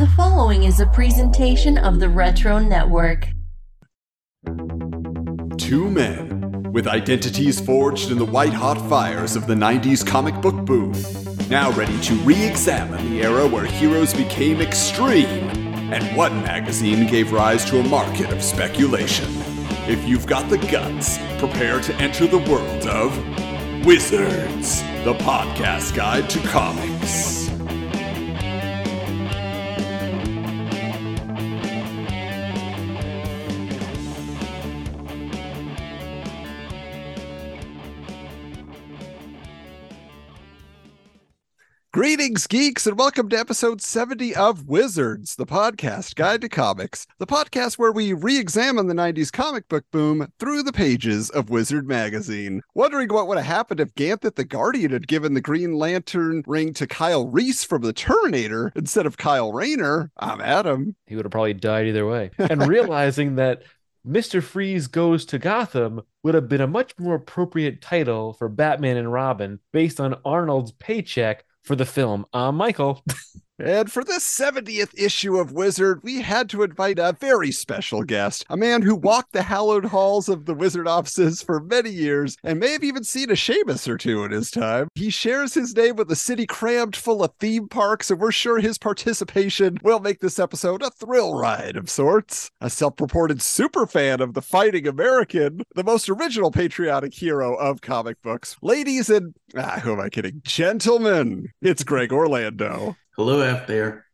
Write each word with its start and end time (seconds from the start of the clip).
The 0.00 0.06
following 0.16 0.64
is 0.64 0.80
a 0.80 0.86
presentation 0.86 1.76
of 1.76 2.00
the 2.00 2.08
Retro 2.08 2.58
Network. 2.58 3.28
Two 5.58 5.90
men 5.90 6.72
with 6.72 6.86
identities 6.86 7.60
forged 7.60 8.10
in 8.10 8.16
the 8.16 8.24
white 8.24 8.54
hot 8.54 8.80
fires 8.88 9.36
of 9.36 9.46
the 9.46 9.52
90s 9.52 10.06
comic 10.06 10.40
book 10.40 10.64
boom, 10.64 10.94
now 11.50 11.70
ready 11.72 12.00
to 12.00 12.14
re 12.14 12.42
examine 12.42 13.10
the 13.10 13.20
era 13.20 13.46
where 13.46 13.66
heroes 13.66 14.14
became 14.14 14.62
extreme 14.62 15.50
and 15.92 16.16
what 16.16 16.32
magazine 16.32 17.06
gave 17.06 17.30
rise 17.30 17.62
to 17.66 17.78
a 17.78 17.86
market 17.86 18.32
of 18.32 18.42
speculation. 18.42 19.28
If 19.86 20.08
you've 20.08 20.26
got 20.26 20.48
the 20.48 20.56
guts, 20.56 21.18
prepare 21.36 21.78
to 21.78 21.94
enter 21.96 22.26
the 22.26 22.38
world 22.38 22.86
of 22.86 23.84
Wizards, 23.84 24.80
the 25.04 25.12
podcast 25.18 25.94
guide 25.94 26.30
to 26.30 26.38
comics. 26.48 27.39
Greetings, 41.92 42.46
geeks, 42.46 42.86
and 42.86 42.96
welcome 42.96 43.28
to 43.30 43.36
episode 43.36 43.82
70 43.82 44.36
of 44.36 44.68
Wizards, 44.68 45.34
the 45.34 45.44
podcast 45.44 46.14
guide 46.14 46.40
to 46.42 46.48
comics, 46.48 47.04
the 47.18 47.26
podcast 47.26 47.78
where 47.78 47.90
we 47.90 48.12
re 48.12 48.38
examine 48.38 48.86
the 48.86 48.94
90s 48.94 49.32
comic 49.32 49.68
book 49.68 49.84
boom 49.90 50.32
through 50.38 50.62
the 50.62 50.72
pages 50.72 51.30
of 51.30 51.50
Wizard 51.50 51.88
magazine. 51.88 52.62
Wondering 52.76 53.08
what 53.08 53.26
would 53.26 53.38
have 53.38 53.46
happened 53.46 53.80
if 53.80 53.92
Ganthet 53.96 54.36
the 54.36 54.44
Guardian 54.44 54.92
had 54.92 55.08
given 55.08 55.34
the 55.34 55.40
Green 55.40 55.72
Lantern 55.72 56.44
ring 56.46 56.72
to 56.74 56.86
Kyle 56.86 57.26
Reese 57.26 57.64
from 57.64 57.82
the 57.82 57.92
Terminator 57.92 58.70
instead 58.76 59.04
of 59.04 59.16
Kyle 59.16 59.52
Rayner? 59.52 60.12
I'm 60.16 60.40
Adam. 60.40 60.94
He 61.06 61.16
would 61.16 61.24
have 61.24 61.32
probably 61.32 61.54
died 61.54 61.88
either 61.88 62.06
way. 62.06 62.30
And 62.38 62.68
realizing 62.68 63.34
that 63.34 63.64
Mr. 64.06 64.40
Freeze 64.40 64.86
Goes 64.86 65.24
to 65.24 65.40
Gotham 65.40 66.02
would 66.22 66.34
have 66.34 66.48
been 66.48 66.60
a 66.60 66.68
much 66.68 66.96
more 67.00 67.16
appropriate 67.16 67.82
title 67.82 68.32
for 68.32 68.48
Batman 68.48 68.96
and 68.96 69.12
Robin 69.12 69.58
based 69.72 69.98
on 69.98 70.20
Arnold's 70.24 70.70
paycheck 70.70 71.44
for 71.62 71.76
the 71.76 71.86
film. 71.86 72.26
I'm 72.32 72.56
Michael. 72.56 73.04
And 73.62 73.92
for 73.92 74.02
this 74.02 74.24
70th 74.24 74.98
issue 74.98 75.36
of 75.36 75.52
Wizard, 75.52 76.00
we 76.02 76.22
had 76.22 76.48
to 76.48 76.62
invite 76.62 76.98
a 76.98 77.14
very 77.20 77.52
special 77.52 78.02
guest, 78.04 78.46
a 78.48 78.56
man 78.56 78.80
who 78.80 78.94
walked 78.94 79.34
the 79.34 79.42
hallowed 79.42 79.84
halls 79.84 80.30
of 80.30 80.46
the 80.46 80.54
Wizard 80.54 80.88
offices 80.88 81.42
for 81.42 81.60
many 81.60 81.90
years 81.90 82.38
and 82.42 82.58
may 82.58 82.72
have 82.72 82.82
even 82.82 83.04
seen 83.04 83.28
a 83.28 83.34
Seamus 83.34 83.86
or 83.86 83.98
two 83.98 84.24
in 84.24 84.30
his 84.30 84.50
time. 84.50 84.88
He 84.94 85.10
shares 85.10 85.52
his 85.52 85.76
name 85.76 85.96
with 85.96 86.10
a 86.10 86.16
city 86.16 86.46
crammed 86.46 86.96
full 86.96 87.22
of 87.22 87.32
theme 87.38 87.68
parks, 87.68 88.10
and 88.10 88.18
we're 88.18 88.32
sure 88.32 88.60
his 88.60 88.78
participation 88.78 89.76
will 89.82 90.00
make 90.00 90.20
this 90.20 90.38
episode 90.38 90.80
a 90.82 90.90
thrill 90.90 91.34
ride 91.34 91.76
of 91.76 91.90
sorts. 91.90 92.50
A 92.62 92.70
self 92.70 92.98
reported 92.98 93.42
super 93.42 93.86
fan 93.86 94.22
of 94.22 94.32
the 94.32 94.42
Fighting 94.42 94.88
American, 94.88 95.62
the 95.74 95.84
most 95.84 96.08
original 96.08 96.50
patriotic 96.50 97.12
hero 97.12 97.56
of 97.56 97.82
comic 97.82 98.22
books. 98.22 98.56
Ladies 98.62 99.10
and, 99.10 99.34
ah, 99.54 99.80
who 99.82 99.92
am 99.92 100.00
I 100.00 100.08
kidding? 100.08 100.40
Gentlemen, 100.44 101.48
it's 101.60 101.84
Greg 101.84 102.10
Orlando. 102.10 102.96
Hello 103.20 103.42
out 103.42 103.66
there. 103.66 104.06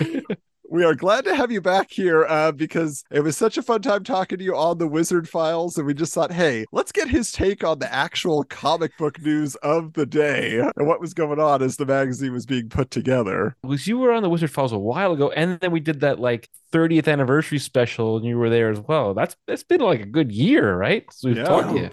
we 0.68 0.82
are 0.82 0.96
glad 0.96 1.24
to 1.24 1.36
have 1.36 1.52
you 1.52 1.60
back 1.60 1.88
here 1.92 2.26
uh, 2.28 2.50
because 2.50 3.04
it 3.12 3.20
was 3.20 3.36
such 3.36 3.56
a 3.56 3.62
fun 3.62 3.80
time 3.80 4.02
talking 4.02 4.38
to 4.38 4.44
you 4.44 4.56
on 4.56 4.78
the 4.78 4.88
Wizard 4.88 5.28
Files. 5.28 5.78
And 5.78 5.86
we 5.86 5.94
just 5.94 6.12
thought, 6.12 6.32
hey, 6.32 6.64
let's 6.72 6.90
get 6.90 7.06
his 7.06 7.30
take 7.30 7.62
on 7.62 7.78
the 7.78 7.94
actual 7.94 8.42
comic 8.42 8.90
book 8.98 9.22
news 9.22 9.54
of 9.62 9.92
the 9.92 10.04
day 10.04 10.58
and 10.58 10.84
what 10.88 11.00
was 11.00 11.14
going 11.14 11.38
on 11.38 11.62
as 11.62 11.76
the 11.76 11.86
magazine 11.86 12.32
was 12.32 12.44
being 12.44 12.68
put 12.68 12.90
together. 12.90 13.54
Was 13.62 13.86
you 13.86 13.98
were 13.98 14.10
on 14.10 14.24
the 14.24 14.28
Wizard 14.28 14.50
Files 14.50 14.72
a 14.72 14.78
while 14.78 15.12
ago, 15.12 15.30
and 15.30 15.60
then 15.60 15.70
we 15.70 15.78
did 15.78 16.00
that 16.00 16.18
like 16.18 16.48
30th 16.72 17.06
anniversary 17.06 17.60
special, 17.60 18.16
and 18.16 18.26
you 18.26 18.36
were 18.36 18.50
there 18.50 18.68
as 18.68 18.80
well. 18.80 19.14
That's 19.14 19.36
that's 19.46 19.62
been 19.62 19.80
like 19.80 20.00
a 20.00 20.06
good 20.06 20.32
year, 20.32 20.76
right? 20.76 21.04
So 21.12 21.28
we've 21.28 21.36
Yeah. 21.36 21.44
talked 21.44 21.68
to 21.68 21.76
you. 21.82 21.90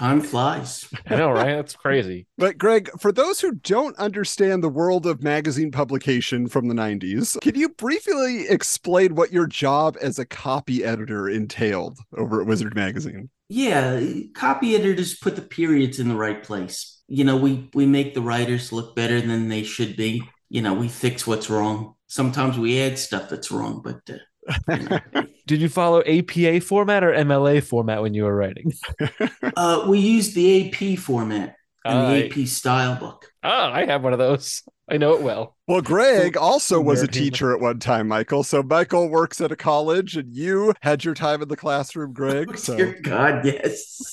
Time 0.00 0.22
flies. 0.22 0.88
I 1.08 1.16
know, 1.16 1.30
right? 1.30 1.56
That's 1.56 1.76
crazy. 1.76 2.26
But 2.38 2.56
Greg, 2.56 2.88
for 2.98 3.12
those 3.12 3.38
who 3.38 3.52
don't 3.56 3.94
understand 3.98 4.64
the 4.64 4.70
world 4.70 5.04
of 5.04 5.22
magazine 5.22 5.70
publication 5.70 6.48
from 6.48 6.68
the 6.68 6.74
90s, 6.74 7.38
can 7.42 7.54
you 7.54 7.68
briefly 7.68 8.48
explain 8.48 9.14
what 9.14 9.30
your 9.30 9.46
job 9.46 9.98
as 10.00 10.18
a 10.18 10.24
copy 10.24 10.82
editor 10.82 11.28
entailed 11.28 11.98
over 12.16 12.40
at 12.40 12.46
Wizard 12.46 12.74
Magazine? 12.74 13.28
Yeah, 13.50 14.00
copy 14.34 14.74
editors 14.74 15.18
put 15.18 15.36
the 15.36 15.42
periods 15.42 16.00
in 16.00 16.08
the 16.08 16.16
right 16.16 16.42
place. 16.42 17.02
You 17.06 17.24
know, 17.24 17.36
we 17.36 17.68
we 17.74 17.84
make 17.84 18.14
the 18.14 18.22
writers 18.22 18.72
look 18.72 18.96
better 18.96 19.20
than 19.20 19.48
they 19.48 19.64
should 19.64 19.96
be. 19.96 20.22
You 20.48 20.62
know, 20.62 20.72
we 20.72 20.88
fix 20.88 21.26
what's 21.26 21.50
wrong. 21.50 21.94
Sometimes 22.06 22.58
we 22.58 22.80
add 22.80 22.98
stuff 22.98 23.28
that's 23.28 23.50
wrong, 23.50 23.82
but 23.84 24.00
uh, 24.08 24.14
you 24.14 24.16
know, 24.16 24.29
Did 25.46 25.60
you 25.60 25.68
follow 25.68 26.02
APA 26.02 26.60
format 26.60 27.04
or 27.04 27.12
MLA 27.12 27.62
format 27.62 28.02
when 28.02 28.14
you 28.14 28.24
were 28.24 28.34
writing? 28.34 28.72
uh, 29.56 29.84
we 29.88 29.98
used 29.98 30.34
the 30.34 30.68
AP 30.68 30.98
format 30.98 31.56
and 31.84 31.98
Uh, 31.98 32.10
the 32.10 32.26
AP 32.26 32.46
style 32.48 32.96
book. 32.96 33.26
Ah, 33.42 33.72
I 33.72 33.86
have 33.86 34.02
one 34.02 34.12
of 34.12 34.18
those. 34.18 34.62
I 34.90 34.96
know 34.96 35.14
it 35.14 35.22
well. 35.22 35.56
Well, 35.68 35.80
Greg 35.80 36.36
also 36.36 36.80
was 36.80 37.00
a 37.00 37.06
teacher 37.06 37.54
at 37.54 37.60
one 37.60 37.78
time, 37.78 38.08
Michael. 38.08 38.42
So 38.42 38.60
Michael 38.60 39.08
works 39.08 39.40
at 39.40 39.52
a 39.52 39.56
college 39.56 40.16
and 40.16 40.34
you 40.34 40.74
had 40.82 41.04
your 41.04 41.14
time 41.14 41.42
in 41.42 41.48
the 41.48 41.56
classroom, 41.56 42.12
Greg. 42.12 42.56
So 42.58 42.76
Dear 42.76 42.98
God, 43.00 43.44
yes. 43.46 44.12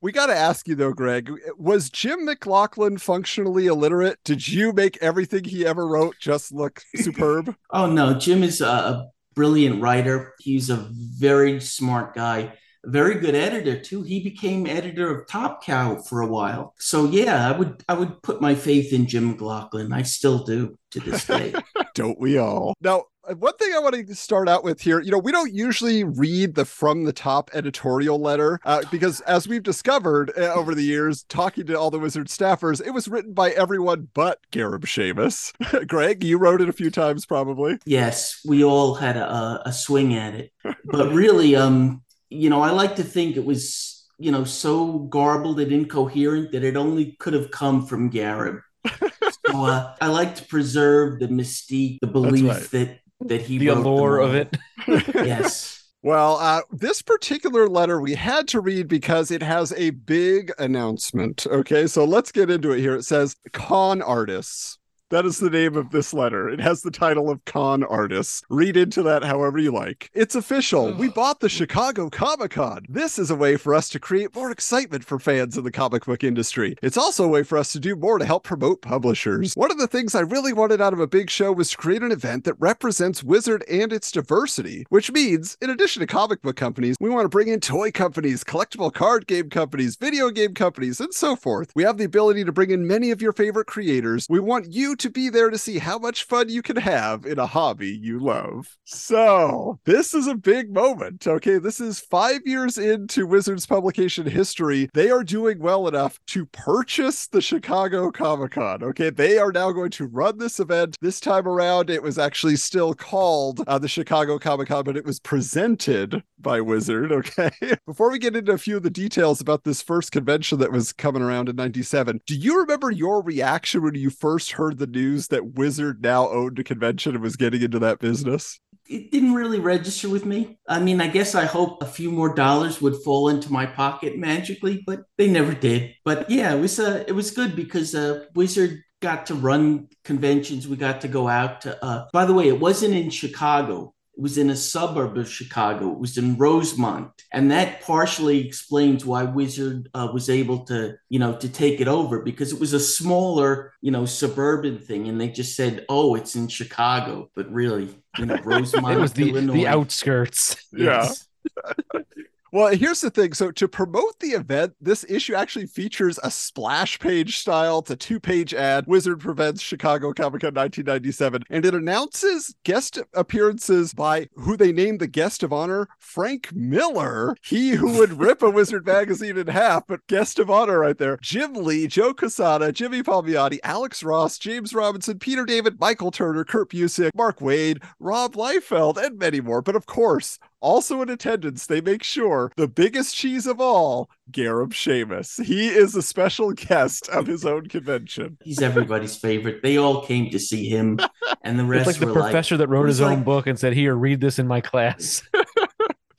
we 0.00 0.12
got 0.12 0.26
to 0.26 0.34
ask 0.34 0.66
you 0.66 0.74
though, 0.74 0.94
Greg, 0.94 1.30
was 1.58 1.90
Jim 1.90 2.26
McLauchlin 2.26 2.98
functionally 2.98 3.66
illiterate? 3.66 4.18
Did 4.24 4.48
you 4.48 4.72
make 4.72 4.96
everything 5.02 5.44
he 5.44 5.66
ever 5.66 5.86
wrote 5.86 6.16
just 6.18 6.52
look 6.54 6.82
superb? 6.96 7.54
Oh 7.70 7.86
no, 7.86 8.14
Jim 8.18 8.42
is 8.42 8.62
a, 8.62 8.66
a 8.66 9.10
brilliant 9.38 9.80
writer. 9.80 10.34
He's 10.40 10.68
a 10.68 10.88
very 10.90 11.60
smart 11.60 12.12
guy, 12.12 12.54
a 12.84 12.90
very 12.90 13.20
good 13.20 13.36
editor 13.36 13.78
too. 13.78 14.02
He 14.02 14.18
became 14.18 14.66
editor 14.66 15.16
of 15.16 15.28
Top 15.28 15.64
Cow 15.64 15.98
for 15.98 16.22
a 16.22 16.26
while. 16.26 16.74
So 16.80 17.04
yeah, 17.04 17.48
I 17.48 17.56
would 17.56 17.84
I 17.88 17.94
would 17.94 18.20
put 18.20 18.40
my 18.40 18.56
faith 18.56 18.92
in 18.92 19.06
Jim 19.06 19.32
McLauchlin. 19.32 19.94
I 19.94 20.02
still 20.02 20.42
do 20.42 20.76
to 20.90 20.98
this 20.98 21.24
day. 21.24 21.54
Don't 21.94 22.18
we 22.18 22.36
all? 22.36 22.74
Now, 22.80 23.04
one 23.36 23.56
thing 23.56 23.72
I 23.74 23.78
want 23.78 23.94
to 23.94 24.14
start 24.14 24.48
out 24.48 24.64
with 24.64 24.80
here, 24.80 25.00
you 25.00 25.10
know, 25.10 25.18
we 25.18 25.32
don't 25.32 25.52
usually 25.52 26.04
read 26.04 26.54
the 26.54 26.64
from 26.64 27.04
the 27.04 27.12
top 27.12 27.50
editorial 27.52 28.18
letter 28.18 28.60
uh, 28.64 28.82
because, 28.90 29.20
as 29.22 29.48
we've 29.48 29.62
discovered 29.62 30.32
uh, 30.36 30.52
over 30.54 30.74
the 30.74 30.82
years, 30.82 31.24
talking 31.24 31.66
to 31.66 31.78
all 31.78 31.90
the 31.90 31.98
Wizard 31.98 32.28
staffers, 32.28 32.84
it 32.84 32.90
was 32.90 33.08
written 33.08 33.32
by 33.32 33.50
everyone 33.50 34.08
but 34.14 34.40
Gareb 34.52 34.84
Shamus. 34.84 35.52
Greg, 35.88 36.24
you 36.24 36.38
wrote 36.38 36.60
it 36.60 36.68
a 36.68 36.72
few 36.72 36.90
times, 36.90 37.26
probably. 37.26 37.78
yes, 37.84 38.40
we 38.46 38.64
all 38.64 38.94
had 38.94 39.16
a, 39.16 39.62
a 39.66 39.72
swing 39.72 40.14
at 40.14 40.34
it, 40.34 40.52
but 40.84 41.12
really, 41.12 41.56
um, 41.56 42.02
you 42.30 42.50
know, 42.50 42.62
I 42.62 42.70
like 42.70 42.96
to 42.96 43.04
think 43.04 43.36
it 43.36 43.44
was 43.44 43.94
you 44.18 44.32
know 44.32 44.44
so 44.44 44.98
garbled 44.98 45.60
and 45.60 45.72
incoherent 45.72 46.52
that 46.52 46.64
it 46.64 46.76
only 46.76 47.12
could 47.20 47.34
have 47.34 47.50
come 47.50 47.86
from 47.86 48.10
Gareb. 48.10 48.60
so 49.46 49.64
uh, 49.64 49.94
I 50.00 50.08
like 50.08 50.34
to 50.36 50.44
preserve 50.44 51.20
the 51.20 51.28
mystique, 51.28 51.98
the 52.00 52.06
belief 52.06 52.48
right. 52.48 52.70
that 52.70 52.98
that 53.20 53.42
he 53.42 53.58
The 53.58 53.68
wrote 53.68 53.74
them 53.76 53.86
allure 53.86 54.18
of 54.18 54.34
it. 54.34 54.56
yes. 55.14 55.84
Well, 56.02 56.36
uh, 56.36 56.62
this 56.70 57.02
particular 57.02 57.68
letter 57.68 58.00
we 58.00 58.14
had 58.14 58.46
to 58.48 58.60
read 58.60 58.86
because 58.86 59.30
it 59.30 59.42
has 59.42 59.72
a 59.72 59.90
big 59.90 60.52
announcement. 60.58 61.46
Okay, 61.46 61.86
so 61.88 62.04
let's 62.04 62.30
get 62.30 62.50
into 62.50 62.70
it 62.70 62.80
here. 62.80 62.94
It 62.94 63.04
says 63.04 63.36
Con 63.52 64.00
Artists. 64.00 64.77
That 65.10 65.24
is 65.24 65.38
the 65.38 65.48
name 65.48 65.74
of 65.74 65.90
this 65.90 66.12
letter. 66.12 66.50
It 66.50 66.60
has 66.60 66.82
the 66.82 66.90
title 66.90 67.30
of 67.30 67.42
Con 67.46 67.82
Artists. 67.82 68.42
Read 68.50 68.76
into 68.76 69.02
that 69.04 69.24
however 69.24 69.58
you 69.58 69.72
like. 69.72 70.10
It's 70.12 70.34
official. 70.34 70.92
We 70.92 71.08
bought 71.08 71.40
the 71.40 71.48
Chicago 71.48 72.10
Comic 72.10 72.50
Con. 72.50 72.84
This 72.90 73.18
is 73.18 73.30
a 73.30 73.34
way 73.34 73.56
for 73.56 73.74
us 73.74 73.88
to 73.88 73.98
create 73.98 74.34
more 74.34 74.50
excitement 74.50 75.06
for 75.06 75.18
fans 75.18 75.56
in 75.56 75.64
the 75.64 75.70
comic 75.70 76.04
book 76.04 76.22
industry. 76.22 76.76
It's 76.82 76.98
also 76.98 77.24
a 77.24 77.28
way 77.28 77.42
for 77.42 77.56
us 77.56 77.72
to 77.72 77.80
do 77.80 77.96
more 77.96 78.18
to 78.18 78.26
help 78.26 78.44
promote 78.44 78.82
publishers. 78.82 79.54
One 79.54 79.70
of 79.70 79.78
the 79.78 79.86
things 79.86 80.14
I 80.14 80.20
really 80.20 80.52
wanted 80.52 80.82
out 80.82 80.92
of 80.92 81.00
a 81.00 81.06
big 81.06 81.30
show 81.30 81.52
was 81.52 81.70
to 81.70 81.78
create 81.78 82.02
an 82.02 82.12
event 82.12 82.44
that 82.44 82.60
represents 82.60 83.24
Wizard 83.24 83.64
and 83.66 83.94
its 83.94 84.12
diversity, 84.12 84.84
which 84.90 85.10
means, 85.10 85.56
in 85.62 85.70
addition 85.70 86.00
to 86.00 86.06
comic 86.06 86.42
book 86.42 86.56
companies, 86.56 86.96
we 87.00 87.08
want 87.08 87.24
to 87.24 87.30
bring 87.30 87.48
in 87.48 87.60
toy 87.60 87.90
companies, 87.90 88.44
collectible 88.44 88.92
card 88.92 89.26
game 89.26 89.48
companies, 89.48 89.96
video 89.96 90.28
game 90.28 90.52
companies, 90.52 91.00
and 91.00 91.14
so 91.14 91.34
forth. 91.34 91.72
We 91.74 91.84
have 91.84 91.96
the 91.96 92.04
ability 92.04 92.44
to 92.44 92.52
bring 92.52 92.70
in 92.70 92.86
many 92.86 93.10
of 93.10 93.22
your 93.22 93.32
favorite 93.32 93.68
creators. 93.68 94.26
We 94.28 94.40
want 94.40 94.70
you 94.70 94.96
to 94.98 95.10
be 95.10 95.28
there 95.28 95.50
to 95.50 95.58
see 95.58 95.78
how 95.78 95.98
much 95.98 96.24
fun 96.24 96.48
you 96.48 96.62
can 96.62 96.76
have 96.76 97.26
in 97.26 97.38
a 97.38 97.46
hobby 97.46 97.88
you 97.88 98.18
love. 98.18 98.76
So, 98.84 99.78
this 99.84 100.14
is 100.14 100.26
a 100.26 100.34
big 100.34 100.72
moment. 100.72 101.26
Okay, 101.26 101.58
this 101.58 101.80
is 101.80 102.00
five 102.00 102.40
years 102.44 102.78
into 102.78 103.26
Wizards 103.26 103.66
publication 103.66 104.26
history. 104.26 104.88
They 104.94 105.10
are 105.10 105.24
doing 105.24 105.58
well 105.58 105.88
enough 105.88 106.18
to 106.28 106.46
purchase 106.46 107.26
the 107.26 107.40
Chicago 107.40 108.10
Comic 108.10 108.52
Con. 108.52 108.82
Okay, 108.82 109.10
they 109.10 109.38
are 109.38 109.52
now 109.52 109.72
going 109.72 109.90
to 109.92 110.06
run 110.06 110.38
this 110.38 110.60
event. 110.60 110.96
This 111.00 111.20
time 111.20 111.46
around, 111.46 111.90
it 111.90 112.02
was 112.02 112.18
actually 112.18 112.56
still 112.56 112.94
called 112.94 113.62
uh, 113.66 113.78
the 113.78 113.88
Chicago 113.88 114.38
Comic 114.38 114.68
Con, 114.68 114.84
but 114.84 114.96
it 114.96 115.04
was 115.04 115.20
presented 115.20 116.22
by 116.38 116.60
Wizard. 116.60 117.12
Okay, 117.12 117.50
before 117.86 118.10
we 118.10 118.18
get 118.18 118.36
into 118.36 118.52
a 118.52 118.58
few 118.58 118.76
of 118.76 118.82
the 118.82 118.90
details 118.90 119.40
about 119.40 119.64
this 119.64 119.82
first 119.82 120.12
convention 120.12 120.58
that 120.58 120.72
was 120.72 120.92
coming 120.92 121.22
around 121.22 121.48
in 121.48 121.56
97, 121.56 122.20
do 122.26 122.34
you 122.34 122.58
remember 122.58 122.90
your 122.90 123.22
reaction 123.22 123.82
when 123.82 123.94
you 123.94 124.10
first 124.10 124.52
heard 124.52 124.78
the 124.78 124.86
news 124.92 125.28
that 125.28 125.54
Wizard 125.54 126.02
now 126.02 126.28
owned 126.28 126.58
a 126.58 126.64
convention 126.64 127.14
and 127.14 127.22
was 127.22 127.36
getting 127.36 127.62
into 127.62 127.78
that 127.78 127.98
business? 127.98 128.60
It 128.88 129.10
didn't 129.10 129.34
really 129.34 129.60
register 129.60 130.08
with 130.08 130.24
me. 130.24 130.58
I 130.66 130.80
mean, 130.80 131.00
I 131.00 131.08
guess 131.08 131.34
I 131.34 131.44
hope 131.44 131.82
a 131.82 131.86
few 131.86 132.10
more 132.10 132.34
dollars 132.34 132.80
would 132.80 132.96
fall 133.04 133.28
into 133.28 133.52
my 133.52 133.66
pocket 133.66 134.16
magically, 134.16 134.82
but 134.86 135.02
they 135.18 135.28
never 135.28 135.52
did. 135.52 135.94
But 136.04 136.30
yeah, 136.30 136.54
it 136.54 136.60
was 136.60 136.80
uh, 136.80 137.04
it 137.06 137.12
was 137.12 137.30
good 137.30 137.54
because 137.54 137.94
uh, 137.94 138.24
Wizard 138.34 138.82
got 139.00 139.26
to 139.26 139.34
run 139.34 139.88
conventions. 140.04 140.66
We 140.66 140.76
got 140.76 141.02
to 141.02 141.08
go 141.08 141.28
out 141.28 141.62
to. 141.62 141.84
Uh, 141.84 142.06
by 142.12 142.24
the 142.24 142.34
way, 142.34 142.48
it 142.48 142.58
wasn't 142.58 142.94
in 142.94 143.10
Chicago. 143.10 143.94
It 144.18 144.22
was 144.22 144.36
in 144.36 144.50
a 144.50 144.56
suburb 144.56 145.16
of 145.16 145.30
Chicago. 145.30 145.92
It 145.92 146.00
was 146.00 146.18
in 146.18 146.36
Rosemont, 146.36 147.12
and 147.32 147.52
that 147.52 147.82
partially 147.82 148.44
explains 148.44 149.06
why 149.06 149.22
Wizard 149.22 149.88
uh, 149.94 150.08
was 150.12 150.28
able 150.28 150.64
to, 150.64 150.96
you 151.08 151.20
know, 151.20 151.36
to 151.36 151.48
take 151.48 151.80
it 151.80 151.86
over 151.86 152.20
because 152.22 152.52
it 152.52 152.58
was 152.58 152.72
a 152.72 152.80
smaller, 152.80 153.74
you 153.80 153.92
know, 153.92 154.06
suburban 154.06 154.80
thing, 154.80 155.08
and 155.08 155.20
they 155.20 155.28
just 155.28 155.54
said, 155.54 155.86
"Oh, 155.88 156.16
it's 156.16 156.34
in 156.34 156.48
Chicago," 156.48 157.30
but 157.36 157.48
really, 157.52 157.90
you 158.18 158.26
know, 158.26 158.36
Rosemont, 158.44 158.98
it 158.98 159.00
was 159.00 159.12
the, 159.12 159.28
Illinois. 159.28 159.54
the 159.54 159.68
outskirts. 159.68 160.56
Yes. 160.72 161.28
Well, 162.50 162.74
here's 162.74 163.00
the 163.00 163.10
thing. 163.10 163.34
So, 163.34 163.50
to 163.52 163.68
promote 163.68 164.18
the 164.20 164.28
event, 164.28 164.74
this 164.80 165.04
issue 165.08 165.34
actually 165.34 165.66
features 165.66 166.18
a 166.22 166.30
splash 166.30 166.98
page 166.98 167.38
style 167.38 167.82
to 167.82 167.94
two 167.94 168.18
page 168.18 168.54
ad 168.54 168.86
Wizard 168.86 169.20
Prevents 169.20 169.60
Chicago 169.60 170.12
Comic 170.12 170.40
Con 170.40 170.54
1997. 170.54 171.42
And 171.50 171.66
it 171.66 171.74
announces 171.74 172.54
guest 172.64 172.98
appearances 173.14 173.92
by 173.92 174.28
who 174.34 174.56
they 174.56 174.72
named 174.72 175.00
the 175.00 175.06
guest 175.06 175.42
of 175.42 175.52
honor, 175.52 175.88
Frank 175.98 176.50
Miller. 176.54 177.36
He 177.42 177.70
who 177.70 177.98
would 177.98 178.18
rip 178.18 178.42
a 178.42 178.50
Wizard 178.50 178.86
magazine 178.86 179.36
in 179.36 179.48
half, 179.48 179.86
but 179.86 180.06
guest 180.06 180.38
of 180.38 180.50
honor 180.50 180.78
right 180.78 180.96
there. 180.96 181.18
Jim 181.20 181.52
Lee, 181.52 181.86
Joe 181.86 182.14
Quesada, 182.14 182.72
Jimmy 182.72 183.02
Palmiotti, 183.02 183.58
Alex 183.62 184.02
Ross, 184.02 184.38
James 184.38 184.74
Robinson, 184.74 185.18
Peter 185.18 185.44
David, 185.44 185.78
Michael 185.78 186.10
Turner, 186.10 186.44
Kurt 186.44 186.70
Busiek, 186.70 187.10
Mark 187.14 187.40
Waid, 187.40 187.82
Rob 187.98 188.34
Liefeld, 188.34 188.96
and 188.96 189.18
many 189.18 189.40
more. 189.40 189.60
But 189.60 189.76
of 189.76 189.86
course, 189.86 190.38
also 190.60 191.02
in 191.02 191.08
attendance, 191.08 191.66
they 191.66 191.80
make 191.80 192.02
sure 192.02 192.52
the 192.56 192.68
biggest 192.68 193.14
cheese 193.14 193.46
of 193.46 193.60
all, 193.60 194.10
Gareb 194.30 194.72
Shamus. 194.72 195.44
He 195.44 195.68
is 195.68 195.94
a 195.94 196.02
special 196.02 196.52
guest 196.52 197.08
of 197.08 197.26
his 197.26 197.44
own 197.44 197.68
convention. 197.68 198.38
He's 198.44 198.60
everybody's 198.62 199.16
favorite. 199.16 199.62
They 199.62 199.78
all 199.78 200.04
came 200.04 200.30
to 200.30 200.38
see 200.38 200.68
him, 200.68 200.98
and 201.42 201.58
the 201.58 201.64
It's 201.64 201.70
rest 201.70 201.86
like 201.86 201.96
the 201.96 202.12
professor 202.12 202.54
like, 202.56 202.58
that 202.60 202.68
wrote 202.68 202.84
it 202.84 202.86
was 202.86 202.98
his 202.98 203.06
own 203.06 203.22
book 203.22 203.46
and 203.46 203.58
said, 203.58 203.72
Here, 203.72 203.94
read 203.94 204.20
this 204.20 204.38
in 204.38 204.46
my 204.46 204.60
class. 204.60 205.22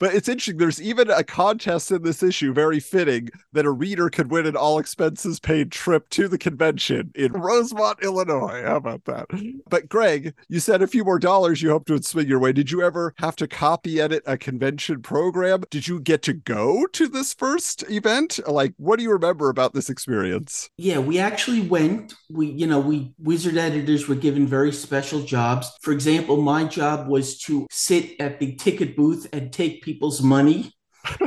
But 0.00 0.14
it's 0.14 0.28
interesting. 0.28 0.56
There's 0.56 0.82
even 0.82 1.10
a 1.10 1.22
contest 1.22 1.92
in 1.92 2.02
this 2.02 2.22
issue, 2.22 2.52
very 2.52 2.80
fitting, 2.80 3.28
that 3.52 3.66
a 3.66 3.70
reader 3.70 4.08
could 4.08 4.30
win 4.30 4.46
an 4.46 4.56
all 4.56 4.78
expenses 4.78 5.38
paid 5.38 5.70
trip 5.70 6.08
to 6.10 6.26
the 6.26 6.38
convention 6.38 7.12
in 7.14 7.32
Rosemont, 7.32 8.02
Illinois. 8.02 8.62
How 8.64 8.76
about 8.76 9.04
that? 9.04 9.26
But 9.68 9.88
Greg, 9.88 10.34
you 10.48 10.58
said 10.58 10.82
a 10.82 10.86
few 10.86 11.04
more 11.04 11.18
dollars 11.18 11.60
you 11.60 11.70
hoped 11.70 11.90
would 11.90 12.06
swing 12.06 12.26
your 12.26 12.38
way. 12.38 12.52
Did 12.52 12.70
you 12.70 12.82
ever 12.82 13.14
have 13.18 13.36
to 13.36 13.46
copy 13.46 14.00
edit 14.00 14.22
a 14.26 14.38
convention 14.38 15.02
program? 15.02 15.64
Did 15.70 15.86
you 15.86 16.00
get 16.00 16.22
to 16.22 16.32
go 16.32 16.86
to 16.86 17.06
this 17.06 17.34
first 17.34 17.84
event? 17.90 18.40
Like, 18.48 18.72
what 18.78 18.96
do 18.96 19.02
you 19.02 19.12
remember 19.12 19.50
about 19.50 19.74
this 19.74 19.90
experience? 19.90 20.70
Yeah, 20.78 20.98
we 20.98 21.18
actually 21.18 21.60
went. 21.60 22.14
We, 22.30 22.46
you 22.46 22.66
know, 22.66 22.80
we 22.80 23.12
wizard 23.18 23.58
editors 23.58 24.08
were 24.08 24.14
given 24.14 24.46
very 24.46 24.72
special 24.72 25.20
jobs. 25.20 25.70
For 25.82 25.92
example, 25.92 26.40
my 26.40 26.64
job 26.64 27.06
was 27.06 27.38
to 27.40 27.66
sit 27.70 28.18
at 28.18 28.40
the 28.40 28.54
ticket 28.56 28.96
booth 28.96 29.26
and 29.34 29.52
take 29.52 29.82
people's 29.90 30.22
money. 30.22 30.72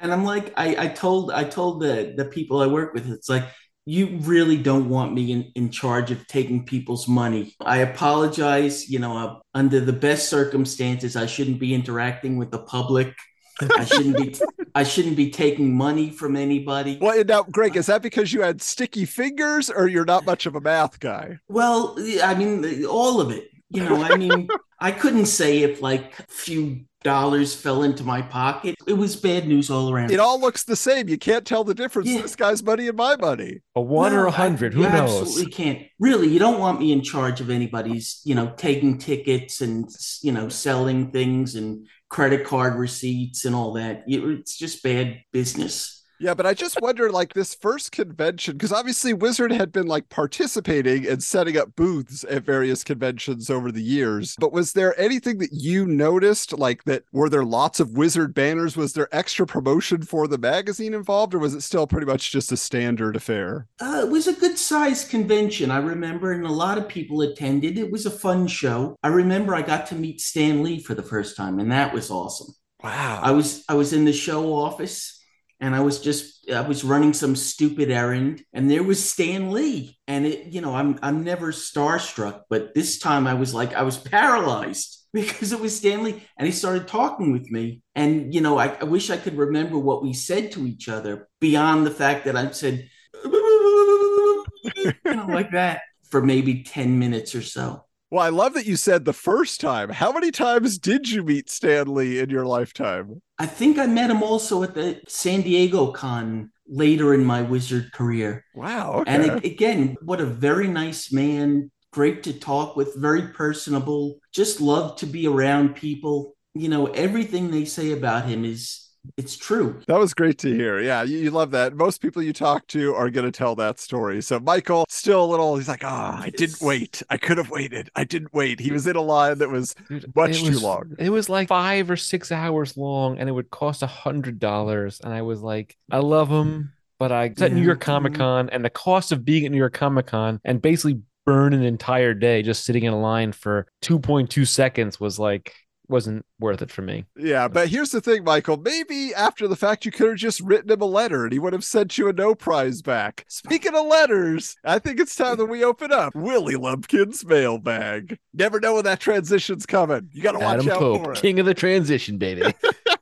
and 0.00 0.12
I'm 0.12 0.24
like, 0.24 0.52
I, 0.56 0.84
I 0.84 0.88
told, 0.88 1.32
I 1.32 1.44
told 1.44 1.82
the 1.82 2.14
the 2.16 2.24
people 2.24 2.60
I 2.60 2.68
work 2.68 2.94
with, 2.94 3.10
it's 3.10 3.28
like, 3.28 3.44
you 3.84 4.18
really 4.20 4.56
don't 4.56 4.88
want 4.88 5.12
me 5.12 5.32
in, 5.32 5.50
in 5.56 5.70
charge 5.70 6.12
of 6.12 6.24
taking 6.28 6.64
people's 6.64 7.08
money. 7.08 7.56
I 7.60 7.78
apologize. 7.78 8.88
You 8.88 9.00
know, 9.00 9.16
uh, 9.16 9.38
under 9.54 9.80
the 9.80 9.92
best 9.92 10.28
circumstances, 10.28 11.16
I 11.16 11.26
shouldn't 11.26 11.58
be 11.58 11.74
interacting 11.74 12.36
with 12.36 12.52
the 12.52 12.60
public. 12.60 13.12
I 13.60 13.84
shouldn't 13.84 14.16
be. 14.16 14.36
I 14.74 14.84
shouldn't 14.84 15.16
be 15.16 15.30
taking 15.30 15.76
money 15.76 16.10
from 16.10 16.36
anybody. 16.36 16.98
Well, 17.00 17.22
now, 17.24 17.42
Greg, 17.42 17.76
is 17.76 17.86
that 17.86 18.00
because 18.00 18.32
you 18.32 18.40
had 18.40 18.62
sticky 18.62 19.04
fingers 19.04 19.68
or 19.68 19.86
you're 19.88 20.06
not 20.06 20.24
much 20.24 20.46
of 20.46 20.54
a 20.54 20.60
math 20.60 20.98
guy? 20.98 21.38
Well, 21.48 21.96
I 22.22 22.34
mean, 22.34 22.86
all 22.86 23.20
of 23.20 23.30
it. 23.30 23.50
You 23.68 23.84
know, 23.84 24.02
I 24.02 24.16
mean, 24.16 24.48
I 24.80 24.92
couldn't 24.92 25.26
say 25.26 25.62
if 25.62 25.82
like 25.82 26.18
a 26.18 26.24
few 26.28 26.84
dollars 27.02 27.54
fell 27.54 27.82
into 27.82 28.04
my 28.04 28.22
pocket. 28.22 28.76
It 28.86 28.94
was 28.94 29.16
bad 29.16 29.46
news 29.46 29.70
all 29.70 29.92
around. 29.92 30.10
It 30.10 30.20
all 30.20 30.40
looks 30.40 30.64
the 30.64 30.76
same. 30.76 31.08
You 31.08 31.18
can't 31.18 31.46
tell 31.46 31.64
the 31.64 31.74
difference. 31.74 32.08
Yeah. 32.08 32.22
This 32.22 32.36
guy's 32.36 32.62
money 32.62 32.88
and 32.88 32.96
my 32.96 33.16
money. 33.16 33.60
A 33.74 33.80
one 33.80 34.12
No, 34.12 34.20
or 34.20 34.26
a 34.26 34.30
hundred, 34.30 34.74
who 34.74 34.82
you 34.82 34.88
knows? 34.88 35.20
Absolutely 35.20 35.52
can't. 35.52 35.82
Really, 35.98 36.28
you 36.28 36.38
don't 36.38 36.58
want 36.60 36.80
me 36.80 36.92
in 36.92 37.02
charge 37.02 37.40
of 37.40 37.50
anybody's, 37.50 38.20
you 38.24 38.34
know, 38.34 38.52
taking 38.56 38.98
tickets 38.98 39.60
and 39.60 39.88
you 40.22 40.32
know 40.32 40.48
selling 40.48 41.10
things 41.10 41.54
and 41.54 41.86
credit 42.08 42.44
card 42.44 42.74
receipts 42.74 43.44
and 43.44 43.54
all 43.54 43.72
that. 43.72 44.04
It's 44.06 44.56
just 44.56 44.82
bad 44.82 45.20
business. 45.32 46.01
Yeah, 46.22 46.34
but 46.34 46.46
I 46.46 46.54
just 46.54 46.80
wonder, 46.80 47.10
like 47.10 47.34
this 47.34 47.52
first 47.52 47.90
convention, 47.90 48.56
because 48.56 48.72
obviously 48.72 49.12
Wizard 49.12 49.50
had 49.50 49.72
been 49.72 49.88
like 49.88 50.08
participating 50.08 51.04
and 51.04 51.20
setting 51.20 51.56
up 51.56 51.74
booths 51.74 52.24
at 52.30 52.44
various 52.44 52.84
conventions 52.84 53.50
over 53.50 53.72
the 53.72 53.82
years. 53.82 54.36
But 54.38 54.52
was 54.52 54.72
there 54.72 54.98
anything 55.00 55.38
that 55.38 55.52
you 55.52 55.84
noticed, 55.84 56.56
like 56.56 56.84
that? 56.84 57.02
Were 57.10 57.28
there 57.28 57.44
lots 57.44 57.80
of 57.80 57.96
Wizard 57.96 58.34
banners? 58.34 58.76
Was 58.76 58.92
there 58.92 59.08
extra 59.10 59.46
promotion 59.46 60.02
for 60.02 60.28
the 60.28 60.38
magazine 60.38 60.94
involved, 60.94 61.34
or 61.34 61.40
was 61.40 61.54
it 61.54 61.62
still 61.62 61.88
pretty 61.88 62.06
much 62.06 62.30
just 62.30 62.52
a 62.52 62.56
standard 62.56 63.16
affair? 63.16 63.66
Uh, 63.80 64.02
it 64.04 64.08
was 64.08 64.28
a 64.28 64.32
good 64.32 64.56
sized 64.56 65.10
convention, 65.10 65.72
I 65.72 65.78
remember, 65.78 66.30
and 66.30 66.46
a 66.46 66.52
lot 66.52 66.78
of 66.78 66.86
people 66.86 67.22
attended. 67.22 67.78
It 67.78 67.90
was 67.90 68.06
a 68.06 68.10
fun 68.12 68.46
show. 68.46 68.94
I 69.02 69.08
remember 69.08 69.56
I 69.56 69.62
got 69.62 69.86
to 69.86 69.96
meet 69.96 70.20
Stan 70.20 70.62
Lee 70.62 70.78
for 70.78 70.94
the 70.94 71.02
first 71.02 71.36
time, 71.36 71.58
and 71.58 71.72
that 71.72 71.92
was 71.92 72.12
awesome. 72.12 72.54
Wow. 72.80 73.18
I 73.20 73.32
was 73.32 73.64
I 73.68 73.74
was 73.74 73.92
in 73.92 74.04
the 74.04 74.12
show 74.12 74.54
office 74.54 75.18
and 75.62 75.76
I 75.76 75.80
was 75.80 76.00
just 76.00 76.50
I 76.50 76.60
was 76.60 76.82
running 76.84 77.14
some 77.14 77.36
stupid 77.36 77.90
errand 77.90 78.44
and 78.52 78.68
there 78.68 78.82
was 78.82 79.08
Stan 79.08 79.52
Lee 79.52 79.96
and 80.08 80.26
it 80.26 80.46
you 80.48 80.60
know 80.60 80.74
I'm 80.74 80.98
I'm 81.00 81.22
never 81.22 81.52
starstruck 81.52 82.42
but 82.50 82.74
this 82.74 82.98
time 82.98 83.26
I 83.26 83.34
was 83.34 83.54
like 83.54 83.72
I 83.72 83.82
was 83.82 83.96
paralyzed 83.96 84.98
because 85.14 85.52
it 85.52 85.60
was 85.60 85.76
Stan 85.76 86.02
Lee 86.02 86.22
and 86.36 86.46
he 86.46 86.52
started 86.52 86.88
talking 86.88 87.32
with 87.32 87.50
me 87.50 87.80
and 87.94 88.34
you 88.34 88.40
know 88.40 88.58
I, 88.58 88.74
I 88.80 88.84
wish 88.84 89.08
I 89.08 89.16
could 89.16 89.38
remember 89.38 89.78
what 89.78 90.02
we 90.02 90.12
said 90.12 90.52
to 90.52 90.66
each 90.66 90.88
other 90.88 91.28
beyond 91.40 91.86
the 91.86 91.90
fact 91.92 92.24
that 92.24 92.36
I 92.36 92.50
said 92.50 92.88
you 93.24 94.92
know 95.06 95.26
like 95.28 95.52
that 95.52 95.82
for 96.10 96.20
maybe 96.20 96.62
10 96.62 96.98
minutes 96.98 97.34
or 97.34 97.42
so. 97.42 97.84
Well, 98.12 98.22
I 98.22 98.28
love 98.28 98.52
that 98.52 98.66
you 98.66 98.76
said 98.76 99.06
the 99.06 99.14
first 99.14 99.58
time. 99.58 99.88
How 99.88 100.12
many 100.12 100.30
times 100.30 100.76
did 100.76 101.08
you 101.08 101.22
meet 101.22 101.48
Stan 101.48 101.86
Lee 101.86 102.18
in 102.18 102.28
your 102.28 102.44
lifetime? 102.44 103.22
I 103.38 103.46
think 103.46 103.78
I 103.78 103.86
met 103.86 104.10
him 104.10 104.22
also 104.22 104.62
at 104.62 104.74
the 104.74 105.00
San 105.08 105.40
Diego 105.40 105.92
con 105.92 106.50
later 106.68 107.14
in 107.14 107.24
my 107.24 107.40
wizard 107.40 107.90
career. 107.94 108.44
Wow. 108.54 108.96
Okay. 108.96 109.10
And 109.10 109.42
again, 109.46 109.96
what 110.02 110.20
a 110.20 110.26
very 110.26 110.68
nice 110.68 111.10
man, 111.10 111.70
great 111.90 112.22
to 112.24 112.38
talk 112.38 112.76
with, 112.76 112.94
very 112.96 113.28
personable, 113.28 114.18
just 114.30 114.60
loved 114.60 114.98
to 114.98 115.06
be 115.06 115.26
around 115.26 115.74
people. 115.74 116.36
You 116.52 116.68
know, 116.68 116.88
everything 116.88 117.50
they 117.50 117.64
say 117.64 117.92
about 117.92 118.26
him 118.26 118.44
is 118.44 118.90
it's 119.16 119.36
true. 119.36 119.80
That 119.88 119.98
was 119.98 120.14
great 120.14 120.38
to 120.38 120.54
hear. 120.54 120.80
Yeah, 120.80 121.02
you, 121.02 121.18
you 121.18 121.30
love 121.30 121.50
that. 121.52 121.74
Most 121.74 122.00
people 122.00 122.22
you 122.22 122.32
talk 122.32 122.66
to 122.68 122.94
are 122.94 123.10
going 123.10 123.26
to 123.26 123.36
tell 123.36 123.54
that 123.56 123.78
story. 123.78 124.22
So 124.22 124.38
Michael, 124.40 124.86
still 124.88 125.24
a 125.24 125.26
little, 125.26 125.56
he's 125.56 125.68
like, 125.68 125.84
ah, 125.84 126.20
I 126.20 126.30
didn't 126.30 126.60
wait. 126.60 127.02
I 127.10 127.16
could 127.16 127.38
have 127.38 127.50
waited. 127.50 127.90
I 127.94 128.04
didn't 128.04 128.32
wait. 128.32 128.60
He 128.60 128.70
was 128.70 128.86
in 128.86 128.96
a 128.96 129.02
line 129.02 129.38
that 129.38 129.50
was 129.50 129.74
Dude, 129.88 130.14
much 130.14 130.42
it 130.42 130.52
too 130.52 130.58
long. 130.60 130.94
It 130.98 131.10
was 131.10 131.28
like 131.28 131.48
five 131.48 131.90
or 131.90 131.96
six 131.96 132.30
hours 132.30 132.76
long, 132.76 133.18
and 133.18 133.28
it 133.28 133.32
would 133.32 133.50
cost 133.50 133.82
a 133.82 133.86
hundred 133.86 134.38
dollars. 134.38 135.00
And 135.02 135.12
I 135.12 135.22
was 135.22 135.40
like, 135.40 135.76
I 135.90 135.98
love 135.98 136.28
him, 136.28 136.72
but 136.98 137.12
I 137.12 137.28
was 137.28 137.42
at 137.42 137.52
New 137.52 137.62
York 137.62 137.80
Comic 137.80 138.14
Con, 138.14 138.50
and 138.50 138.64
the 138.64 138.70
cost 138.70 139.12
of 139.12 139.24
being 139.24 139.44
at 139.44 139.52
New 139.52 139.58
York 139.58 139.74
Comic 139.74 140.06
Con 140.06 140.40
and 140.44 140.62
basically 140.62 141.00
burn 141.24 141.52
an 141.52 141.62
entire 141.62 142.14
day 142.14 142.42
just 142.42 142.64
sitting 142.64 142.82
in 142.82 142.92
a 142.92 143.00
line 143.00 143.32
for 143.32 143.66
two 143.80 143.98
point 143.98 144.30
two 144.30 144.44
seconds 144.44 144.98
was 144.98 145.18
like 145.18 145.54
wasn't 145.88 146.24
worth 146.38 146.62
it 146.62 146.70
for 146.70 146.82
me. 146.82 147.04
Yeah, 147.16 147.48
but 147.48 147.68
here's 147.68 147.90
the 147.90 148.00
thing, 148.00 148.24
Michael. 148.24 148.56
Maybe 148.56 149.14
after 149.14 149.46
the 149.46 149.56
fact, 149.56 149.84
you 149.84 149.92
could 149.92 150.08
have 150.08 150.16
just 150.16 150.40
written 150.40 150.70
him 150.70 150.80
a 150.80 150.86
letter 150.86 151.24
and 151.24 151.32
he 151.32 151.38
would 151.38 151.52
have 151.52 151.64
sent 151.64 151.98
you 151.98 152.08
a 152.08 152.12
no 152.12 152.34
prize 152.34 152.82
back. 152.82 153.24
Speaking 153.28 153.74
of 153.74 153.86
letters, 153.86 154.56
I 154.64 154.78
think 154.78 155.00
it's 155.00 155.14
time 155.14 155.36
that 155.38 155.46
we 155.46 155.64
open 155.64 155.92
up 155.92 156.14
Willie 156.14 156.54
Lumpkin's 156.54 157.24
mailbag. 157.24 158.18
Never 158.32 158.60
know 158.60 158.74
when 158.74 158.84
that 158.84 159.00
transition's 159.00 159.66
coming. 159.66 160.08
You 160.12 160.22
got 160.22 160.32
to 160.32 160.38
watch 160.38 160.60
Adam 160.60 160.70
out 160.70 160.78
for 160.78 161.12
it. 161.12 161.20
king 161.20 161.38
of 161.38 161.46
the 161.46 161.54
transition, 161.54 162.18
baby. 162.18 162.54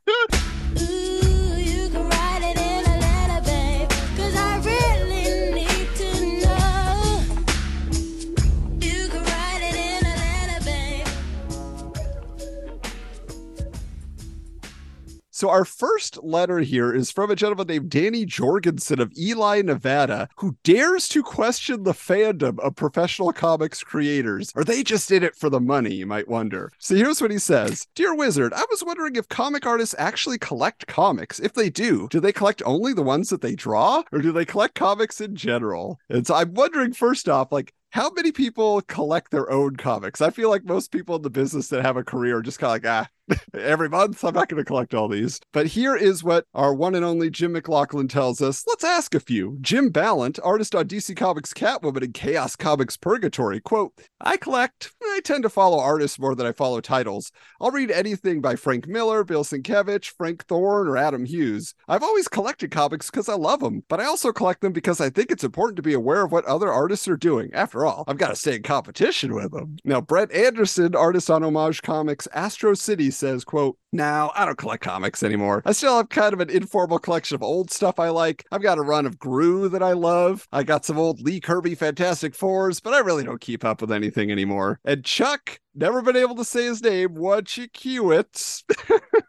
So 15.41 15.49
our 15.49 15.65
first 15.65 16.23
letter 16.23 16.59
here 16.59 16.93
is 16.93 17.09
from 17.09 17.31
a 17.31 17.35
gentleman 17.35 17.65
named 17.65 17.89
Danny 17.89 18.27
Jorgensen 18.27 19.01
of 19.01 19.11
Ely, 19.17 19.63
Nevada, 19.63 20.29
who 20.35 20.55
dares 20.63 21.07
to 21.07 21.23
question 21.23 21.81
the 21.81 21.93
fandom 21.93 22.59
of 22.59 22.75
professional 22.75 23.33
comics 23.33 23.83
creators. 23.83 24.53
Are 24.55 24.63
they 24.63 24.83
just 24.83 25.09
in 25.09 25.23
it 25.23 25.35
for 25.35 25.49
the 25.49 25.59
money, 25.59 25.95
you 25.95 26.05
might 26.05 26.27
wonder. 26.27 26.71
So 26.77 26.93
here's 26.93 27.21
what 27.21 27.31
he 27.31 27.39
says. 27.39 27.87
Dear 27.95 28.13
Wizard, 28.13 28.53
I 28.53 28.63
was 28.69 28.83
wondering 28.83 29.15
if 29.15 29.29
comic 29.29 29.65
artists 29.65 29.95
actually 29.97 30.37
collect 30.37 30.85
comics. 30.85 31.39
If 31.39 31.55
they 31.55 31.71
do, 31.71 32.07
do 32.11 32.19
they 32.19 32.31
collect 32.31 32.61
only 32.63 32.93
the 32.93 33.01
ones 33.01 33.29
that 33.29 33.41
they 33.41 33.55
draw 33.55 34.03
or 34.11 34.19
do 34.19 34.31
they 34.31 34.45
collect 34.45 34.75
comics 34.75 35.19
in 35.19 35.35
general? 35.35 35.99
And 36.07 36.27
so 36.27 36.35
I'm 36.35 36.53
wondering 36.53 36.93
first 36.93 37.27
off, 37.27 37.51
like 37.51 37.73
how 37.91 38.09
many 38.09 38.31
people 38.31 38.81
collect 38.83 39.31
their 39.31 39.51
own 39.51 39.75
comics? 39.75 40.21
I 40.21 40.29
feel 40.29 40.49
like 40.49 40.63
most 40.63 40.91
people 40.91 41.17
in 41.17 41.23
the 41.23 41.29
business 41.29 41.67
that 41.67 41.83
have 41.83 41.97
a 41.97 42.03
career 42.05 42.37
are 42.37 42.41
just 42.41 42.57
kind 42.57 42.69
of 42.69 42.83
like, 42.83 42.89
ah, 42.89 43.35
every 43.53 43.89
month 43.89 44.23
I'm 44.23 44.33
not 44.33 44.49
going 44.49 44.61
to 44.61 44.65
collect 44.65 44.93
all 44.93 45.07
these. 45.07 45.39
But 45.53 45.67
here 45.67 45.95
is 45.95 46.23
what 46.23 46.45
our 46.53 46.73
one 46.73 46.95
and 46.95 47.05
only 47.05 47.29
Jim 47.29 47.53
McLauchlin 47.53 48.09
tells 48.09 48.41
us. 48.41 48.63
Let's 48.67 48.83
ask 48.83 49.13
a 49.13 49.19
few. 49.19 49.57
Jim 49.61 49.89
Balent, 49.89 50.39
artist 50.43 50.75
on 50.75 50.87
DC 50.87 51.15
Comics 51.15 51.53
Catwoman 51.53 52.03
and 52.03 52.13
Chaos 52.13 52.55
Comics 52.55 52.97
Purgatory, 52.97 53.59
quote, 53.59 53.93
I 54.19 54.37
collect, 54.37 54.91
I 55.03 55.19
tend 55.23 55.43
to 55.43 55.49
follow 55.49 55.79
artists 55.79 56.19
more 56.19 56.35
than 56.35 56.47
I 56.47 56.51
follow 56.51 56.81
titles. 56.81 57.31
I'll 57.59 57.71
read 57.71 57.91
anything 57.91 58.41
by 58.41 58.55
Frank 58.55 58.87
Miller, 58.87 59.23
Bill 59.23 59.43
Sienkiewicz, 59.43 60.05
Frank 60.05 60.45
Thorne, 60.45 60.87
or 60.87 60.97
Adam 60.97 61.25
Hughes. 61.25 61.73
I've 61.87 62.03
always 62.03 62.27
collected 62.27 62.71
comics 62.71 63.09
because 63.09 63.29
I 63.29 63.35
love 63.35 63.59
them, 63.59 63.83
but 63.89 63.99
I 63.99 64.05
also 64.05 64.31
collect 64.31 64.61
them 64.61 64.73
because 64.73 65.01
I 65.01 65.09
think 65.09 65.31
it's 65.31 65.43
important 65.43 65.77
to 65.77 65.83
be 65.83 65.93
aware 65.93 66.23
of 66.23 66.31
what 66.31 66.45
other 66.45 66.71
artists 66.71 67.07
are 67.07 67.17
doing. 67.17 67.49
After 67.53 67.80
all, 67.85 68.03
I've 68.07 68.17
got 68.17 68.29
to 68.29 68.35
stay 68.35 68.55
in 68.55 68.63
competition 68.63 69.33
with 69.33 69.51
them. 69.51 69.77
Now, 69.83 70.01
Brent 70.01 70.31
Anderson, 70.31 70.95
artist 70.95 71.29
on 71.29 71.43
Homage 71.43 71.81
Comics 71.81 72.27
Astro 72.33 72.73
City, 72.73 73.11
says, 73.11 73.43
quote, 73.43 73.77
now, 73.93 74.31
I 74.35 74.45
don't 74.45 74.57
collect 74.57 74.83
comics 74.83 75.21
anymore. 75.21 75.61
I 75.65 75.73
still 75.73 75.97
have 75.97 76.07
kind 76.07 76.33
of 76.33 76.39
an 76.39 76.49
informal 76.49 76.97
collection 76.97 77.35
of 77.35 77.43
old 77.43 77.71
stuff 77.71 77.99
I 77.99 78.07
like. 78.07 78.45
I've 78.49 78.61
got 78.61 78.77
a 78.77 78.83
run 78.83 79.05
of 79.05 79.19
Groo 79.19 79.69
that 79.69 79.83
I 79.83 79.91
love. 79.91 80.47
I 80.53 80.63
got 80.63 80.85
some 80.85 80.97
old 80.97 81.19
Lee 81.19 81.41
Kirby 81.41 81.75
Fantastic 81.75 82.33
Fours, 82.33 82.79
but 82.79 82.93
I 82.93 82.99
really 82.99 83.25
don't 83.25 83.41
keep 83.41 83.65
up 83.65 83.81
with 83.81 83.91
anything 83.91 84.31
anymore. 84.31 84.79
And 84.85 85.03
Chuck, 85.03 85.59
never 85.75 86.01
been 86.01 86.15
able 86.15 86.35
to 86.35 86.45
say 86.45 86.65
his 86.65 86.81
name, 86.81 87.09
Wachikewitz, 87.09 88.63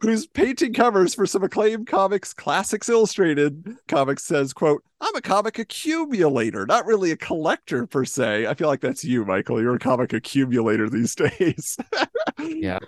who's 0.00 0.26
painting 0.26 0.72
covers 0.72 1.14
for 1.14 1.26
some 1.26 1.42
acclaimed 1.42 1.86
comics, 1.86 2.32
Classics 2.32 2.88
Illustrated 2.88 3.76
comics, 3.88 4.24
says, 4.24 4.52
quote, 4.52 4.82
I'm 5.00 5.14
a 5.14 5.20
comic 5.20 5.58
accumulator, 5.58 6.66
not 6.66 6.86
really 6.86 7.10
a 7.10 7.16
collector 7.16 7.86
per 7.86 8.04
se. 8.04 8.46
I 8.46 8.54
feel 8.54 8.68
like 8.68 8.80
that's 8.80 9.04
you, 9.04 9.24
Michael. 9.24 9.60
You're 9.60 9.76
a 9.76 9.78
comic 9.78 10.12
accumulator 10.12 10.88
these 10.90 11.14
days. 11.38 11.76
Yeah, 12.38 12.78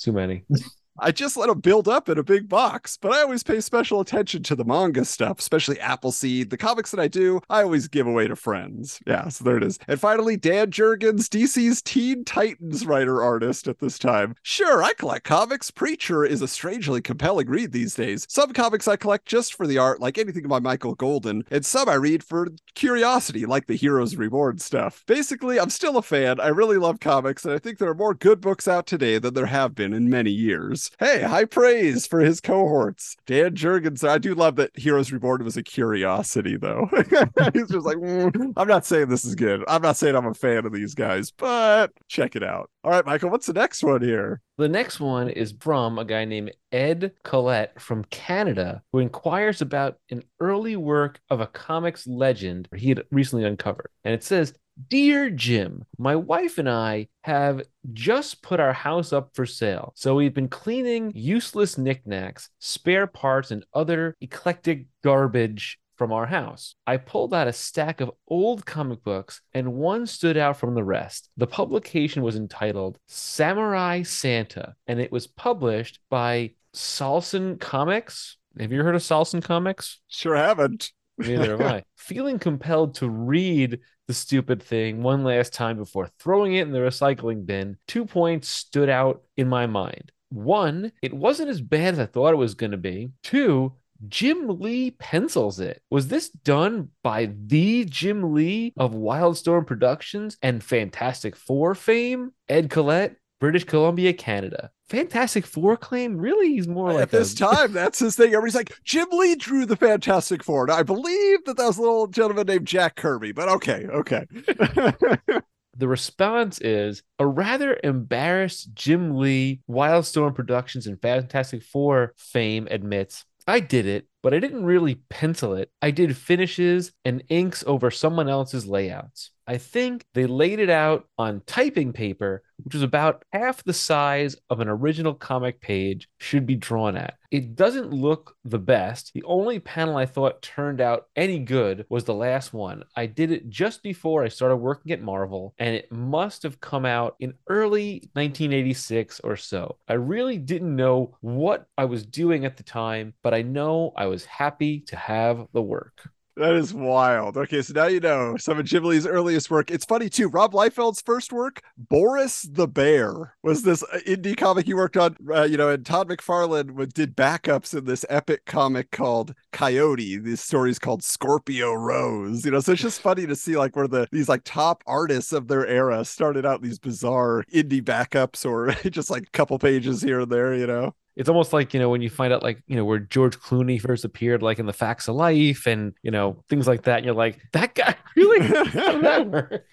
too 0.00 0.12
many. 0.12 0.44
I 1.02 1.12
just 1.12 1.36
let 1.38 1.48
them 1.48 1.60
build 1.60 1.88
up 1.88 2.10
in 2.10 2.18
a 2.18 2.22
big 2.22 2.46
box, 2.46 2.98
but 3.00 3.12
I 3.12 3.22
always 3.22 3.42
pay 3.42 3.60
special 3.60 4.00
attention 4.00 4.42
to 4.44 4.54
the 4.54 4.64
manga 4.64 5.06
stuff, 5.06 5.38
especially 5.38 5.80
Appleseed. 5.80 6.50
The 6.50 6.58
comics 6.58 6.90
that 6.90 7.00
I 7.00 7.08
do, 7.08 7.40
I 7.48 7.62
always 7.62 7.88
give 7.88 8.06
away 8.06 8.28
to 8.28 8.36
friends. 8.36 9.00
Yeah, 9.06 9.28
so 9.28 9.44
there 9.44 9.56
it 9.56 9.64
is. 9.64 9.78
And 9.88 9.98
finally, 9.98 10.36
Dan 10.36 10.70
Jurgens, 10.70 11.28
DC's 11.28 11.80
Teen 11.80 12.24
Titans 12.24 12.84
writer 12.84 13.22
artist 13.22 13.66
at 13.66 13.78
this 13.78 13.98
time. 13.98 14.34
Sure, 14.42 14.82
I 14.82 14.92
collect 14.92 15.24
comics. 15.24 15.70
Preacher 15.70 16.22
is 16.22 16.42
a 16.42 16.48
strangely 16.48 17.00
compelling 17.00 17.48
read 17.48 17.72
these 17.72 17.94
days. 17.94 18.26
Some 18.28 18.52
comics 18.52 18.86
I 18.86 18.96
collect 18.96 19.24
just 19.24 19.54
for 19.54 19.66
the 19.66 19.78
art, 19.78 20.00
like 20.00 20.18
anything 20.18 20.48
by 20.48 20.60
Michael 20.60 20.94
Golden, 20.94 21.44
and 21.50 21.64
some 21.64 21.88
I 21.88 21.94
read 21.94 22.22
for 22.22 22.48
curiosity, 22.74 23.46
like 23.46 23.66
the 23.66 23.74
Heroes 23.74 24.16
Reborn 24.16 24.58
stuff. 24.58 25.02
Basically, 25.06 25.58
I'm 25.58 25.70
still 25.70 25.96
a 25.96 26.02
fan. 26.02 26.40
I 26.40 26.48
really 26.48 26.76
love 26.76 27.00
comics, 27.00 27.46
and 27.46 27.54
I 27.54 27.58
think 27.58 27.78
there 27.78 27.88
are 27.88 27.94
more 27.94 28.12
good 28.12 28.42
books 28.42 28.68
out 28.68 28.86
today 28.86 29.18
than 29.18 29.32
there 29.32 29.46
have 29.46 29.74
been 29.74 29.94
in 29.94 30.10
many 30.10 30.30
years. 30.30 30.89
Hey, 30.98 31.22
high 31.22 31.44
praise 31.44 32.06
for 32.06 32.20
his 32.20 32.40
cohorts. 32.40 33.16
Dan 33.26 33.54
Jurgens. 33.54 34.06
I 34.06 34.18
do 34.18 34.34
love 34.34 34.56
that 34.56 34.70
Heroes 34.78 35.12
Reborn 35.12 35.44
was 35.44 35.56
a 35.56 35.62
curiosity, 35.62 36.56
though. 36.56 36.88
He's 37.54 37.68
just 37.68 37.86
like, 37.86 37.96
"Mm, 37.96 38.52
I'm 38.56 38.68
not 38.68 38.84
saying 38.84 39.08
this 39.08 39.24
is 39.24 39.34
good. 39.34 39.64
I'm 39.68 39.82
not 39.82 39.96
saying 39.96 40.14
I'm 40.14 40.26
a 40.26 40.34
fan 40.34 40.66
of 40.66 40.72
these 40.72 40.94
guys, 40.94 41.30
but 41.30 41.92
check 42.08 42.36
it 42.36 42.42
out. 42.42 42.70
All 42.84 42.90
right, 42.90 43.06
Michael, 43.06 43.30
what's 43.30 43.46
the 43.46 43.52
next 43.52 43.82
one 43.82 44.02
here? 44.02 44.40
The 44.58 44.68
next 44.68 45.00
one 45.00 45.30
is 45.30 45.54
from 45.60 45.98
a 45.98 46.04
guy 46.04 46.24
named 46.24 46.52
Ed 46.72 47.12
Collette 47.24 47.80
from 47.80 48.04
Canada, 48.04 48.82
who 48.92 48.98
inquires 48.98 49.62
about 49.62 49.98
an 50.10 50.22
early 50.38 50.76
work 50.76 51.20
of 51.30 51.40
a 51.40 51.46
comics 51.46 52.06
legend 52.06 52.68
he 52.76 52.90
had 52.90 53.04
recently 53.10 53.44
uncovered. 53.44 53.90
And 54.04 54.12
it 54.12 54.22
says, 54.22 54.52
Dear 54.88 55.30
Jim, 55.30 55.84
my 55.98 56.14
wife 56.16 56.58
and 56.58 56.68
I 56.68 57.08
have 57.22 57.62
just 57.92 58.42
put 58.42 58.60
our 58.60 58.72
house 58.72 59.12
up 59.12 59.30
for 59.34 59.44
sale. 59.44 59.92
So 59.96 60.14
we've 60.14 60.34
been 60.34 60.48
cleaning 60.48 61.12
useless 61.14 61.76
knickknacks, 61.76 62.50
spare 62.60 63.06
parts, 63.06 63.50
and 63.50 63.64
other 63.74 64.16
eclectic 64.20 64.86
garbage 65.02 65.78
from 65.96 66.12
our 66.12 66.26
house. 66.26 66.76
I 66.86 66.96
pulled 66.96 67.34
out 67.34 67.48
a 67.48 67.52
stack 67.52 68.00
of 68.00 68.12
old 68.28 68.64
comic 68.64 69.02
books, 69.02 69.42
and 69.52 69.74
one 69.74 70.06
stood 70.06 70.36
out 70.36 70.56
from 70.56 70.74
the 70.74 70.84
rest. 70.84 71.28
The 71.36 71.46
publication 71.46 72.22
was 72.22 72.36
entitled 72.36 72.96
Samurai 73.06 74.02
Santa, 74.02 74.74
and 74.86 75.00
it 75.00 75.12
was 75.12 75.26
published 75.26 75.98
by 76.08 76.52
Salson 76.72 77.58
Comics. 77.58 78.38
Have 78.58 78.72
you 78.72 78.82
heard 78.82 78.94
of 78.94 79.02
Salson 79.02 79.42
Comics? 79.42 80.00
Sure 80.08 80.36
haven't. 80.36 80.92
Neither 81.18 81.50
have 81.50 81.60
I. 81.60 81.84
Feeling 81.96 82.38
compelled 82.38 82.94
to 82.96 83.10
read 83.10 83.80
the 84.10 84.14
stupid 84.14 84.60
thing 84.60 85.04
one 85.04 85.22
last 85.22 85.52
time 85.52 85.76
before 85.76 86.08
throwing 86.18 86.56
it 86.56 86.62
in 86.62 86.72
the 86.72 86.80
recycling 86.80 87.46
bin, 87.46 87.76
two 87.86 88.04
points 88.04 88.48
stood 88.48 88.88
out 88.88 89.22
in 89.36 89.48
my 89.48 89.66
mind. 89.66 90.10
One, 90.30 90.90
it 91.00 91.14
wasn't 91.14 91.48
as 91.48 91.60
bad 91.60 91.94
as 91.94 92.00
I 92.00 92.06
thought 92.06 92.32
it 92.32 92.36
was 92.36 92.54
going 92.54 92.72
to 92.72 92.76
be. 92.76 93.10
Two, 93.22 93.74
Jim 94.08 94.58
Lee 94.58 94.90
pencils 94.90 95.60
it. 95.60 95.80
Was 95.90 96.08
this 96.08 96.28
done 96.28 96.88
by 97.04 97.30
the 97.46 97.84
Jim 97.84 98.34
Lee 98.34 98.72
of 98.76 98.94
Wildstorm 98.94 99.64
Productions 99.64 100.36
and 100.42 100.64
Fantastic 100.64 101.36
Four 101.36 101.76
fame? 101.76 102.32
Ed 102.48 102.68
Collette, 102.68 103.14
British 103.40 103.64
Columbia, 103.64 104.12
Canada. 104.12 104.70
Fantastic 104.88 105.46
Four 105.46 105.76
claim? 105.76 106.16
Really? 106.16 106.52
He's 106.54 106.68
more 106.68 106.92
like 106.92 107.04
At 107.04 107.10
this 107.10 107.32
a- 107.32 107.36
time, 107.36 107.72
that's 107.72 107.98
his 107.98 108.14
thing. 108.16 108.28
Everybody's 108.34 108.54
like, 108.54 108.74
Jim 108.84 109.08
Lee 109.12 109.34
drew 109.36 109.64
the 109.66 109.76
Fantastic 109.76 110.44
Four. 110.44 110.64
And 110.64 110.72
I 110.72 110.82
believe 110.82 111.44
that 111.46 111.56
that 111.56 111.66
was 111.66 111.78
a 111.78 111.82
little 111.82 112.06
gentleman 112.06 112.46
named 112.46 112.66
Jack 112.66 112.96
Kirby, 112.96 113.32
but 113.32 113.48
okay, 113.48 113.86
okay. 113.86 114.26
The 115.76 115.88
response 115.88 116.60
is 116.60 117.02
a 117.18 117.26
rather 117.26 117.78
embarrassed 117.82 118.74
Jim 118.74 119.16
Lee, 119.16 119.60
Wildstorm 119.70 120.34
Productions, 120.34 120.86
and 120.86 121.00
Fantastic 121.00 121.62
Four 121.62 122.12
fame 122.18 122.68
admits, 122.70 123.24
I 123.46 123.60
did 123.60 123.86
it, 123.86 124.06
but 124.22 124.34
I 124.34 124.40
didn't 124.40 124.64
really 124.66 124.96
pencil 125.08 125.54
it. 125.54 125.70
I 125.80 125.90
did 125.90 126.14
finishes 126.18 126.92
and 127.06 127.22
inks 127.30 127.64
over 127.66 127.90
someone 127.90 128.28
else's 128.28 128.66
layouts. 128.66 129.30
I 129.50 129.58
think 129.58 130.04
they 130.14 130.26
laid 130.26 130.60
it 130.60 130.70
out 130.70 131.08
on 131.18 131.42
typing 131.44 131.92
paper, 131.92 132.44
which 132.62 132.74
was 132.74 132.84
about 132.84 133.24
half 133.32 133.64
the 133.64 133.72
size 133.72 134.36
of 134.48 134.60
an 134.60 134.68
original 134.68 135.12
comic 135.12 135.60
page 135.60 136.08
should 136.18 136.46
be 136.46 136.54
drawn 136.54 136.96
at. 136.96 137.14
It 137.32 137.56
doesn't 137.56 137.90
look 137.90 138.36
the 138.44 138.60
best. 138.60 139.10
The 139.12 139.24
only 139.24 139.58
panel 139.58 139.96
I 139.96 140.06
thought 140.06 140.40
turned 140.40 140.80
out 140.80 141.06
any 141.16 141.40
good 141.40 141.84
was 141.88 142.04
the 142.04 142.14
last 142.14 142.52
one. 142.52 142.84
I 142.94 143.06
did 143.06 143.32
it 143.32 143.48
just 143.48 143.82
before 143.82 144.22
I 144.22 144.28
started 144.28 144.58
working 144.58 144.92
at 144.92 145.02
Marvel, 145.02 145.52
and 145.58 145.74
it 145.74 145.90
must 145.90 146.44
have 146.44 146.60
come 146.60 146.86
out 146.86 147.16
in 147.18 147.34
early 147.48 148.08
1986 148.12 149.18
or 149.24 149.36
so. 149.36 149.78
I 149.88 149.94
really 149.94 150.38
didn't 150.38 150.76
know 150.76 151.16
what 151.22 151.66
I 151.76 151.86
was 151.86 152.06
doing 152.06 152.44
at 152.44 152.56
the 152.56 152.62
time, 152.62 153.14
but 153.24 153.34
I 153.34 153.42
know 153.42 153.94
I 153.96 154.06
was 154.06 154.24
happy 154.26 154.82
to 154.82 154.94
have 154.94 155.44
the 155.52 155.62
work. 155.62 156.08
That 156.40 156.54
is 156.54 156.72
wild. 156.72 157.36
Okay, 157.36 157.60
so 157.60 157.74
now 157.74 157.86
you 157.86 158.00
know 158.00 158.38
some 158.38 158.58
of 158.58 158.64
Jim 158.64 158.84
Lee's 158.84 159.06
earliest 159.06 159.50
work. 159.50 159.70
It's 159.70 159.84
funny 159.84 160.08
too. 160.08 160.26
Rob 160.26 160.54
Liefeld's 160.54 161.02
first 161.02 161.34
work, 161.34 161.60
Boris 161.76 162.48
the 162.50 162.66
Bear, 162.66 163.34
was 163.42 163.62
this 163.62 163.82
uh, 163.82 163.98
indie 164.06 164.34
comic 164.34 164.64
he 164.64 164.72
worked 164.72 164.96
on. 164.96 165.18
Uh, 165.30 165.42
you 165.42 165.58
know, 165.58 165.68
and 165.68 165.84
Todd 165.84 166.08
McFarlane 166.08 166.94
did 166.94 167.14
backups 167.14 167.76
in 167.76 167.84
this 167.84 168.06
epic 168.08 168.46
comic 168.46 168.90
called 168.90 169.34
Coyote. 169.52 170.16
This 170.16 170.40
story's 170.40 170.78
called 170.78 171.02
Scorpio 171.04 171.74
Rose. 171.74 172.42
You 172.46 172.52
know, 172.52 172.60
so 172.60 172.72
it's 172.72 172.80
just 172.80 173.02
funny 173.02 173.26
to 173.26 173.36
see 173.36 173.58
like 173.58 173.76
where 173.76 173.86
the 173.86 174.08
these 174.10 174.30
like 174.30 174.40
top 174.44 174.82
artists 174.86 175.34
of 175.34 175.48
their 175.48 175.66
era 175.66 176.06
started 176.06 176.46
out 176.46 176.62
these 176.62 176.78
bizarre 176.78 177.44
indie 177.52 177.82
backups 177.82 178.46
or 178.46 178.72
just 178.90 179.10
like 179.10 179.24
a 179.24 179.30
couple 179.32 179.58
pages 179.58 180.00
here 180.00 180.20
and 180.20 180.32
there. 180.32 180.54
You 180.54 180.66
know. 180.66 180.94
It's 181.20 181.28
almost 181.28 181.52
like, 181.52 181.74
you 181.74 181.80
know, 181.80 181.90
when 181.90 182.00
you 182.00 182.08
find 182.08 182.32
out, 182.32 182.42
like, 182.42 182.62
you 182.66 182.76
know, 182.76 182.84
where 182.86 182.98
George 182.98 183.38
Clooney 183.38 183.78
first 183.78 184.06
appeared, 184.06 184.42
like 184.42 184.58
in 184.58 184.64
the 184.64 184.72
Facts 184.72 185.06
of 185.06 185.16
Life 185.16 185.66
and, 185.66 185.92
you 186.02 186.10
know, 186.10 186.42
things 186.48 186.66
like 186.66 186.84
that. 186.84 186.96
And 186.96 187.04
you're 187.04 187.14
like, 187.14 187.38
that 187.52 187.74
guy 187.74 187.94
really? 188.16 188.46
How 188.46 188.64
did 188.92 189.04
that 189.04 189.28
work? 189.28 189.66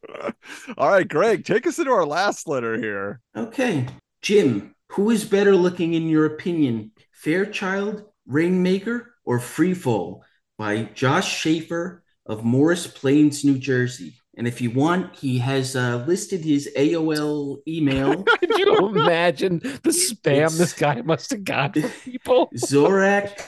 All 0.77 0.89
right, 0.89 1.08
Greg, 1.08 1.46
take 1.46 1.66
us 1.66 1.80
into 1.80 1.92
our 1.92 2.06
last 2.06 2.50
letter 2.50 2.77
here. 2.77 3.22
Okay. 3.34 3.88
Jim, 4.22 4.75
who 4.89 5.10
is 5.10 5.24
better 5.24 5.56
looking 5.56 5.94
in 5.94 6.10
your 6.10 6.25
opinion? 6.25 6.92
Fairchild, 7.13 8.04
Rainmaker, 8.25 9.13
or 9.24 9.39
Freefall 9.39 10.24
by 10.58 10.84
Josh 10.96 11.34
Schaefer 11.34 12.04
of 12.25 12.44
Morris 12.44 12.88
Plains, 12.88 13.46
New 13.46 13.58
Jersey. 13.58 14.18
And 14.38 14.48
if 14.48 14.62
you 14.62 14.70
want, 14.70 15.15
he 15.15 15.39
has 15.39 15.75
uh, 15.75 16.06
listed 16.08 16.41
his 16.46 16.70
AOL 16.77 17.58
email, 17.67 18.24
Could 18.39 18.50
you 18.58 18.77
imagine 18.89 19.58
the 19.60 19.89
spam 19.89 20.56
this 20.56 20.74
guy 20.74 21.01
must 21.01 21.32
have 21.32 21.44
got 21.44 21.75
from 21.75 21.89
people? 22.06 22.50
Zorak 22.56 23.48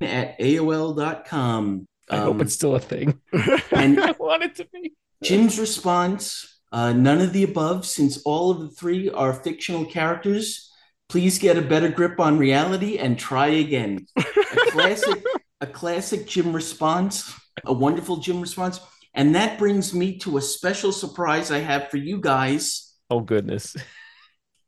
at 0.00 0.38
AOL.com. 0.38 1.86
I 2.08 2.16
hope 2.16 2.34
Um, 2.36 2.40
it's 2.40 2.54
still 2.54 2.76
a 2.76 2.80
thing. 2.80 3.20
and 3.72 4.00
I 4.00 4.12
want 4.12 4.42
it 4.42 4.54
to 4.56 4.66
be. 4.72 4.94
Jim's 5.22 5.58
response 5.58 6.52
uh, 6.72 6.92
none 6.92 7.20
of 7.20 7.32
the 7.32 7.44
above, 7.44 7.86
since 7.86 8.20
all 8.24 8.50
of 8.50 8.60
the 8.60 8.68
three 8.68 9.08
are 9.10 9.32
fictional 9.32 9.84
characters. 9.84 10.70
Please 11.08 11.38
get 11.38 11.56
a 11.56 11.62
better 11.62 11.88
grip 11.88 12.18
on 12.18 12.38
reality 12.38 12.98
and 12.98 13.18
try 13.18 13.46
again. 13.46 14.06
A 14.16 14.70
classic, 14.70 15.24
a 15.60 15.66
classic 15.66 16.26
Jim 16.26 16.52
response, 16.52 17.32
a 17.64 17.72
wonderful 17.72 18.16
Jim 18.16 18.40
response. 18.40 18.80
And 19.16 19.34
that 19.34 19.58
brings 19.58 19.94
me 19.94 20.18
to 20.18 20.36
a 20.36 20.42
special 20.42 20.92
surprise 20.92 21.50
I 21.50 21.58
have 21.58 21.88
for 21.88 21.96
you 21.96 22.20
guys. 22.20 22.94
Oh 23.08 23.20
goodness. 23.20 23.74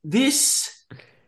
This 0.03 0.75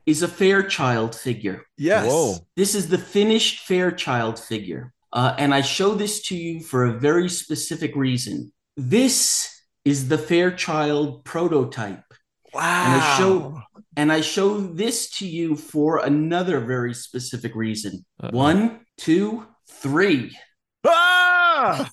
is 0.07 0.23
a 0.23 0.29
Fairchild 0.29 1.15
figure. 1.15 1.67
Yes. 1.77 2.07
Whoa. 2.07 2.37
This 2.57 2.75
is 2.75 2.89
the 2.89 2.99
finished 2.99 3.67
Fairchild 3.67 4.39
figure. 4.39 4.95
Uh, 5.12 5.35
and 5.39 5.55
I 5.55 5.61
show 5.61 5.95
this 5.95 6.23
to 6.29 6.37
you 6.37 6.61
for 6.61 6.85
a 6.85 6.99
very 6.99 7.29
specific 7.29 7.95
reason. 7.95 8.53
This 8.77 9.55
is 9.85 10.09
the 10.09 10.17
Fairchild 10.19 11.25
prototype. 11.25 12.05
Wow. 12.55 12.87
And 12.87 13.03
I 13.03 13.19
show 13.19 13.62
and 13.97 14.12
I 14.12 14.21
show 14.23 14.61
this 14.61 15.11
to 15.19 15.27
you 15.27 15.57
for 15.57 15.99
another 15.99 16.61
very 16.61 16.95
specific 16.95 17.55
reason. 17.55 18.05
Uh-oh. 18.23 18.37
One, 18.37 18.81
two, 18.97 19.47
three. 19.69 20.37
Ah! 20.87 21.91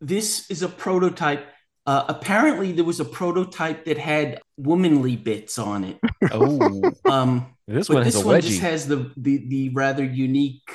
This 0.00 0.48
is 0.50 0.62
a 0.62 0.68
prototype. 0.68 1.46
Uh, 1.84 2.04
apparently, 2.08 2.72
there 2.72 2.84
was 2.84 3.00
a 3.00 3.04
prototype 3.04 3.86
that 3.86 3.98
had 3.98 4.40
womanly 4.56 5.16
bits 5.16 5.58
on 5.58 5.84
it. 5.84 5.98
Oh, 6.30 6.92
Um, 7.04 7.56
this 7.66 7.88
but 7.88 7.94
one 7.94 8.04
has 8.04 8.14
this 8.14 8.22
a 8.22 8.26
one 8.26 8.40
just 8.40 8.60
has 8.60 8.86
the, 8.86 9.10
the 9.16 9.48
the 9.48 9.68
rather 9.70 10.04
unique 10.04 10.70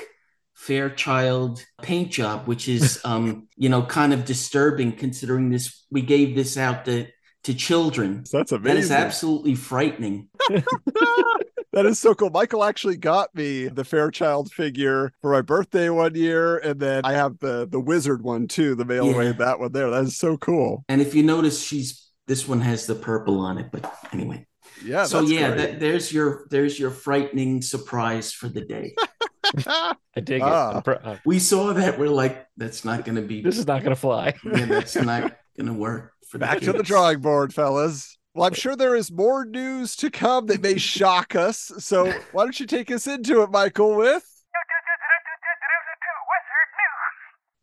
Fairchild 0.54 1.64
paint 1.82 2.12
job, 2.12 2.48
which 2.48 2.68
is 2.68 3.00
um, 3.06 3.48
you 3.56 3.70
know 3.70 3.84
kind 3.84 4.14
of 4.14 4.26
disturbing 4.26 4.94
considering 4.94 5.50
this. 5.50 5.86
We 5.90 6.02
gave 6.02 6.36
this 6.36 6.58
out 6.58 6.86
to 6.86 7.08
to 7.44 7.54
children. 7.54 8.24
That's 8.32 8.52
That 8.52 8.78
is 8.78 8.92
absolutely 8.92 9.56
frightening. 9.56 10.30
that 11.74 11.86
is 11.86 12.00
so 12.00 12.14
cool. 12.14 12.30
Michael 12.30 12.64
actually 12.64 12.98
got 12.98 13.34
me 13.36 13.68
the 13.68 13.84
Fairchild 13.84 14.52
figure 14.52 15.12
for 15.22 15.32
my 15.32 15.42
birthday 15.42 15.90
one 15.90 16.16
year, 16.16 16.58
and 16.60 16.80
then 16.80 17.02
I 17.04 17.14
have 17.14 17.40
the 17.40 17.68
the 17.70 17.80
wizard 17.80 18.22
one 18.22 18.48
too. 18.48 18.76
The 18.76 18.86
mail 18.86 19.10
away 19.14 19.26
Yeah. 19.28 19.32
that 19.34 19.60
one 19.60 19.72
there. 19.72 19.90
That 19.90 20.04
is 20.06 20.18
so 20.18 20.38
cool. 20.38 20.86
And 20.88 21.02
if 21.02 21.14
you 21.16 21.24
notice, 21.24 21.62
she's 21.62 22.10
this 22.28 22.48
one 22.48 22.62
has 22.62 22.86
the 22.86 22.96
purple 22.96 23.40
on 23.42 23.58
it. 23.58 23.68
But 23.72 23.92
anyway, 24.14 24.46
Yeah. 24.86 25.06
so 25.06 25.22
yeah, 25.22 25.50
great. 25.50 25.58
that, 25.58 25.80
there's 25.80 26.14
your 26.14 26.48
there's 26.50 26.80
your 26.80 26.92
frightening 26.92 27.62
surprise 27.62 28.32
for 28.32 28.48
the 28.48 28.62
day. 28.62 28.94
I 29.68 30.20
dig 30.24 30.42
Ah. 30.42 30.72
it. 30.72 30.76
I'm 30.78 30.82
pr- 30.84 30.92
uh, 31.04 31.18
we 31.26 31.38
saw 31.40 31.74
that. 31.74 32.00
We're 32.00 32.08
like, 32.08 32.46
that's 32.56 32.86
not 32.86 33.04
going 33.06 33.16
to 33.18 33.22
be. 33.22 33.42
this 33.42 33.58
is 33.58 33.68
not 33.68 33.84
gonna 33.84 33.96
fly. 33.96 34.34
yeah, 34.46 34.66
that's 34.66 34.96
not 35.12 35.36
going 35.58 35.68
to 35.68 35.74
work 35.74 36.14
for 36.30 36.38
the 36.38 36.46
Back 36.46 36.62
to 36.62 36.72
the 36.74 36.82
drawing 36.84 37.20
board, 37.20 37.54
fellas. 37.54 38.18
Well, 38.34 38.48
I'm 38.48 38.54
sure 38.54 38.76
there 38.76 38.96
is 38.96 39.12
more 39.12 39.46
news 39.46 39.96
to 39.98 40.10
come 40.10 40.48
that 40.48 40.62
may 40.62 40.78
shock 40.78 41.36
us. 41.36 41.72
So 41.78 42.12
why 42.32 42.44
don't 42.44 42.60
you 42.60 42.66
take 42.66 42.90
us 42.90 43.06
into 43.06 43.44
it, 43.44 43.52
Michael, 43.52 43.96
with 43.96 44.28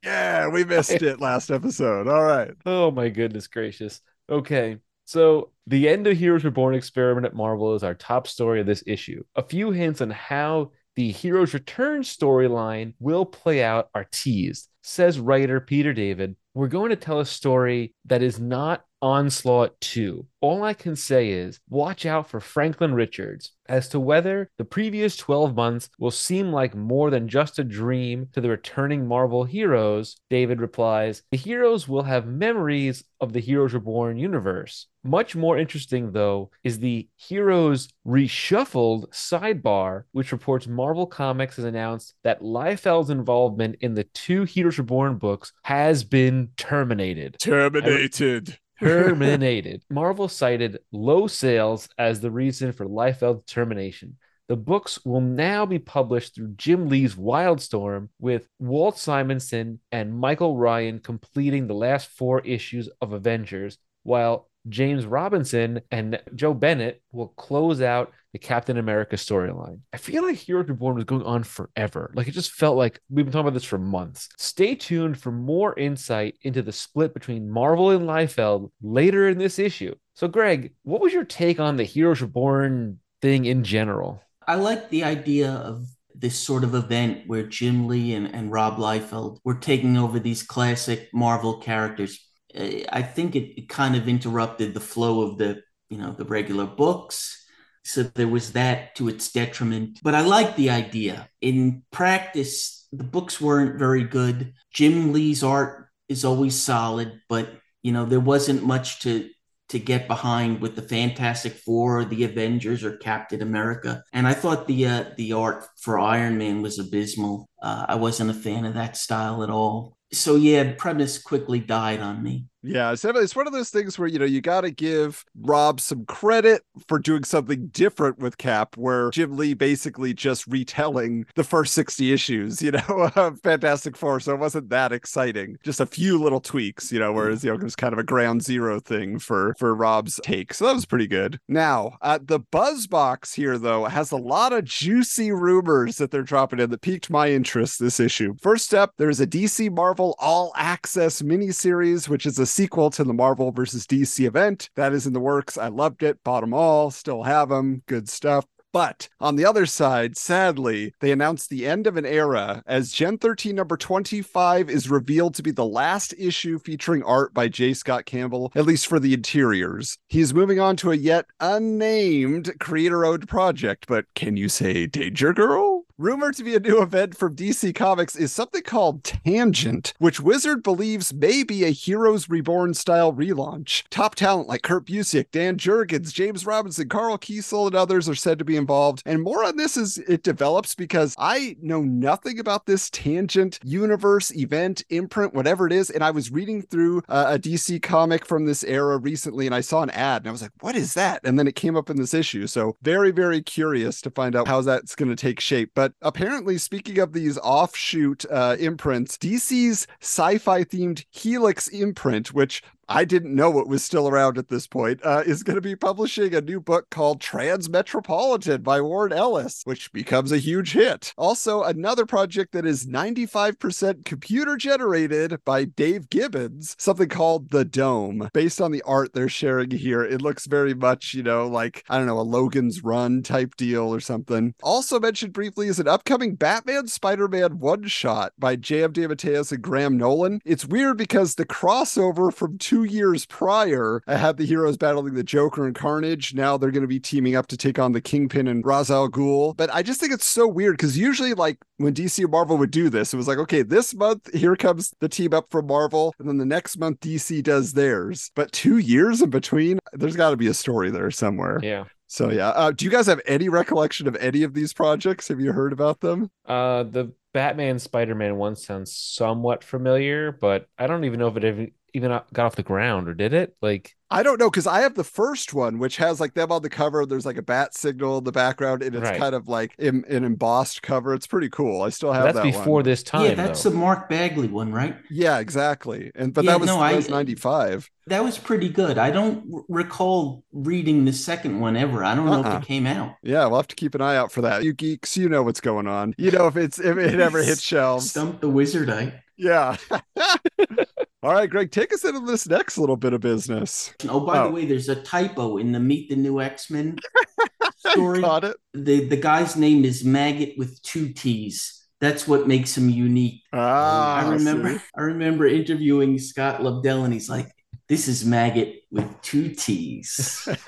Yeah, 0.05 0.49
we 0.49 0.65
missed 0.65 1.03
it 1.03 1.21
last 1.21 1.51
episode. 1.51 2.09
All 2.09 2.25
right. 2.25 2.53
Oh 2.65 2.91
my 2.91 3.09
goodness 3.09 3.47
gracious. 3.49 4.01
Okay. 4.31 4.79
So 5.05 5.51
the 5.67 5.89
end 5.89 6.07
of 6.07 6.17
Heroes 6.17 6.45
Reborn 6.45 6.75
experiment 6.75 7.27
at 7.27 7.35
Marvel 7.35 7.75
is 7.75 7.83
our 7.83 7.95
top 7.95 8.27
story 8.27 8.61
of 8.61 8.67
this 8.67 8.85
issue. 8.87 9.25
A 9.35 9.43
few 9.43 9.73
hints 9.73 10.01
on 10.01 10.11
how 10.11 10.71
the 10.97 11.11
Heroes 11.11 11.53
Return 11.53 12.03
storyline 12.03 12.95
will 12.99 13.27
play 13.27 13.63
out 13.63 13.91
are 13.95 14.07
teased. 14.11 14.69
Says 14.83 15.19
writer 15.19 15.61
Peter 15.61 15.93
David, 15.93 16.37
we're 16.55 16.69
going 16.69 16.91
to 16.91 16.97
tell 16.97 17.21
a 17.21 17.27
story 17.27 17.95
that 18.07 18.23
is 18.23 18.41
not 18.41 18.85
Onslaught 19.03 19.81
2. 19.81 20.27
All 20.41 20.63
I 20.63 20.75
can 20.75 20.97
say 20.97 21.31
is 21.31 21.61
watch 21.69 22.05
out 22.07 22.29
for 22.29 22.41
Franklin 22.41 22.95
Richards. 22.95 23.53
As 23.69 23.89
to 23.91 24.01
whether 24.01 24.51
the 24.59 24.65
previous 24.65 25.17
12 25.17 25.55
months 25.55 25.89
will 25.99 26.11
seem 26.11 26.53
like 26.53 26.75
more 26.75 27.11
than 27.11 27.29
just 27.29 27.59
a 27.59 27.65
dream 27.65 28.29
to 28.33 28.41
the 28.41 28.49
returning 28.49 29.07
Marvel 29.07 29.45
heroes, 29.45 30.17
David 30.29 30.61
replies, 30.61 31.23
the 31.31 31.37
heroes 31.37 31.89
will 31.89 32.03
have 32.03 32.27
memories 32.27 33.05
of 33.21 33.33
the 33.33 33.41
Heroes 33.41 33.75
Reborn 33.75 34.17
universe. 34.17 34.87
Much 35.05 35.37
more 35.37 35.57
interesting, 35.57 36.13
though, 36.13 36.51
is 36.65 36.79
the 36.79 37.09
Heroes 37.17 37.89
Reshuffled 38.07 39.11
sidebar, 39.13 40.05
which 40.13 40.33
reports 40.33 40.67
Marvel 40.67 41.07
Comics 41.07 41.57
has 41.57 41.65
announced 41.65 42.15
that 42.25 42.43
Liefeld's 42.43 43.11
involvement 43.11 43.77
in 43.81 43.95
the 43.95 44.05
two 44.05 44.45
Heroes 44.45 44.79
Reborn 44.79 45.17
books 45.17 45.53
has 45.63 46.03
been 46.05 46.49
terminated 46.57 47.39
Terminated. 47.39 48.59
Terminated. 48.81 49.83
Marvel 49.91 50.29
cited 50.29 50.79
low 50.91 51.27
sales 51.27 51.89
as 51.99 52.21
the 52.21 52.31
reason 52.31 52.73
for 52.73 52.87
Liefeld's 52.87 53.45
termination. 53.45 54.17
The 54.49 54.57
books 54.57 54.99
will 55.05 55.21
now 55.21 55.65
be 55.65 55.79
published 55.79 56.35
through 56.35 56.55
Jim 56.57 56.89
Lee's 56.89 57.15
Wildstorm, 57.15 58.09
with 58.19 58.49
Walt 58.59 58.99
Simonson 58.99 59.79
and 59.93 60.13
Michael 60.13 60.57
Ryan 60.57 60.99
completing 60.99 61.69
the 61.69 61.75
last 61.75 62.09
four 62.09 62.41
issues 62.41 62.89
of 63.01 63.13
Avengers, 63.13 63.79
while 64.03 64.49
James 64.69 65.07
Robinson 65.07 65.83
and 65.93 66.21
Joe 66.35 66.53
Bennett 66.53 67.01
will 67.13 67.29
close 67.29 67.81
out 67.81 68.13
the 68.33 68.39
Captain 68.39 68.79
America 68.79 69.17
storyline. 69.17 69.81
I 69.93 69.97
feel 69.97 70.23
like 70.23 70.37
Heroes 70.37 70.69
Reborn 70.69 70.95
was 70.95 71.05
going 71.05 71.23
on 71.23 71.43
forever. 71.43 72.13
Like 72.15 72.29
it 72.29 72.33
just 72.33 72.53
felt 72.53 72.77
like 72.77 73.01
we've 73.11 73.25
been 73.25 73.33
talking 73.33 73.49
about 73.49 73.55
this 73.55 73.65
for 73.65 73.79
months. 73.79 74.29
Stay 74.39 74.75
tuned 74.75 75.19
for 75.19 75.33
more 75.33 75.77
insight 75.79 76.37
into 76.43 76.63
the 76.63 76.73
split 76.73 77.13
between 77.13 77.51
Marvel 77.51 77.91
and 77.91 78.07
Liefeld 78.07 78.71
later 78.83 79.29
in 79.29 79.39
this 79.39 79.59
issue. 79.59 79.95
So, 80.15 80.29
Greg, 80.29 80.73
what 80.83 81.01
was 81.01 81.13
your 81.13 81.25
take 81.25 81.59
on 81.59 81.77
the 81.77 81.85
Heroes 81.85 82.21
Reborn 82.21 83.01
thing 83.21 83.47
in 83.47 83.65
general? 83.65 84.23
I 84.47 84.57
like 84.57 84.91
the 84.91 85.05
idea 85.05 85.51
of 85.53 85.87
this 86.15 86.39
sort 86.39 86.65
of 86.65 86.75
event 86.75 87.23
where 87.27 87.45
Jim 87.45 87.89
Lee 87.89 88.15
and, 88.15 88.33
and 88.35 88.53
Rob 88.53 88.77
Liefeld 88.77 89.39
were 89.45 89.55
taking 89.55 89.97
over 89.97 90.19
these 90.19 90.43
classic 90.43 91.09
Marvel 91.15 91.59
characters. 91.59 92.29
I 92.57 93.03
think 93.03 93.37
it, 93.37 93.61
it 93.61 93.69
kind 93.69 93.97
of 93.97 94.09
interrupted 94.09 94.75
the 94.75 94.81
flow 94.81 95.23
of 95.23 95.39
the, 95.39 95.63
you 95.89 95.99
know, 95.99 96.13
the 96.13 96.25
regular 96.25 96.67
books. 96.67 97.40
So 97.85 98.03
there 98.03 98.29
was 98.29 98.53
that 98.53 98.95
to 98.97 99.09
its 99.09 99.33
detriment. 99.33 100.01
But 100.03 100.15
I 100.15 100.21
like 100.21 100.57
the 100.57 100.71
idea. 100.71 101.29
In 101.41 101.83
practice, 101.91 102.87
the 102.93 103.05
books 103.05 103.41
weren't 103.41 103.79
very 103.79 104.05
good. 104.05 104.55
Jim 104.73 105.13
Lee's 105.13 105.43
art 105.43 105.89
is 106.09 106.25
always 106.25 106.61
solid, 106.61 107.21
but 107.29 107.49
you 107.83 107.93
know, 107.93 108.05
there 108.05 108.21
wasn't 108.21 108.63
much 108.65 109.01
to 109.01 109.31
to 109.71 109.79
get 109.79 110.09
behind 110.09 110.61
with 110.61 110.75
the 110.75 110.83
Fantastic 110.83 111.53
Four, 111.53 112.01
or 112.01 112.05
the 112.05 112.25
Avengers, 112.25 112.83
or 112.83 112.97
Captain 112.97 113.41
America. 113.41 114.03
And 114.13 114.27
I 114.27 114.35
thought 114.35 114.67
the 114.67 114.87
uh, 114.87 115.05
the 115.17 115.33
art 115.33 115.65
for 115.81 115.99
Iron 115.99 116.37
Man 116.37 116.61
was 116.61 116.79
abysmal. 116.79 117.49
Uh, 117.63 117.87
I 117.89 117.95
wasn't 117.95 118.31
a 118.31 118.35
fan 118.35 118.65
of 118.65 118.75
that 118.75 118.97
style 118.97 119.45
at 119.45 119.51
all. 119.51 119.97
So 120.13 120.35
yeah, 120.35 120.75
premise 120.77 121.23
quickly 121.23 121.61
died 121.61 122.01
on 122.01 122.21
me. 122.21 122.47
Yeah, 122.63 122.93
it's, 122.93 123.05
it's 123.05 123.37
one 123.37 123.47
of 123.47 123.53
those 123.53 123.71
things 123.71 123.99
where 123.99 124.09
you 124.09 124.19
know 124.19 124.25
you 124.25 124.41
got 124.41 124.63
to 124.63 124.71
give 124.71 125.25
Rob 125.41 125.81
some 125.81 126.05
credit 126.05 126.63
for 126.89 126.99
doing 126.99 127.25
something 127.25 127.69
different 127.69 128.19
with 128.19 128.39
Cap, 128.39 128.77
where 128.77 129.11
Jim 129.11 129.37
Lee 129.37 129.55
basically 129.55 130.13
just 130.13 130.47
retelling 130.47 131.27
the 131.37 131.45
first 131.45 131.73
sixty 131.73 132.13
issues, 132.13 132.61
you 132.61 132.73
know, 132.73 133.11
of 133.17 133.41
Fantastic 133.41 133.97
Four. 133.97 134.21
So 134.21 134.35
it 134.35 134.41
wasn't 134.41 134.69
that 134.71 134.93
exciting. 134.93 135.57
Just 135.63 135.81
a 135.81 135.87
few 135.87 136.19
little 136.19 136.41
tweaks, 136.41 136.93
you 136.93 136.99
know, 136.99 137.13
whereas 137.13 137.43
you 137.43 137.51
know 137.51 137.57
it 137.57 137.63
was 137.63 137.77
kind 137.77 137.93
of 137.93 137.99
a 137.99 138.05
ground 138.05 138.43
zero 138.43 138.79
thing 138.79 139.19
for 139.19 139.55
for 139.59 139.75
Rob's 139.75 140.21
take. 140.23 140.53
So 140.53 140.67
that 140.67 140.75
was 140.75 140.87
pretty 140.87 141.07
good. 141.07 141.39
Now, 141.49 141.97
uh, 142.03 142.19
the 142.23 142.41
buzz 142.41 142.87
box 142.87 143.33
here 143.33 143.57
though 143.57 143.87
has 143.87 144.13
a 144.13 144.17
lot 144.17 144.53
of 144.53 144.65
juicy 144.65 145.33
rumors 145.33 145.97
that 145.97 146.11
they're 146.11 146.23
dropping 146.23 146.61
in 146.61 146.71
that 146.71 146.83
piqued 146.83 147.11
my 147.11 147.31
interest 147.31 147.79
this 147.79 148.01
issue. 148.01 148.35
First 148.41 148.75
up, 148.75 148.95
there's 148.99 149.21
a 149.21 149.27
DC 149.27 149.71
Marvel 149.73 150.15
All 150.19 150.53
Access 150.57 151.23
miniseries, 151.23 152.09
which 152.09 152.27
is 152.27 152.39
a 152.39 152.50
sequel 152.51 152.91
to 152.91 153.05
the 153.05 153.15
Marvel 153.15 153.53
versus 153.53 153.87
DC 153.87 154.27
event. 154.27 154.71
That 154.77 154.93
is 154.93 155.07
in 155.07 155.13
the 155.13 155.21
works. 155.21 155.57
I 155.57 155.69
loved 155.69 156.03
it, 156.03 156.23
bought 156.25 156.43
them 156.43 156.55
all, 156.55 156.91
still 156.91 157.23
have 157.23 157.49
them. 157.49 157.83
Good 157.87 158.09
stuff. 158.09 158.47
But 158.73 159.09
on 159.21 159.37
the 159.37 159.45
other 159.45 159.67
side, 159.67 160.17
sadly, 160.17 160.95
they 161.01 161.11
announced 161.11 161.51
the 161.51 161.67
end 161.67 161.87
of 161.87 161.97
an 161.97 162.07
era 162.07 162.63
as 162.67 162.93
Gen 162.93 163.19
13 163.19 163.57
number 163.57 163.77
25 163.77 164.71
is 164.71 164.89
revealed 164.89 165.35
to 165.35 165.43
be 165.43 165.51
the 165.51 165.67
last 165.67 166.15
issue 166.17 166.59
featuring 166.59 167.03
art 167.03 167.35
by 167.35 167.49
J. 167.49 167.75
Scott 167.75 168.07
Campbell, 168.07 168.53
at 168.55 168.67
least 168.67 168.87
for 168.87 169.01
the 169.01 169.13
interiors. 169.13 169.99
He's 170.09 170.33
moving 170.33 170.61
on 170.61 170.77
to 170.77 170.93
a 170.93 170.97
yet 170.97 171.27
unnamed 171.41 172.59
creator 172.61 173.05
owned 173.05 173.29
project, 173.29 173.87
but 173.89 174.05
can 174.15 174.37
you 174.37 174.49
say 174.49 174.87
Danger 174.87 175.33
Girl? 175.33 175.70
Rumored 176.01 176.35
to 176.37 176.45
be 176.45 176.55
a 176.55 176.61
new 176.61 176.81
event 176.81 177.15
from 177.15 177.37
DC 177.37 177.75
Comics 177.75 178.17
is 178.17 178.33
something 178.33 178.63
called 178.63 179.05
Tangent, 179.05 179.93
which 179.99 180.19
Wizard 180.19 180.63
believes 180.63 181.13
may 181.13 181.43
be 181.43 181.63
a 181.63 181.73
Heroes 181.73 182.31
Reborn 182.31 182.73
style 182.73 183.13
relaunch. 183.13 183.83
Top 183.91 184.15
talent 184.15 184.49
like 184.49 184.63
Kurt 184.63 184.87
Busiek, 184.87 185.31
Dan 185.31 185.59
Jurgens, 185.59 186.11
James 186.11 186.47
Robinson, 186.47 186.89
Karl 186.89 187.19
Kesel, 187.19 187.67
and 187.67 187.77
others 187.77 188.09
are 188.09 188.15
said 188.15 188.39
to 188.39 188.47
be 188.47 188.57
involved. 188.57 189.03
And 189.05 189.23
more 189.23 189.45
on 189.45 189.59
this 189.59 189.77
as 189.77 189.99
it 190.09 190.23
develops 190.23 190.75
because 190.75 191.15
I 191.19 191.57
know 191.61 191.83
nothing 191.83 192.39
about 192.39 192.65
this 192.65 192.89
Tangent 192.89 193.59
universe, 193.63 194.35
event, 194.35 194.83
imprint, 194.89 195.35
whatever 195.35 195.67
it 195.67 195.73
is. 195.75 195.91
And 195.91 196.03
I 196.03 196.13
was 196.13 196.31
reading 196.31 196.63
through 196.63 197.03
uh, 197.11 197.33
a 197.35 197.39
DC 197.39 197.83
comic 197.83 198.25
from 198.25 198.47
this 198.47 198.65
era 198.65 198.97
recently 198.97 199.45
and 199.45 199.55
I 199.55 199.61
saw 199.61 199.83
an 199.83 199.91
ad 199.91 200.23
and 200.23 200.29
I 200.29 200.33
was 200.33 200.41
like, 200.41 200.53
what 200.63 200.77
is 200.77 200.95
that? 200.95 201.21
And 201.25 201.39
then 201.39 201.47
it 201.47 201.57
came 201.57 201.77
up 201.77 201.91
in 201.91 201.99
this 201.99 202.15
issue. 202.15 202.47
So 202.47 202.79
very, 202.81 203.11
very 203.11 203.43
curious 203.43 204.01
to 204.01 204.11
find 204.11 204.35
out 204.35 204.49
how 204.49 204.63
that's 204.63 204.95
going 204.95 205.11
to 205.11 205.15
take 205.15 205.41
shape. 205.41 205.73
But 205.75 205.90
apparently, 206.03 206.59
speaking 206.59 206.99
of 206.99 207.13
these 207.13 207.39
offshoot 207.39 208.25
uh, 208.31 208.57
imprints, 208.59 209.17
DC's 209.17 209.87
sci-fi 210.01 210.65
themed 210.65 211.05
Helix 211.11 211.69
imprint, 211.69 212.33
which 212.33 212.63
I 212.93 213.05
didn't 213.05 213.37
know 213.37 213.61
it 213.61 213.69
was 213.69 213.85
still 213.85 214.09
around 214.09 214.37
at 214.37 214.49
this 214.49 214.67
point, 214.67 214.99
uh, 215.05 215.23
is 215.25 215.45
going 215.45 215.55
to 215.55 215.61
be 215.61 215.77
publishing 215.77 216.35
a 216.35 216.41
new 216.41 216.61
book 216.61 216.91
called 216.91 217.21
Transmetropolitan 217.21 218.65
by 218.65 218.81
Warren 218.81 219.13
Ellis, 219.13 219.63
which 219.63 219.93
becomes 219.93 220.33
a 220.33 220.39
huge 220.39 220.73
hit. 220.73 221.15
Also, 221.17 221.63
another 221.63 222.05
project 222.05 222.51
that 222.51 222.67
is 222.67 222.89
95% 222.89 224.05
computer 224.05 224.57
generated 224.57 225.39
by 225.45 225.67
Dave 225.67 226.11
Gibbons, 226.11 226.75
something 226.81 227.09
called 227.09 227.51
The 227.51 227.65
Dome. 227.65 228.29
Based 228.33 228.61
on 228.61 228.73
the 228.73 228.83
art 228.83 229.13
they're 229.15 229.29
sharing 229.29 229.71
here, 229.71 230.03
it 230.03 230.21
looks 230.21 230.47
very 230.47 230.75
much, 230.75 231.15
you 231.15 231.23
know, 231.23 231.47
like, 231.47 231.85
I 231.89 231.97
don't 231.97 232.09
know, 232.09 232.19
a 232.19 232.23
Logan's 232.23 232.83
Run 232.83 233.23
type 233.23 233.55
deal 233.55 233.95
or 233.95 234.01
something. 234.01 234.55
Also 234.65 234.99
mentioned 234.99 235.33
briefly 235.33 235.69
is 235.69 235.79
an 235.79 235.87
upcoming 235.87 236.35
Batman 236.35 236.89
Spider 236.89 237.29
Man 237.29 237.61
one 237.61 237.87
shot 237.87 238.33
by 238.37 238.57
J.M. 238.57 238.93
DeMatteis 238.93 239.53
and 239.53 239.63
Graham 239.63 239.97
Nolan. 239.97 240.41
It's 240.45 240.67
weird 240.67 240.97
because 240.97 241.37
the 241.37 241.47
crossover 241.47 242.35
from 242.35 242.59
two 242.59 242.80
years 242.85 243.27
prior 243.27 244.03
I 244.07 244.17
had 244.17 244.37
the 244.37 244.47
heroes 244.47 244.77
battling 244.77 245.15
the 245.15 245.23
Joker 245.23 245.67
and 245.67 245.75
Carnage. 245.75 246.35
Now 246.35 246.57
they're 246.57 246.71
going 246.71 246.83
to 246.83 246.89
be 246.89 247.01
teaming 247.01 247.37
up 247.37 247.47
to 247.49 247.57
take 247.57 247.79
on 247.79 247.93
the 247.93 248.01
Kingpin 248.01 248.49
and 248.49 248.65
Ra's 248.65 248.91
al 248.91 249.09
Ghul. 249.09 249.57
But 249.57 249.73
I 249.73 249.83
just 249.83 250.01
think 250.01 250.13
it's 250.13 250.27
so 250.27 250.47
weird 250.47 250.77
because 250.77 250.99
usually, 250.99 251.35
like 251.35 251.59
when 251.77 251.95
DC 251.95 252.25
or 252.25 252.29
Marvel 252.29 252.57
would 252.59 252.71
do 252.71 252.89
this, 252.89 253.15
it 253.15 253.17
was 253.17 253.29
like, 253.29 253.39
okay, 253.39 253.63
this 253.63 253.95
month 253.95 254.33
here 254.35 254.57
comes 254.57 254.95
the 255.01 255.09
team 255.09 255.33
up 255.35 255.51
from 255.51 255.67
Marvel, 255.67 256.15
and 256.19 256.29
then 256.29 256.39
the 256.39 256.47
next 256.47 256.79
month 256.79 257.01
DC 257.01 257.43
does 257.43 257.73
theirs. 257.73 258.31
But 258.35 258.53
two 258.53 258.79
years 258.79 259.23
in 259.23 259.31
between, 259.31 259.79
there's 259.93 260.17
got 260.17 260.31
to 260.31 260.37
be 260.37 260.49
a 260.49 260.55
story 260.55 260.91
there 260.91 261.11
somewhere. 261.11 261.61
Yeah. 261.63 261.85
So 262.07 262.29
yeah, 262.29 262.49
uh, 262.49 262.73
do 262.73 262.85
you 262.85 262.91
guys 262.91 263.07
have 263.07 263.21
any 263.25 263.49
recollection 263.49 264.09
of 264.09 264.17
any 264.17 264.43
of 264.43 264.53
these 264.53 264.73
projects? 264.73 265.29
Have 265.29 265.39
you 265.39 265.53
heard 265.53 265.73
about 265.73 266.01
them? 266.01 266.29
Uh, 266.45 266.83
the 266.83 267.13
Batman 267.33 267.79
Spider-Man 267.79 268.37
one 268.37 268.57
sounds 268.57 268.93
somewhat 268.93 269.63
familiar, 269.63 270.33
but 270.33 270.67
I 270.77 270.89
don't 270.89 271.05
even 271.05 271.21
know 271.21 271.29
if 271.29 271.37
it 271.37 271.73
even 271.95 272.11
even 272.11 272.21
got 272.33 272.47
off 272.47 272.57
the 272.57 272.63
ground 272.63 273.09
or 273.09 273.15
did 273.15 273.33
it? 273.35 273.55
Like, 273.63 273.95
I 274.11 274.23
don't 274.25 274.41
know 274.41 274.51
because 274.51 274.67
I 274.67 274.81
have 274.81 274.95
the 274.95 275.05
first 275.05 275.55
one, 275.55 275.79
which 275.79 275.97
has 275.99 276.19
like 276.21 276.35
them 276.35 276.51
on 276.51 276.63
the 276.63 276.69
cover. 276.71 277.07
There's 277.07 277.25
like 277.27 277.37
a 277.37 277.43
bat 277.43 277.75
signal 277.75 278.19
in 278.19 278.25
the 278.25 278.33
background, 278.33 278.83
and 278.83 278.95
it's 278.97 279.05
Right. 279.05 279.19
kind 279.21 279.35
of 279.35 279.47
like 279.49 279.73
in, 279.79 280.05
an 280.09 280.25
embossed 280.25 280.83
cover. 280.83 281.15
It's 281.15 281.27
pretty 281.29 281.49
cool. 281.49 281.83
I 281.83 281.91
still 281.91 282.13
have 282.13 282.25
that's 282.25 282.37
that 282.39 282.43
before 282.45 282.75
one. 282.77 282.85
this 282.85 283.03
time. 283.05 283.25
yeah, 283.27 283.35
that's 283.35 283.63
though. 283.63 283.71
the 283.71 283.77
Mark 283.77 284.09
Bagley 284.09 284.49
one, 284.49 284.73
right? 284.73 284.97
Yeah, 285.11 285.39
exactly. 285.39 286.11
And 286.15 286.35
but 286.35 286.45
Yeah, 286.45 286.53
that 286.53 286.61
was, 286.61 286.67
no, 286.69 286.75
that 286.79 286.83
I- 286.83 286.95
was 286.97 287.09
95. 287.09 287.89
That 288.09 288.25
was 288.25 288.39
pretty 288.39 288.69
good. 288.69 288.99
I 288.99 289.13
don't 289.13 289.45
r- 289.55 289.63
recall 289.69 290.43
reading 290.53 291.05
the 291.05 291.13
second 291.13 291.61
one 291.61 291.77
ever. 291.77 292.03
I 292.03 292.17
don't 292.17 292.27
know 292.27 292.33
Uh-uh. 292.33 292.41
if 292.41 292.47
it 292.47 292.51
uh-uh. 292.53 292.61
came 292.63 292.87
out. 292.87 293.15
Yeah, 293.23 293.47
we'll 293.47 293.59
have 293.59 293.69
to 293.69 293.77
keep 293.77 293.95
an 293.95 294.01
eye 294.01 294.17
out 294.17 294.33
for 294.33 294.41
that. 294.41 294.65
You 294.65 294.73
geeks, 294.73 295.17
you 295.17 295.29
know 295.29 295.45
what's 295.45 295.61
going 295.61 295.87
on. 295.87 296.15
You 296.19 296.33
know 296.33 296.49
if 296.49 296.57
it's 296.57 296.81
if 296.81 296.97
it 296.99 297.21
ever 297.21 297.43
hits 297.45 297.61
shelves. 297.63 298.11
Stump 298.11 298.41
the 298.41 298.49
wizard, 298.49 298.91
I. 298.91 299.23
Yeah. 299.37 299.77
All 301.23 301.33
right, 301.33 301.51
Greg, 301.51 301.71
take 301.71 301.93
us 301.93 302.05
into 302.05 302.21
this 302.21 302.49
next 302.49 302.79
little 302.79 302.97
bit 302.97 303.13
of 303.13 303.21
business. 303.21 303.93
Oh, 304.09 304.21
by 304.21 304.39
Oh. 304.39 304.45
the 304.49 304.55
way, 304.55 304.65
there's 304.65 304.89
a 304.89 304.97
typo 305.03 305.59
in 305.59 305.71
the 305.73 305.81
Meet 305.81 306.09
the 306.09 306.17
New 306.17 306.41
X 306.41 306.71
Men 306.71 306.97
story. 307.77 308.23
Got 308.23 308.45
it. 308.45 308.57
The 308.73 309.07
the 309.07 309.17
guy's 309.19 309.55
name 309.57 309.85
is 309.85 310.03
Maggot 310.03 310.55
with 310.57 310.81
two 310.83 311.11
T's. 311.13 311.77
That's 312.01 312.27
what 312.27 312.49
makes 312.49 312.75
him 312.77 312.89
unique. 312.89 313.43
Ah, 313.53 314.27
I 314.27 314.33
remember 314.33 314.79
see. 314.79 314.85
I 314.97 315.03
remember 315.03 315.47
interviewing 315.47 316.19
Scott 316.19 316.63
Lobdell, 316.63 317.05
and 317.05 317.13
he's 317.13 317.29
like, 317.29 317.51
"This 317.89 318.09
is 318.09 318.25
Maggot 318.25 318.77
with 318.91 319.07
two 319.21 319.51
T's." 319.51 320.49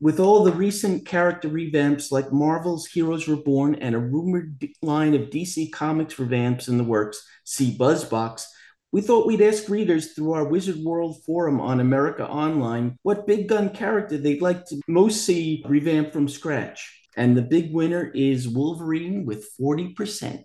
With 0.00 0.18
all 0.18 0.42
the 0.42 0.50
recent 0.50 1.06
character 1.06 1.48
revamps 1.48 2.10
like 2.10 2.32
Marvel's 2.32 2.86
Heroes 2.86 3.28
Reborn 3.28 3.76
and 3.76 3.94
a 3.94 4.00
rumored 4.00 4.60
line 4.82 5.14
of 5.14 5.30
DC 5.30 5.70
Comics 5.70 6.14
revamps 6.16 6.66
in 6.66 6.76
the 6.76 6.82
works, 6.82 7.24
see 7.44 7.76
Buzzbox, 7.78 8.44
we 8.92 9.00
thought 9.00 9.26
we'd 9.26 9.40
ask 9.40 9.68
readers 9.68 10.12
through 10.12 10.32
our 10.32 10.44
Wizard 10.44 10.76
World 10.84 11.24
forum 11.24 11.60
on 11.60 11.80
America 11.80 12.28
Online 12.28 12.98
what 13.02 13.26
big 13.26 13.48
gun 13.48 13.70
character 13.70 14.18
they'd 14.18 14.42
like 14.42 14.66
to 14.66 14.80
most 14.86 15.24
see 15.24 15.64
revamped 15.66 16.12
from 16.12 16.28
scratch. 16.28 17.00
And 17.16 17.36
the 17.36 17.42
big 17.42 17.72
winner 17.72 18.10
is 18.14 18.48
Wolverine 18.48 19.24
with 19.26 19.48
40%. 19.60 20.44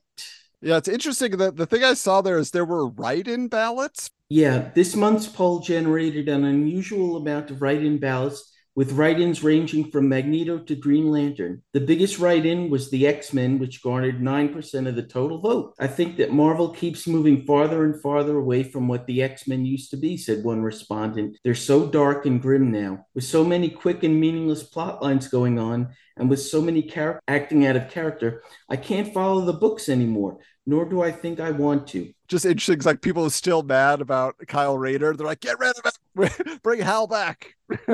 yeah, 0.62 0.78
it's 0.78 0.88
interesting 0.88 1.38
that 1.38 1.58
the 1.58 1.66
thing 1.66 1.84
I 1.84 1.94
saw 1.94 2.22
there 2.22 2.38
is 2.38 2.52
there 2.52 2.66
were 2.66 2.88
write-in 2.88 3.48
ballots. 3.50 4.10
Yeah, 4.30 4.72
this 4.74 4.96
month's 4.96 5.28
poll 5.28 5.60
generated 5.60 6.28
an 6.28 6.44
unusual 6.44 7.18
amount 7.18 7.52
of 7.52 7.62
write 7.62 7.84
in 7.84 7.98
ballots, 7.98 8.52
with 8.78 8.92
write 8.92 9.20
ins 9.20 9.44
ranging 9.44 9.90
from 9.90 10.08
Magneto 10.08 10.60
to 10.60 10.76
Green 10.76 11.10
Lantern. 11.10 11.64
The 11.74 11.80
biggest 11.80 12.20
write 12.20 12.46
in 12.46 12.70
was 12.70 12.92
the 12.92 13.08
X 13.08 13.34
Men, 13.34 13.58
which 13.58 13.82
garnered 13.82 14.22
9% 14.22 14.88
of 14.88 14.96
the 14.96 15.02
total 15.02 15.40
vote. 15.40 15.74
I 15.80 15.88
think 15.88 16.18
that 16.18 16.32
Marvel 16.32 16.70
keeps 16.70 17.08
moving 17.08 17.44
farther 17.44 17.86
and 17.86 18.00
farther 18.00 18.38
away 18.38 18.62
from 18.62 18.88
what 18.88 19.08
the 19.08 19.24
X 19.24 19.48
Men 19.48 19.66
used 19.66 19.90
to 19.90 19.98
be, 19.98 20.16
said 20.16 20.44
one 20.44 20.62
respondent. 20.62 21.40
They're 21.44 21.56
so 21.56 21.88
dark 21.88 22.28
and 22.28 22.40
grim 22.40 22.72
now. 22.72 23.08
With 23.16 23.24
so 23.24 23.44
many 23.44 23.72
quick 23.72 24.04
and 24.04 24.20
meaningless 24.20 24.62
plot 24.62 25.02
lines 25.02 25.28
going 25.28 25.58
on, 25.58 25.96
and 26.16 26.30
with 26.30 26.42
so 26.42 26.62
many 26.62 26.88
acting 27.28 27.66
out 27.66 27.76
of 27.76 27.90
character, 27.90 28.44
I 28.70 28.76
can't 28.76 29.12
follow 29.12 29.42
the 29.42 29.54
books 29.54 29.90
anymore, 29.90 30.38
nor 30.68 30.86
do 30.86 31.02
I 31.02 31.12
think 31.12 31.40
I 31.40 31.50
want 31.50 31.88
to. 31.88 32.14
Just 32.28 32.46
interesting, 32.46 32.76
'cause, 32.78 32.86
like 32.86 33.02
people 33.02 33.24
are 33.26 33.30
still 33.32 33.64
mad 33.64 34.02
about 34.02 34.36
Kyle 34.48 34.78
Rayner. 34.78 35.16
They're 35.16 35.26
like, 35.26 35.40
get 35.40 35.58
rid 35.58 35.74
of 35.80 35.92
it, 36.18 36.62
bring 36.64 36.82
Hal 36.82 37.08
back. 37.08 37.56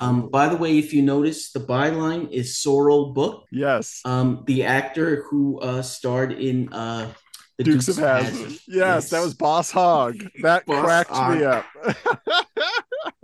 Um, 0.00 0.28
by 0.28 0.48
the 0.48 0.56
way, 0.56 0.76
if 0.76 0.92
you 0.92 1.02
notice, 1.02 1.52
the 1.52 1.60
byline 1.60 2.28
is 2.32 2.54
Sorrell 2.56 3.14
Booke. 3.14 3.44
Yes. 3.52 4.00
Um, 4.04 4.42
the 4.44 4.64
actor 4.64 5.24
who 5.30 5.60
uh, 5.60 5.82
starred 5.82 6.32
in 6.32 6.72
uh, 6.72 7.12
the 7.58 7.62
Dukes, 7.64 7.86
of 7.86 7.98
Hazzard. 7.98 8.58
Yes, 8.66 9.10
that 9.10 9.22
was 9.22 9.34
Boss 9.34 9.70
Hogg. 9.70 10.16
That 10.42 10.66
Boss 10.66 10.84
cracked 10.84 11.12
me 11.12 11.44
up. 11.44 11.64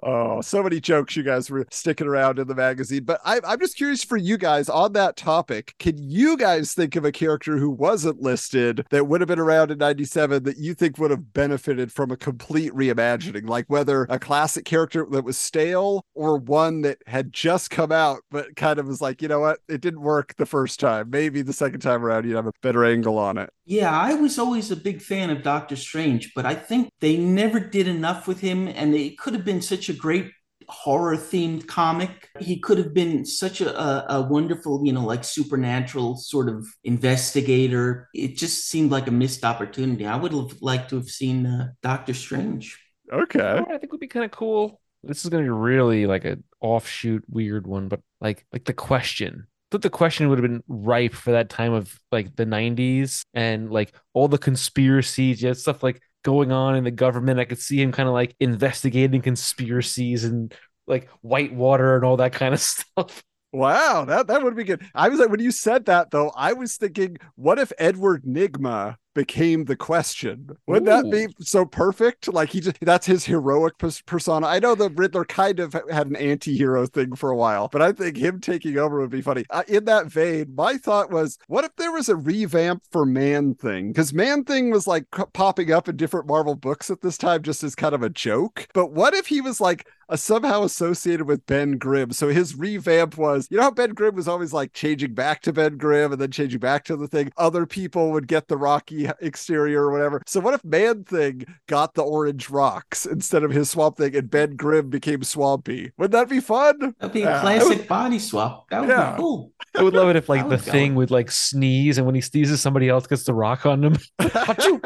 oh, 0.03 0.41
so 0.41 0.63
many 0.63 0.81
jokes 0.81 1.17
you 1.17 1.23
guys 1.23 1.51
were 1.51 1.67
sticking 1.71 2.07
around 2.07 2.39
in 2.39 2.49
the 2.49 2.55
magazine. 2.55 3.05
But 3.05 3.21
I, 3.25 3.41
I'm 3.45 3.61
just 3.61 3.77
curious 3.77 4.05
for 4.05 4.17
you 4.17 4.37
guys 4.39 4.69
on 4.69 4.93
that 4.95 5.17
topic. 5.17 5.75
Can 5.79 5.97
you 5.99 6.37
guys 6.37 6.75
think 6.75 6.97
of 6.97 7.05
a 7.05 7.13
character 7.13 7.59
who 7.59 7.71
wasn't 7.71 8.21
listed 8.21 8.87
that 8.91 9.07
would 9.07 9.21
have 9.21 9.29
been 9.29 9.39
around 9.39 9.71
in 9.71 9.79
97 9.79 10.43
that 10.45 10.59
you 10.59 10.75
think 10.75 10.99
would 10.99 11.11
have 11.11 11.33
benefited 11.33 11.93
from 11.93 12.11
a 12.11 12.17
complete 12.17 12.73
reimagining? 12.73 13.49
Like 13.49 13.67
whether 13.69 14.07
a 14.09 14.19
classic 14.19 14.65
character 14.65 15.07
that 15.11 15.25
was 15.25 15.37
stale 15.37 16.05
or 16.15 16.39
one 16.39 16.83
that 16.83 16.99
had 17.07 17.33
just 17.33 17.71
come 17.71 17.93
out, 17.93 18.21
but 18.31 18.57
kind 18.57 18.79
of 18.79 18.87
was 18.87 19.01
like, 19.01 19.23
you 19.23 19.29
know 19.29 19.41
what, 19.41 19.61
it 19.69 19.81
didn't 19.81 20.03
work 20.03 20.35
the 20.37 20.47
first 20.47 20.81
time. 20.81 21.11
Maybe 21.11 21.43
the 21.43 21.53
second 21.53 21.81
time 21.81 22.05
around, 22.05 22.25
you'd 22.27 22.37
have 22.37 22.47
a 22.47 22.53
better 22.63 22.85
angle 22.85 23.19
on 23.19 23.39
it. 23.39 23.51
Yeah, 23.71 23.97
I 23.97 24.15
was 24.15 24.37
always 24.37 24.73
a 24.73 24.77
big 24.77 25.01
fan 25.01 25.31
of 25.31 25.45
Doctor 25.45 25.77
Strange, 25.77 26.35
but 26.35 26.45
I 26.45 26.57
think 26.57 26.91
they 26.99 27.17
never 27.17 27.61
did 27.61 27.87
enough 27.87 28.27
with 28.27 28.41
him, 28.41 28.67
and 28.67 28.97
it 28.97 29.17
could 29.17 29.33
have 29.33 29.45
been 29.45 29.63
such 29.71 29.89
a 29.89 29.95
great 29.95 30.31
horror 30.69 31.17
themed 31.17 31.67
comic. 31.67 32.29
He 32.39 32.59
could 32.59 32.79
have 32.79 32.93
been 32.93 33.25
such 33.25 33.61
a, 33.61 33.79
a, 33.79 34.19
a 34.19 34.23
wonderful, 34.23 34.85
you 34.85 34.93
know, 34.93 35.05
like 35.05 35.25
supernatural 35.25 36.17
sort 36.17 36.49
of 36.49 36.67
investigator. 36.85 38.09
It 38.15 38.37
just 38.37 38.69
seemed 38.69 38.91
like 38.91 39.07
a 39.07 39.13
missed 39.13 39.45
opportunity. 39.45 40.07
I 40.07 40.17
would 40.17 40.33
have 40.33 40.61
liked 40.61 40.91
to 40.91 40.97
have 40.97 41.09
seen 41.09 41.47
uh, 41.47 41.69
Doctor 41.83 42.15
Strange. 42.15 42.79
Okay. 43.13 43.39
You 43.39 43.45
know 43.45 43.63
what 43.63 43.69
I 43.69 43.79
think 43.79 43.85
it 43.85 43.93
would 43.93 44.01
be 44.01 44.09
kind 44.09 44.25
of 44.25 44.31
cool. 44.31 44.81
This 45.03 45.25
is 45.25 45.31
going 45.31 45.45
to 45.45 45.47
be 45.47 45.51
really 45.51 46.07
like 46.07 46.25
an 46.25 46.45
offshoot 46.61 47.25
weird 47.29 47.67
one, 47.67 47.89
but 47.89 48.01
like 48.21 48.45
like 48.53 48.65
the 48.65 48.75
question. 48.75 49.47
I 49.47 49.67
thought 49.71 49.83
the 49.83 49.91
question 49.91 50.29
would 50.29 50.39
have 50.39 50.51
been 50.51 50.65
ripe 50.69 51.15
for 51.15 51.31
that 51.31 51.49
time 51.49 51.73
of 51.73 51.97
like 52.11 52.35
the 52.35 52.45
90s 52.45 53.23
and 53.35 53.71
like 53.71 53.95
all 54.15 54.27
the 54.27 54.37
conspiracies, 54.37 55.41
yeah, 55.41 55.53
stuff 55.53 55.83
like 55.83 56.03
going 56.23 56.53
on 56.53 56.77
in 56.77 56.85
the 56.85 56.91
government. 56.91 57.41
I 57.41 57.45
could 57.45 57.59
see 57.59 57.81
him 57.81 57.93
kind 57.93 58.09
of 58.09 58.15
like 58.15 58.35
investigating 58.41 59.23
conspiracies 59.23 60.25
and 60.25 60.55
like 60.87 61.09
Whitewater 61.23 61.97
and 61.97 62.05
all 62.05 62.19
that 62.19 62.33
kind 62.33 62.55
of 62.55 62.61
stuff. 62.61 63.23
Wow, 63.53 64.05
that 64.05 64.29
that 64.29 64.45
would 64.45 64.55
be 64.55 64.65
good. 64.65 64.87
I 64.95 65.09
was 65.09 65.19
like, 65.19 65.31
when 65.31 65.41
you 65.41 65.51
said 65.51 65.87
that 65.87 66.11
though, 66.11 66.31
I 66.37 66.53
was 66.53 66.77
thinking, 66.77 67.17
what 67.35 67.59
if 67.59 67.73
Edward 67.79 68.25
Nygma 68.25 68.95
became 69.15 69.65
the 69.65 69.77
question. 69.77 70.51
Wouldn't 70.67 70.87
that 70.87 71.11
be 71.11 71.33
so 71.45 71.65
perfect? 71.65 72.33
Like 72.33 72.51
he 72.51 72.61
just 72.61 72.79
that's 72.81 73.07
his 73.07 73.25
heroic 73.25 73.79
pers- 73.79 74.03
persona. 74.03 74.47
I 74.47 74.59
know 74.59 74.75
the 74.75 74.91
Riddler 74.91 75.25
kind 75.25 75.61
of 75.61 75.75
had 75.91 76.07
an 76.07 76.17
anti-hero 76.17 76.87
thing 76.87 77.15
for 77.15 77.31
a 77.31 77.37
while, 77.37 77.69
but 77.69 77.83
I 77.83 77.93
think 77.93 78.17
him 78.17 78.41
taking 78.41 78.79
over 78.79 79.01
would 79.01 79.11
be 79.11 79.23
funny. 79.23 79.45
Uh, 79.51 79.63
in 79.69 79.85
that 79.87 80.07
vein, 80.07 80.55
my 80.55 80.77
thought 80.77 81.11
was, 81.11 81.39
what 81.49 81.65
if 81.65 81.75
there 81.77 81.93
was 81.93 82.09
a 82.09 82.17
revamp 82.17 82.83
for 82.91 83.05
Man 83.05 83.55
Thing? 83.55 83.89
Because 83.89 84.13
Man 84.13 84.45
Thing 84.45 84.71
was 84.71 84.87
like 84.87 85.07
popping 85.33 85.73
up 85.73 85.89
in 85.89 85.97
different 85.97 86.27
Marvel 86.27 86.55
books 86.55 86.91
at 86.91 87.01
this 87.01 87.19
time 87.19 87.43
just 87.43 87.63
as 87.65 87.75
kind 87.75 87.95
of 87.95 88.03
a 88.03 88.11
joke. 88.11 88.69
But 88.75 88.93
what 88.93 89.15
if 89.15 89.27
he 89.27 89.41
was 89.41 89.61
like 89.61 89.87
uh, 90.11 90.17
somehow 90.17 90.65
associated 90.65 91.27
with 91.27 91.47
Ben 91.47 91.79
Grimm. 91.79 92.13
So 92.13 92.29
his 92.29 92.57
revamp 92.57 93.17
was, 93.17 93.47
you 93.51 93.57
know 93.57 93.63
how 93.63 93.71
Ben 93.71 93.95
Grimm 93.95 94.17
was 94.17 94.29
always 94.29 94.53
like 94.53 94.73
changing 94.73 95.15
back 95.15 95.41
to 95.43 95.53
Ben 95.53 95.79
Grimm 95.79 96.13
and 96.13 96.21
then 96.21 96.33
changing 96.33 96.59
back 96.59 96.85
to 96.87 96.97
the 96.97 97.07
thing. 97.07 97.33
Other 97.37 97.65
people 97.65 98.11
would 98.11 98.27
get 98.27 98.49
the 98.49 98.57
rocky 98.57 99.00
exterior 99.21 99.85
or 99.85 99.93
whatever. 99.93 100.23
So 100.27 100.41
what 100.41 100.55
if 100.55 100.65
Man 100.65 101.05
Thing 101.05 101.45
got 101.67 101.95
the 101.95 102.03
orange 102.03 102.51
rocks 102.51 103.07
instead 103.07 103.43
of 103.43 103.51
his 103.51 103.71
Swamp 103.71 103.97
Thing 103.97 104.15
and 104.17 104.31
Ben 104.31 104.57
Grimm 104.57 104.91
became 104.91 105.23
Swampy? 105.23 105.93
Wouldn't 105.99 106.13
that 106.13 106.29
be 106.29 106.41
fun? 106.41 106.95
That'd 106.99 107.13
be 107.15 107.23
a 107.23 107.31
Yeah. 107.31 107.41
classic 107.41 107.89
body 107.89 108.19
swap. 108.19 108.69
That 108.71 108.81
would 108.81 108.89
Yeah. 108.91 109.13
be 109.13 109.17
cool. 109.19 109.53
I 109.77 109.83
would 109.83 109.95
love 109.95 110.09
it 110.09 110.17
if 110.17 110.29
like 110.29 110.43
the 110.45 110.49
would 110.57 110.65
go. 110.65 110.73
thing 110.73 110.95
would 110.97 111.11
like 111.11 111.31
sneeze 111.31 111.97
and 111.99 112.07
when 112.07 112.15
he 112.15 112.21
sneezes 112.21 112.61
somebody 112.61 112.89
else 112.89 113.07
gets 113.07 113.25
the 113.25 113.35
rock 113.35 113.67
on 113.67 113.85
him. 113.85 113.97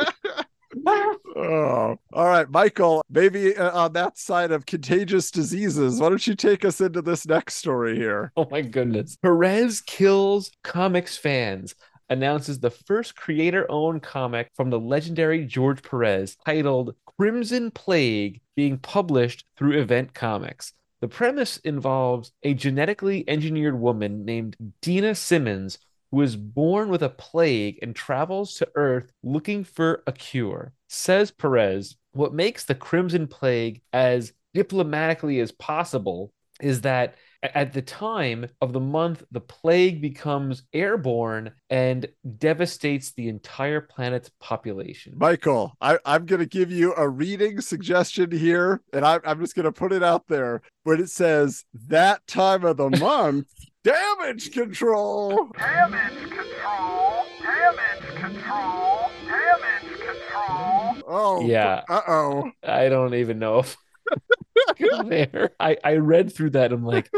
Oh, 1.37 1.97
all 2.13 2.27
right, 2.27 2.49
Michael. 2.49 3.03
Maybe 3.11 3.57
uh, 3.57 3.77
on 3.77 3.93
that 3.95 4.19
side 4.19 4.53
of 4.53 4.67
contagious 4.67 5.31
diseases, 5.31 6.01
why 6.01 6.09
don't 6.09 6.25
you 6.27 6.35
take 6.37 6.65
us 6.65 6.81
into 6.81 7.03
this 7.03 7.27
next 7.27 7.55
story 7.57 7.97
here? 7.97 8.33
Oh 8.37 8.47
my 8.51 8.61
goodness. 8.61 9.17
Perez 9.17 9.81
kills 9.81 10.51
comics 10.63 11.17
fans. 11.17 11.75
Announces 12.11 12.61
the 12.61 12.71
first 12.71 13.17
creator 13.17 13.67
owned 13.71 14.03
comic 14.03 14.51
from 14.55 14.71
the 14.71 14.79
legendary 14.79 15.45
George 15.45 15.83
Perez 15.83 16.37
titled 16.45 16.95
Crimson 17.19 17.71
Plague 17.71 18.41
being 18.57 18.79
published 18.79 19.47
through 19.57 19.81
Event 19.81 20.13
Comics. 20.15 20.73
The 21.01 21.09
premise 21.09 21.59
involves 21.59 22.33
a 22.43 22.55
genetically 22.55 23.25
engineered 23.29 23.79
woman 23.79 24.25
named 24.25 24.57
Dina 24.81 25.15
Simmons 25.15 25.79
who 26.11 26.21
is 26.21 26.37
born 26.37 26.91
with 26.91 27.03
a 27.03 27.09
plague 27.09 27.79
and 27.83 27.97
travels 27.97 28.55
to 28.55 28.69
Earth 28.77 29.11
looking 29.23 29.65
for 29.65 30.03
a 30.07 30.13
cure. 30.13 30.73
Says 30.89 31.31
Perez, 31.33 31.97
what 32.13 32.33
makes 32.33 32.65
the 32.65 32.75
Crimson 32.75 33.27
Plague 33.27 33.83
as 33.93 34.33
diplomatically 34.55 35.41
as 35.41 35.51
possible 35.51 36.33
is 36.61 36.83
that 36.83 37.17
at 37.55 37.73
the 37.73 37.83
time 37.83 38.47
of 38.63 38.73
the 38.73 38.81
month, 38.81 39.23
the 39.31 39.41
plague 39.41 40.01
becomes 40.01 40.63
airborne 40.73 41.53
and 41.69 42.09
devastates 42.39 43.13
the 43.13 43.29
entire 43.29 43.83
planet's 43.83 44.31
population. 44.41 45.13
Michael, 45.17 45.73
I, 45.81 45.99
I'm 46.07 46.25
going 46.25 46.41
to 46.41 46.47
give 46.47 46.71
you 46.71 46.95
a 46.95 47.07
reading 47.09 47.61
suggestion 47.61 48.31
here, 48.31 48.81
and 48.93 49.05
I, 49.05 49.21
I'm 49.25 49.41
just 49.41 49.55
going 49.55 49.65
to 49.65 49.73
put 49.73 49.93
it 49.93 50.03
out 50.03 50.27
there. 50.29 50.63
When 50.85 51.01
it 51.01 51.11
says 51.11 51.65
that 51.89 52.27
time 52.27 52.65
of 52.65 52.79
the 52.79 52.91
month, 52.99 53.49
damage 53.83 54.53
control. 54.53 55.49
Damage 55.59 56.31
control! 56.31 57.25
Damage 57.43 58.21
control! 58.21 59.11
Damage 59.27 60.01
control! 60.01 61.03
Oh, 61.07 61.43
Yeah. 61.45 61.83
Uh 61.89 62.01
oh. 62.09 62.51
I 62.63 62.89
don't 62.89 63.15
even 63.15 63.39
know 63.39 63.59
if 63.59 63.77
there. 65.07 65.51
I, 65.61 65.77
I 65.85 65.97
read 65.97 66.33
through 66.35 66.51
that. 66.51 66.73
I'm 66.73 66.85
like, 66.85 67.11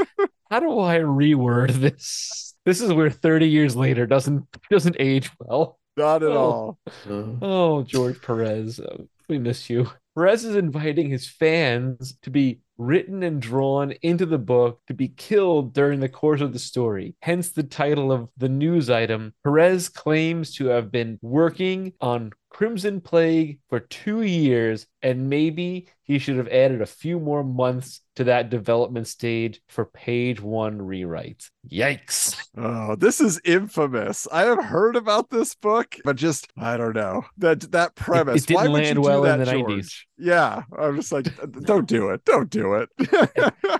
how 0.51 0.61
do 0.61 0.79
I 0.81 0.99
reword 0.99 1.73
this? 1.73 2.55
This 2.65 2.81
is 2.81 2.93
where 2.93 3.11
30 3.11 3.49
years 3.49 3.77
later 3.77 4.07
doesn't 4.07 4.45
doesn't 4.71 4.97
age 4.99 5.31
well. 5.41 5.79
Not 5.97 6.23
at 6.23 6.29
Oh. 6.31 6.77
all. 7.09 7.39
Oh, 7.41 7.83
George 7.85 8.21
Perez, 8.21 8.81
uh, 8.81 8.99
we 9.29 9.39
miss 9.39 9.71
you. 9.71 9.89
Perez 10.15 10.45
is 10.45 10.57
inviting 10.57 11.09
his 11.11 11.29
fans 11.29 12.19
to 12.23 12.31
be 12.31 12.61
written 12.79 13.23
and 13.23 13.41
drawn 13.41 13.93
into 14.03 14.27
the 14.27 14.37
book 14.39 14.81
to 14.87 14.95
be 14.95 15.09
killed 15.09 15.73
during 15.73 16.01
the 16.01 16.09
course 16.09 16.41
of 16.43 16.53
the 16.53 16.59
story. 16.59 17.15
Hence 17.23 17.51
the 17.51 17.63
title 17.63 18.13
of 18.13 18.29
the 18.37 18.49
news 18.49 18.91
item. 18.91 19.33
Perez 19.45 19.89
claims 19.89 20.55
to 20.57 20.67
have 20.67 20.91
been 20.93 21.19
working 21.23 21.93
on 22.01 22.33
Crimson 22.51 23.01
Plague 23.01 23.59
for 23.69 23.81
two 23.81 24.23
years, 24.23 24.87
and 25.03 25.29
maybe 25.29 25.89
he 26.03 26.19
should 26.19 26.37
have 26.37 26.49
added 26.49 26.81
a 26.81 26.87
few 26.87 27.19
more 27.19 27.45
months 27.45 28.01
to 28.15 28.25
that 28.25 28.49
development 28.49 29.07
stage 29.09 29.61
for 29.69 29.85
page 29.85 30.41
one 30.41 30.79
rewrites. 30.79 31.51
Yikes. 31.69 32.37
Oh, 32.57 32.97
this 32.97 33.21
is 33.21 33.41
infamous. 33.45 34.27
I 34.33 34.43
have 34.43 34.65
heard 34.65 34.97
about 34.97 35.29
this 35.29 35.55
book, 35.55 35.97
but 36.05 36.17
just 36.17 36.49
I 36.57 36.77
don't 36.77 36.95
know 36.95 37.25
that 37.39 37.61
that 37.73 37.95
premise. 37.95 38.47
didn't 38.47 38.57
Why 38.57 38.69
would 38.69 38.83
land 38.85 39.03
well 39.03 39.25
in 39.25 39.39
that, 39.41 39.45
the 39.45 39.53
90s. 39.53 39.93
Yeah, 40.17 40.63
I'm 40.79 40.97
just 40.97 41.13
like, 41.13 41.27
don't 41.63 41.87
do 41.87 42.11
it. 42.11 42.25
Don't 42.25 42.49
do 42.49 42.75
it. 42.75 42.89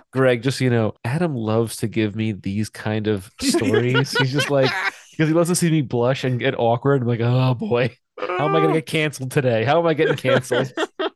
Greg, 0.11 0.43
just 0.43 0.59
so 0.59 0.65
you 0.65 0.69
know, 0.69 0.93
Adam 1.03 1.35
loves 1.35 1.77
to 1.77 1.87
give 1.87 2.15
me 2.15 2.31
these 2.33 2.69
kind 2.69 3.07
of 3.07 3.31
stories. 3.41 4.11
He's 4.17 4.31
just 4.31 4.49
like, 4.49 4.69
because 5.11 5.29
he 5.29 5.33
loves 5.33 5.49
to 5.49 5.55
see 5.55 5.71
me 5.71 5.81
blush 5.81 6.23
and 6.23 6.39
get 6.39 6.53
awkward. 6.57 7.01
I'm 7.01 7.07
like, 7.07 7.21
oh 7.21 7.55
boy, 7.55 7.95
how 8.19 8.45
am 8.47 8.55
I 8.55 8.59
going 8.59 8.73
to 8.73 8.79
get 8.79 8.85
canceled 8.85 9.31
today? 9.31 9.63
How 9.63 9.79
am 9.79 9.85
I 9.85 9.93
getting 9.93 10.15
canceled? 10.15 10.71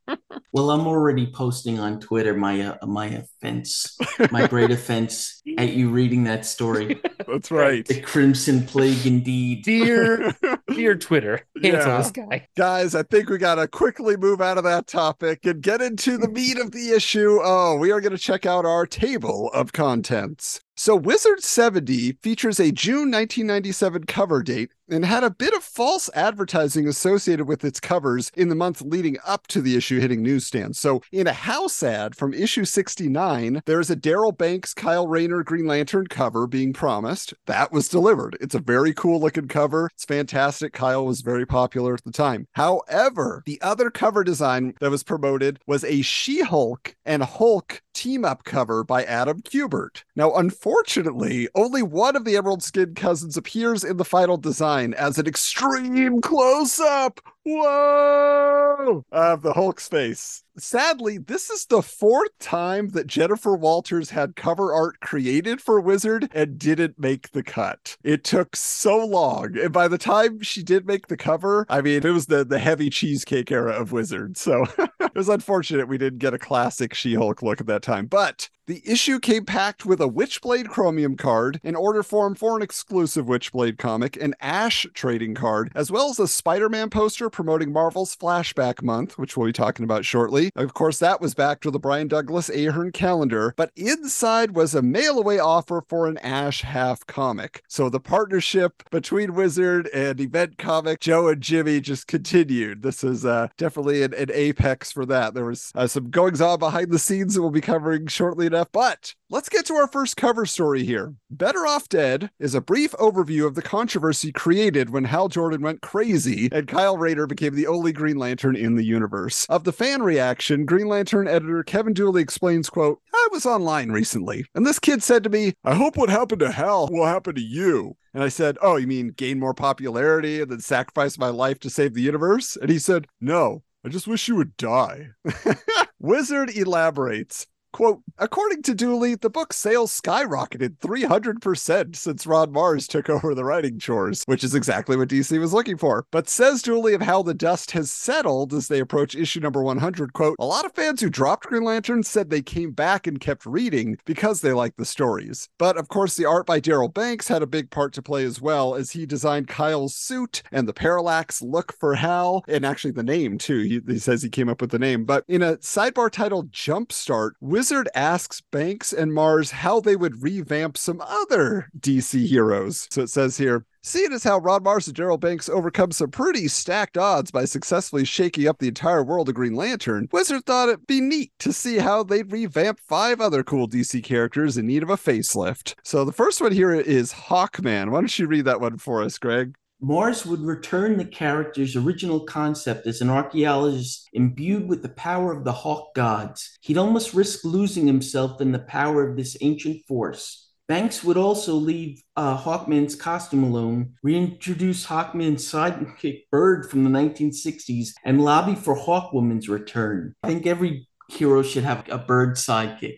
well, 0.54 0.70
I'm 0.72 0.86
already 0.88 1.28
posting 1.32 1.80
on 1.80 2.00
Twitter 2.00 2.34
my 2.36 2.62
uh, 2.62 2.86
my 2.86 3.08
offense, 3.08 3.98
my 4.32 4.48
great 4.48 4.72
offense 4.78 5.42
at 5.58 5.74
you 5.74 5.90
reading 5.90 6.24
that 6.26 6.46
story. 6.46 7.02
That's 7.28 7.52
right. 7.52 7.86
The 7.86 8.02
Crimson 8.02 8.66
Plague, 8.66 9.06
indeed. 9.06 9.64
dear, 9.64 10.36
dear 10.74 10.96
Twitter, 10.96 11.42
cancel 11.62 11.90
Yeah. 11.92 11.98
this 11.98 12.12
guy. 12.12 12.48
Guys, 12.58 12.96
I 12.96 13.04
think 13.04 13.30
we 13.30 13.38
got 13.38 13.56
to 13.56 13.68
quickly 13.68 14.18
move 14.18 14.42
out 14.42 14.58
of 14.58 14.64
that 14.66 14.88
topic 14.88 15.46
and 15.46 15.62
get 15.62 15.82
into 15.82 16.18
the 16.18 16.30
meat 16.30 16.58
of 16.60 16.72
the 16.72 16.92
issue. 16.92 17.40
Oh, 17.42 17.78
we 17.78 17.92
are 17.92 18.02
going 18.02 18.12
to 18.12 18.18
check 18.18 18.46
out 18.46 18.66
our 18.66 18.86
table 18.86 19.50
of 19.54 19.74
contents. 19.74 20.60
So, 20.78 20.96
Wizard 20.96 21.44
70 21.44 22.14
features 22.24 22.60
a 22.60 22.72
June 22.72 23.12
1997 23.12 24.06
cover 24.06 24.42
date 24.42 24.72
and 24.92 25.06
had 25.06 25.24
a 25.24 25.30
bit 25.30 25.54
of 25.54 25.64
false 25.64 26.10
advertising 26.14 26.88
associated 26.88 27.48
with 27.48 27.64
its 27.64 27.80
covers 27.80 28.32
in 28.36 28.50
the 28.50 28.56
month 28.56 28.82
leading 28.82 29.18
up 29.26 29.48
to 29.48 29.62
the 29.62 29.76
issue 29.76 30.00
hitting 30.00 30.22
newsstands. 30.22 30.78
So, 30.80 31.02
in 31.12 31.28
a 31.28 31.34
house 31.34 31.82
ad 31.82 32.16
from 32.16 32.34
issue 32.34 32.66
69, 32.66 33.62
there 33.66 33.80
is 33.80 33.90
a 33.90 33.96
Darryl 33.96 34.38
Banks, 34.38 34.74
Kyle 34.74 35.08
Rayner 35.08 35.44
Green 35.44 35.66
Lantern 35.66 36.08
cover 36.08 36.46
being 36.46 36.74
promised. 36.74 37.34
That 37.46 37.72
was 37.72 37.88
delivered. 37.88 38.38
It's 38.42 38.56
a 38.56 38.60
very 38.60 38.94
cool 38.94 39.20
looking 39.20 39.48
cover. 39.48 39.90
It's 39.94 40.06
fantastic. 40.06 40.74
Kyle 40.74 41.06
was 41.06 41.22
very 41.22 41.46
popular 41.46 41.94
at 41.94 42.04
the 42.04 42.12
time. 42.12 42.48
However, 42.54 43.44
the 43.46 43.62
other 43.62 43.90
cover 43.90 44.24
design 44.24 44.74
that 44.80 44.92
was 44.92 45.04
promoted 45.04 45.60
was 45.66 45.84
a 45.84 46.02
She 46.02 46.42
Hulk 46.42 46.96
and 47.06 47.24
Hulk 47.24 47.82
team 47.94 48.26
up 48.26 48.44
cover 48.44 48.84
by 48.84 49.04
Adam 49.04 49.42
Kubert. 49.42 50.04
Now, 50.16 50.34
unfortunately, 50.34 51.50
only 51.56 51.84
one 51.84 52.16
of 52.16 52.26
the 52.26 52.38
Emerald 52.38 52.64
Skin 52.64 52.96
cousins 52.96 53.38
appears 53.38 53.84
in 53.84 53.98
the 53.98 54.06
final 54.06 54.38
design 54.38 54.81
as 54.96 55.18
an 55.18 55.28
extreme 55.28 56.22
close 56.22 56.80
up. 56.80 57.20
Whoa! 57.44 59.04
Of 59.12 59.42
the 59.42 59.54
Hulk's 59.54 59.88
face. 59.88 60.44
Sadly, 60.58 61.18
this 61.18 61.50
is 61.50 61.66
the 61.66 61.82
fourth 61.82 62.38
time 62.40 62.90
that 62.90 63.08
Jennifer 63.08 63.56
Walters 63.56 64.12
had 64.12 64.36
cover 64.36 64.74
art 64.74 65.00
created 65.00 65.62
for 65.62 65.80
Wizard 65.80 66.30
and 66.36 66.60
didn't 66.60 67.00
make 67.00 67.32
the 67.32 67.42
cut. 67.42 67.98
It 68.04 68.24
took 68.24 68.56
so 68.56 69.04
long. 69.04 69.58
And 69.58 69.72
by 69.72 69.88
the 69.88 69.98
time 69.98 70.42
she 70.42 70.62
did 70.62 70.86
make 70.86 71.08
the 71.08 71.18
cover, 71.18 71.66
I 71.70 71.82
mean, 71.82 72.06
it 72.06 72.12
was 72.12 72.28
the, 72.28 72.44
the 72.46 72.60
heavy 72.60 72.90
cheesecake 72.90 73.52
era 73.52 73.72
of 73.72 73.92
Wizard. 73.92 74.38
So 74.38 74.66
it 75.00 75.16
was 75.16 75.30
unfortunate 75.30 75.88
we 75.88 75.98
didn't 75.98 76.20
get 76.20 76.34
a 76.34 76.40
classic 76.40 76.94
She 76.94 77.16
Hulk 77.16 77.42
look 77.42 77.60
at 77.62 77.68
that 77.68 77.82
time. 77.82 78.06
But 78.06 78.50
the 78.68 78.82
issue 78.86 79.20
came 79.20 79.44
packed 79.44 79.86
with 79.86 80.00
a 80.00 80.08
Witchblade 80.08 80.70
Chromium 80.70 81.18
card, 81.18 81.60
an 81.64 81.76
order 81.76 82.04
form 82.04 82.36
for 82.36 82.56
an 82.56 82.62
exclusive 82.62 83.26
Witchblade 83.26 83.78
comic, 83.78 84.16
an 84.16 84.36
Ash 84.40 84.86
trading 84.94 85.34
card, 85.34 85.72
as 85.74 85.92
well 85.92 86.10
as 86.10 86.20
a 86.20 86.28
Spider 86.28 86.70
Man 86.70 86.90
poster 86.90 87.30
promoting 87.32 87.72
Marvel's 87.72 88.16
Flashback 88.16 88.82
Month, 88.82 89.18
which 89.18 89.36
we'll 89.36 89.48
be 89.48 89.54
talking 89.54 89.84
about 89.84 90.06
shortly. 90.06 90.52
Of 90.56 90.74
course, 90.74 91.00
that 91.00 91.22
was 91.22 91.34
backed 91.34 91.66
with 91.66 91.76
a 91.76 91.80
Brian 91.80 92.08
Douglas 92.08 92.50
Ahern 92.50 92.92
calendar, 92.92 93.54
but 93.58 93.72
inside 93.76 94.56
was 94.56 94.76
a 94.76 94.82
mail 94.82 95.18
away 95.18 95.40
offer 95.40 95.84
for 95.88 96.08
an 96.08 96.18
Ash 96.20 96.62
half 96.62 97.06
comic. 97.08 97.64
So 97.68 97.90
the 97.90 98.00
partnership 98.00 98.84
between 98.92 99.34
Wizard 99.34 99.88
and 99.94 100.20
Event 100.20 100.58
Comic, 100.58 101.00
Joe 101.00 101.28
and 101.28 101.42
Jimmy 101.42 101.82
just 101.82 102.08
continued. 102.08 102.82
This 102.82 103.04
is 103.04 103.26
uh, 103.26 103.48
definitely 103.58 104.04
an, 104.04 104.14
an 104.14 104.30
apex 104.34 104.92
for 104.92 105.06
that. 105.06 105.34
There 105.34 105.46
was 105.46 105.72
uh, 105.76 105.88
some 105.88 106.10
goings 106.10 106.42
on 106.42 106.60
behind 106.60 106.92
the 106.92 107.00
scenes 107.00 107.36
that 107.36 107.42
we'll 107.42 107.52
be 107.52 107.62
covering 107.62 108.08
shortly 108.08 108.46
enough, 108.46 108.70
but 108.72 109.16
let's 109.32 109.48
get 109.48 109.66
to 109.66 109.76
our 109.76 109.88
first 109.88 110.18
cover 110.18 110.46
story 110.46 110.84
here. 110.84 111.16
Better 111.30 111.66
Off 111.66 111.88
Dead 111.88 112.30
is 112.38 112.54
a 112.54 112.60
brief 112.60 112.92
overview 112.94 113.48
of 113.48 113.56
the 113.56 113.62
controversy 113.62 114.34
created 114.34 114.90
when 114.90 115.06
Hal 115.06 115.30
Jordan 115.30 115.62
went 115.62 115.82
crazy 115.82 116.50
and 116.52 116.68
Kyle 116.68 116.98
Rayner 116.98 117.28
became 117.28 117.56
the 117.56 117.66
only 117.66 117.94
Green 117.94 118.18
Lantern 118.18 118.58
in 118.58 118.76
the 118.76 118.84
universe. 118.84 119.46
Of 119.46 119.64
the 119.64 119.72
fan 119.72 120.04
reaction, 120.04 120.66
Green 120.66 120.88
Lantern 120.88 121.30
editor 121.30 121.64
Kevin 121.64 121.94
Dooley 121.94 122.22
explains, 122.22 122.70
quote, 122.70 123.00
I 123.14 123.30
was 123.32 123.46
online 123.46 123.90
recently, 123.90 124.46
and 124.54 124.66
this 124.66 124.80
kid 124.80 125.02
said 125.02 125.24
to 125.24 125.30
me, 125.30 125.54
I 125.64 125.76
hope 125.76 125.96
what 125.96 126.10
happened 126.10 126.42
to 126.42 126.52
Hal 126.52 126.90
will 126.92 127.06
happen 127.06 127.36
to 127.36 127.42
you. 127.42 127.96
And 128.14 128.24
I 128.24 128.28
said, 128.28 128.58
Oh, 128.62 128.76
you 128.76 128.88
mean 128.88 129.14
gain 129.16 129.40
more 129.40 129.54
popularity 129.54 130.42
and 130.42 130.52
then 130.52 130.60
sacrifice 130.60 131.18
my 131.18 131.30
life 131.30 131.60
to 131.62 131.70
save 131.70 131.94
the 131.94 132.02
universe? 132.02 132.58
And 132.58 132.70
he 132.70 132.78
said, 132.78 133.08
No, 133.22 133.64
I 133.86 133.90
just 133.90 134.08
wish 134.08 134.28
you 134.28 134.36
would 134.36 134.58
die. 134.58 135.12
Wizard 136.00 136.50
elaborates. 136.50 137.48
Quote, 137.74 138.02
according 138.18 138.64
to 138.64 138.76
Dooley, 138.76 139.16
the 139.16 139.30
book 139.30 139.54
sales 139.54 139.98
skyrocketed 140.00 140.78
300% 140.80 141.96
since 141.96 142.28
Ron 142.28 142.52
Marz 142.52 142.88
took 142.88 143.10
over 143.10 143.34
the 143.34 143.46
writing 143.46 143.80
chores, 143.80 144.24
which 144.26 144.44
is 144.44 144.54
exactly 144.54 144.98
what 144.98 145.08
DC 145.08 145.40
was 145.40 145.54
looking 145.54 145.78
for. 145.78 146.06
But 146.12 146.28
says 146.28 146.62
Dooley 146.62 146.94
of 146.94 147.02
how 147.02 147.24
the 147.24 147.34
dust 147.34 147.72
has 147.72 147.90
settled 147.90 148.54
as 148.54 148.68
they 148.68 148.80
approach 148.80 149.16
issue 149.16 149.40
number 149.40 149.64
100, 149.64 150.14
quote, 150.14 150.36
a 150.40 150.46
lot 150.46 150.66
of 150.66 150.74
fans 150.74 151.02
who 151.02 151.10
dropped 151.10 151.48
Green 151.48 151.64
Lantern 151.64 152.04
said 152.04 152.30
they 152.30 152.42
came 152.42 152.72
back 152.72 153.08
and 153.08 153.20
kept 153.20 153.46
reading 153.46 153.98
because 154.06 154.42
they 154.42 154.54
liked 154.54 154.78
the 154.78 154.86
stories. 154.86 155.48
But 155.58 155.78
of 155.78 155.88
course, 155.88 156.16
the 156.16 156.26
art 156.26 156.46
by 156.46 156.60
Darryl 156.60 156.94
Banks 156.94 157.28
had 157.28 157.42
a 157.42 157.48
big 157.48 157.70
part 157.72 157.94
to 157.94 158.02
play 158.02 158.26
as 158.26 158.42
well, 158.42 158.76
as 158.76 158.92
he 158.92 159.06
designed 159.06 159.48
Kyle's 159.48 159.96
suit 159.96 160.44
and 160.52 160.68
the 160.68 160.74
parallax 160.74 161.42
look 161.42 161.74
for 161.80 161.96
Hal, 161.96 162.44
and 162.48 162.66
actually 162.66 162.92
the 162.92 163.04
name 163.04 163.38
too. 163.38 163.60
He, 163.60 163.82
he 163.88 164.00
says 164.00 164.22
he 164.22 164.30
came 164.30 164.50
up 164.50 164.60
with 164.60 164.72
the 164.72 164.80
name. 164.80 165.06
But 165.06 165.24
in 165.28 165.42
a 165.42 165.58
sidebar 165.58 166.12
titled 166.12 166.52
Jumpstart, 166.52 167.32
Wizard 167.62 167.90
asks 167.94 168.42
Banks 168.42 168.92
and 168.92 169.12
Marz 169.12 169.52
how 169.52 169.80
they 169.80 169.96
would 169.96 170.24
revamp 170.24 170.80
some 170.80 171.00
other 171.00 171.70
DC 171.80 172.26
heroes. 172.26 172.88
So 172.90 173.04
it 173.04 173.12
says 173.12 173.38
here, 173.38 173.68
Seeing 173.84 174.14
as 174.14 174.24
how 174.24 174.40
Ron 174.40 174.64
Marz 174.64 174.88
and 174.88 174.98
Darryl 174.98 175.20
Banks 175.20 175.48
overcome 175.48 175.92
some 175.92 176.10
pretty 176.10 176.48
stacked 176.48 176.98
odds 176.98 177.30
by 177.30 177.46
successfully 177.46 178.04
shaking 178.04 178.48
up 178.48 178.58
the 178.58 178.68
entire 178.68 179.04
world 179.04 179.30
of 179.30 179.36
Green 179.36 179.54
Lantern, 179.54 180.10
Wizard 180.12 180.44
thought 180.48 180.70
it'd 180.70 180.88
be 180.88 181.02
neat 181.02 181.34
to 181.38 181.54
see 181.54 181.78
how 181.78 182.02
they'd 182.02 182.32
revamp 182.32 182.80
five 182.80 183.22
other 183.22 183.44
cool 183.44 183.70
DC 183.70 184.04
characters 184.04 184.58
in 184.58 184.66
need 184.66 184.82
of 184.82 184.90
a 184.90 184.98
facelift. 184.98 185.76
So 185.84 186.04
the 186.04 186.12
first 186.12 186.42
one 186.42 186.54
here 186.54 186.74
is 186.74 187.14
Hawkman. 187.14 187.92
Why 187.92 188.00
don't 188.00 188.18
you 188.18 188.26
read 188.26 188.46
that 188.46 188.60
one 188.60 188.80
for 188.80 189.04
us, 189.04 189.20
Greg? 189.20 189.54
Marz 189.84 190.28
would 190.28 190.42
return 190.42 190.98
the 190.98 191.06
character's 191.06 191.76
original 191.76 192.20
concept 192.20 192.86
as 192.86 193.02
an 193.02 193.10
archaeologist 193.10 194.08
imbued 194.14 194.70
with 194.70 194.84
the 194.84 194.90
power 194.90 195.32
of 195.32 195.44
the 195.44 195.52
Hawk 195.52 195.96
gods. 195.96 196.58
He'd 196.62 196.78
almost 196.78 197.16
risk 197.16 197.44
losing 197.44 197.88
himself 197.88 198.42
in 198.42 198.52
the 198.52 198.60
power 198.60 199.10
of 199.10 199.18
this 199.18 199.36
ancient 199.42 199.84
force. 199.88 200.50
Banks 200.68 201.04
would 201.04 201.18
also 201.18 201.56
leave 201.56 202.02
uh, 202.16 202.38
Hawkman's 202.38 202.96
costume 202.96 203.44
alone, 203.44 203.96
reintroduce 204.04 204.86
Hawkman's 204.86 205.44
sidekick 205.52 206.30
Bird 206.32 206.70
from 206.70 206.84
the 206.84 206.90
1960s, 206.92 207.90
and 208.06 208.24
lobby 208.24 208.56
for 208.56 208.78
Hawkwoman's 208.78 209.50
return. 209.50 210.14
I 210.24 210.28
think 210.28 210.46
every 210.46 210.88
hero 211.10 211.42
should 211.42 211.64
have 211.64 211.90
a 211.90 211.98
bird 211.98 212.36
sidekick. 212.36 212.96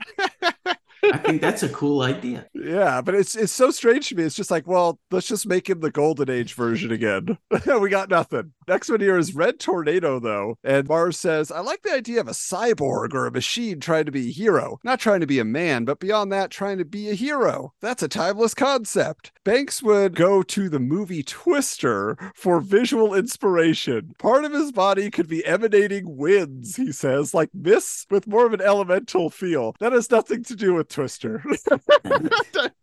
I 1.12 1.18
think 1.18 1.42
that's 1.42 1.64
a 1.64 1.70
cool 1.70 2.02
idea. 2.02 2.48
Yeah, 2.64 3.02
but 3.02 3.14
it's 3.14 3.36
it's 3.36 3.52
so 3.52 3.72
strange 3.72 4.08
to 4.08 4.16
me. 4.16 4.24
It's 4.24 4.38
just 4.38 4.50
like, 4.50 4.66
well, 4.66 4.98
let's 5.12 5.28
just 5.28 5.46
make 5.46 5.70
him 5.70 5.82
the 5.82 5.92
Golden 5.92 6.30
Age 6.30 6.54
version 6.54 6.94
again. 6.94 7.38
we 7.82 7.90
got 7.90 8.10
nothing. 8.10 8.54
Next 8.70 8.90
one 8.90 9.02
here 9.02 9.18
is 9.18 9.36
Red 9.36 9.60
Tornado, 9.60 10.18
though. 10.22 10.58
And 10.64 10.88
Marz 10.88 11.16
says, 11.16 11.52
I 11.52 11.60
like 11.60 11.82
the 11.82 11.92
idea 11.92 12.22
of 12.22 12.30
a 12.30 12.32
cyborg 12.32 13.14
or 13.14 13.26
a 13.26 13.32
machine 13.32 13.82
trying 13.82 14.06
to 14.06 14.14
be 14.14 14.30
a 14.30 14.32
hero. 14.32 14.80
Not 14.82 15.02
trying 15.02 15.20
to 15.20 15.28
be 15.28 15.40
a 15.40 15.46
man, 15.46 15.84
but 15.84 16.00
beyond 16.00 16.32
that, 16.32 16.52
trying 16.52 16.78
to 16.78 16.86
be 16.86 17.10
a 17.10 17.16
hero. 17.16 17.74
That's 17.82 18.02
a 18.04 18.08
timeless 18.08 18.54
concept. 18.54 19.34
Banks 19.44 19.84
would 19.84 20.16
go 20.16 20.42
to 20.42 20.70
the 20.70 20.80
movie 20.80 21.24
Twister 21.24 22.18
for 22.34 22.62
visual 22.62 23.14
inspiration. 23.14 24.14
Part 24.20 24.46
of 24.46 24.54
his 24.54 24.72
body 24.72 25.12
could 25.12 25.28
be 25.28 25.46
emanating 25.46 26.16
winds, 26.16 26.78
he 26.78 26.94
says, 26.94 27.34
like 27.34 27.50
this 27.54 28.06
with 28.10 28.26
more 28.28 28.46
of 28.46 28.54
an 28.54 28.62
elemental 28.62 29.30
feel. 29.30 29.76
That 29.80 29.92
has 29.92 30.10
nothing 30.10 30.44
to 30.46 30.56
do 30.56 30.74
with 30.74 30.93
Twister. 30.94 31.44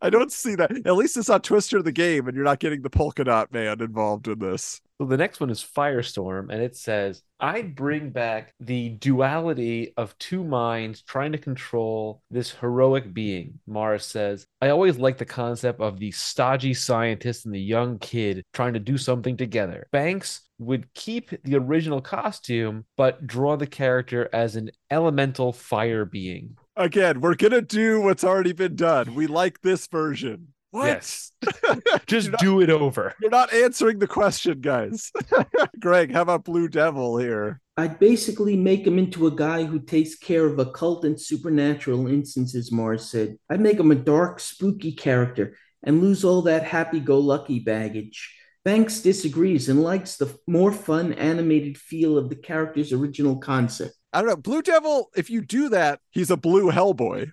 I 0.00 0.10
don't 0.10 0.32
see 0.32 0.54
that. 0.56 0.70
At 0.86 0.96
least 0.96 1.16
it's 1.16 1.28
not 1.28 1.44
Twister 1.44 1.82
the 1.82 1.92
game, 1.92 2.26
and 2.26 2.34
you're 2.34 2.44
not 2.44 2.58
getting 2.58 2.82
the 2.82 2.90
polka 2.90 3.24
dot 3.24 3.52
man 3.52 3.80
involved 3.80 4.28
in 4.28 4.38
this. 4.38 4.80
So 5.00 5.06
the 5.06 5.16
next 5.16 5.38
one 5.38 5.50
is 5.50 5.62
Firestorm, 5.62 6.50
and 6.50 6.60
it 6.60 6.74
says, 6.74 7.22
I'd 7.38 7.76
bring 7.76 8.10
back 8.10 8.52
the 8.58 8.88
duality 8.90 9.92
of 9.96 10.18
two 10.18 10.42
minds 10.42 11.02
trying 11.02 11.30
to 11.32 11.38
control 11.38 12.20
this 12.30 12.50
heroic 12.50 13.14
being. 13.14 13.60
Marz 13.68 14.02
says, 14.02 14.44
I 14.60 14.70
always 14.70 14.98
like 14.98 15.18
the 15.18 15.24
concept 15.24 15.80
of 15.80 16.00
the 16.00 16.10
stodgy 16.10 16.74
scientist 16.74 17.46
and 17.46 17.54
the 17.54 17.60
young 17.60 18.00
kid 18.00 18.42
trying 18.52 18.72
to 18.72 18.80
do 18.80 18.98
something 18.98 19.36
together. 19.36 19.86
Banks 19.92 20.48
would 20.58 20.92
keep 20.94 21.30
the 21.44 21.56
original 21.56 22.00
costume, 22.00 22.84
but 22.96 23.24
draw 23.24 23.56
the 23.56 23.68
character 23.68 24.28
as 24.32 24.56
an 24.56 24.70
elemental 24.90 25.52
fire 25.52 26.04
being. 26.04 26.56
Again, 26.78 27.20
we're 27.20 27.34
gonna 27.34 27.60
do 27.60 28.00
what's 28.00 28.22
already 28.22 28.52
been 28.52 28.76
done. 28.76 29.16
We 29.16 29.26
like 29.26 29.60
this 29.62 29.88
version. 29.88 30.54
What? 30.70 30.86
Yes. 30.86 31.32
Just 32.06 32.30
not- 32.30 32.40
do 32.40 32.60
it 32.60 32.70
over. 32.70 33.14
You're 33.20 33.30
not 33.32 33.52
answering 33.52 33.98
the 33.98 34.06
question, 34.06 34.60
guys. 34.60 35.10
Greg, 35.80 36.12
how 36.12 36.22
about 36.22 36.44
Blue 36.44 36.68
Devil 36.68 37.18
here? 37.18 37.60
I'd 37.76 37.98
basically 37.98 38.56
make 38.56 38.86
him 38.86 38.96
into 38.96 39.26
a 39.26 39.34
guy 39.34 39.64
who 39.64 39.80
takes 39.80 40.14
care 40.16 40.46
of 40.46 40.60
occult 40.60 41.04
and 41.04 41.20
supernatural 41.20 42.06
instances, 42.06 42.70
Marz 42.70 43.00
said. 43.00 43.38
I'd 43.50 43.60
make 43.60 43.80
him 43.80 43.90
a 43.90 43.96
dark, 43.96 44.38
spooky 44.38 44.92
character 44.92 45.56
and 45.82 46.00
lose 46.00 46.24
all 46.24 46.42
that 46.42 46.62
happy 46.62 47.00
go 47.00 47.18
lucky 47.18 47.58
baggage. 47.58 48.36
Banks 48.64 49.00
disagrees 49.00 49.68
and 49.68 49.82
likes 49.82 50.16
the 50.16 50.32
more 50.46 50.72
fun, 50.72 51.12
animated 51.14 51.76
feel 51.76 52.16
of 52.18 52.28
the 52.28 52.36
character's 52.36 52.92
original 52.92 53.38
concept. 53.38 53.94
I 54.18 54.20
don't 54.20 54.30
know. 54.30 54.36
Blue 54.36 54.62
Devil, 54.62 55.10
if 55.14 55.30
you 55.30 55.40
do 55.40 55.68
that, 55.68 56.00
he's 56.10 56.32
a 56.32 56.36
blue 56.36 56.72
Hellboy. 56.72 57.30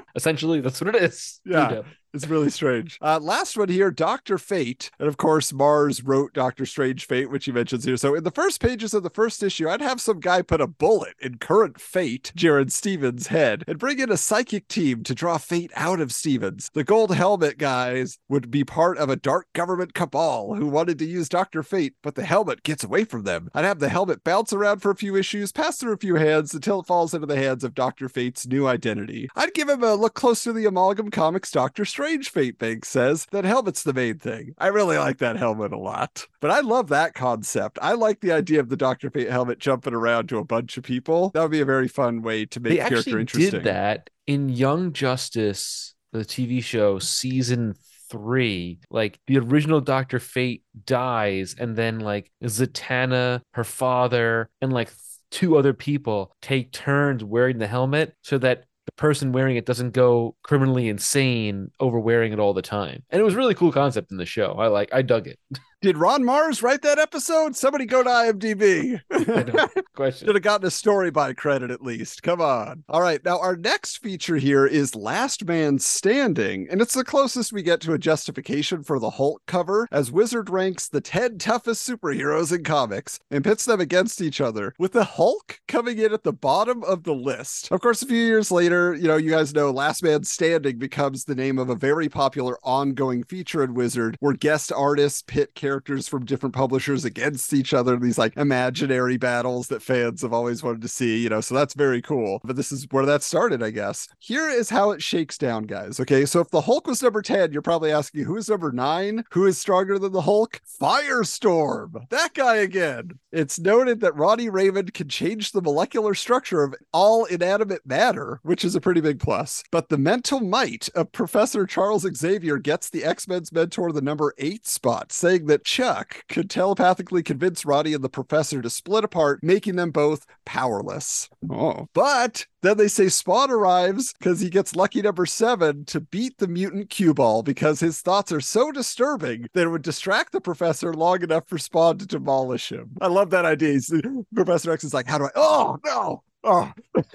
Essentially, 0.16 0.62
that's 0.62 0.80
what 0.80 0.96
it 0.96 1.02
is. 1.02 1.40
Yeah. 1.44 1.82
It's 2.16 2.28
really 2.28 2.48
strange. 2.48 2.96
Uh, 3.02 3.20
last 3.20 3.58
one 3.58 3.68
here, 3.68 3.90
Doctor 3.90 4.38
Fate, 4.38 4.90
and 4.98 5.06
of 5.06 5.18
course 5.18 5.52
Marz 5.52 6.00
wrote 6.02 6.32
Doctor 6.32 6.64
Strange 6.64 7.04
Fate, 7.04 7.30
which 7.30 7.44
he 7.44 7.52
mentions 7.52 7.84
here. 7.84 7.98
So 7.98 8.14
in 8.14 8.24
the 8.24 8.30
first 8.30 8.58
pages 8.58 8.94
of 8.94 9.02
the 9.02 9.10
first 9.10 9.42
issue, 9.42 9.68
I'd 9.68 9.82
have 9.82 10.00
some 10.00 10.20
guy 10.20 10.40
put 10.40 10.62
a 10.62 10.66
bullet 10.66 11.12
in 11.20 11.36
current 11.36 11.78
Fate, 11.78 12.32
Jared 12.34 12.72
Stevens' 12.72 13.26
head, 13.26 13.64
and 13.68 13.78
bring 13.78 13.98
in 13.98 14.10
a 14.10 14.16
psychic 14.16 14.66
team 14.66 15.02
to 15.02 15.14
draw 15.14 15.36
Fate 15.36 15.70
out 15.76 16.00
of 16.00 16.10
Stevens. 16.10 16.70
The 16.72 16.84
Gold 16.84 17.14
Helmet 17.14 17.58
guys 17.58 18.18
would 18.30 18.50
be 18.50 18.64
part 18.64 18.96
of 18.96 19.10
a 19.10 19.16
dark 19.16 19.48
government 19.52 19.92
cabal 19.92 20.54
who 20.54 20.68
wanted 20.68 20.98
to 21.00 21.04
use 21.04 21.28
Doctor 21.28 21.62
Fate, 21.62 21.96
but 22.02 22.14
the 22.14 22.24
helmet 22.24 22.62
gets 22.62 22.82
away 22.82 23.04
from 23.04 23.24
them. 23.24 23.50
I'd 23.52 23.66
have 23.66 23.78
the 23.78 23.90
helmet 23.90 24.24
bounce 24.24 24.54
around 24.54 24.80
for 24.80 24.90
a 24.90 24.96
few 24.96 25.16
issues, 25.16 25.52
pass 25.52 25.76
through 25.76 25.92
a 25.92 25.98
few 25.98 26.14
hands 26.14 26.54
until 26.54 26.80
it 26.80 26.86
falls 26.86 27.12
into 27.12 27.26
the 27.26 27.36
hands 27.36 27.62
of 27.62 27.74
Doctor 27.74 28.08
Fate's 28.08 28.46
new 28.46 28.66
identity. 28.66 29.28
I'd 29.36 29.52
give 29.52 29.68
him 29.68 29.84
a 29.84 29.94
look 29.94 30.14
close 30.14 30.42
to 30.44 30.54
the 30.54 30.64
Amalgam 30.64 31.10
Comics 31.10 31.50
Doctor 31.50 31.84
Strange 31.84 32.05
Fate 32.30 32.58
Bank 32.58 32.84
says. 32.84 33.26
That 33.32 33.44
helmet's 33.44 33.82
the 33.82 33.92
main 33.92 34.18
thing. 34.18 34.54
I 34.58 34.68
really 34.68 34.96
like 34.96 35.18
that 35.18 35.36
helmet 35.36 35.72
a 35.72 35.78
lot. 35.78 36.26
But 36.40 36.50
I 36.50 36.60
love 36.60 36.88
that 36.88 37.14
concept. 37.14 37.78
I 37.82 37.92
like 37.92 38.20
the 38.20 38.32
idea 38.32 38.60
of 38.60 38.68
the 38.68 38.76
Doctor 38.76 39.10
Fate 39.10 39.30
helmet 39.30 39.58
jumping 39.58 39.94
around 39.94 40.28
to 40.28 40.38
a 40.38 40.44
bunch 40.44 40.76
of 40.76 40.84
people. 40.84 41.30
That 41.34 41.42
would 41.42 41.50
be 41.50 41.60
a 41.60 41.66
very 41.66 41.88
fun 41.88 42.22
way 42.22 42.46
to 42.46 42.60
make 42.60 42.72
They 42.72 42.76
character 42.78 42.98
actually 42.98 43.20
interesting. 43.20 43.50
did 43.50 43.64
that 43.64 44.10
in 44.26 44.48
Young 44.48 44.92
Justice, 44.92 45.94
the 46.12 46.20
TV 46.20 46.62
show, 46.62 46.98
season 46.98 47.74
three. 48.08 48.78
Like 48.90 49.18
the 49.26 49.38
original 49.38 49.80
Doctor 49.80 50.18
Fate 50.18 50.62
dies, 50.84 51.54
and 51.58 51.76
then 51.76 52.00
like 52.00 52.30
Zatanna, 52.44 53.40
her 53.54 53.64
father, 53.64 54.48
and 54.60 54.72
like 54.72 54.90
two 55.30 55.56
other 55.56 55.72
people 55.72 56.32
take 56.40 56.72
turns 56.72 57.24
wearing 57.24 57.58
the 57.58 57.66
helmet 57.66 58.14
so 58.22 58.38
that 58.38 58.64
the 58.86 58.92
person 58.92 59.32
wearing 59.32 59.56
it 59.56 59.66
doesn't 59.66 59.90
go 59.90 60.36
criminally 60.42 60.88
insane 60.88 61.70
over 61.80 61.98
wearing 61.98 62.32
it 62.32 62.38
all 62.38 62.54
the 62.54 62.62
time. 62.62 63.02
And 63.10 63.20
it 63.20 63.24
was 63.24 63.34
really 63.34 63.54
cool 63.54 63.72
concept 63.72 64.10
in 64.10 64.16
the 64.16 64.26
show. 64.26 64.52
I 64.52 64.68
like 64.68 64.88
I 64.92 65.02
dug 65.02 65.26
it. 65.26 65.38
Did 65.82 65.98
Ron 65.98 66.22
Marz 66.22 66.62
write 66.62 66.80
that 66.82 66.98
episode? 66.98 67.54
Somebody 67.54 67.84
go 67.84 68.02
to 68.02 68.08
IMDb. 68.08 68.98
Question. 69.94 70.26
Should 70.26 70.34
have 70.34 70.42
gotten 70.42 70.66
a 70.66 70.70
story 70.70 71.10
by 71.10 71.34
credit 71.34 71.70
at 71.70 71.82
least. 71.82 72.22
Come 72.22 72.40
on. 72.40 72.82
All 72.88 73.02
right. 73.02 73.22
Now, 73.22 73.38
our 73.38 73.56
next 73.56 73.98
feature 73.98 74.36
here 74.36 74.66
is 74.66 74.94
Last 74.94 75.44
Man 75.44 75.78
Standing, 75.78 76.66
and 76.70 76.80
it's 76.80 76.94
the 76.94 77.04
closest 77.04 77.52
we 77.52 77.62
get 77.62 77.82
to 77.82 77.92
a 77.92 77.98
justification 77.98 78.82
for 78.84 78.98
the 78.98 79.10
Hulk 79.10 79.42
cover 79.46 79.86
as 79.92 80.10
Wizard 80.10 80.48
ranks 80.48 80.88
the 80.88 81.02
10 81.02 81.36
toughest 81.36 81.86
superheroes 81.86 82.54
in 82.54 82.64
comics 82.64 83.20
and 83.30 83.44
pits 83.44 83.66
them 83.66 83.80
against 83.80 84.22
each 84.22 84.40
other, 84.40 84.74
with 84.78 84.92
the 84.92 85.04
Hulk 85.04 85.60
coming 85.68 85.98
in 85.98 86.10
at 86.14 86.22
the 86.22 86.32
bottom 86.32 86.82
of 86.84 87.02
the 87.04 87.14
list. 87.14 87.70
Of 87.70 87.82
course, 87.82 88.00
a 88.00 88.06
few 88.06 88.16
years 88.16 88.50
later, 88.50 88.94
you 88.94 89.08
know, 89.08 89.18
you 89.18 89.30
guys 89.30 89.52
know 89.52 89.70
Last 89.70 90.02
Man 90.02 90.24
Standing 90.24 90.78
becomes 90.78 91.24
the 91.24 91.34
name 91.34 91.58
of 91.58 91.68
a 91.68 91.74
very 91.74 92.08
popular 92.08 92.56
ongoing 92.62 93.24
feature 93.24 93.62
in 93.62 93.74
Wizard 93.74 94.16
where 94.20 94.32
guest 94.32 94.72
artists 94.72 95.22
pit 95.26 95.54
characters 95.66 96.06
from 96.06 96.24
different 96.24 96.54
publishers 96.54 97.04
against 97.04 97.52
each 97.52 97.74
other, 97.74 97.96
these 97.96 98.18
like 98.18 98.36
imaginary 98.36 99.16
battles 99.16 99.66
that 99.66 99.82
fans 99.82 100.22
have 100.22 100.32
always 100.32 100.62
wanted 100.62 100.80
to 100.80 100.86
see, 100.86 101.18
you 101.18 101.28
know, 101.28 101.40
so 101.40 101.56
that's 101.56 101.74
very 101.74 102.00
cool. 102.00 102.40
But 102.44 102.54
this 102.54 102.70
is 102.70 102.86
where 102.92 103.04
that 103.06 103.24
started, 103.24 103.64
I 103.64 103.70
guess. 103.70 104.06
Here 104.20 104.48
is 104.48 104.70
how 104.70 104.92
it 104.92 105.02
shakes 105.02 105.36
down, 105.36 105.64
guys. 105.64 105.98
Okay, 105.98 106.24
so 106.24 106.38
if 106.38 106.50
the 106.50 106.60
Hulk 106.60 106.86
was 106.86 107.02
number 107.02 107.20
10, 107.20 107.52
you're 107.52 107.62
probably 107.62 107.90
asking 107.90 108.24
who 108.26 108.36
is 108.36 108.48
number 108.48 108.70
nine? 108.70 109.24
Who 109.32 109.44
is 109.44 109.58
stronger 109.58 109.98
than 109.98 110.12
the 110.12 110.20
Hulk? 110.20 110.60
Firestorm. 110.80 112.08
That 112.10 112.34
guy 112.34 112.56
again. 112.56 113.18
It's 113.32 113.58
noted 113.58 114.00
that 114.00 114.14
Ronnie 114.14 114.48
Raymond 114.48 114.94
can 114.94 115.08
change 115.08 115.50
the 115.50 115.60
molecular 115.60 116.14
structure 116.14 116.62
of 116.62 116.76
all 116.92 117.24
inanimate 117.24 117.84
matter, 117.84 118.38
which 118.44 118.64
is 118.64 118.76
a 118.76 118.80
pretty 118.80 119.00
big 119.00 119.18
plus. 119.18 119.64
But 119.72 119.88
the 119.88 119.98
mental 119.98 120.40
might 120.40 120.88
of 120.94 121.10
Professor 121.10 121.66
Charles 121.66 122.06
Xavier 122.16 122.56
gets 122.58 122.88
the 122.88 123.04
X 123.04 123.26
Men's 123.26 123.50
mentor 123.50 123.90
the 123.90 124.00
number 124.00 124.32
eight 124.38 124.66
spot, 124.66 125.10
saying 125.10 125.46
that 125.46 125.55
Chuck 125.64 126.24
could 126.28 126.48
telepathically 126.50 127.22
convince 127.22 127.64
Ronnie 127.64 127.94
and 127.94 128.02
the 128.04 128.08
professor 128.08 128.60
to 128.62 128.70
split 128.70 129.04
apart, 129.04 129.40
making 129.42 129.76
them 129.76 129.90
both 129.90 130.26
powerless. 130.44 131.28
Oh, 131.50 131.86
but 131.92 132.46
then 132.62 132.76
they 132.76 132.88
say 132.88 133.08
Spawn 133.08 133.50
arrives 133.50 134.12
because 134.18 134.40
he 134.40 134.50
gets 134.50 134.74
lucky 134.76 135.02
number 135.02 135.26
seven 135.26 135.84
to 135.86 136.00
beat 136.00 136.38
the 136.38 136.48
mutant 136.48 136.90
cue 136.90 137.14
ball 137.14 137.42
because 137.42 137.80
his 137.80 138.00
thoughts 138.00 138.32
are 138.32 138.40
so 138.40 138.72
disturbing 138.72 139.46
that 139.54 139.62
it 139.64 139.68
would 139.70 139.82
distract 139.82 140.32
the 140.32 140.40
professor 140.40 140.92
long 140.92 141.22
enough 141.22 141.48
for 141.48 141.58
Spawn 141.58 141.98
to 141.98 142.06
demolish 142.06 142.70
him. 142.72 142.90
I 143.00 143.06
love 143.08 143.30
that 143.30 143.44
idea. 143.44 143.72
He's- 143.72 143.90
professor 144.34 144.72
X 144.72 144.84
is 144.84 144.94
like, 144.94 145.06
How 145.06 145.18
do 145.18 145.24
I? 145.24 145.30
Oh, 145.34 145.78
no. 145.84 146.22
Oh, 146.44 146.72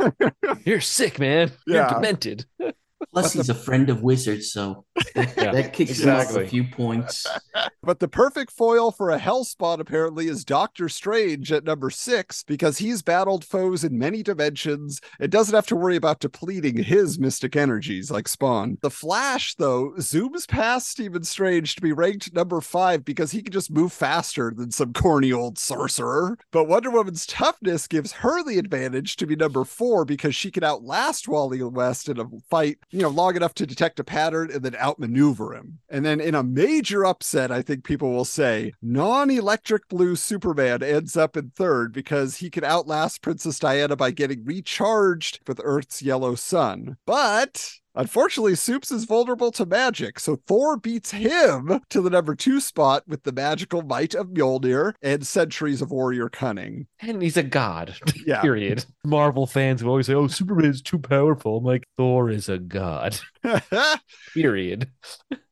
You're 0.65 0.81
sick, 0.81 1.17
man. 1.19 1.51
You're 1.65 1.87
demented. 1.87 2.45
Plus, 3.11 3.33
he's 3.33 3.49
a 3.49 3.55
friend 3.55 3.89
of 3.89 4.03
Wizards, 4.03 4.51
so 4.51 4.85
that, 5.15 5.33
Yeah, 5.37 5.51
that 5.51 5.73
kicks 5.73 5.99
him 5.99 6.09
off 6.09 6.35
a 6.35 6.47
few 6.47 6.65
points. 6.65 7.25
But 7.83 7.99
the 7.99 8.07
perfect 8.07 8.51
foil 8.51 8.91
for 8.91 9.09
a 9.09 9.17
hellspawn 9.17 9.79
apparently 9.79 10.27
is 10.27 10.45
Doctor 10.45 10.87
Strange 10.87 11.51
at 11.51 11.63
number 11.63 11.89
six 11.89 12.43
because 12.43 12.77
he's 12.77 13.01
battled 13.01 13.43
foes 13.43 13.83
in 13.83 13.97
many 13.97 14.21
dimensions 14.21 15.01
and 15.19 15.31
doesn't 15.31 15.55
have 15.55 15.65
to 15.65 15.75
worry 15.75 15.95
about 15.95 16.19
depleting 16.19 16.77
his 16.77 17.17
mystic 17.17 17.55
energies 17.55 18.11
like 18.11 18.27
Spawn. 18.27 18.77
The 18.83 18.91
Flash, 18.91 19.55
though, 19.55 19.93
zooms 19.97 20.47
past 20.47 20.89
Stephen 20.89 21.23
Strange 21.23 21.73
to 21.73 21.81
be 21.81 21.91
ranked 21.91 22.31
number 22.35 22.61
five 22.61 23.03
because 23.03 23.31
he 23.31 23.41
can 23.41 23.51
just 23.51 23.71
move 23.71 23.91
faster 23.91 24.53
than 24.55 24.69
some 24.69 24.93
corny 24.93 25.31
old 25.31 25.57
sorcerer. 25.57 26.37
But 26.51 26.67
Wonder 26.67 26.91
Woman's 26.91 27.25
toughness 27.25 27.87
gives 27.87 28.11
her 28.11 28.43
the 28.43 28.59
advantage 28.59 29.15
to 29.15 29.25
be 29.25 29.35
number 29.35 29.65
four 29.65 30.05
because 30.05 30.35
she 30.35 30.51
can 30.51 30.63
outlast 30.63 31.27
Wally 31.27 31.63
West 31.63 32.09
in 32.09 32.19
a 32.19 32.25
fight, 32.47 32.77
you 32.91 33.01
know, 33.01 33.09
long 33.09 33.35
enough 33.35 33.53
to 33.55 33.65
detect 33.65 33.99
a 33.99 34.03
pattern 34.03 34.51
and 34.51 34.63
then 34.63 34.75
outmaneuver 34.75 35.55
him. 35.55 35.79
And 35.89 36.05
then 36.05 36.19
in 36.19 36.35
a 36.35 36.43
major 36.43 37.05
upset, 37.05 37.51
I 37.51 37.61
think 37.61 37.83
people 37.83 38.11
will 38.11 38.25
say 38.25 38.73
non-electric 38.81 39.87
blue 39.87 40.15
Superman 40.15 40.83
ends 40.83 41.15
up 41.17 41.37
in 41.37 41.51
third 41.51 41.93
because 41.93 42.37
he 42.37 42.49
can 42.49 42.63
outlast 42.63 43.21
Princess 43.21 43.59
Diana 43.59 43.95
by 43.95 44.11
getting 44.11 44.43
recharged 44.45 45.39
with 45.47 45.61
Earth's 45.63 46.01
yellow 46.01 46.35
sun. 46.35 46.97
But 47.05 47.80
Unfortunately, 47.95 48.55
Soups 48.55 48.91
is 48.91 49.05
vulnerable 49.05 49.51
to 49.51 49.65
magic, 49.65 50.19
so 50.19 50.37
Thor 50.47 50.77
beats 50.77 51.11
him 51.11 51.81
to 51.89 52.01
the 52.01 52.09
number 52.09 52.35
two 52.35 52.59
spot 52.59 53.03
with 53.07 53.23
the 53.23 53.31
magical 53.31 53.81
might 53.81 54.15
of 54.15 54.27
Mjolnir 54.27 54.93
and 55.01 55.25
centuries 55.27 55.81
of 55.81 55.91
warrior 55.91 56.29
cunning. 56.29 56.87
And 57.01 57.21
he's 57.21 57.37
a 57.37 57.43
god. 57.43 57.95
Yeah. 58.23 58.41
Period. 58.41 58.85
Marvel 59.03 59.47
fans 59.47 59.83
will 59.83 59.91
always 59.91 60.05
say, 60.05 60.13
"Oh, 60.13 60.27
Superman 60.27 60.65
is 60.65 60.81
too 60.81 60.99
powerful." 60.99 61.57
I'm 61.57 61.63
like, 61.63 61.83
Thor 61.97 62.29
is 62.29 62.49
a 62.49 62.59
god. 62.59 63.17
Period. 64.33 64.89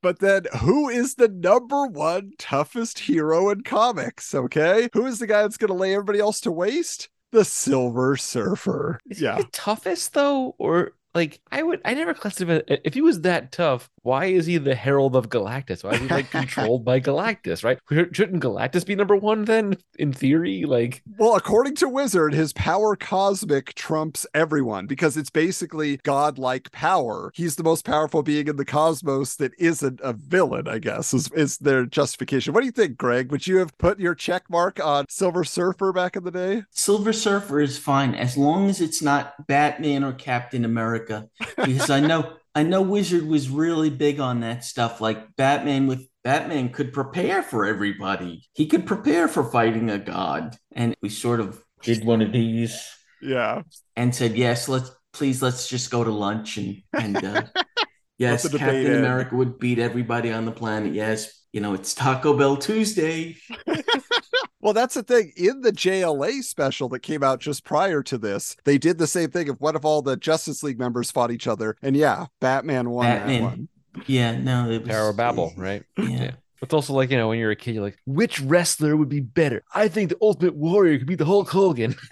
But 0.02 0.20
then, 0.20 0.46
who 0.62 0.88
is 0.88 1.16
the 1.16 1.28
number 1.28 1.86
one 1.86 2.32
toughest 2.40 3.00
hero 3.00 3.50
in 3.50 3.64
comics? 3.64 4.34
Okay, 4.34 4.88
who 4.94 5.06
is 5.06 5.20
the 5.20 5.28
guy 5.28 5.42
that's 5.42 5.58
going 5.58 5.68
to 5.68 5.74
lay 5.74 5.94
everybody 5.94 6.20
else 6.20 6.40
to 6.42 6.52
waste? 6.54 7.10
The 7.34 7.44
Silver 7.44 8.16
Surfer. 8.16 9.00
Is 9.10 9.20
Yeah, 9.20 9.36
he 9.36 9.42
the 9.44 9.50
toughest 9.52 10.14
though, 10.14 10.56
or 10.58 10.94
like 11.16 11.42
I 11.52 11.64
would? 11.64 11.82
I 11.86 11.94
never 11.94 12.14
classified 12.14 12.64
if 12.68 12.94
he 12.94 13.02
was 13.02 13.22
that 13.22 13.52
tough. 13.52 13.90
Why 14.04 14.26
is 14.26 14.46
he 14.46 14.58
the 14.58 14.76
Herald 14.76 15.16
of 15.16 15.30
Galactus? 15.30 15.84
Why 15.84 15.92
is 15.92 16.00
he 16.02 16.08
like 16.08 16.32
controlled 16.32 16.86
by 16.86 17.00
Galactus? 17.00 17.64
Right? 17.64 17.80
Shouldn't 18.14 18.44
Galactus 18.44 18.86
be 18.86 18.96
number 18.96 19.16
one 19.16 19.46
then? 19.46 19.78
In 19.98 20.14
theory, 20.14 20.66
like 20.66 21.04
Well, 21.18 21.36
according 21.36 21.76
to 21.76 21.90
Wizard, 21.90 22.34
his 22.34 22.54
power 22.54 22.96
cosmic 22.96 23.74
trumps 23.76 24.26
everyone 24.34 24.88
because 24.88 25.18
it's 25.18 25.30
basically 25.30 25.98
godlike 25.98 26.72
power. 26.72 27.32
He's 27.34 27.56
the 27.56 27.64
most 27.64 27.86
powerful 27.86 28.24
being 28.24 28.48
in 28.48 28.56
the 28.56 28.66
cosmos 28.66 29.36
that 29.38 29.52
isn't 29.58 30.00
a 30.04 30.14
villain, 30.14 30.68
I 30.68 30.80
guess, 30.80 31.14
is, 31.14 31.32
is 31.34 31.58
their 31.58 31.86
justification. 31.86 32.54
What 32.54 32.62
do 32.62 32.66
you 32.66 32.72
think, 32.72 32.98
Greg? 32.98 33.32
Would 33.32 33.48
you 33.48 33.58
have 33.58 33.78
put 33.78 34.00
your 34.00 34.16
check 34.16 34.50
mark 34.50 34.84
on 34.84 35.06
Silver 35.10 35.44
Surfer 35.44 35.92
back 35.92 36.16
in 36.16 36.24
the 36.24 36.32
day? 36.32 36.64
Silver 36.72 37.14
Surfer 37.14 37.60
is 37.60 37.78
fine 37.78 38.16
as 38.16 38.38
long 38.38 38.70
as 38.70 38.82
it's 38.82 39.02
not 39.02 39.48
Batman 39.48 40.04
or 40.04 40.14
Captain 40.14 40.66
America, 40.66 41.30
because 41.58 41.90
I 41.90 42.00
know 42.00 42.34
I 42.60 42.64
know 42.64 42.82
Wizard 42.82 43.26
was 43.26 43.50
really 43.50 43.90
big 43.90 44.20
on 44.20 44.42
that 44.42 44.66
stuff. 44.66 45.00
Like 45.00 45.34
Batman 45.38 45.88
with 45.88 46.06
Batman 46.26 46.68
could 46.70 46.92
prepare 46.92 47.42
for 47.42 47.66
everybody. 47.66 48.44
He 48.52 48.68
could 48.68 48.86
prepare 48.86 49.30
for 49.30 49.50
fighting 49.50 49.90
a 49.90 49.98
god, 49.98 50.58
and 50.74 50.94
we 51.02 51.08
sort 51.08 51.40
of 51.40 51.64
did 51.84 52.04
one 52.04 52.22
of 52.22 52.34
these 52.34 52.78
Yeah. 53.22 53.62
and 53.96 54.14
said, 54.14 54.36
"Yes, 54.36 54.68
let's 54.68 54.92
please 55.14 55.42
let's 55.42 55.70
just 55.70 55.90
go 55.90 56.04
to 56.04 56.12
lunch 56.12 56.58
and 56.58 56.82
and 56.92 57.24
uh, 57.24 57.44
yes, 58.18 58.46
Captain 58.50 58.88
end. 58.88 58.98
America 58.98 59.38
would 59.38 59.58
beat 59.58 59.80
everybody 59.80 60.30
on 60.30 60.44
the 60.44 60.52
planet. 60.52 60.94
Yes, 60.94 61.32
you 61.54 61.62
know 61.62 61.74
it's 61.74 61.94
Taco 61.94 62.36
Bell 62.38 62.58
Tuesday. 62.58 63.38
Well, 64.62 64.74
that's 64.74 64.96
the 64.96 65.04
thing. 65.04 65.32
In 65.38 65.62
the 65.62 65.72
JLA 65.72 66.44
special 66.44 66.90
that 66.90 67.00
came 67.00 67.24
out 67.24 67.40
just 67.40 67.64
prior 67.64 68.04
to 68.04 68.18
this, 68.18 68.58
they 68.66 68.78
did 68.78 68.98
the 68.98 69.08
same 69.08 69.32
thing 69.32 69.48
of 69.50 69.60
what 69.62 69.76
if 69.76 69.86
all 69.86 70.02
the 70.02 70.18
Justice 70.18 70.64
League 70.64 70.80
members 70.80 71.12
fought 71.12 71.32
each 71.32 71.48
other? 71.48 71.78
And 71.82 71.96
yeah, 71.96 72.26
Batman 72.42 72.90
won 72.90 73.06
that 73.06 73.20
Batman. 73.20 73.44
one. 73.44 73.70
Yeah, 74.06 74.38
no, 74.38 74.70
it 74.70 74.82
was 74.82 74.90
Tower 74.90 75.10
of 75.10 75.18
Babel, 75.18 75.54
right? 75.58 75.84
Yeah. 75.98 76.32
It's 76.62 76.74
also 76.74 76.94
like, 76.94 77.10
you 77.10 77.18
know, 77.18 77.30
when 77.30 77.40
you're 77.40 77.52
a 77.52 77.56
kid, 77.56 77.76
you're 77.76 77.84
like, 77.84 77.98
which 78.06 78.42
wrestler 78.42 78.98
would 78.98 79.08
be 79.08 79.22
better? 79.22 79.64
I 79.74 79.88
think 79.88 80.10
the 80.10 80.18
Ultimate 80.22 80.56
Warrior 80.56 80.98
could 80.98 81.08
be 81.08 81.16
the 81.16 81.26
Hulk 81.26 81.50
Hogan. 81.50 81.96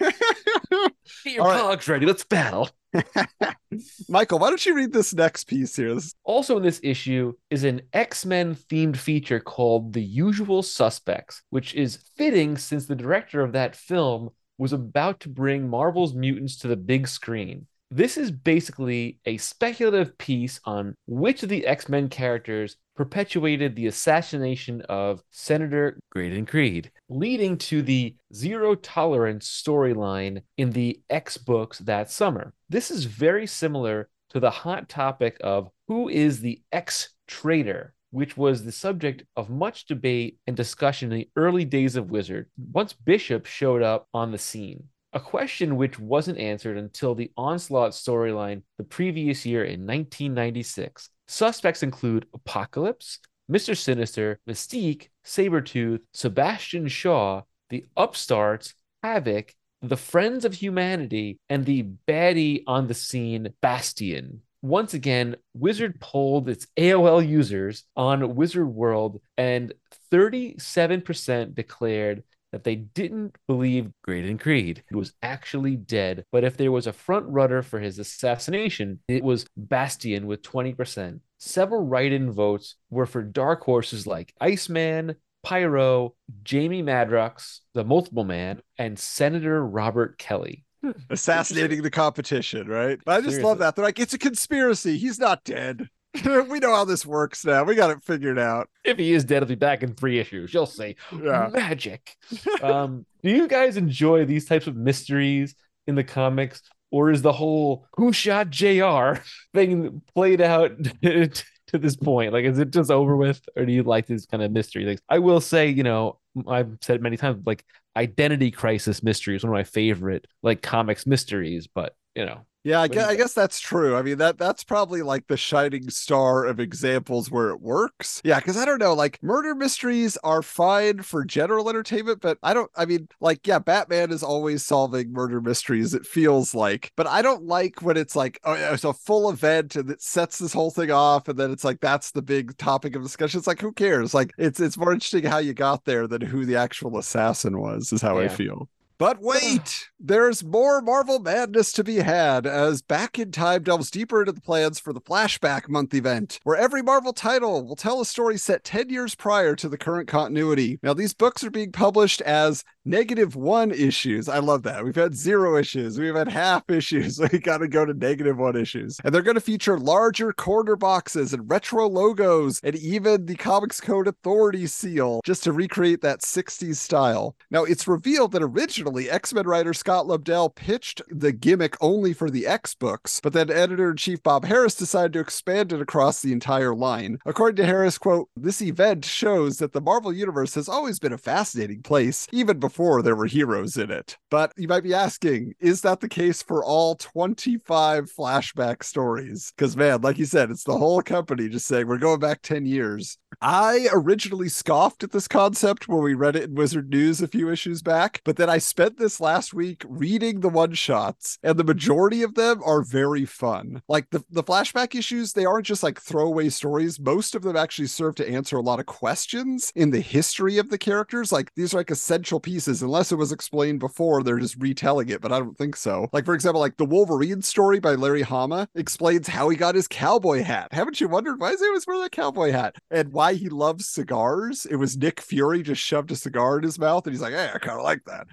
Get 1.24 1.34
your 1.34 1.42
All 1.44 1.48
right. 1.50 1.60
cogs 1.60 1.88
ready. 1.88 2.06
Let's 2.06 2.24
battle. 2.24 2.68
Michael, 4.08 4.38
why 4.38 4.48
don't 4.48 4.64
you 4.64 4.74
read 4.74 4.92
this 4.92 5.14
next 5.14 5.44
piece 5.44 5.76
here? 5.76 5.94
This- 5.94 6.14
Also, 6.24 6.56
in 6.56 6.62
this 6.62 6.80
issue 6.82 7.32
is 7.50 7.64
an 7.64 7.82
X 7.92 8.24
Men 8.24 8.54
themed 8.54 8.96
feature 8.96 9.40
called 9.40 9.92
The 9.92 10.02
Usual 10.02 10.62
Suspects, 10.62 11.42
which 11.50 11.74
is 11.74 11.98
fitting 12.16 12.56
since 12.56 12.86
the 12.86 12.94
director 12.96 13.40
of 13.42 13.52
that 13.52 13.76
film 13.76 14.30
was 14.56 14.72
about 14.72 15.20
to 15.20 15.28
bring 15.28 15.68
Marvel's 15.68 16.14
mutants 16.14 16.56
to 16.58 16.68
the 16.68 16.76
big 16.76 17.06
screen. 17.06 17.66
This 17.90 18.18
is 18.18 18.30
basically 18.30 19.18
a 19.24 19.36
speculative 19.38 20.18
piece 20.18 20.60
on 20.64 20.94
which 21.06 21.42
of 21.42 21.48
the 21.48 21.66
X 21.66 21.88
Men 21.88 22.08
characters 22.08 22.76
perpetuated 22.98 23.76
the 23.76 23.86
assassination 23.86 24.82
of 24.88 25.22
Senator 25.30 26.00
Graydon 26.10 26.44
Creed, 26.44 26.90
leading 27.08 27.56
to 27.56 27.80
the 27.80 28.16
zero 28.34 28.74
tolerance 28.74 29.48
storyline 29.48 30.42
in 30.56 30.72
the 30.72 31.00
X 31.08 31.36
books 31.36 31.78
that 31.78 32.10
summer. 32.10 32.52
This 32.68 32.90
is 32.90 33.04
very 33.04 33.46
similar 33.46 34.08
to 34.30 34.40
the 34.40 34.50
hot 34.50 34.88
topic 34.88 35.36
of 35.44 35.70
who 35.86 36.08
is 36.08 36.40
the 36.40 36.60
X 36.72 37.10
traitor, 37.28 37.94
which 38.10 38.36
was 38.36 38.64
the 38.64 38.72
subject 38.72 39.22
of 39.36 39.48
much 39.48 39.86
debate 39.86 40.38
and 40.48 40.56
discussion 40.56 41.12
in 41.12 41.18
the 41.18 41.30
early 41.36 41.64
days 41.64 41.94
of 41.94 42.10
Wizard, 42.10 42.50
once 42.72 42.94
Bishop 42.94 43.46
showed 43.46 43.80
up 43.80 44.08
on 44.12 44.32
the 44.32 44.38
scene. 44.38 44.82
A 45.12 45.20
question 45.20 45.76
which 45.76 46.00
wasn't 46.00 46.38
answered 46.38 46.76
until 46.76 47.14
the 47.14 47.30
Onslaught 47.36 47.92
storyline 47.92 48.62
the 48.76 48.82
previous 48.82 49.46
year 49.46 49.62
in 49.62 49.86
1996. 49.86 51.10
Suspects 51.28 51.82
include 51.82 52.26
Apocalypse, 52.32 53.20
Mr. 53.50 53.76
Sinister, 53.76 54.40
Mystique, 54.48 55.08
Sabretooth, 55.24 56.00
Sebastian 56.12 56.88
Shaw, 56.88 57.42
the 57.68 57.84
Upstarts, 57.96 58.74
Havoc, 59.02 59.54
the 59.82 59.96
Friends 59.96 60.44
of 60.44 60.54
Humanity, 60.54 61.38
and 61.48 61.64
the 61.64 61.86
baddie 62.06 62.64
on 62.66 62.88
the 62.88 62.94
scene, 62.94 63.50
Bastion. 63.60 64.40
Once 64.60 64.92
again, 64.94 65.36
Wizard 65.54 66.00
polled 66.00 66.48
its 66.48 66.66
AOL 66.76 67.26
users 67.26 67.84
on 67.94 68.34
Wizard 68.34 68.66
World, 68.66 69.20
and 69.36 69.72
37% 70.10 71.54
declared 71.54 72.24
that 72.52 72.64
they 72.64 72.76
didn't 72.76 73.36
believe 73.46 73.90
Graydon 74.02 74.38
Creed 74.38 74.82
was 74.90 75.12
actually 75.22 75.76
dead. 75.76 76.24
But 76.32 76.44
if 76.44 76.56
there 76.56 76.72
was 76.72 76.86
a 76.86 76.92
front 76.92 77.26
runner 77.28 77.62
for 77.62 77.78
his 77.78 77.98
assassination, 77.98 79.00
it 79.08 79.22
was 79.22 79.46
Bastion 79.56 80.26
with 80.26 80.42
20%. 80.42 81.20
Several 81.38 81.84
write 81.84 82.12
in 82.12 82.32
votes 82.32 82.76
were 82.90 83.06
for 83.06 83.22
dark 83.22 83.62
horses 83.62 84.06
like 84.06 84.34
Iceman, 84.40 85.16
Pyro, 85.44 86.14
Jamie 86.42 86.82
Madrox, 86.82 87.60
the 87.74 87.84
Multiple 87.84 88.24
Man, 88.24 88.60
and 88.76 88.98
Senator 88.98 89.64
Robert 89.64 90.18
Kelly. 90.18 90.64
assassinating 91.10 91.82
the 91.82 91.90
competition, 91.90 92.68
right? 92.68 92.98
But 93.04 93.18
I 93.18 93.20
just 93.20 93.40
love 93.40 93.58
that. 93.58 93.76
They're 93.76 93.84
like, 93.84 93.98
it's 93.98 94.14
a 94.14 94.18
conspiracy. 94.18 94.96
He's 94.96 95.18
not 95.18 95.44
dead. 95.44 95.88
we 96.48 96.58
know 96.58 96.74
how 96.74 96.84
this 96.84 97.04
works 97.04 97.44
now. 97.44 97.64
We 97.64 97.74
got 97.74 97.90
it 97.90 98.02
figured 98.02 98.38
out. 98.38 98.68
If 98.84 98.98
he 98.98 99.12
is 99.12 99.24
dead, 99.24 99.42
he'll 99.42 99.48
be 99.48 99.54
back 99.54 99.82
in 99.82 99.94
three 99.94 100.18
issues. 100.18 100.52
You'll 100.52 100.66
see. 100.66 100.96
Yeah. 101.12 101.48
Magic. 101.52 102.16
um, 102.62 103.04
do 103.22 103.30
you 103.30 103.48
guys 103.48 103.76
enjoy 103.76 104.24
these 104.24 104.46
types 104.46 104.66
of 104.66 104.76
mysteries 104.76 105.54
in 105.86 105.94
the 105.94 106.04
comics? 106.04 106.62
Or 106.90 107.10
is 107.10 107.20
the 107.20 107.32
whole 107.32 107.86
who 107.96 108.12
shot 108.12 108.50
JR 108.50 109.20
thing 109.54 110.00
played 110.14 110.40
out 110.40 110.72
to 111.02 111.78
this 111.78 111.96
point? 111.96 112.32
Like, 112.32 112.44
is 112.44 112.58
it 112.58 112.70
just 112.70 112.90
over 112.90 113.14
with? 113.16 113.46
Or 113.56 113.66
do 113.66 113.72
you 113.72 113.82
like 113.82 114.06
these 114.06 114.24
kind 114.24 114.42
of 114.42 114.50
mystery 114.50 114.84
things? 114.84 115.00
I 115.08 115.18
will 115.18 115.40
say, 115.40 115.68
you 115.68 115.82
know, 115.82 116.18
I've 116.46 116.78
said 116.80 116.96
it 116.96 117.02
many 117.02 117.16
times, 117.16 117.42
like 117.44 117.64
identity 117.96 118.50
crisis 118.50 119.02
mystery 119.02 119.36
is 119.36 119.42
one 119.42 119.50
of 119.50 119.54
my 119.58 119.64
favorite 119.64 120.26
like 120.42 120.62
comics 120.62 121.06
mysteries, 121.06 121.66
but 121.66 121.96
you 122.14 122.24
know, 122.24 122.46
Yeah, 122.68 122.82
I 122.82 122.88
guess, 122.88 123.08
I 123.08 123.16
guess 123.16 123.32
that's 123.32 123.60
true. 123.60 123.96
I 123.96 124.02
mean 124.02 124.18
that 124.18 124.36
that's 124.36 124.62
probably 124.62 125.00
like 125.00 125.26
the 125.26 125.38
shining 125.38 125.88
star 125.88 126.44
of 126.44 126.60
examples 126.60 127.30
where 127.30 127.48
it 127.48 127.62
works. 127.62 128.20
Yeah, 128.24 128.40
because 128.40 128.58
I 128.58 128.66
don't 128.66 128.78
know, 128.78 128.92
like 128.92 129.18
murder 129.22 129.54
mysteries 129.54 130.18
are 130.22 130.42
fine 130.42 131.00
for 131.00 131.24
general 131.24 131.70
entertainment, 131.70 132.20
but 132.20 132.36
I 132.42 132.52
don't. 132.52 132.70
I 132.76 132.84
mean, 132.84 133.08
like 133.20 133.46
yeah, 133.46 133.58
Batman 133.58 134.10
is 134.10 134.22
always 134.22 134.66
solving 134.66 135.14
murder 135.14 135.40
mysteries. 135.40 135.94
It 135.94 136.04
feels 136.04 136.54
like, 136.54 136.92
but 136.94 137.06
I 137.06 137.22
don't 137.22 137.44
like 137.44 137.80
when 137.80 137.96
it's 137.96 138.14
like 138.14 138.38
oh, 138.44 138.52
yeah, 138.52 138.74
it's 138.74 138.84
a 138.84 138.92
full 138.92 139.30
event 139.30 139.74
and 139.74 139.88
it 139.90 140.02
sets 140.02 140.38
this 140.38 140.52
whole 140.52 140.70
thing 140.70 140.90
off, 140.90 141.26
and 141.26 141.38
then 141.38 141.50
it's 141.50 141.64
like 141.64 141.80
that's 141.80 142.10
the 142.10 142.20
big 142.20 142.54
topic 142.58 142.94
of 142.94 143.02
discussion. 143.02 143.38
It's 143.38 143.46
like 143.46 143.62
who 143.62 143.72
cares? 143.72 144.12
Like 144.12 144.32
it's 144.36 144.60
it's 144.60 144.76
more 144.76 144.92
interesting 144.92 145.24
how 145.24 145.38
you 145.38 145.54
got 145.54 145.86
there 145.86 146.06
than 146.06 146.20
who 146.20 146.44
the 146.44 146.56
actual 146.56 146.98
assassin 146.98 147.58
was. 147.60 147.94
Is 147.94 148.02
how 148.02 148.18
I 148.18 148.28
feel. 148.28 148.68
But 148.98 149.16
uh, 149.18 149.20
wait, 149.22 149.88
there's 150.00 150.44
more 150.44 150.82
Marvel 150.82 151.20
madness 151.20 151.72
to 151.72 151.84
be 151.84 151.96
had 151.96 152.46
as 152.46 152.82
Back 152.82 153.18
in 153.18 153.30
Time 153.30 153.62
delves 153.62 153.90
deeper 153.90 154.20
into 154.20 154.32
the 154.32 154.40
plans 154.40 154.78
for 154.78 154.92
the 154.92 155.00
Flashback 155.00 155.68
Month 155.68 155.94
event, 155.94 156.40
where 156.42 156.56
every 156.56 156.82
Marvel 156.82 157.12
title 157.12 157.64
will 157.64 157.76
tell 157.76 158.00
a 158.00 158.04
story 158.04 158.36
set 158.38 158.64
10 158.64 158.90
years 158.90 159.14
prior 159.14 159.54
to 159.56 159.68
the 159.68 159.78
current 159.78 160.08
continuity. 160.08 160.78
Now, 160.82 160.94
these 160.94 161.14
books 161.14 161.44
are 161.44 161.50
being 161.50 161.72
published 161.72 162.20
as 162.22 162.64
negative 162.84 163.36
one 163.36 163.70
issues. 163.70 164.28
I 164.28 164.38
love 164.38 164.62
that. 164.62 164.84
We've 164.84 164.94
had 164.94 165.14
zero 165.14 165.56
issues, 165.56 165.98
we've 165.98 166.14
had 166.14 166.28
half 166.28 166.68
issues. 166.70 167.20
We 167.20 167.38
got 167.38 167.58
to 167.58 167.68
go 167.68 167.84
to 167.84 167.94
negative 167.94 168.38
one 168.38 168.56
issues. 168.56 168.98
And 169.04 169.14
they're 169.14 169.22
going 169.22 169.34
to 169.34 169.40
feature 169.40 169.78
larger 169.78 170.32
corner 170.32 170.74
boxes 170.74 171.32
and 171.32 171.48
retro 171.48 171.88
logos 171.88 172.60
and 172.64 172.74
even 172.76 173.26
the 173.26 173.36
Comics 173.36 173.80
Code 173.80 174.08
Authority 174.08 174.66
seal 174.66 175.20
just 175.24 175.44
to 175.44 175.52
recreate 175.52 176.00
that 176.00 176.20
60s 176.20 176.76
style. 176.76 177.36
Now, 177.50 177.64
it's 177.64 177.86
revealed 177.86 178.32
that 178.32 178.42
originally 178.42 178.87
X 178.96 179.32
Men 179.34 179.46
writer 179.46 179.74
Scott 179.74 180.06
Lobdell 180.06 180.54
pitched 180.54 181.02
the 181.08 181.32
gimmick 181.32 181.76
only 181.80 182.12
for 182.12 182.30
the 182.30 182.46
X 182.46 182.74
books, 182.74 183.20
but 183.22 183.32
then 183.32 183.50
editor 183.50 183.90
in 183.90 183.96
chief 183.96 184.22
Bob 184.22 184.44
Harras 184.44 184.78
decided 184.78 185.12
to 185.14 185.20
expand 185.20 185.72
it 185.72 185.80
across 185.80 186.22
the 186.22 186.32
entire 186.32 186.74
line. 186.74 187.18
According 187.26 187.56
to 187.56 187.70
Harras, 187.70 187.98
quote, 187.98 188.28
this 188.36 188.62
event 188.62 189.04
shows 189.04 189.58
that 189.58 189.72
the 189.72 189.80
Marvel 189.80 190.12
Universe 190.12 190.54
has 190.54 190.68
always 190.68 190.98
been 190.98 191.12
a 191.12 191.18
fascinating 191.18 191.82
place, 191.82 192.26
even 192.32 192.58
before 192.58 193.02
there 193.02 193.16
were 193.16 193.26
heroes 193.26 193.76
in 193.76 193.90
it. 193.90 194.16
But 194.30 194.52
you 194.56 194.68
might 194.68 194.82
be 194.82 194.94
asking, 194.94 195.54
is 195.60 195.82
that 195.82 196.00
the 196.00 196.08
case 196.08 196.42
for 196.42 196.64
all 196.64 196.94
25 196.94 198.10
flashback 198.12 198.82
stories? 198.82 199.52
Because, 199.56 199.76
man, 199.76 200.00
like 200.00 200.18
you 200.18 200.24
said, 200.24 200.50
it's 200.50 200.64
the 200.64 200.78
whole 200.78 201.02
company 201.02 201.48
just 201.48 201.66
saying, 201.66 201.86
we're 201.86 201.98
going 201.98 202.20
back 202.20 202.42
10 202.42 202.66
years. 202.66 203.18
I 203.40 203.88
originally 203.92 204.48
scoffed 204.48 205.04
at 205.04 205.12
this 205.12 205.28
concept 205.28 205.88
when 205.88 206.02
we 206.02 206.14
read 206.14 206.36
it 206.36 206.44
in 206.44 206.54
Wizard 206.54 206.90
News 206.90 207.20
a 207.20 207.28
few 207.28 207.50
issues 207.50 207.82
back, 207.82 208.20
but 208.24 208.36
then 208.36 208.50
I 208.50 208.58
spent 208.78 208.96
this 208.96 209.20
last 209.20 209.52
week 209.52 209.84
reading 209.88 210.38
the 210.38 210.48
one 210.48 210.72
shots, 210.72 211.36
and 211.42 211.58
the 211.58 211.64
majority 211.64 212.22
of 212.22 212.36
them 212.36 212.62
are 212.64 212.82
very 212.82 213.24
fun. 213.24 213.82
Like 213.88 214.08
the, 214.10 214.22
the 214.30 214.44
flashback 214.44 214.94
issues, 214.94 215.32
they 215.32 215.44
aren't 215.44 215.66
just 215.66 215.82
like 215.82 216.00
throwaway 216.00 216.48
stories. 216.48 217.00
Most 217.00 217.34
of 217.34 217.42
them 217.42 217.56
actually 217.56 217.88
serve 217.88 218.14
to 218.14 218.30
answer 218.30 218.56
a 218.56 218.60
lot 218.60 218.78
of 218.78 218.86
questions 218.86 219.72
in 219.74 219.90
the 219.90 220.00
history 220.00 220.58
of 220.58 220.70
the 220.70 220.78
characters. 220.78 221.32
Like 221.32 221.52
these 221.56 221.74
are 221.74 221.78
like 221.78 221.90
essential 221.90 222.38
pieces, 222.38 222.80
unless 222.80 223.10
it 223.10 223.16
was 223.16 223.32
explained 223.32 223.80
before, 223.80 224.22
they're 224.22 224.38
just 224.38 224.54
retelling 224.60 225.08
it, 225.08 225.20
but 225.20 225.32
I 225.32 225.40
don't 225.40 225.58
think 225.58 225.74
so. 225.74 226.06
Like, 226.12 226.24
for 226.24 226.34
example, 226.34 226.60
like 226.60 226.76
the 226.76 226.84
Wolverine 226.84 227.42
story 227.42 227.80
by 227.80 227.96
Larry 227.96 228.22
Hama 228.22 228.68
explains 228.76 229.26
how 229.26 229.48
he 229.48 229.56
got 229.56 229.74
his 229.74 229.88
cowboy 229.88 230.44
hat. 230.44 230.68
Haven't 230.70 231.00
you 231.00 231.08
wondered 231.08 231.40
why 231.40 231.50
he 231.50 231.66
always 231.66 231.84
wearing 231.84 232.02
that 232.02 232.12
cowboy 232.12 232.52
hat? 232.52 232.76
And 232.92 233.12
why 233.12 233.34
he 233.34 233.48
loves 233.48 233.88
cigars? 233.88 234.66
It 234.66 234.76
was 234.76 234.96
Nick 234.96 235.20
Fury 235.20 235.64
just 235.64 235.82
shoved 235.82 236.12
a 236.12 236.16
cigar 236.16 236.58
in 236.58 236.62
his 236.62 236.78
mouth, 236.78 237.04
and 237.04 237.12
he's 237.12 237.22
like, 237.22 237.34
hey, 237.34 237.50
I 237.52 237.58
kind 237.58 237.78
of 237.80 237.82
like 237.82 238.04
that. 238.04 238.28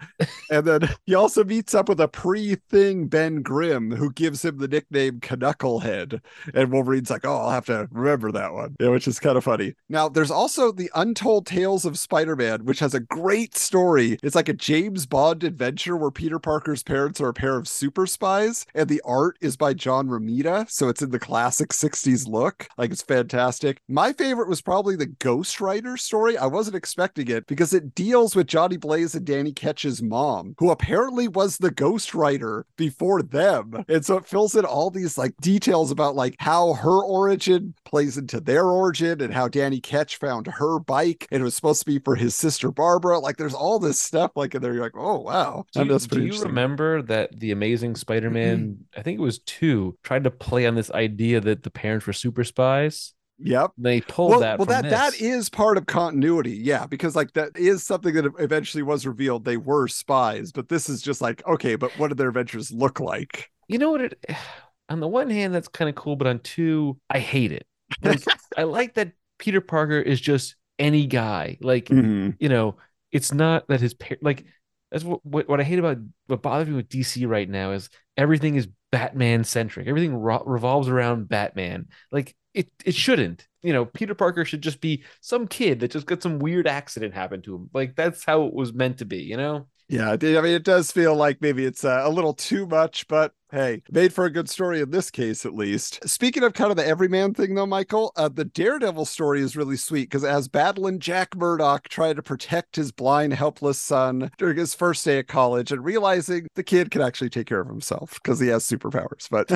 And 0.49 0.65
then 0.65 0.89
he 1.05 1.15
also 1.15 1.43
meets 1.43 1.73
up 1.73 1.89
with 1.89 1.99
a 1.99 2.07
pre-thing 2.07 3.07
Ben 3.07 3.41
Grimm, 3.41 3.91
who 3.91 4.11
gives 4.11 4.43
him 4.43 4.57
the 4.57 4.67
nickname 4.67 5.19
Knucklehead. 5.19 6.21
And 6.53 6.71
Wolverine's 6.71 7.09
like, 7.09 7.25
oh, 7.25 7.36
I'll 7.36 7.51
have 7.51 7.65
to 7.67 7.88
remember 7.91 8.31
that 8.31 8.53
one, 8.53 8.75
yeah, 8.79 8.89
which 8.89 9.07
is 9.07 9.19
kind 9.19 9.38
of 9.38 9.43
funny. 9.43 9.75
Now, 9.89 10.09
there's 10.09 10.31
also 10.31 10.71
the 10.71 10.89
Untold 10.95 11.45
Tales 11.45 11.86
of 11.86 11.99
Spider-Man, 11.99 12.65
which 12.65 12.79
has 12.79 12.93
a 12.93 12.99
great 12.99 13.55
story. 13.55 14.17
It's 14.23 14.36
like 14.36 14.49
a 14.49 14.53
James 14.53 15.05
Bond 15.05 15.43
adventure 15.43 15.97
where 15.97 16.11
Peter 16.11 16.39
Parker's 16.39 16.83
parents 16.83 17.21
are 17.21 17.29
a 17.29 17.33
pair 17.33 17.57
of 17.57 17.67
super 17.67 18.07
spies, 18.07 18.65
and 18.73 18.89
the 18.89 19.01
art 19.05 19.38
is 19.41 19.57
by 19.57 19.73
John 19.73 20.07
Romita, 20.07 20.69
so 20.69 20.89
it's 20.89 21.01
in 21.01 21.11
the 21.11 21.19
classic 21.19 21.69
60s 21.69 22.27
look. 22.27 22.67
Like 22.77 22.91
it's 22.91 23.01
fantastic. 23.01 23.79
My 23.88 24.13
favorite 24.13 24.49
was 24.49 24.61
probably 24.61 24.95
the 24.95 25.05
Ghost 25.05 25.61
Rider 25.61 25.97
story. 25.97 26.38
I 26.38 26.45
wasn't 26.45 26.75
expecting 26.75 27.27
it 27.29 27.47
because 27.47 27.73
it 27.73 27.95
deals 27.95 28.36
with 28.36 28.47
Johnny 28.47 28.77
Blaze 28.77 29.15
and 29.15 29.25
Danny 29.25 29.51
Ketch's 29.51 30.01
mom, 30.01 30.24
who 30.57 30.71
apparently 30.71 31.28
was 31.28 31.57
the 31.57 31.71
Ghost 31.71 32.13
Rider 32.13 32.65
before 32.78 33.21
them. 33.21 33.84
And 33.95 34.05
so 34.05 34.17
it 34.17 34.26
fills 34.26 34.55
in 34.55 34.65
all 34.65 34.89
these 34.89 35.17
like 35.17 35.38
details 35.38 35.89
about 35.89 36.15
like 36.15 36.36
how 36.39 36.73
her 36.73 37.01
origin 37.01 37.76
plays 37.86 38.17
into 38.17 38.41
their 38.41 38.65
origin 38.65 39.21
and 39.21 39.34
how 39.34 39.47
Danny 39.47 39.80
Ketch 39.80 40.17
found 40.17 40.47
her 40.47 40.80
bike 40.80 41.28
and 41.32 41.41
it 41.41 41.43
was 41.43 41.55
supposed 41.55 41.82
to 41.82 41.86
be 41.86 41.99
for 41.99 42.15
his 42.15 42.36
sister 42.36 42.71
Barbara. 42.71 43.19
Like 43.19 43.38
there's 43.38 43.53
all 43.53 43.80
this 43.80 43.99
stuff 43.99 44.32
like 44.36 44.53
in 44.53 44.61
there. 44.61 44.73
You're 44.73 44.84
like, 44.84 44.97
oh 44.97 45.19
wow. 45.19 45.65
Do 45.71 45.86
you, 45.86 45.99
do 45.99 46.26
you 46.26 46.41
remember 46.41 47.01
that 47.03 47.39
the 47.39 47.51
Amazing 47.51 47.95
Spider-Man, 47.95 48.59
mm-hmm. 48.59 48.99
I 48.99 49.03
think 49.03 49.19
it 49.19 49.23
was 49.23 49.39
two, 49.39 49.97
tried 50.03 50.26
to 50.26 50.32
play 50.32 50.65
on 50.65 50.76
this 50.76 50.91
idea 50.91 51.39
that 51.41 51.63
the 51.63 51.71
parents 51.71 52.05
were 52.05 52.13
super 52.13 52.43
spies? 52.43 53.13
Yep. 53.39 53.71
They 53.77 53.99
pulled 54.01 54.29
well, 54.31 54.39
that 54.39 54.59
well, 54.59 54.65
from 54.65 54.81
that 54.81 54.89
that 54.89 55.11
this. 55.11 55.21
is 55.21 55.49
part 55.49 55.77
of 55.77 55.86
continuity, 55.88 56.51
yeah, 56.51 56.86
because 56.86 57.15
like 57.15 57.33
that 57.33 57.51
is 57.57 57.83
something 57.83 58.13
that 58.13 58.25
eventually 58.39 58.81
was 58.83 59.05
revealed. 59.05 59.43
They 59.43 59.57
were 59.57 59.88
spies, 59.89 60.51
but 60.53 60.69
this 60.69 60.88
is 60.89 61.01
just 61.01 61.21
like 61.21 61.45
okay, 61.45 61.75
but 61.75 61.91
what 61.99 62.07
did 62.09 62.17
their 62.17 62.29
adventures 62.29 62.71
look 62.71 62.99
like? 62.99 63.49
you 63.67 63.79
know 63.79 63.89
what 63.91 64.01
it 64.01 64.23
on 64.89 64.99
the 64.99 65.07
one 65.07 65.27
hand 65.29 65.53
that's 65.55 65.67
kind 65.67 65.89
of 65.89 65.95
cool 65.95 66.15
but 66.15 66.27
on 66.27 66.38
two 66.38 66.95
i 67.09 67.17
hate 67.17 67.51
it 67.51 67.65
like 68.03 68.21
i 68.55 68.61
like 68.61 68.93
that 68.93 69.11
peter 69.39 69.59
parker 69.59 69.99
is 69.99 70.21
just 70.21 70.55
any 70.77 71.07
guy 71.07 71.57
like 71.61 71.86
Mhm. 71.88 72.36
you 72.39 72.47
know 72.47 72.75
it's 73.11 73.33
not 73.33 73.67
that 73.67 73.81
his 73.81 73.95
par- 73.95 74.19
like 74.21 74.45
that's 74.91 75.03
what, 75.03 75.25
what 75.25 75.49
what 75.49 75.59
i 75.59 75.63
hate 75.63 75.79
about 75.79 75.97
what 76.27 76.43
bothers 76.43 76.67
me 76.67 76.75
with 76.75 76.89
dc 76.89 77.27
right 77.27 77.49
now 77.49 77.71
is 77.71 77.89
everything 78.17 78.53
is 78.55 78.67
batman 78.95 79.43
centric 79.43 79.87
everything 79.87 80.15
ro- 80.15 80.43
revolves 80.45 80.87
around 80.87 81.27
batman. 81.27 81.87
Like 82.11 82.35
it 82.53 82.69
it 82.85 82.95
shouldn't. 82.95 83.47
You 83.61 83.73
know 83.73 83.85
peter 83.85 84.15
parker 84.15 84.45
should 84.45 84.61
just 84.61 84.79
be 84.81 85.03
some 85.21 85.47
kid 85.47 85.79
that 85.81 85.91
just 85.91 86.05
got 86.05 86.21
some 86.23 86.39
weird 86.39 86.67
accident 86.67 87.13
happen 87.13 87.41
to 87.43 87.55
him. 87.55 87.69
Like 87.73 87.95
that's 87.95 88.23
how 88.23 88.43
it 88.45 88.53
was 88.53 88.73
meant 88.73 88.99
to 88.99 89.05
be 89.05 89.23
you 89.23 89.37
know? 89.37 89.67
Yeah, 89.87 90.11
I 90.11 90.17
mean, 90.17 90.45
it 90.45 90.63
does 90.63 90.91
feel 90.91 91.15
like 91.15 91.41
maybe 91.41 91.63
it's 91.63 91.85
uh, 91.85 92.01
a 92.03 92.09
little 92.09 92.33
too 92.33 92.65
much, 92.65 93.07
but 93.07 93.33
hey, 93.51 93.81
made 93.91 94.13
for 94.13 94.25
a 94.25 94.29
good 94.29 94.49
story 94.49 94.81
in 94.81 94.91
this 94.91 95.11
case, 95.11 95.45
at 95.45 95.53
least. 95.53 96.07
Speaking 96.07 96.43
of 96.43 96.53
kind 96.53 96.71
of 96.71 96.77
the 96.77 96.85
everyman 96.85 97.33
thing, 97.33 97.55
though, 97.55 97.65
Michael, 97.65 98.11
uh, 98.15 98.29
the 98.29 98.45
Daredevil 98.45 99.05
story 99.05 99.41
is 99.41 99.55
really 99.55 99.77
sweet 99.77 100.09
because 100.09 100.23
as 100.23 100.47
battling 100.47 100.99
Jack 100.99 101.35
Murdock 101.35 101.87
trying 101.87 102.15
to 102.15 102.23
protect 102.23 102.75
his 102.75 102.91
blind, 102.91 103.33
helpless 103.33 103.79
son 103.79 104.31
during 104.37 104.57
his 104.57 104.73
first 104.73 105.05
day 105.05 105.19
at 105.19 105.27
college 105.27 105.71
and 105.71 105.85
realizing 105.85 106.47
the 106.55 106.63
kid 106.63 106.91
can 106.91 107.01
actually 107.01 107.29
take 107.29 107.47
care 107.47 107.61
of 107.61 107.67
himself 107.67 108.15
because 108.15 108.39
he 108.39 108.47
has 108.47 108.67
superpowers. 108.67 109.29
But 109.29 109.49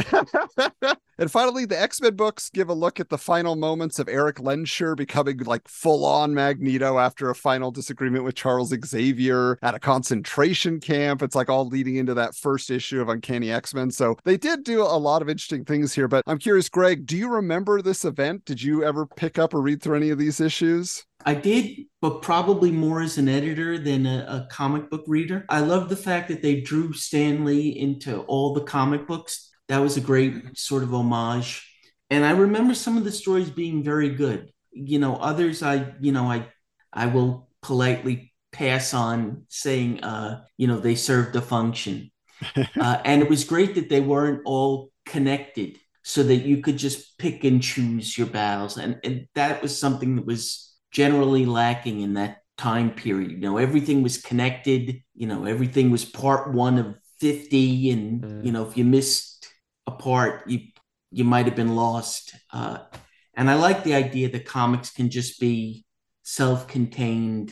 and 1.17 1.31
finally, 1.31 1.65
the 1.65 1.79
X 1.79 2.01
Men 2.01 2.15
books 2.15 2.49
give 2.49 2.69
a 2.69 2.73
look 2.73 2.99
at 2.99 3.09
the 3.09 3.17
final 3.17 3.55
moments 3.55 3.99
of 3.99 4.07
Erik 4.07 4.37
Lehnsherr 4.37 4.95
becoming 4.95 5.39
like 5.39 5.67
full 5.67 6.05
on 6.05 6.33
Magneto 6.33 6.99
after 6.99 7.29
a 7.29 7.35
final 7.35 7.71
disagreement 7.71 8.23
with 8.23 8.35
Charles 8.35 8.73
Xavier 8.85 9.57
at 9.61 9.75
a 9.75 9.79
concentration 9.79 10.79
camp. 10.79 11.21
It's 11.21 11.35
like 11.35 11.49
all 11.49 11.67
leading 11.67 11.95
into 11.95 12.13
that 12.13 12.35
first 12.35 12.69
issue 12.69 13.01
of 13.01 13.09
Uncanny 13.09 13.51
X 13.51 13.73
Men. 13.73 13.78
So 13.91 14.17
they 14.25 14.37
did 14.37 14.63
do 14.63 14.81
a 14.81 14.99
lot 14.99 15.21
of 15.21 15.29
interesting 15.29 15.63
things 15.63 15.93
here. 15.93 16.07
But 16.07 16.23
I'm 16.27 16.37
curious, 16.37 16.69
Greg, 16.69 17.05
do 17.05 17.15
you 17.15 17.29
remember 17.29 17.81
this 17.81 18.03
event? 18.03 18.45
Did 18.45 18.61
you 18.61 18.83
ever 18.83 19.05
pick 19.05 19.39
up 19.39 19.53
or 19.53 19.61
read 19.61 19.81
through 19.81 19.97
any 19.97 20.09
of 20.09 20.17
these 20.17 20.39
issues? 20.39 21.05
I 21.25 21.35
did, 21.35 21.85
but 22.01 22.21
probably 22.21 22.71
more 22.71 23.01
as 23.01 23.17
an 23.17 23.27
editor 23.27 23.77
than 23.77 24.05
a, 24.05 24.25
a 24.27 24.47
comic 24.51 24.89
book 24.89 25.03
reader. 25.07 25.45
I 25.49 25.59
love 25.59 25.89
the 25.89 25.95
fact 25.95 26.29
that 26.29 26.41
they 26.41 26.61
drew 26.61 26.93
Stan 26.93 27.43
Lee 27.45 27.69
into 27.69 28.21
all 28.21 28.53
the 28.53 28.63
comic 28.63 29.07
books. 29.07 29.49
That 29.67 29.79
was 29.79 29.97
a 29.97 30.01
great 30.01 30.57
sort 30.57 30.83
of 30.83 30.93
homage. 30.93 31.65
And 32.09 32.25
I 32.25 32.31
remember 32.31 32.73
some 32.73 32.97
of 32.97 33.03
the 33.03 33.11
stories 33.11 33.49
being 33.49 33.83
very 33.83 34.09
good. 34.09 34.51
You 34.71 34.99
know, 34.99 35.15
others 35.17 35.61
I, 35.61 35.93
you 35.99 36.11
know, 36.11 36.25
I 36.25 36.47
I 36.91 37.07
will 37.07 37.49
politely 37.61 38.33
pass 38.51 38.93
on 38.93 39.45
saying 39.49 40.03
uh, 40.03 40.41
you 40.57 40.67
know, 40.67 40.79
they 40.79 40.95
served 40.95 41.35
a 41.35 41.41
function. 41.41 42.11
Uh, 42.79 42.97
and 43.05 43.21
it 43.21 43.29
was 43.29 43.43
great 43.43 43.75
that 43.75 43.89
they 43.89 44.01
weren't 44.01 44.41
all 44.45 44.91
connected. 45.05 45.77
so 46.01 46.23
that 46.23 46.37
you 46.49 46.57
could 46.61 46.77
just 46.77 47.17
pick 47.19 47.43
and 47.43 47.61
choose 47.61 48.17
your 48.17 48.25
battles. 48.27 48.77
And, 48.77 48.97
and 49.03 49.27
that 49.35 49.61
was 49.61 49.77
something 49.77 50.15
that 50.15 50.25
was 50.25 50.73
generally 50.91 51.45
lacking 51.45 51.99
in 52.01 52.13
that 52.15 52.37
time 52.57 52.89
period. 52.91 53.31
You 53.31 53.37
know, 53.37 53.57
everything 53.57 54.01
was 54.01 54.17
connected, 54.17 55.03
you 55.13 55.27
know, 55.27 55.45
everything 55.45 55.91
was 55.91 56.05
part 56.05 56.53
one 56.53 56.79
of 56.79 56.95
50. 57.19 57.91
And, 57.91 58.23
Mm. 58.23 58.45
you 58.45 58.51
know, 58.53 58.65
if 58.67 58.75
you 58.77 58.85
missed 58.85 59.47
a 59.85 59.91
part, 59.91 60.47
you 60.49 60.59
you 61.11 61.25
might 61.25 61.45
have 61.45 61.55
been 61.55 61.75
lost. 61.75 62.33
Uh, 62.53 62.77
and 63.35 63.49
I 63.49 63.55
like 63.55 63.83
the 63.83 63.95
idea 63.95 64.29
that 64.31 64.45
comics 64.45 64.89
can 64.91 65.09
just 65.09 65.39
be 65.39 65.83
self-contained. 66.23 67.51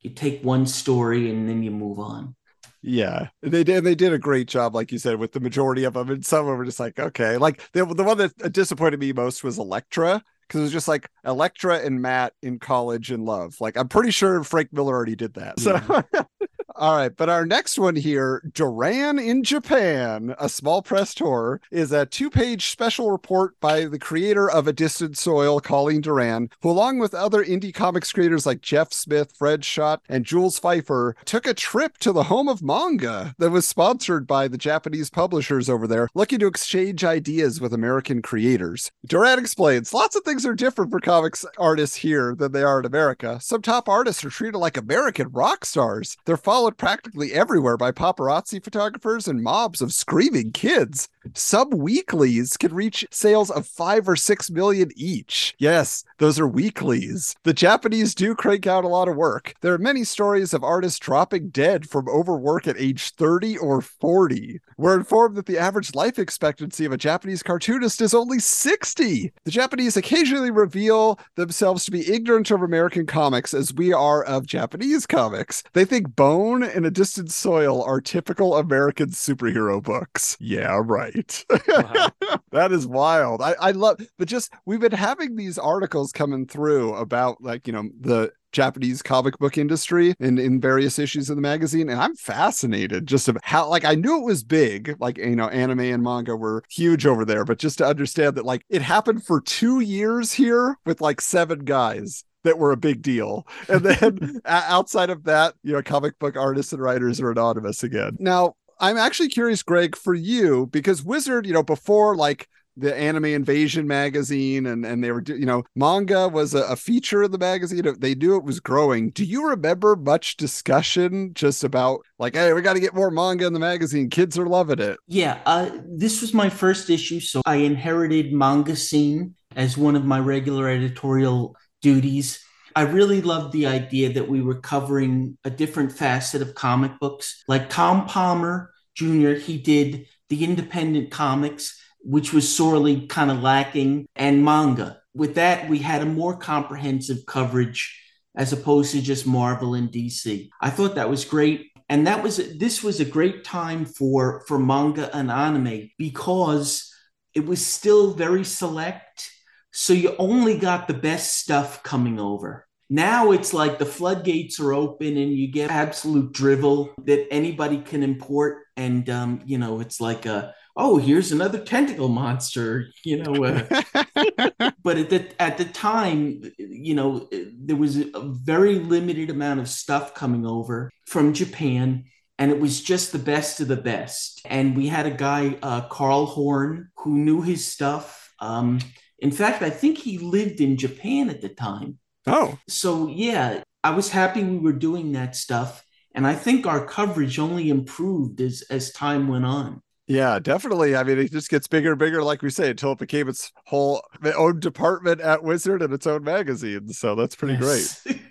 You 0.00 0.10
take 0.10 0.42
one 0.44 0.66
story 0.66 1.30
and 1.30 1.48
then 1.48 1.62
you 1.62 1.70
move 1.70 1.98
on. 1.98 2.34
Yeah, 2.82 3.28
they 3.42 3.62
did. 3.62 3.84
They 3.84 3.94
did 3.94 4.12
a 4.14 4.18
great 4.18 4.48
job, 4.48 4.74
like 4.74 4.90
you 4.90 4.98
said, 4.98 5.18
with 5.18 5.32
the 5.32 5.40
majority 5.40 5.84
of 5.84 5.92
them. 5.94 6.08
And 6.10 6.24
some 6.24 6.40
of 6.40 6.46
them 6.46 6.56
were 6.56 6.64
just 6.64 6.80
like, 6.80 6.98
okay, 6.98 7.36
like 7.36 7.62
the 7.72 7.84
the 7.84 8.02
one 8.04 8.16
that 8.18 8.32
uh, 8.42 8.48
disappointed 8.48 8.98
me 8.98 9.12
most 9.12 9.44
was 9.44 9.58
Elektra 9.58 10.22
because 10.48 10.60
it 10.60 10.62
was 10.64 10.72
just 10.72 10.88
like 10.88 11.10
Elektra 11.24 11.80
and 11.80 12.00
Matt 12.00 12.32
in 12.42 12.58
college 12.58 13.12
in 13.12 13.24
love. 13.26 13.54
Like 13.60 13.76
I'm 13.76 13.88
pretty 13.88 14.10
sure 14.10 14.42
Frank 14.44 14.72
Miller 14.72 14.94
already 14.94 15.14
did 15.14 15.34
that. 15.34 15.60
So, 15.60 15.78
all 16.80 16.96
right, 16.96 17.14
but 17.14 17.28
our 17.28 17.44
next 17.44 17.78
one 17.78 17.94
here, 17.94 18.42
Doran 18.54 19.18
in 19.18 19.44
Japan, 19.44 20.34
a 20.38 20.48
small 20.48 20.80
press 20.80 21.12
tour, 21.12 21.60
is 21.70 21.92
a 21.92 22.06
two-page 22.06 22.70
special 22.70 23.10
report 23.10 23.60
by 23.60 23.84
the 23.84 23.98
creator 23.98 24.50
of 24.50 24.66
A 24.66 24.72
Distant 24.72 25.18
Soil, 25.18 25.60
Colleen 25.60 26.00
Doran, 26.00 26.48
who, 26.62 26.70
along 26.70 26.98
with 26.98 27.12
other 27.12 27.44
indie 27.44 27.74
comics 27.74 28.12
creators 28.12 28.46
like 28.46 28.62
Jeff 28.62 28.94
Smith, 28.94 29.34
Fred 29.36 29.60
Schodt, 29.60 29.98
and 30.08 30.24
Jules 30.24 30.58
Feiffer, 30.58 31.12
took 31.26 31.46
a 31.46 31.52
trip 31.52 31.98
to 31.98 32.12
the 32.12 32.24
home 32.24 32.48
of 32.48 32.62
manga 32.62 33.34
that 33.36 33.50
was 33.50 33.68
sponsored 33.68 34.26
by 34.26 34.48
the 34.48 34.56
Japanese 34.56 35.10
publishers 35.10 35.68
over 35.68 35.86
there, 35.86 36.08
looking 36.14 36.38
to 36.38 36.46
exchange 36.46 37.04
ideas 37.04 37.60
with 37.60 37.74
American 37.74 38.22
creators. 38.22 38.90
Doran 39.06 39.38
explains 39.38 39.92
lots 39.92 40.16
of 40.16 40.24
things 40.24 40.46
are 40.46 40.54
different 40.54 40.90
for 40.90 41.00
comics 41.00 41.44
artists 41.58 41.96
here 41.96 42.34
than 42.34 42.52
they 42.52 42.62
are 42.62 42.80
in 42.80 42.86
America. 42.86 43.38
Some 43.42 43.60
top 43.60 43.86
artists 43.86 44.24
are 44.24 44.30
treated 44.30 44.56
like 44.56 44.78
American 44.78 45.28
rock 45.30 45.66
stars. 45.66 46.16
They're 46.24 46.38
followed 46.38 46.69
practically 46.76 47.32
everywhere 47.32 47.76
by 47.76 47.92
paparazzi 47.92 48.62
photographers 48.62 49.28
and 49.28 49.42
mobs 49.42 49.80
of 49.80 49.92
screaming 49.92 50.52
kids. 50.52 51.08
Some 51.34 51.70
weeklies 51.70 52.56
can 52.56 52.74
reach 52.74 53.06
sales 53.10 53.50
of 53.50 53.66
five 53.66 54.08
or 54.08 54.16
six 54.16 54.50
million 54.50 54.90
each. 54.96 55.54
Yes, 55.58 56.04
those 56.18 56.38
are 56.38 56.48
weeklies. 56.48 57.34
The 57.44 57.52
Japanese 57.52 58.14
do 58.14 58.34
crank 58.34 58.66
out 58.66 58.84
a 58.84 58.88
lot 58.88 59.08
of 59.08 59.16
work. 59.16 59.54
There 59.60 59.74
are 59.74 59.78
many 59.78 60.04
stories 60.04 60.54
of 60.54 60.64
artists 60.64 60.98
dropping 60.98 61.50
dead 61.50 61.88
from 61.88 62.08
overwork 62.08 62.66
at 62.66 62.78
age 62.78 63.10
30 63.12 63.58
or 63.58 63.80
40. 63.80 64.60
We're 64.76 64.98
informed 64.98 65.36
that 65.36 65.46
the 65.46 65.58
average 65.58 65.94
life 65.94 66.18
expectancy 66.18 66.84
of 66.84 66.92
a 66.92 66.96
Japanese 66.96 67.42
cartoonist 67.42 68.00
is 68.00 68.14
only 68.14 68.38
60. 68.38 69.32
The 69.44 69.50
Japanese 69.50 69.96
occasionally 69.96 70.50
reveal 70.50 71.18
themselves 71.36 71.84
to 71.84 71.90
be 71.90 72.12
ignorant 72.12 72.50
of 72.50 72.62
American 72.62 73.06
comics 73.06 73.54
as 73.54 73.74
we 73.74 73.92
are 73.92 74.24
of 74.24 74.46
Japanese 74.46 75.06
comics. 75.06 75.62
They 75.72 75.84
think 75.84 76.16
Bone 76.16 76.62
and 76.62 76.86
A 76.86 76.90
Distant 76.90 77.30
Soil 77.30 77.82
are 77.82 78.00
typical 78.00 78.56
American 78.56 79.10
superhero 79.10 79.82
books. 79.82 80.36
Yeah, 80.40 80.80
right. 80.82 81.09
Wow. 81.68 82.08
that 82.52 82.72
is 82.72 82.86
wild. 82.86 83.42
I, 83.42 83.54
I 83.60 83.70
love, 83.72 84.00
but 84.18 84.28
just 84.28 84.52
we've 84.66 84.80
been 84.80 84.92
having 84.92 85.36
these 85.36 85.58
articles 85.58 86.12
coming 86.12 86.46
through 86.46 86.94
about 86.94 87.42
like, 87.42 87.66
you 87.66 87.72
know, 87.72 87.88
the 88.00 88.32
Japanese 88.52 89.02
comic 89.02 89.38
book 89.38 89.56
industry 89.58 90.14
in, 90.18 90.38
in 90.38 90.60
various 90.60 90.98
issues 90.98 91.30
of 91.30 91.36
the 91.36 91.42
magazine. 91.42 91.88
And 91.88 92.00
I'm 92.00 92.16
fascinated 92.16 93.06
just 93.06 93.28
of 93.28 93.38
how, 93.42 93.68
like, 93.68 93.84
I 93.84 93.94
knew 93.94 94.18
it 94.18 94.24
was 94.24 94.42
big, 94.42 94.96
like, 95.00 95.18
you 95.18 95.36
know, 95.36 95.48
anime 95.48 95.80
and 95.80 96.02
manga 96.02 96.36
were 96.36 96.62
huge 96.68 97.06
over 97.06 97.24
there, 97.24 97.44
but 97.44 97.58
just 97.58 97.78
to 97.78 97.86
understand 97.86 98.36
that, 98.36 98.44
like, 98.44 98.64
it 98.68 98.82
happened 98.82 99.24
for 99.24 99.40
two 99.40 99.80
years 99.80 100.32
here 100.32 100.76
with 100.84 101.00
like 101.00 101.20
seven 101.20 101.60
guys 101.64 102.24
that 102.44 102.58
were 102.58 102.72
a 102.72 102.76
big 102.76 103.02
deal. 103.02 103.46
And 103.68 103.84
then 103.84 104.40
outside 104.44 105.10
of 105.10 105.24
that, 105.24 105.54
you 105.62 105.72
know, 105.72 105.82
comic 105.82 106.18
book 106.18 106.36
artists 106.36 106.72
and 106.72 106.80
writers 106.82 107.20
are 107.20 107.30
anonymous 107.30 107.82
again. 107.82 108.16
Now, 108.18 108.54
I'm 108.80 108.96
actually 108.96 109.28
curious, 109.28 109.62
Greg, 109.62 109.94
for 109.94 110.14
you, 110.14 110.66
because 110.66 111.04
Wizard, 111.04 111.46
you 111.46 111.52
know, 111.52 111.62
before 111.62 112.16
like 112.16 112.48
the 112.76 112.96
anime 112.96 113.26
invasion 113.26 113.86
magazine 113.86 114.64
and 114.64 114.86
and 114.86 115.02
they 115.02 115.10
were 115.10 115.22
you 115.26 115.44
know 115.44 115.62
manga 115.74 116.28
was 116.28 116.54
a, 116.54 116.62
a 116.62 116.76
feature 116.76 117.22
of 117.22 117.32
the 117.32 117.38
magazine 117.38 117.82
they 117.98 118.14
knew 118.14 118.36
it 118.36 118.44
was 118.44 118.60
growing 118.60 119.10
do 119.10 119.24
you 119.24 119.48
remember 119.48 119.96
much 119.96 120.36
discussion 120.36 121.34
just 121.34 121.64
about 121.64 122.00
like 122.18 122.34
hey 122.34 122.52
we 122.52 122.62
got 122.62 122.74
to 122.74 122.80
get 122.80 122.94
more 122.94 123.10
manga 123.10 123.44
in 123.44 123.52
the 123.52 123.58
magazine 123.58 124.08
kids 124.08 124.38
are 124.38 124.46
loving 124.46 124.78
it 124.78 124.96
Yeah, 125.08 125.40
uh, 125.46 125.70
this 125.88 126.20
was 126.20 126.32
my 126.32 126.48
first 126.48 126.88
issue, 126.88 127.20
so 127.20 127.42
I 127.44 127.56
inherited 127.56 128.32
manga 128.32 128.76
scene 128.76 129.34
as 129.56 129.76
one 129.76 129.96
of 129.96 130.04
my 130.04 130.20
regular 130.20 130.68
editorial 130.68 131.56
duties. 131.82 132.42
I 132.74 132.82
really 132.82 133.20
loved 133.22 133.52
the 133.52 133.66
idea 133.66 134.12
that 134.12 134.28
we 134.28 134.40
were 134.40 134.60
covering 134.60 135.38
a 135.44 135.50
different 135.50 135.92
facet 135.92 136.42
of 136.42 136.54
comic 136.54 136.98
books. 137.00 137.42
Like 137.48 137.70
Tom 137.70 138.06
Palmer 138.06 138.72
Jr., 138.94 139.32
he 139.32 139.58
did 139.58 140.06
the 140.28 140.44
independent 140.44 141.10
comics, 141.10 141.80
which 142.00 142.32
was 142.32 142.54
sorely 142.54 143.06
kind 143.06 143.30
of 143.30 143.42
lacking, 143.42 144.06
and 144.16 144.44
manga. 144.44 145.00
With 145.14 145.34
that, 145.34 145.68
we 145.68 145.78
had 145.78 146.02
a 146.02 146.06
more 146.06 146.36
comprehensive 146.36 147.26
coverage 147.26 147.96
as 148.36 148.52
opposed 148.52 148.92
to 148.92 149.02
just 149.02 149.26
Marvel 149.26 149.74
and 149.74 149.90
DC. 149.90 150.48
I 150.60 150.70
thought 150.70 150.94
that 150.94 151.10
was 151.10 151.24
great 151.24 151.70
and 151.90 152.06
that 152.06 152.22
was 152.22 152.36
this 152.56 152.82
was 152.82 153.00
a 153.00 153.04
great 153.04 153.42
time 153.44 153.84
for 153.84 154.44
for 154.46 154.58
manga 154.58 155.14
and 155.14 155.30
anime 155.30 155.90
because 155.98 156.94
it 157.34 157.44
was 157.44 157.66
still 157.66 158.14
very 158.14 158.44
select 158.44 159.28
so 159.72 159.92
you 159.92 160.14
only 160.18 160.58
got 160.58 160.88
the 160.88 160.94
best 160.94 161.38
stuff 161.38 161.82
coming 161.82 162.18
over. 162.18 162.66
Now 162.88 163.30
it's 163.30 163.54
like 163.54 163.78
the 163.78 163.86
floodgates 163.86 164.58
are 164.58 164.72
open 164.72 165.16
and 165.16 165.32
you 165.32 165.46
get 165.46 165.70
absolute 165.70 166.32
drivel 166.32 166.92
that 167.04 167.28
anybody 167.30 167.78
can 167.78 168.02
import. 168.02 168.64
And 168.76 169.08
um, 169.08 169.42
you 169.44 169.58
know 169.58 169.80
it's 169.80 170.00
like 170.00 170.26
a 170.26 170.54
oh 170.76 170.96
here's 170.96 171.32
another 171.32 171.58
tentacle 171.58 172.08
monster 172.08 172.86
you 173.04 173.22
know 173.22 173.44
uh, 173.44 173.64
but 174.84 174.96
at 174.96 175.10
the 175.10 175.28
at 175.42 175.58
the 175.58 175.64
time 175.64 176.40
you 176.58 176.94
know 176.94 177.28
there 177.30 177.76
was 177.76 177.98
a 177.98 178.20
very 178.20 178.76
limited 178.76 179.30
amount 179.30 179.58
of 179.58 179.68
stuff 179.68 180.14
coming 180.14 180.46
over 180.46 180.88
from 181.06 181.32
japan 181.34 182.04
and 182.40 182.50
it 182.50 182.58
was 182.58 182.80
just 182.80 183.12
the 183.12 183.18
best 183.18 183.60
of 183.60 183.68
the 183.68 183.76
best. 183.76 184.40
And 184.46 184.74
we 184.74 184.88
had 184.88 185.04
a 185.04 185.10
guy 185.10 185.58
uh, 185.62 185.82
carl 185.82 186.24
horn 186.24 186.88
who 186.96 187.18
knew 187.18 187.42
his 187.42 187.66
stuff. 187.66 188.32
Um, 188.40 188.78
in 189.20 189.30
fact 189.30 189.62
i 189.62 189.70
think 189.70 189.98
he 189.98 190.18
lived 190.18 190.60
in 190.60 190.76
japan 190.76 191.30
at 191.30 191.40
the 191.40 191.48
time. 191.48 191.98
Oh. 192.26 192.58
So 192.68 193.08
yeah 193.08 193.62
i 193.82 193.90
was 193.90 194.10
happy 194.10 194.44
we 194.44 194.58
were 194.58 194.72
doing 194.72 195.12
that 195.12 195.36
stuff. 195.36 195.84
And 196.14 196.26
i 196.26 196.34
think 196.34 196.66
our 196.66 196.84
coverage 196.84 197.38
only 197.38 197.70
improved 197.70 198.40
as 198.40 198.62
as 198.70 198.92
time 198.92 199.28
went 199.28 199.44
on. 199.44 199.82
Yeah 200.06 200.38
definitely. 200.38 200.96
I 200.96 201.04
mean 201.04 201.18
it 201.18 201.30
just 201.30 201.50
gets 201.50 201.68
bigger 201.68 201.90
and 201.90 201.98
bigger 201.98 202.22
like 202.22 202.42
we 202.42 202.50
say 202.50 202.70
until 202.70 202.92
it 202.92 202.98
became 202.98 203.28
its 203.28 203.52
whole 203.66 204.02
own 204.36 204.60
department 204.60 205.20
at 205.20 205.42
wizard 205.42 205.82
and 205.82 205.94
its 205.94 206.06
own 206.06 206.24
magazine. 206.24 206.88
So 206.88 207.14
that's 207.14 207.36
pretty 207.36 207.56
great 207.56 208.00
great. 208.04 208.20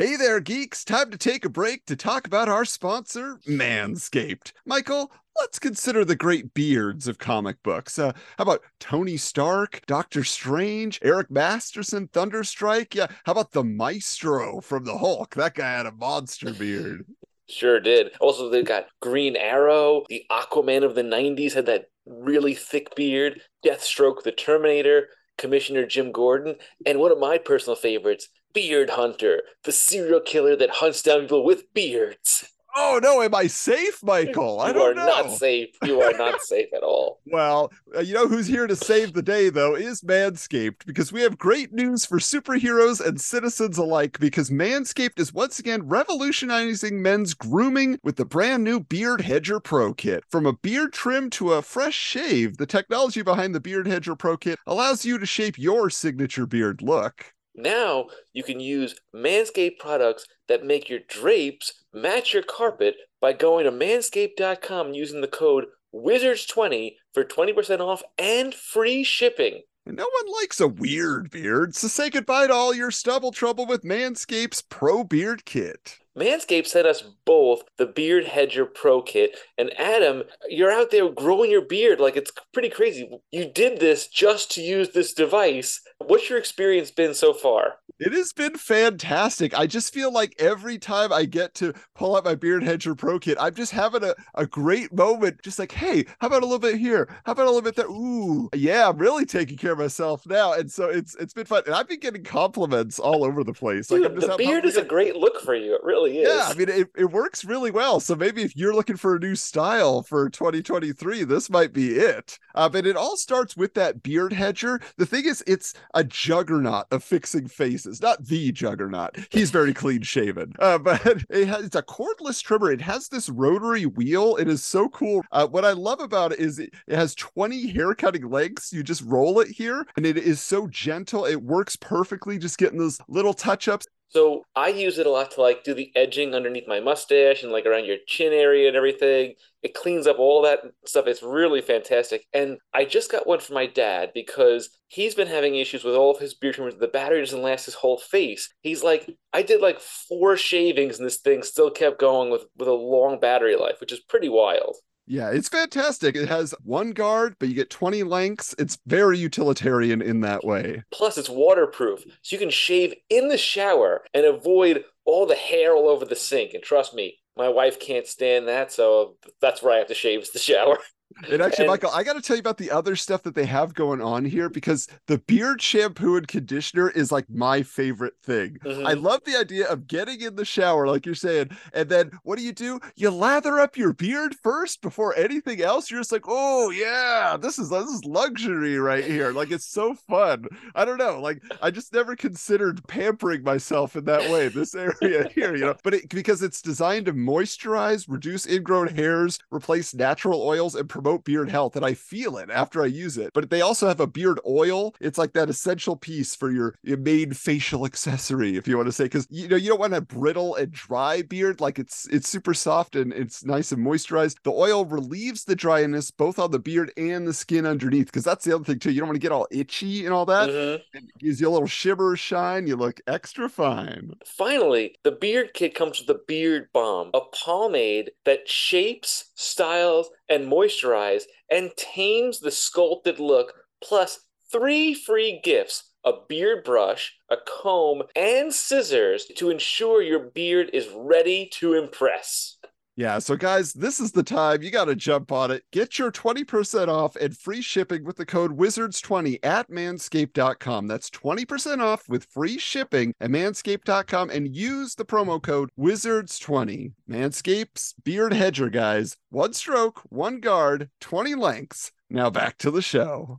Hey 0.00 0.16
there, 0.16 0.40
geeks. 0.40 0.82
Time 0.82 1.10
to 1.10 1.18
take 1.18 1.44
a 1.44 1.50
break 1.50 1.84
to 1.84 1.94
talk 1.94 2.26
about 2.26 2.48
our 2.48 2.64
sponsor, 2.64 3.38
Manscaped. 3.46 4.52
Michael, 4.64 5.12
let's 5.38 5.58
consider 5.58 6.04
the 6.04 6.16
great 6.16 6.52
beards 6.54 7.08
of 7.08 7.18
comic 7.18 7.62
books. 7.62 7.98
Uh, 7.98 8.12
how 8.38 8.42
about 8.42 8.62
Tony 8.78 9.16
Stark, 9.16 9.82
Doctor 9.86 10.24
Strange, 10.24 10.98
Eric 11.02 11.30
Masterson, 11.30 12.08
Thunderstrike? 12.08 12.94
Yeah, 12.94 13.06
how 13.24 13.32
about 13.32 13.52
the 13.52 13.64
Maestro 13.64 14.60
from 14.60 14.84
the 14.84 14.96
Hulk? 14.96 15.34
That 15.34 15.54
guy 15.54 15.70
had 15.72 15.86
a 15.86 15.92
monster 15.92 16.52
beard. 16.52 17.06
Sure 17.48 17.80
did. 17.80 18.12
Also, 18.20 18.48
they 18.48 18.62
got 18.62 18.86
Green 19.00 19.34
Arrow, 19.34 20.04
the 20.08 20.24
Aquaman 20.30 20.84
of 20.84 20.94
the 20.94 21.02
90s 21.02 21.52
had 21.52 21.66
that 21.66 21.86
really 22.06 22.54
thick 22.54 22.94
beard, 22.94 23.40
Deathstroke, 23.64 24.22
the 24.22 24.32
Terminator, 24.32 25.08
Commissioner 25.36 25.86
Jim 25.86 26.12
Gordon, 26.12 26.56
and 26.86 27.00
one 27.00 27.10
of 27.10 27.18
my 27.18 27.38
personal 27.38 27.76
favorites, 27.76 28.28
Beard 28.52 28.90
Hunter, 28.90 29.42
the 29.64 29.72
serial 29.72 30.20
killer 30.20 30.56
that 30.56 30.70
hunts 30.70 31.02
down 31.02 31.22
people 31.22 31.44
with 31.44 31.72
beards. 31.72 32.52
Oh 32.76 33.00
no, 33.02 33.22
am 33.22 33.34
I 33.34 33.46
safe, 33.46 34.02
Michael? 34.02 34.60
I 34.60 34.72
don't 34.72 34.96
know. 34.96 35.04
You 35.04 35.10
are 35.10 35.22
not 35.24 35.32
safe. 35.32 35.76
You 35.84 36.00
are 36.00 36.12
not 36.12 36.40
safe 36.42 36.68
at 36.74 36.82
all. 36.82 37.20
Well, 37.26 37.72
uh, 37.96 38.00
you 38.00 38.14
know 38.14 38.28
who's 38.28 38.46
here 38.46 38.66
to 38.66 38.76
save 38.76 39.12
the 39.12 39.22
day, 39.22 39.50
though, 39.50 39.74
is 39.74 40.02
Manscaped, 40.02 40.86
because 40.86 41.12
we 41.12 41.22
have 41.22 41.38
great 41.38 41.72
news 41.72 42.04
for 42.04 42.18
superheroes 42.18 43.04
and 43.04 43.20
citizens 43.20 43.78
alike. 43.78 44.18
Because 44.18 44.50
Manscaped 44.50 45.18
is 45.18 45.32
once 45.32 45.58
again 45.58 45.88
revolutionizing 45.88 47.02
men's 47.02 47.34
grooming 47.34 47.98
with 48.02 48.16
the 48.16 48.24
brand 48.24 48.64
new 48.64 48.80
Beard 48.80 49.22
Hedger 49.22 49.60
Pro 49.60 49.92
Kit. 49.92 50.24
From 50.28 50.46
a 50.46 50.52
beard 50.52 50.92
trim 50.92 51.30
to 51.30 51.52
a 51.52 51.62
fresh 51.62 51.94
shave, 51.96 52.56
the 52.56 52.66
technology 52.66 53.22
behind 53.22 53.54
the 53.54 53.60
Beard 53.60 53.86
Hedger 53.86 54.16
Pro 54.16 54.36
Kit 54.36 54.58
allows 54.66 55.04
you 55.04 55.18
to 55.18 55.26
shape 55.26 55.58
your 55.58 55.90
signature 55.90 56.46
beard 56.46 56.82
look. 56.82 57.34
Now 57.54 58.06
you 58.32 58.42
can 58.42 58.60
use 58.60 58.94
Manscaped 59.14 59.78
products 59.78 60.26
that 60.48 60.64
make 60.64 60.88
your 60.88 61.00
drapes 61.08 61.72
match 61.92 62.32
your 62.32 62.42
carpet 62.42 62.94
by 63.20 63.32
going 63.32 63.64
to 63.64 63.72
manscaped.com 63.72 64.94
using 64.94 65.20
the 65.20 65.28
code 65.28 65.66
WIZARDS20 65.94 66.94
for 67.12 67.24
20% 67.24 67.80
off 67.80 68.02
and 68.18 68.54
free 68.54 69.02
shipping. 69.02 69.62
And 69.90 69.96
no 69.96 70.08
one 70.22 70.32
likes 70.40 70.60
a 70.60 70.68
weird 70.68 71.32
beard, 71.32 71.74
so 71.74 71.88
say 71.88 72.10
goodbye 72.10 72.46
to 72.46 72.52
all 72.52 72.72
your 72.72 72.92
stubble 72.92 73.32
trouble 73.32 73.66
with 73.66 73.82
Manscaped's 73.82 74.62
Pro 74.62 75.02
Beard 75.02 75.44
Kit. 75.44 75.98
Manscaped 76.16 76.68
sent 76.68 76.86
us 76.86 77.02
both 77.24 77.64
the 77.76 77.86
Beard 77.86 78.24
Hedger 78.24 78.66
Pro 78.66 79.02
Kit. 79.02 79.36
And 79.58 79.76
Adam, 79.76 80.22
you're 80.48 80.70
out 80.70 80.92
there 80.92 81.08
growing 81.08 81.50
your 81.50 81.64
beard 81.64 81.98
like 81.98 82.16
it's 82.16 82.30
pretty 82.52 82.68
crazy. 82.68 83.10
You 83.32 83.50
did 83.50 83.80
this 83.80 84.06
just 84.06 84.52
to 84.52 84.62
use 84.62 84.90
this 84.90 85.12
device. 85.12 85.80
What's 85.98 86.30
your 86.30 86.38
experience 86.38 86.92
been 86.92 87.12
so 87.12 87.32
far? 87.32 87.78
It 88.00 88.14
has 88.14 88.32
been 88.32 88.56
fantastic. 88.56 89.56
I 89.56 89.66
just 89.66 89.92
feel 89.92 90.10
like 90.10 90.34
every 90.38 90.78
time 90.78 91.12
I 91.12 91.26
get 91.26 91.54
to 91.56 91.74
pull 91.94 92.16
out 92.16 92.24
my 92.24 92.34
Beard 92.34 92.62
Hedger 92.62 92.94
Pro 92.94 93.18
Kit, 93.18 93.36
I'm 93.38 93.54
just 93.54 93.72
having 93.72 94.02
a, 94.02 94.14
a 94.34 94.46
great 94.46 94.90
moment. 94.92 95.42
Just 95.42 95.58
like, 95.58 95.72
hey, 95.72 96.06
how 96.18 96.28
about 96.28 96.42
a 96.42 96.46
little 96.46 96.58
bit 96.58 96.76
here? 96.76 97.14
How 97.24 97.32
about 97.32 97.44
a 97.44 97.50
little 97.50 97.60
bit 97.60 97.76
there? 97.76 97.86
Ooh, 97.86 98.48
yeah, 98.54 98.88
I'm 98.88 98.96
really 98.96 99.26
taking 99.26 99.58
care 99.58 99.72
of 99.72 99.78
myself 99.78 100.26
now. 100.26 100.54
And 100.54 100.72
so 100.72 100.88
it's 100.88 101.14
it's 101.16 101.34
been 101.34 101.44
fun. 101.44 101.64
And 101.66 101.74
I've 101.74 101.88
been 101.88 102.00
getting 102.00 102.24
compliments 102.24 102.98
all 102.98 103.22
over 103.22 103.44
the 103.44 103.52
place. 103.52 103.88
Dude, 103.88 104.02
like 104.02 104.10
I'm 104.10 104.16
just 104.16 104.28
the 104.28 104.36
beard 104.36 104.64
is 104.64 104.76
a 104.76 104.84
great 104.84 105.16
look 105.16 105.40
for 105.40 105.54
you. 105.54 105.74
It 105.74 105.84
really 105.84 106.18
is. 106.20 106.28
Yeah, 106.28 106.48
I 106.48 106.54
mean, 106.54 106.68
it, 106.70 106.88
it 106.96 107.10
works 107.10 107.44
really 107.44 107.70
well. 107.70 108.00
So 108.00 108.14
maybe 108.14 108.42
if 108.42 108.56
you're 108.56 108.74
looking 108.74 108.96
for 108.96 109.16
a 109.16 109.18
new 109.18 109.34
style 109.34 110.02
for 110.02 110.30
2023, 110.30 111.24
this 111.24 111.50
might 111.50 111.72
be 111.74 111.96
it. 111.96 112.38
Uh, 112.54 112.68
but 112.68 112.86
it 112.86 112.96
all 112.96 113.16
starts 113.16 113.56
with 113.56 113.74
that 113.74 114.02
beard 114.02 114.32
hedger. 114.32 114.80
The 114.96 115.06
thing 115.06 115.24
is, 115.26 115.44
it's 115.46 115.74
a 115.92 116.04
juggernaut 116.04 116.86
of 116.90 117.04
fixing 117.04 117.48
faces, 117.48 117.89
not 118.00 118.24
the 118.26 118.52
juggernaut. 118.52 119.16
He's 119.30 119.50
very 119.50 119.72
clean 119.72 120.02
shaven, 120.02 120.52
uh, 120.58 120.78
but 120.78 121.04
it 121.30 121.48
has, 121.48 121.64
it's 121.64 121.76
a 121.76 121.82
cordless 121.82 122.42
trimmer. 122.42 122.70
It 122.70 122.80
has 122.82 123.08
this 123.08 123.28
rotary 123.28 123.86
wheel. 123.86 124.36
It 124.36 124.48
is 124.48 124.62
so 124.64 124.88
cool. 124.90 125.22
Uh, 125.32 125.46
what 125.46 125.64
I 125.64 125.72
love 125.72 126.00
about 126.00 126.32
it 126.32 126.38
is 126.38 126.58
it, 126.58 126.74
it 126.86 126.96
has 126.96 127.14
20 127.14 127.68
hair 127.68 127.94
cutting 127.94 128.28
lengths. 128.28 128.72
You 128.72 128.82
just 128.82 129.02
roll 129.02 129.40
it 129.40 129.48
here, 129.48 129.86
and 129.96 130.04
it 130.04 130.16
is 130.16 130.40
so 130.40 130.66
gentle. 130.66 131.24
It 131.24 131.42
works 131.42 131.76
perfectly, 131.76 132.38
just 132.38 132.58
getting 132.58 132.78
those 132.78 132.98
little 133.08 133.34
touch 133.34 133.68
ups. 133.68 133.86
So 134.10 134.44
I 134.56 134.68
use 134.68 134.98
it 134.98 135.06
a 135.06 135.10
lot 135.10 135.30
to 135.32 135.40
like 135.40 135.62
do 135.62 135.72
the 135.72 135.92
edging 135.94 136.34
underneath 136.34 136.66
my 136.66 136.80
mustache 136.80 137.44
and 137.44 137.52
like 137.52 137.64
around 137.64 137.84
your 137.84 137.98
chin 138.08 138.32
area 138.32 138.66
and 138.66 138.76
everything. 138.76 139.34
It 139.62 139.74
cleans 139.74 140.08
up 140.08 140.18
all 140.18 140.42
that 140.42 140.60
stuff. 140.84 141.06
It's 141.06 141.22
really 141.22 141.60
fantastic. 141.60 142.26
And 142.32 142.58
I 142.74 142.86
just 142.86 143.10
got 143.12 143.28
one 143.28 143.38
for 143.38 143.52
my 143.52 143.66
dad 143.66 144.10
because 144.12 144.70
he's 144.88 145.14
been 145.14 145.28
having 145.28 145.54
issues 145.54 145.84
with 145.84 145.94
all 145.94 146.10
of 146.10 146.18
his 146.18 146.34
beard 146.34 146.56
trimmers. 146.56 146.74
The 146.74 146.88
battery 146.88 147.20
doesn't 147.20 147.40
last 147.40 147.66
his 147.66 147.74
whole 147.74 147.98
face. 147.98 148.52
He's 148.62 148.82
like, 148.82 149.08
I 149.32 149.42
did 149.42 149.60
like 149.60 149.78
four 149.80 150.36
shavings 150.36 150.98
and 150.98 151.06
this 151.06 151.18
thing 151.18 151.44
still 151.44 151.70
kept 151.70 152.00
going 152.00 152.30
with 152.30 152.46
with 152.56 152.68
a 152.68 152.72
long 152.72 153.20
battery 153.20 153.54
life, 153.54 153.80
which 153.80 153.92
is 153.92 154.00
pretty 154.00 154.28
wild. 154.28 154.76
Yeah, 155.10 155.30
it's 155.30 155.48
fantastic. 155.48 156.14
It 156.14 156.28
has 156.28 156.54
one 156.62 156.92
guard, 156.92 157.34
but 157.40 157.48
you 157.48 157.54
get 157.56 157.68
20 157.68 158.04
lengths. 158.04 158.54
It's 158.60 158.78
very 158.86 159.18
utilitarian 159.18 160.00
in 160.00 160.20
that 160.20 160.44
way. 160.44 160.84
Plus, 160.92 161.18
it's 161.18 161.28
waterproof, 161.28 162.04
so 162.22 162.36
you 162.36 162.38
can 162.38 162.48
shave 162.48 162.94
in 163.08 163.26
the 163.26 163.36
shower 163.36 164.04
and 164.14 164.24
avoid 164.24 164.84
all 165.04 165.26
the 165.26 165.34
hair 165.34 165.74
all 165.74 165.88
over 165.88 166.04
the 166.04 166.14
sink. 166.14 166.54
And 166.54 166.62
trust 166.62 166.94
me, 166.94 167.18
my 167.36 167.48
wife 167.48 167.80
can't 167.80 168.06
stand 168.06 168.46
that, 168.46 168.70
so 168.70 169.16
that's 169.40 169.64
where 169.64 169.74
I 169.74 169.78
have 169.78 169.88
to 169.88 169.94
shave 169.94 170.20
is 170.20 170.30
the 170.30 170.38
shower. 170.38 170.78
And 171.30 171.42
actually, 171.42 171.64
And- 171.64 171.70
Michael, 171.72 171.90
I 171.92 172.02
got 172.02 172.14
to 172.14 172.22
tell 172.22 172.36
you 172.36 172.40
about 172.40 172.56
the 172.58 172.70
other 172.70 172.96
stuff 172.96 173.22
that 173.24 173.34
they 173.34 173.46
have 173.46 173.74
going 173.74 174.00
on 174.00 174.24
here 174.24 174.48
because 174.48 174.88
the 175.06 175.18
beard 175.18 175.60
shampoo 175.60 176.16
and 176.16 176.26
conditioner 176.26 176.88
is 176.90 177.12
like 177.12 177.28
my 177.28 177.62
favorite 177.62 178.14
thing. 178.22 178.58
Mhm. 178.64 178.86
I 178.86 178.92
love 178.94 179.20
the 179.24 179.36
idea 179.36 179.66
of 179.68 179.86
getting 179.86 180.20
in 180.20 180.36
the 180.36 180.44
shower, 180.44 180.86
like 180.86 181.04
you're 181.06 181.14
saying, 181.14 181.50
and 181.72 181.88
then 181.88 182.10
what 182.22 182.38
do 182.38 182.44
you 182.44 182.52
do? 182.52 182.80
You 182.96 183.10
lather 183.10 183.58
up 183.60 183.76
your 183.76 183.92
beard 183.92 184.34
first 184.42 184.80
before 184.82 185.14
anything 185.16 185.60
else. 185.62 185.90
You're 185.90 186.00
just 186.00 186.12
like, 186.12 186.24
oh 186.26 186.70
yeah, 186.70 187.36
this 187.40 187.58
is 187.58 187.70
this 187.70 187.88
is 187.88 188.04
luxury 188.04 188.78
right 188.78 189.04
here. 189.04 189.32
Like 189.32 189.50
it's 189.50 189.66
so 189.66 189.94
fun. 189.94 190.46
I 190.74 190.84
don't 190.84 190.98
know, 190.98 191.20
like 191.20 191.42
I 191.60 191.70
just 191.70 191.92
never 191.92 192.16
considered 192.16 192.86
pampering 192.86 193.42
myself 193.42 193.96
in 193.96 194.04
that 194.04 194.30
way. 194.30 194.48
This 194.48 194.74
area 194.74 195.28
here, 195.34 195.54
you 195.54 195.64
know, 195.66 195.74
but 195.82 195.94
it, 195.94 196.08
because 196.08 196.42
it's 196.42 196.62
designed 196.62 197.06
to 197.06 197.12
moisturize, 197.12 198.06
reduce 198.08 198.46
ingrown 198.46 198.88
hairs, 198.94 199.38
replace 199.52 199.94
natural 199.94 200.42
oils, 200.42 200.74
and 200.74 200.88
promote 201.00 201.24
beard 201.24 201.50
health, 201.50 201.76
and 201.76 201.84
I 201.84 201.94
feel 201.94 202.36
it 202.36 202.50
after 202.50 202.82
I 202.82 202.86
use 202.86 203.16
it. 203.16 203.30
But 203.34 203.50
they 203.50 203.60
also 203.60 203.88
have 203.88 204.00
a 204.00 204.06
beard 204.06 204.38
oil. 204.46 204.94
It's 205.00 205.18
like 205.18 205.32
that 205.32 205.48
essential 205.48 205.96
piece 205.96 206.34
for 206.34 206.50
your, 206.50 206.74
your 206.82 206.98
main 206.98 207.32
facial 207.32 207.84
accessory, 207.90 208.56
if 208.56 208.68
you 208.68 208.76
want 208.76 208.88
to 208.88 208.92
say, 208.92 209.04
because 209.04 209.26
you 209.30 209.48
know 209.48 209.56
you 209.56 209.68
don't 209.68 209.80
want 209.80 209.94
a 209.94 210.00
brittle 210.00 210.54
and 210.56 210.70
dry 210.72 211.22
beard. 211.22 211.60
Like 211.60 211.78
it's 211.78 212.06
it's 212.08 212.28
super 212.28 212.54
soft 212.54 212.96
and 212.96 213.12
it's 213.12 213.44
nice 213.44 213.72
and 213.72 213.84
moisturized. 213.84 214.36
The 214.44 214.52
oil 214.52 214.84
relieves 214.84 215.44
the 215.44 215.56
dryness 215.56 216.10
both 216.10 216.38
on 216.38 216.50
the 216.50 216.58
beard 216.58 216.92
and 216.96 217.26
the 217.26 217.34
skin 217.34 217.66
underneath, 217.66 218.06
because 218.06 218.24
that's 218.24 218.44
the 218.44 218.54
other 218.54 218.64
thing 218.64 218.78
too. 218.78 218.90
You 218.90 219.00
don't 219.00 219.08
want 219.08 219.16
to 219.16 219.20
get 219.20 219.32
all 219.32 219.46
itchy 219.50 220.04
and 220.04 220.14
all 220.14 220.26
that. 220.26 220.48
Mhm. 220.50 220.82
It 220.92 221.04
gives 221.18 221.40
you 221.40 221.48
a 221.48 221.50
little 221.50 221.68
shimmer 221.68 222.16
shine. 222.16 222.66
You 222.66 222.76
look 222.76 223.00
extra 223.06 223.48
fine. 223.48 224.12
Finally, 224.26 224.96
the 225.02 225.12
beard 225.12 225.54
kit 225.54 225.74
comes 225.74 225.98
with 225.98 226.06
the 226.08 226.22
beard 226.26 226.68
balm, 226.72 227.10
a 227.14 227.20
pomade 227.44 228.10
that 228.24 228.48
shapes, 228.48 229.30
styles, 229.34 230.10
and 230.30 230.50
moisturize 230.50 231.24
and 231.50 231.70
tames 231.76 232.40
the 232.40 232.50
sculpted 232.50 233.18
look, 233.18 233.52
plus 233.82 234.20
three 234.50 234.94
free 234.94 235.40
gifts 235.42 235.84
a 236.04 236.12
beard 236.28 236.64
brush, 236.64 237.14
a 237.28 237.36
comb, 237.46 238.02
and 238.16 238.54
scissors 238.54 239.26
to 239.36 239.50
ensure 239.50 240.00
your 240.00 240.18
beard 240.18 240.70
is 240.72 240.88
ready 240.96 241.46
to 241.52 241.74
impress. 241.74 242.56
Yeah, 242.96 243.18
so 243.18 243.36
guys, 243.36 243.72
this 243.72 244.00
is 244.00 244.12
the 244.12 244.22
time 244.22 244.62
you 244.62 244.70
got 244.70 244.86
to 244.86 244.94
jump 244.94 245.32
on 245.32 245.50
it. 245.50 245.62
Get 245.72 245.98
your 245.98 246.10
20% 246.12 246.88
off 246.88 247.16
and 247.16 247.36
free 247.36 247.62
shipping 247.62 248.04
with 248.04 248.16
the 248.16 248.26
code 248.26 248.58
WIZARDS20 248.58 249.38
at 249.42 249.70
manscaped.com. 249.70 250.86
That's 250.86 251.08
20% 251.10 251.80
off 251.80 252.08
with 252.08 252.24
free 252.24 252.58
shipping 252.58 253.14
at 253.20 253.30
manscaped.com 253.30 254.30
and 254.30 254.54
use 254.54 254.96
the 254.96 255.04
promo 255.04 255.40
code 255.40 255.70
WIZARDS20. 255.78 256.92
Manscapes 257.08 257.94
Beard 258.04 258.32
Hedger, 258.32 258.68
guys. 258.68 259.16
One 259.30 259.52
stroke, 259.54 260.02
one 260.08 260.40
guard, 260.40 260.90
20 261.00 261.34
lengths. 261.36 261.92
Now 262.10 262.28
back 262.28 262.58
to 262.58 262.70
the 262.70 262.82
show. 262.82 263.38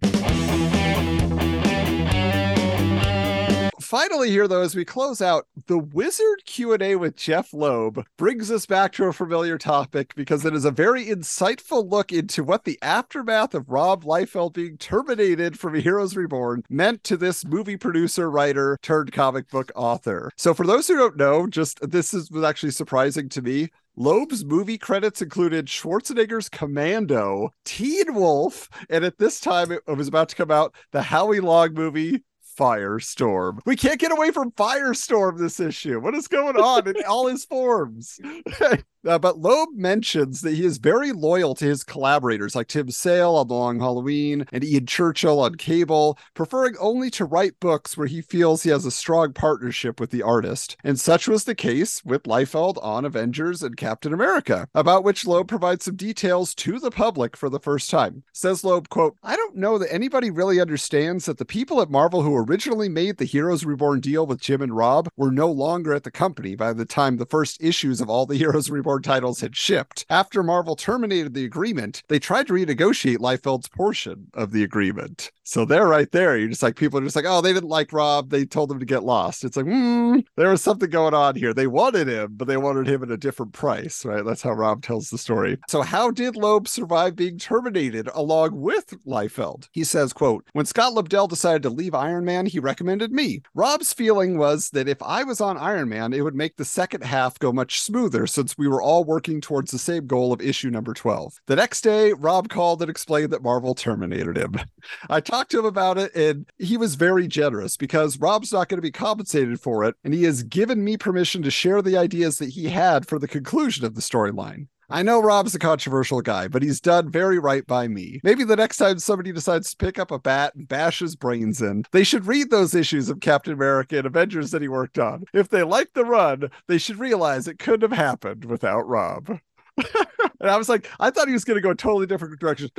Finally 3.92 4.30
here 4.30 4.48
though 4.48 4.62
as 4.62 4.74
we 4.74 4.86
close 4.86 5.22
out 5.22 5.48
the 5.68 5.78
wizard 5.78 6.46
q&a 6.46 6.96
with 6.96 7.14
jeff 7.18 7.52
loeb 7.52 8.06
brings 8.16 8.50
us 8.50 8.66
back 8.66 8.94
to 8.94 9.04
a 9.04 9.12
familiar 9.12 9.58
topic 9.58 10.16
because 10.16 10.46
it 10.46 10.54
is 10.54 10.64
a 10.64 10.72
very 10.72 11.08
insightful 11.08 11.92
look 11.92 12.14
into 12.14 12.42
what 12.42 12.64
the 12.64 12.80
aftermath 12.82 13.54
of 13.54 13.68
rob 13.68 14.06
liefeld 14.06 14.54
being 14.54 14.78
terminated 14.78 15.60
from 15.60 15.76
heroes 15.76 16.16
reborn 16.16 16.64
meant 16.70 17.04
to 17.04 17.18
this 17.18 17.44
movie 17.44 17.76
producer 17.76 18.32
writer 18.32 18.80
turned 18.82 19.12
comic 19.12 19.50
book 19.50 19.70
author. 19.76 20.32
So 20.38 20.54
for 20.54 20.66
those 20.66 20.88
who 20.88 20.96
don't 20.96 21.18
know 21.18 21.46
just 21.46 21.82
this 21.82 22.14
is 22.14 22.32
was 22.32 22.46
actually 22.46 22.72
surprising 22.72 23.28
to 23.28 23.42
me. 23.42 23.72
Loeb's 23.98 24.46
movie 24.46 24.78
credits 24.78 25.22
included 25.22 25.66
Schwarzenegger's 25.66 26.48
Commando, 26.48 27.50
Teen 27.66 28.14
Wolf, 28.14 28.70
and 28.90 29.04
at 29.04 29.18
this 29.18 29.42
time 29.42 29.70
it 29.70 29.82
was 29.86 30.08
about 30.08 30.30
to 30.30 30.36
come 30.38 30.50
out 30.50 30.74
the 30.94 31.02
Howie 31.02 31.42
Long 31.42 31.74
movie 31.74 32.24
Firestorm. 32.58 33.60
We 33.66 33.76
can't 33.76 34.00
get 34.00 34.12
away 34.12 34.32
from 34.32 34.52
Firestorm 34.52 35.38
this 35.38 35.60
issue. 35.60 36.00
What 36.00 36.16
is 36.16 36.28
going 36.28 36.58
on 36.58 36.88
in 36.88 36.96
all 37.08 37.28
his 37.28 37.46
forms? 37.46 38.20
Uh, 39.08 39.18
but 39.18 39.40
Loeb 39.40 39.70
mentions 39.74 40.42
that 40.42 40.54
he 40.54 40.64
is 40.64 40.78
very 40.78 41.12
loyal 41.12 41.56
to 41.56 41.66
his 41.66 41.84
collaborators 41.84 42.56
like 42.56 42.68
Tim 42.68 42.92
Sale 42.92 43.36
on 43.36 43.48
The 43.48 43.54
Long 43.56 43.80
Halloween 43.80 44.46
and 44.52 44.64
Ian 44.64 44.86
Churchill 44.86 45.40
on 45.40 45.56
Cable, 45.56 46.20
preferring 46.36 46.76
only 46.80 47.10
to 47.12 47.26
write 47.26 47.60
books 47.60 47.98
where 47.98 48.08
he 48.08 48.22
feels 48.22 48.62
he 48.62 48.70
has 48.70 48.86
a 48.86 48.92
strong 48.92 49.34
partnership 49.34 50.00
with 50.00 50.12
the 50.12 50.22
artist. 50.22 50.78
And 50.84 51.00
such 51.00 51.28
was 51.28 51.46
the 51.46 51.56
case 51.56 52.04
with 52.06 52.24
Liefeld 52.24 52.78
on 52.84 53.06
Avengers 53.06 53.64
and 53.64 53.76
Captain 53.76 54.14
America, 54.14 54.68
about 54.76 55.04
which 55.04 55.26
Loeb 55.26 55.48
provides 55.48 55.86
some 55.86 55.96
details 55.96 56.54
to 56.56 56.80
the 56.80 56.92
public 56.92 57.36
for 57.36 57.50
the 57.50 57.60
first 57.60 57.90
time. 57.90 58.24
Says 58.34 58.64
Loeb, 58.64 58.90
quote, 58.90 59.18
I 59.24 59.36
don't 59.36 59.56
know 59.56 59.80
that 59.80 59.92
anybody 59.92 60.30
really 60.30 60.60
understands 60.60 61.26
that 61.26 61.40
the 61.40 61.46
people 61.46 61.82
at 61.82 61.90
Marvel 61.90 62.22
who 62.22 62.38
originally 62.38 62.90
made 62.90 63.18
the 63.18 63.26
Heroes 63.26 63.66
Reborn 63.66 64.00
deal 64.00 64.28
with 64.28 64.42
Jim 64.42 64.62
and 64.62 64.76
Rob 64.76 65.10
were 65.18 65.32
no 65.32 65.52
longer 65.52 65.94
at 65.94 66.04
the 66.04 66.12
company 66.12 66.56
by 66.56 66.72
the 66.74 66.86
time 66.86 67.18
the 67.18 67.26
first 67.26 67.62
issues 67.64 68.00
of 68.00 68.10
all 68.10 68.28
the 68.28 68.38
Heroes 68.42 68.70
Reborn 68.70 68.91
Titles 69.00 69.42
had 69.42 69.56
shipped. 69.56 70.06
After 70.10 70.44
Marvel 70.44 70.76
terminated 70.76 71.34
the 71.34 71.46
agreement, 71.46 72.04
they 72.10 72.20
tried 72.20 72.48
to 72.48 72.54
renegotiate 72.54 73.18
Liefeld's 73.18 73.70
portion 73.70 74.28
of 74.34 74.52
the 74.52 74.64
agreement. 74.64 75.32
So 75.44 75.66
they're 75.66 75.88
right 75.88 76.10
there. 76.12 76.38
You're 76.38 76.50
just 76.50 76.64
like, 76.64 76.76
people 76.76 77.00
are 77.00 77.04
just 77.04 77.16
like, 77.16 77.26
oh, 77.28 77.42
they 77.42 77.52
didn't 77.52 77.70
like 77.70 77.92
Rob. 77.92 78.30
They 78.30 78.46
told 78.46 78.72
him 78.72 78.80
to 78.80 78.86
get 78.86 79.04
lost. 79.04 79.44
It's 79.44 79.58
like, 79.58 79.66
hmm, 79.66 80.20
there 80.38 80.50
was 80.50 80.62
something 80.62 80.90
going 80.90 81.14
on 81.14 81.36
here. 81.36 81.54
They 81.54 81.68
wanted 81.68 82.08
him, 82.08 82.36
but 82.38 82.48
they 82.48 82.58
wanted 82.58 82.88
him 82.88 83.04
at 83.04 83.12
a 83.12 83.18
different 83.18 83.52
price, 83.52 84.06
right? 84.06 84.24
That's 84.24 84.42
how 84.42 84.52
Rob 84.52 84.82
tells 84.82 85.10
the 85.10 85.18
story. 85.18 85.58
So 85.68 85.82
how 85.82 86.10
did 86.12 86.38
Loeb 86.38 86.68
survive 86.68 87.16
being 87.16 87.38
terminated 87.38 88.10
along 88.14 88.62
with 88.62 88.94
Liefeld? 89.06 89.68
He 89.72 89.84
says, 89.84 90.14
quote, 90.14 90.48
when 90.54 90.66
Scott 90.66 90.94
Lobdell 90.94 91.28
decided 91.28 91.64
to 91.64 91.70
leave 91.70 91.96
Iron 91.96 92.24
Man, 92.24 92.46
he 92.46 92.60
recommended 92.60 93.12
me. 93.12 93.42
Rob's 93.54 93.92
feeling 93.92 94.38
was 94.38 94.70
that 94.70 94.88
if 94.88 95.02
I 95.02 95.24
was 95.24 95.42
on 95.42 95.58
Iron 95.58 95.90
Man, 95.90 96.14
it 96.14 96.22
would 96.22 96.36
make 96.36 96.56
the 96.56 96.66
second 96.66 97.04
half 97.04 97.40
go 97.40 97.52
much 97.52 97.82
smoother 97.82 98.26
since 98.26 98.58
we 98.58 98.68
were 98.68 98.81
all 98.82 99.04
working 99.04 99.42
towards 99.42 99.72
the 99.72 99.80
same 99.80 100.08
goal 100.08 100.34
of 100.34 100.42
issue 100.42 100.70
number 100.70 100.94
12. 100.94 101.40
The 101.48 101.56
next 101.56 101.82
day, 101.82 102.14
Rob 102.14 102.50
called 102.50 102.82
and 102.82 102.90
explained 102.90 103.32
that 103.32 103.44
Marvel 103.44 103.76
terminated 103.76 104.38
him. 104.38 104.56
I 105.10 105.22
talked 105.22 105.52
to 105.52 105.60
him 105.60 105.66
about 105.66 105.98
it 105.98 106.16
and 106.16 106.50
he 106.58 106.78
was 106.78 106.96
very 106.96 107.28
generous 107.28 107.78
because 107.78 108.20
Rob's 108.20 108.52
not 108.52 108.70
going 108.70 108.78
to 108.78 108.82
be 108.82 108.92
compensated 108.92 109.60
for 109.60 109.84
it 109.84 109.96
and 110.04 110.14
he 110.14 110.24
has 110.24 110.44
given 110.44 110.84
me 110.84 110.98
permission 110.98 111.42
to 111.44 111.52
share 111.52 111.82
the 111.82 111.98
ideas 111.98 112.38
that 112.38 112.50
he 112.50 112.70
had 112.70 113.08
for 113.08 113.20
the 113.20 113.28
conclusion 113.28 113.86
of 113.86 113.96
the 113.96 114.02
storyline. 114.02 114.68
I 114.92 115.04
know 115.04 115.22
Rob's 115.22 115.56
a 115.56 115.60
controversial 115.60 116.22
guy, 116.22 116.48
but 116.48 116.64
he's 116.64 116.82
done 116.82 117.10
very 117.10 117.40
right 117.40 117.66
by 117.66 117.88
me. 117.88 118.20
Maybe 118.24 118.44
the 118.44 118.56
next 118.56 118.78
time 118.78 119.00
somebody 119.00 119.32
decides 119.32 119.72
to 119.72 119.78
pick 119.78 120.00
up 120.00 120.12
a 120.12 120.20
bat 120.20 120.56
and 120.56 120.68
bash 120.68 121.00
his 121.00 121.16
brains 121.16 121.62
in, 121.62 121.86
they 121.92 122.04
should 122.04 122.26
read 122.28 122.50
those 122.50 122.76
issues 122.76 123.10
of 123.10 123.20
Captain 123.20 123.54
America 123.54 123.98
and 123.98 124.08
Avengers 124.08 124.52
that 124.52 124.62
he 124.62 124.68
worked 124.68 125.00
on. 125.00 125.26
If 125.34 125.50
they 125.50 125.64
like 125.64 125.94
the 125.94 126.06
run, 126.06 126.50
they 126.68 126.78
should 126.78 127.00
realize 127.00 127.48
it 127.48 127.60
couldn't 127.60 127.90
have 127.90 127.98
happened 127.98 128.46
without 128.46 128.88
Rob. 128.88 129.40
and 129.78 130.50
I 130.50 130.58
was 130.58 130.70
like, 130.70 130.88
I 131.00 131.10
thought 131.10 131.28
he 131.28 131.34
was 131.34 131.46
going 131.46 131.56
to 131.56 131.62
go 131.62 131.72
a 131.72 131.76
totally 131.76 132.06
different 132.06 132.40
direction. 132.40 132.70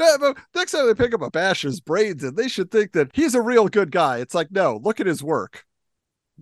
Next 0.55 0.73
time 0.73 0.87
they 0.87 0.95
pick 0.95 1.15
up 1.15 1.23
a 1.23 1.31
bash 1.31 1.63
his 1.63 1.81
brains 1.81 2.23
in, 2.25 2.35
they 2.35 2.49
should 2.49 2.71
think 2.71 2.93
that 2.93 3.11
he's 3.15 3.35
a 3.35 3.43
real 3.43 3.69
good 3.69 3.91
guy. 3.91 4.19
It's 4.19 4.35
like, 4.35 4.51
no, 4.51 4.81
look 4.83 5.01
at 5.01 5.07
his 5.07 5.23
work. 5.23 5.65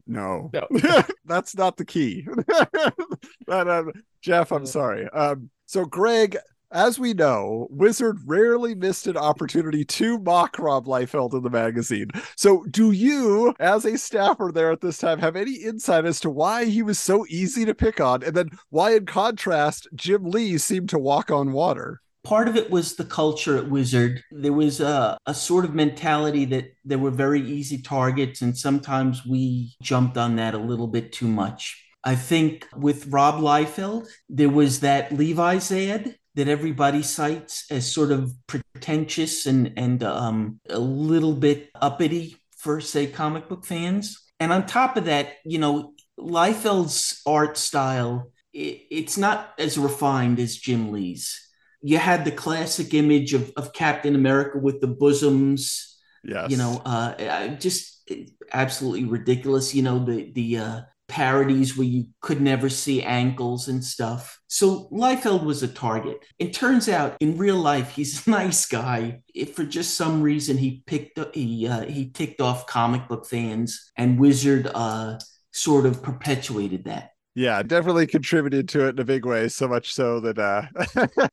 No, 0.06 0.50
No. 0.52 0.66
that's 1.24 1.56
not 1.56 1.76
the 1.76 1.84
key. 1.84 2.26
but, 3.46 3.68
um, 3.68 3.92
Jeff, 4.22 4.52
I'm 4.52 4.66
sorry. 4.66 5.08
Um, 5.08 5.50
so, 5.70 5.84
Greg, 5.84 6.36
as 6.72 6.98
we 6.98 7.14
know, 7.14 7.68
Wizard 7.70 8.18
rarely 8.26 8.74
missed 8.74 9.06
an 9.06 9.16
opportunity 9.16 9.84
to 9.84 10.18
mock 10.18 10.58
Rob 10.58 10.86
Liefeld 10.86 11.32
in 11.32 11.44
the 11.44 11.48
magazine. 11.48 12.08
So, 12.34 12.64
do 12.68 12.90
you, 12.90 13.54
as 13.60 13.84
a 13.84 13.96
staffer 13.96 14.50
there 14.52 14.72
at 14.72 14.80
this 14.80 14.98
time, 14.98 15.20
have 15.20 15.36
any 15.36 15.54
insight 15.54 16.06
as 16.06 16.18
to 16.20 16.30
why 16.30 16.64
he 16.64 16.82
was 16.82 16.98
so 16.98 17.24
easy 17.28 17.64
to 17.66 17.72
pick 17.72 18.00
on, 18.00 18.24
and 18.24 18.34
then 18.34 18.50
why, 18.70 18.96
in 18.96 19.06
contrast, 19.06 19.86
Jim 19.94 20.24
Lee 20.24 20.58
seemed 20.58 20.88
to 20.88 20.98
walk 20.98 21.30
on 21.30 21.52
water? 21.52 22.00
Part 22.24 22.48
of 22.48 22.56
it 22.56 22.68
was 22.68 22.96
the 22.96 23.04
culture 23.04 23.56
at 23.56 23.70
Wizard. 23.70 24.24
There 24.32 24.52
was 24.52 24.80
a, 24.80 25.16
a 25.24 25.34
sort 25.34 25.64
of 25.64 25.76
mentality 25.76 26.46
that 26.46 26.74
there 26.84 26.98
were 26.98 27.12
very 27.12 27.42
easy 27.42 27.80
targets, 27.80 28.42
and 28.42 28.58
sometimes 28.58 29.24
we 29.24 29.76
jumped 29.80 30.16
on 30.16 30.34
that 30.34 30.54
a 30.54 30.58
little 30.58 30.88
bit 30.88 31.12
too 31.12 31.28
much. 31.28 31.86
I 32.02 32.14
think 32.14 32.66
with 32.76 33.06
Rob 33.08 33.36
Liefeld, 33.40 34.08
there 34.28 34.48
was 34.48 34.80
that 34.80 35.12
Levi's 35.12 35.70
ad 35.70 36.16
that 36.34 36.48
everybody 36.48 37.02
cites 37.02 37.70
as 37.70 37.90
sort 37.90 38.10
of 38.12 38.32
pretentious 38.46 39.46
and 39.46 39.72
and 39.76 40.02
um, 40.02 40.60
a 40.68 40.78
little 40.78 41.34
bit 41.34 41.70
uppity 41.74 42.36
for 42.56 42.80
say 42.80 43.06
comic 43.06 43.48
book 43.48 43.66
fans. 43.66 44.22
And 44.38 44.52
on 44.52 44.64
top 44.66 44.96
of 44.96 45.04
that, 45.06 45.34
you 45.44 45.58
know, 45.58 45.92
Liefeld's 46.18 47.20
art 47.26 47.56
style 47.58 48.30
it, 48.52 48.82
it's 48.90 49.16
not 49.18 49.54
as 49.58 49.78
refined 49.78 50.38
as 50.38 50.56
Jim 50.56 50.92
Lee's. 50.92 51.48
You 51.82 51.98
had 51.98 52.24
the 52.24 52.32
classic 52.32 52.92
image 52.94 53.32
of, 53.34 53.50
of 53.56 53.72
Captain 53.72 54.14
America 54.14 54.58
with 54.58 54.80
the 54.80 54.86
bosoms, 54.86 55.98
Yes. 56.22 56.50
you 56.50 56.58
know, 56.58 56.82
uh, 56.84 57.48
just 57.56 58.10
absolutely 58.52 59.04
ridiculous. 59.06 59.74
You 59.74 59.82
know, 59.82 60.04
the 60.04 60.30
the 60.32 60.58
uh, 60.58 60.80
parodies 61.10 61.76
where 61.76 61.86
you 61.86 62.06
could 62.20 62.40
never 62.40 62.70
see 62.70 63.02
ankles 63.02 63.68
and 63.68 63.84
stuff. 63.84 64.40
So 64.46 64.88
Liefeld 64.90 65.44
was 65.44 65.62
a 65.62 65.68
target. 65.68 66.24
It 66.38 66.54
turns 66.54 66.88
out 66.88 67.16
in 67.20 67.36
real 67.36 67.56
life 67.56 67.90
he's 67.90 68.26
a 68.26 68.30
nice 68.40 68.64
guy. 68.64 69.20
If 69.34 69.54
for 69.54 69.64
just 69.64 69.96
some 69.96 70.22
reason 70.22 70.56
he 70.56 70.82
picked 70.86 71.18
he 71.34 71.66
uh, 71.68 71.84
he 71.84 72.10
ticked 72.10 72.40
off 72.40 72.66
comic 72.66 73.08
book 73.08 73.26
fans, 73.26 73.90
and 73.96 74.18
Wizard 74.18 74.70
uh, 74.72 75.18
sort 75.52 75.84
of 75.84 76.02
perpetuated 76.02 76.84
that. 76.84 77.10
Yeah, 77.34 77.62
definitely 77.62 78.08
contributed 78.08 78.68
to 78.70 78.86
it 78.86 78.90
in 78.90 78.98
a 78.98 79.04
big 79.04 79.24
way. 79.24 79.48
So 79.48 79.68
much 79.68 79.94
so 79.94 80.18
that 80.20 80.38
uh 80.38 80.62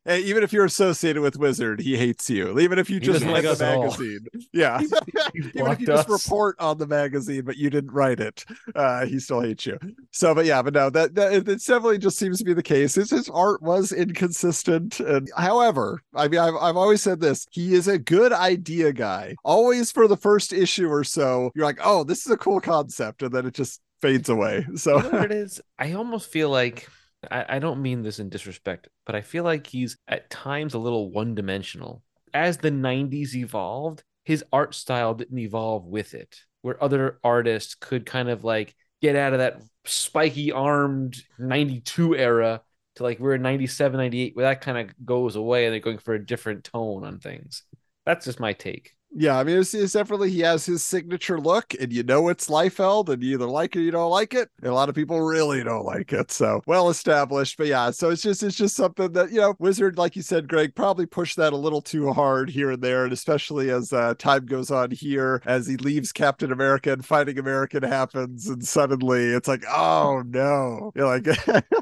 even 0.12 0.44
if 0.44 0.54
you're 0.54 0.66
associated 0.66 1.22
with 1.22 1.38
Wizard, 1.38 1.80
he 1.80 1.98
hates 1.98 2.30
you. 2.30 2.60
Even 2.60 2.78
if 2.78 2.90
you 2.90 3.00
just 3.00 3.26
like 3.26 3.44
the 3.44 3.52
us 3.52 3.62
all. 3.62 3.84
magazine. 3.84 4.26
Yeah. 4.54 4.80
Even 5.36 5.72
if 5.72 5.80
you 5.80 5.86
blocked 5.86 6.08
just 6.08 6.10
report 6.10 6.56
on 6.60 6.78
the 6.78 6.88
magazine, 6.88 7.44
but 7.44 7.58
you 7.58 7.70
didn't 7.70 7.92
write 7.92 8.20
it, 8.20 8.46
uh, 8.76 9.06
he 9.06 9.20
still 9.20 9.42
hates 9.42 9.66
you. 9.66 9.80
So, 10.12 10.36
but 10.36 10.46
yeah, 10.46 10.62
but 10.62 10.74
no, 10.74 10.90
that, 10.92 11.16
that 11.16 11.34
it, 11.34 11.48
it 11.48 11.64
definitely 11.66 11.98
just 11.98 12.18
seems 12.18 12.38
to 12.40 12.46
be 12.46 12.54
the 12.54 12.64
case. 12.64 12.96
His, 12.96 13.10
his 13.10 13.30
art 13.30 13.62
was 13.62 13.92
inconsistent, 13.92 15.00
and 15.00 15.30
however, 15.36 16.02
I 16.14 16.28
mean, 16.28 16.40
I've 16.40 16.56
I've 16.56 16.78
always 16.78 17.02
said 17.02 17.20
this: 17.20 17.46
he 17.52 17.74
is 17.74 17.88
a 17.88 17.98
good 17.98 18.34
idea 18.34 18.94
guy. 18.94 19.36
Always 19.44 19.92
for 19.92 20.08
the 20.08 20.18
first 20.18 20.54
issue 20.54 20.90
or 20.90 21.04
so, 21.04 21.52
you're 21.56 21.66
like, 21.66 21.80
oh, 21.84 22.04
this 22.04 22.26
is 22.26 22.32
a 22.32 22.38
cool 22.38 22.60
concept, 22.62 23.24
and 23.24 23.32
then 23.32 23.46
it 23.46 23.54
just 23.54 23.82
fades 24.02 24.30
away. 24.30 24.66
So. 24.78 25.02
You 25.04 25.12
know 25.12 25.22
it 25.22 25.32
is? 25.32 25.62
I 25.78 25.94
almost 25.94 26.32
feel 26.32 26.50
like 26.50 26.88
I, 27.30 27.46
I 27.50 27.60
don't 27.60 27.82
mean 27.82 28.04
this 28.04 28.20
in 28.20 28.30
disrespect, 28.30 28.90
but 29.06 29.16
I 29.16 29.22
feel 29.22 29.44
like 29.44 29.68
he's 29.68 29.98
at 30.08 30.30
times 30.30 30.74
a 30.74 30.80
little 30.80 31.12
one 31.12 31.36
dimensional. 31.36 32.04
As 32.34 32.58
the 32.58 32.72
90s 32.72 33.36
evolved, 33.36 34.04
his 34.26 34.44
art 34.52 34.76
style 34.76 35.14
didn't 35.14 35.40
evolve 35.40 35.86
with 35.86 36.14
it, 36.14 36.42
where 36.62 36.82
other 36.84 37.20
artists 37.24 37.76
could 37.76 38.06
kind 38.06 38.30
of 38.30 38.44
like 38.44 38.76
get 39.02 39.16
out 39.16 39.34
of 39.34 39.40
that 39.40 39.62
spiky 39.86 40.52
armed 40.52 41.22
92 41.40 42.16
era 42.16 42.62
to 42.96 43.04
like 43.04 43.20
we're 43.20 43.36
in 43.36 43.42
97, 43.42 43.98
98, 43.98 44.36
where 44.36 44.46
that 44.46 44.62
kind 44.62 44.78
of 44.78 45.06
goes 45.06 45.36
away 45.36 45.66
and 45.66 45.74
they're 45.74 45.80
going 45.80 45.98
for 46.00 46.14
a 46.14 46.26
different 46.26 46.64
tone 46.64 47.04
on 47.04 47.20
things. 47.20 47.64
That's 48.06 48.26
just 48.26 48.40
my 48.40 48.54
take. 48.54 48.97
Yeah, 49.20 49.40
I 49.40 49.44
mean, 49.44 49.58
it's, 49.58 49.74
it's 49.74 49.94
definitely 49.94 50.30
he 50.30 50.42
has 50.42 50.64
his 50.68 50.84
signature 50.84 51.40
look, 51.40 51.74
and 51.80 51.92
you 51.92 52.04
know 52.04 52.28
it's 52.30 52.50
Liefeld, 52.50 53.10
and 53.10 53.24
you 53.24 53.34
either 53.34 53.48
like 53.48 53.76
it 53.76 53.80
or 53.80 53.82
you 53.82 53.90
don't 53.90 54.12
like 54.12 54.36
it. 54.36 54.52
And 54.62 54.70
a 54.70 54.76
lot 54.76 54.90
of 54.90 54.96
people 54.96 55.22
really 55.22 55.64
don't 55.64 55.86
like 55.86 56.14
it, 56.14 56.30
so 56.30 56.62
well 56.68 56.90
established. 56.90 57.58
But 57.58 57.66
yeah, 57.66 57.90
so 57.90 58.12
it's 58.12 58.22
just 58.22 58.44
it's 58.44 58.56
just 58.56 58.76
something 58.76 59.14
that 59.14 59.32
you 59.32 59.42
know, 59.42 59.56
Wizard, 59.58 59.98
like 59.98 60.16
you 60.16 60.22
said, 60.22 60.48
Greg, 60.48 60.76
probably 60.76 61.08
pushed 61.08 61.36
that 61.38 61.52
a 61.52 61.58
little 61.58 61.82
too 61.82 62.14
hard 62.14 62.48
here 62.48 62.70
and 62.70 62.84
there, 62.84 63.06
and 63.06 63.12
especially 63.12 63.72
as 63.72 63.92
uh, 63.92 64.14
time 64.20 64.46
goes 64.46 64.70
on 64.70 64.92
here, 64.92 65.42
as 65.48 65.66
he 65.66 65.78
leaves 65.78 66.14
Captain 66.14 66.52
America 66.52 66.94
and 66.94 67.04
Fighting 67.04 67.40
American 67.40 67.82
happens, 67.82 68.48
and 68.48 68.64
suddenly 68.64 69.30
it's 69.30 69.48
like, 69.48 69.64
oh 69.68 70.22
no, 70.28 70.92
you're 70.96 71.08
like, 71.08 71.26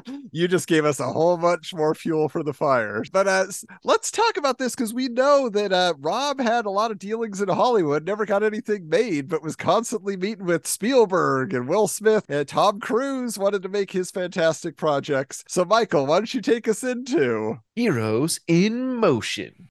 you 0.32 0.48
just 0.48 0.68
gave 0.68 0.86
us 0.86 1.00
a 1.00 1.12
whole 1.12 1.36
bunch 1.36 1.74
more 1.74 1.94
fuel 1.94 2.30
for 2.30 2.42
the 2.42 2.54
fire. 2.54 3.04
But 3.12 3.28
uh, 3.28 3.44
let's 3.84 4.10
talk 4.10 4.38
about 4.38 4.56
this 4.56 4.74
because 4.74 4.94
we 4.94 5.08
know 5.08 5.50
that 5.50 5.70
uh, 5.70 5.92
Rob 5.98 6.40
had 6.40 6.64
a 6.64 6.70
lot 6.70 6.90
of 6.90 6.98
dealings 6.98 7.25
in 7.34 7.48
Hollywood, 7.48 8.06
never 8.06 8.24
got 8.24 8.42
anything 8.42 8.88
made, 8.88 9.28
but 9.28 9.42
was 9.42 9.56
constantly 9.56 10.16
meeting 10.16 10.46
with 10.46 10.66
Spielberg 10.66 11.52
and 11.52 11.68
Will 11.68 11.88
Smith 11.88 12.24
and 12.28 12.46
Tom 12.46 12.78
Cruise 12.78 13.38
wanted 13.38 13.62
to 13.62 13.68
make 13.68 13.90
his 13.90 14.10
fantastic 14.10 14.76
projects. 14.76 15.42
So, 15.48 15.64
Michael, 15.64 16.06
why 16.06 16.18
don't 16.18 16.32
you 16.32 16.40
take 16.40 16.68
us 16.68 16.84
into? 16.84 17.58
Heroes 17.74 18.38
in 18.46 18.94
motion. 18.94 19.68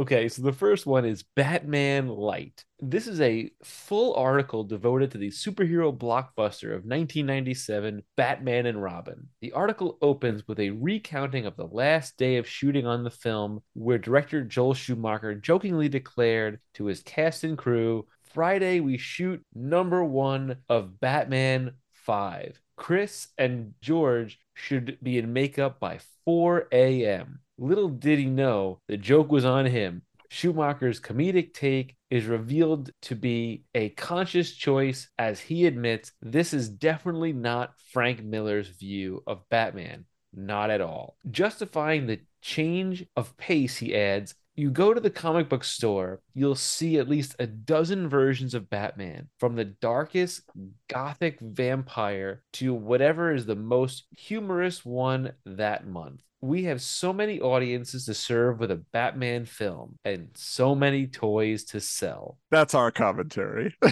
Okay, 0.00 0.30
so 0.30 0.40
the 0.40 0.50
first 0.50 0.86
one 0.86 1.04
is 1.04 1.26
Batman 1.36 2.08
Light. 2.08 2.64
This 2.78 3.06
is 3.06 3.20
a 3.20 3.50
full 3.62 4.14
article 4.14 4.64
devoted 4.64 5.10
to 5.10 5.18
the 5.18 5.28
superhero 5.28 5.94
blockbuster 5.94 6.68
of 6.68 6.86
1997, 6.86 8.02
Batman 8.16 8.64
and 8.64 8.82
Robin. 8.82 9.28
The 9.42 9.52
article 9.52 9.98
opens 10.00 10.48
with 10.48 10.58
a 10.58 10.70
recounting 10.70 11.44
of 11.44 11.54
the 11.58 11.66
last 11.66 12.16
day 12.16 12.38
of 12.38 12.48
shooting 12.48 12.86
on 12.86 13.04
the 13.04 13.10
film, 13.10 13.60
where 13.74 13.98
director 13.98 14.42
Joel 14.42 14.72
Schumacher 14.72 15.34
jokingly 15.34 15.90
declared 15.90 16.60
to 16.76 16.86
his 16.86 17.02
cast 17.02 17.44
and 17.44 17.58
crew, 17.58 18.06
Friday 18.32 18.80
we 18.80 18.96
shoot 18.96 19.44
number 19.54 20.02
one 20.02 20.56
of 20.70 20.98
Batman 20.98 21.72
5. 21.92 22.58
Chris 22.74 23.28
and 23.36 23.74
George 23.82 24.38
should 24.54 24.96
be 25.02 25.18
in 25.18 25.34
makeup 25.34 25.78
by 25.78 26.00
4 26.24 26.68
a.m. 26.72 27.40
Little 27.62 27.90
did 27.90 28.18
he 28.18 28.24
know 28.24 28.80
the 28.88 28.96
joke 28.96 29.30
was 29.30 29.44
on 29.44 29.66
him. 29.66 30.00
Schumacher's 30.30 30.98
comedic 30.98 31.52
take 31.52 31.94
is 32.08 32.24
revealed 32.24 32.90
to 33.02 33.14
be 33.14 33.64
a 33.74 33.90
conscious 33.90 34.52
choice 34.52 35.10
as 35.18 35.40
he 35.40 35.66
admits 35.66 36.12
this 36.22 36.54
is 36.54 36.70
definitely 36.70 37.34
not 37.34 37.74
Frank 37.92 38.22
Miller's 38.24 38.68
view 38.68 39.22
of 39.26 39.46
Batman. 39.50 40.06
Not 40.32 40.70
at 40.70 40.80
all. 40.80 41.18
Justifying 41.30 42.06
the 42.06 42.20
change 42.40 43.04
of 43.14 43.36
pace, 43.36 43.76
he 43.76 43.94
adds, 43.94 44.34
you 44.56 44.70
go 44.70 44.94
to 44.94 45.00
the 45.00 45.10
comic 45.10 45.50
book 45.50 45.64
store, 45.64 46.22
you'll 46.32 46.54
see 46.54 46.96
at 46.96 47.10
least 47.10 47.36
a 47.38 47.46
dozen 47.46 48.08
versions 48.08 48.54
of 48.54 48.70
Batman, 48.70 49.28
from 49.38 49.56
the 49.56 49.64
darkest 49.66 50.42
gothic 50.88 51.38
vampire 51.40 52.42
to 52.54 52.72
whatever 52.72 53.34
is 53.34 53.44
the 53.44 53.54
most 53.54 54.04
humorous 54.16 54.82
one 54.82 55.32
that 55.44 55.86
month. 55.86 56.22
We 56.42 56.64
have 56.64 56.80
so 56.80 57.12
many 57.12 57.38
audiences 57.40 58.06
to 58.06 58.14
serve 58.14 58.60
with 58.60 58.70
a 58.70 58.82
Batman 58.92 59.44
film 59.44 59.98
and 60.04 60.28
so 60.34 60.74
many 60.74 61.06
toys 61.06 61.64
to 61.64 61.80
sell. 61.80 62.38
That's 62.50 62.74
our 62.74 62.90
commentary. 62.90 63.76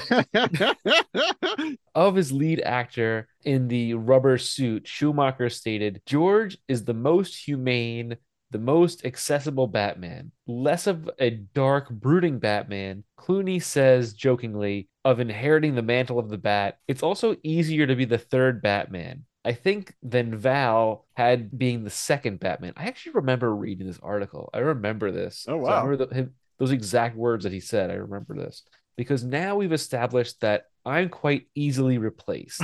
Of 1.94 2.14
his 2.14 2.30
lead 2.30 2.60
actor 2.60 3.28
in 3.44 3.66
the 3.66 3.94
rubber 3.94 4.38
suit, 4.38 4.86
Schumacher 4.86 5.50
stated, 5.50 6.00
George 6.06 6.56
is 6.68 6.84
the 6.84 6.94
most 6.94 7.34
humane, 7.34 8.16
the 8.52 8.58
most 8.58 9.04
accessible 9.04 9.66
Batman, 9.66 10.30
less 10.46 10.86
of 10.86 11.10
a 11.18 11.30
dark, 11.30 11.90
brooding 11.90 12.38
Batman. 12.38 13.02
Clooney 13.18 13.60
says 13.62 14.14
jokingly 14.14 14.88
of 15.04 15.20
inheriting 15.20 15.74
the 15.74 15.82
mantle 15.82 16.18
of 16.18 16.28
the 16.28 16.38
Bat, 16.38 16.78
it's 16.86 17.02
also 17.02 17.34
easier 17.42 17.86
to 17.86 17.96
be 17.96 18.04
the 18.04 18.16
third 18.18 18.62
Batman. 18.62 19.24
I 19.48 19.52
think 19.54 19.94
than 20.02 20.36
Val 20.36 21.06
had 21.16 21.56
being 21.58 21.82
the 21.82 21.90
second 21.90 22.38
Batman. 22.38 22.74
I 22.76 22.84
actually 22.84 23.12
remember 23.12 23.54
reading 23.54 23.86
this 23.86 23.98
article. 24.02 24.50
I 24.52 24.58
remember 24.58 25.10
this. 25.10 25.46
Oh, 25.48 25.58
So 25.64 25.72
I 25.72 25.76
wow. 25.76 25.86
remember 25.86 26.04
the, 26.06 26.14
him, 26.14 26.34
those 26.58 26.70
exact 26.70 27.16
words 27.16 27.44
that 27.44 27.52
he 27.52 27.60
said. 27.60 27.90
I 27.90 27.94
remember 27.94 28.34
this 28.34 28.62
because 28.98 29.24
now 29.24 29.56
we've 29.56 29.72
established 29.72 30.42
that 30.42 30.64
I'm 30.84 31.08
quite 31.08 31.48
easily 31.54 31.96
replaced. 31.96 32.60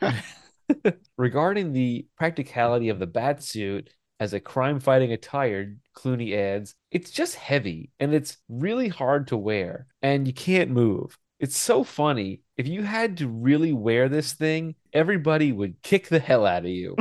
Regarding 1.18 1.72
the 1.72 2.06
practicality 2.16 2.88
of 2.88 2.98
the 2.98 3.06
bat 3.06 3.42
suit 3.42 3.90
as 4.18 4.32
a 4.32 4.40
crime 4.40 4.80
fighting 4.80 5.12
attire, 5.12 5.74
Clooney 5.94 6.34
adds, 6.34 6.74
it's 6.90 7.10
just 7.10 7.34
heavy 7.34 7.90
and 8.00 8.14
it's 8.14 8.38
really 8.48 8.88
hard 8.88 9.28
to 9.28 9.36
wear 9.36 9.88
and 10.00 10.26
you 10.26 10.32
can't 10.32 10.70
move. 10.70 11.18
It's 11.38 11.58
so 11.58 11.84
funny. 11.84 12.40
If 12.56 12.68
you 12.68 12.82
had 12.82 13.16
to 13.18 13.28
really 13.28 13.72
wear 13.72 14.08
this 14.08 14.32
thing, 14.32 14.76
everybody 14.92 15.50
would 15.50 15.82
kick 15.82 16.08
the 16.08 16.20
hell 16.20 16.46
out 16.46 16.64
of 16.64 16.70
you. 16.70 16.96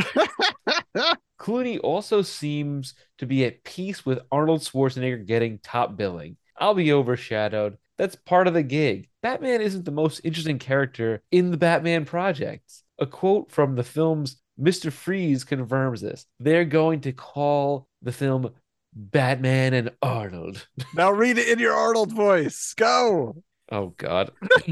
Clooney 1.39 1.79
also 1.83 2.21
seems 2.21 2.95
to 3.19 3.25
be 3.25 3.45
at 3.45 3.63
peace 3.63 4.05
with 4.05 4.21
Arnold 4.31 4.61
Schwarzenegger 4.61 5.25
getting 5.25 5.59
top 5.59 5.95
billing. 5.95 6.37
I'll 6.57 6.73
be 6.73 6.91
overshadowed. 6.91 7.77
That's 7.97 8.15
part 8.15 8.47
of 8.47 8.53
the 8.53 8.63
gig. 8.63 9.09
Batman 9.21 9.61
isn't 9.61 9.85
the 9.85 9.91
most 9.91 10.21
interesting 10.23 10.57
character 10.57 11.21
in 11.31 11.51
the 11.51 11.57
Batman 11.57 12.05
projects. 12.05 12.83
A 12.97 13.05
quote 13.05 13.51
from 13.51 13.75
the 13.75 13.83
film's 13.83 14.37
Mr. 14.59 14.91
Freeze 14.91 15.43
confirms 15.43 16.01
this. 16.01 16.25
They're 16.39 16.65
going 16.65 17.01
to 17.01 17.11
call 17.11 17.87
the 18.01 18.11
film 18.11 18.51
Batman 18.95 19.73
and 19.73 19.91
Arnold. 20.01 20.67
now 20.95 21.11
read 21.11 21.37
it 21.37 21.49
in 21.49 21.59
your 21.59 21.73
Arnold 21.73 22.11
voice. 22.11 22.73
Go. 22.75 23.43
Oh, 23.71 23.93
God. 23.97 24.31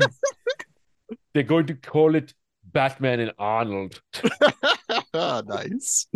They're 1.34 1.44
going 1.44 1.68
to 1.68 1.76
call 1.76 2.16
it 2.16 2.34
Batman 2.64 3.20
and 3.20 3.34
Arnold. 3.38 4.02
nice. 5.14 6.08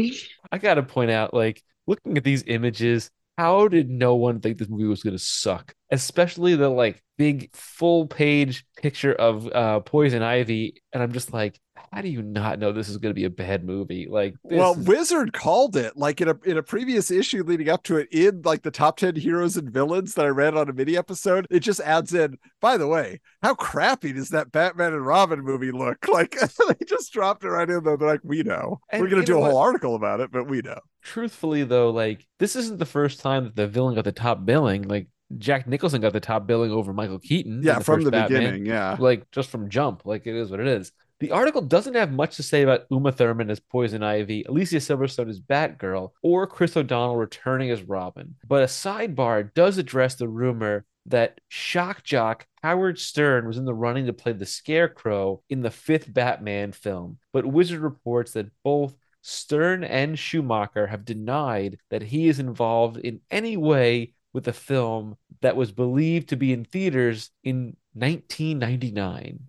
I 0.51 0.57
gotta 0.57 0.83
point 0.83 1.11
out, 1.11 1.33
like, 1.33 1.61
looking 1.87 2.17
at 2.17 2.23
these 2.23 2.43
images, 2.47 3.09
how 3.37 3.67
did 3.67 3.89
no 3.89 4.15
one 4.15 4.39
think 4.39 4.57
this 4.57 4.69
movie 4.69 4.85
was 4.85 5.03
gonna 5.03 5.19
suck? 5.19 5.73
Especially 5.91 6.55
the 6.55 6.69
like 6.69 7.01
big 7.17 7.53
full 7.55 8.07
page 8.07 8.65
picture 8.77 9.13
of 9.13 9.47
uh 9.53 9.79
Poison 9.81 10.21
Ivy, 10.21 10.81
and 10.93 11.03
I'm 11.03 11.11
just 11.11 11.33
like, 11.33 11.59
how 11.95 12.01
do 12.01 12.09
you 12.09 12.21
not 12.21 12.59
know 12.59 12.71
this 12.71 12.89
is 12.89 12.97
gonna 12.97 13.13
be 13.13 13.23
a 13.23 13.29
bad 13.29 13.63
movie? 13.63 14.07
Like, 14.09 14.35
this 14.43 14.57
Well, 14.57 14.77
is- 14.79 14.85
Wizard 14.85 15.31
called 15.33 15.75
it 15.77 15.95
like 15.95 16.19
in 16.21 16.27
a 16.27 16.35
in 16.45 16.57
a 16.57 16.63
previous 16.63 17.09
issue 17.09 17.43
leading 17.43 17.69
up 17.69 17.83
to 17.83 17.97
it 17.97 18.09
in 18.11 18.41
like 18.43 18.63
the 18.63 18.71
top 18.71 18.97
10 18.97 19.15
heroes 19.15 19.55
and 19.57 19.71
villains 19.71 20.13
that 20.15 20.25
I 20.25 20.29
read 20.29 20.55
on 20.57 20.69
a 20.69 20.73
mini 20.73 20.97
episode. 20.97 21.47
It 21.49 21.61
just 21.61 21.79
adds 21.79 22.13
in, 22.13 22.37
by 22.61 22.77
the 22.77 22.87
way, 22.87 23.21
how 23.41 23.55
crappy 23.55 24.11
does 24.13 24.29
that 24.29 24.51
Batman 24.51 24.93
and 24.93 25.05
Robin 25.05 25.39
movie 25.39 25.71
look? 25.71 26.05
Like 26.15 26.31
they 26.67 26.85
just 26.85 27.11
dropped 27.13 27.43
it 27.43 27.49
right 27.49 27.69
in 27.69 27.83
there. 27.83 27.97
They're 27.97 28.07
like, 28.07 28.21
we 28.23 28.43
know. 28.43 28.79
And 28.89 29.01
We're 29.01 29.09
gonna 29.09 29.23
do 29.25 29.37
a 29.39 29.41
whole 29.43 29.55
what? 29.55 29.65
article 29.67 29.95
about 29.95 30.19
it, 30.19 30.31
but 30.31 30.47
we 30.49 30.61
know. 30.61 30.79
truthfully 31.01 31.63
though, 31.63 31.89
like, 31.91 32.25
this 32.39 32.55
isn't 32.55 32.79
the 32.79 32.85
first 32.85 33.19
time 33.21 33.45
that 33.45 33.55
the 33.55 33.67
villain 33.67 33.95
got 33.95 34.03
the 34.05 34.11
top 34.11 34.45
billing. 34.45 34.83
Like, 34.83 35.07
Jack 35.37 35.67
Nicholson 35.67 36.01
got 36.01 36.13
the 36.13 36.19
top 36.19 36.45
billing 36.45 36.71
over 36.71 36.93
Michael 36.93 37.19
Keaton. 37.19 37.61
Yeah, 37.63 37.79
from 37.79 38.03
the 38.03 38.11
Batman. 38.11 38.39
beginning. 38.41 38.65
Yeah. 38.67 38.95
like 38.99 39.29
just 39.31 39.49
from 39.49 39.69
jump 39.69 40.05
like 40.05 40.27
it 40.27 40.35
is 40.35 40.51
what 40.51 40.59
it 40.59 40.67
is 40.67 40.91
the 41.19 41.31
article 41.31 41.61
doesn't 41.61 41.95
have 41.95 42.11
much 42.11 42.35
to 42.35 42.43
say 42.43 42.61
about 42.61 42.85
uma 42.89 43.11
thurman 43.11 43.49
as 43.49 43.59
poison 43.59 44.03
ivy 44.03 44.43
alicia 44.47 44.77
silverstone 44.77 45.29
as 45.29 45.39
batgirl 45.39 46.11
or 46.21 46.47
chris 46.47 46.75
o'donnell 46.75 47.15
returning 47.15 47.71
as 47.71 47.83
robin 47.83 48.35
but 48.47 48.63
a 48.63 48.67
sidebar 48.67 49.53
does 49.53 49.77
address 49.77 50.15
the 50.15 50.27
rumor 50.27 50.85
that 51.05 51.39
shock 51.49 52.03
jock 52.03 52.47
howard 52.63 52.99
stern 52.99 53.47
was 53.47 53.57
in 53.57 53.65
the 53.65 53.73
running 53.73 54.05
to 54.05 54.13
play 54.13 54.31
the 54.31 54.45
scarecrow 54.45 55.41
in 55.49 55.61
the 55.61 55.71
fifth 55.71 56.11
batman 56.13 56.71
film 56.71 57.17
but 57.31 57.45
wizard 57.45 57.79
reports 57.79 58.31
that 58.33 58.49
both 58.63 58.95
stern 59.21 59.83
and 59.83 60.19
schumacher 60.19 60.85
have 60.85 61.03
denied 61.03 61.79
that 61.89 62.03
he 62.03 62.27
is 62.27 62.39
involved 62.39 62.97
in 62.97 63.19
any 63.31 63.57
way 63.57 64.13
with 64.33 64.43
the 64.43 64.53
film 64.53 65.15
that 65.41 65.55
was 65.55 65.71
believed 65.71 66.29
to 66.29 66.35
be 66.35 66.53
in 66.53 66.65
theaters 66.65 67.31
in 67.43 67.75
1999. 67.93 69.39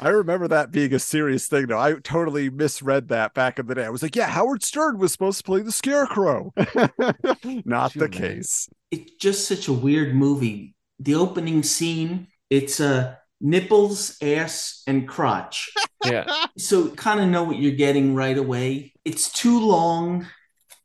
I 0.00 0.08
remember 0.08 0.48
that 0.48 0.70
being 0.72 0.92
a 0.92 0.98
serious 0.98 1.46
thing 1.46 1.66
though. 1.66 1.78
I 1.78 1.94
totally 1.94 2.50
misread 2.50 3.08
that 3.08 3.32
back 3.34 3.58
in 3.58 3.66
the 3.66 3.74
day. 3.74 3.84
I 3.84 3.90
was 3.90 4.02
like, 4.02 4.16
yeah, 4.16 4.26
Howard 4.28 4.62
Stern 4.62 4.98
was 4.98 5.12
supposed 5.12 5.38
to 5.38 5.44
play 5.44 5.62
the 5.62 5.72
scarecrow. 5.72 6.52
Not 7.64 7.92
Too 7.92 7.98
the 7.98 8.08
bad. 8.08 8.12
case. 8.12 8.68
it's 8.90 9.12
just 9.14 9.46
such 9.48 9.68
a 9.68 9.72
weird 9.72 10.14
movie. 10.14 10.74
The 10.98 11.14
opening 11.14 11.62
scene, 11.62 12.28
it's 12.50 12.80
uh, 12.80 13.14
nipples, 13.40 14.16
ass, 14.22 14.82
and 14.86 15.08
crotch. 15.08 15.70
Yeah. 16.02 16.26
So 16.58 16.90
kind 16.90 17.18
of 17.18 17.28
know 17.30 17.44
what 17.44 17.56
you're 17.56 17.72
getting 17.72 18.14
right 18.14 18.36
away. 18.36 18.92
It's 19.06 19.32
too 19.32 19.58
long. 19.58 20.26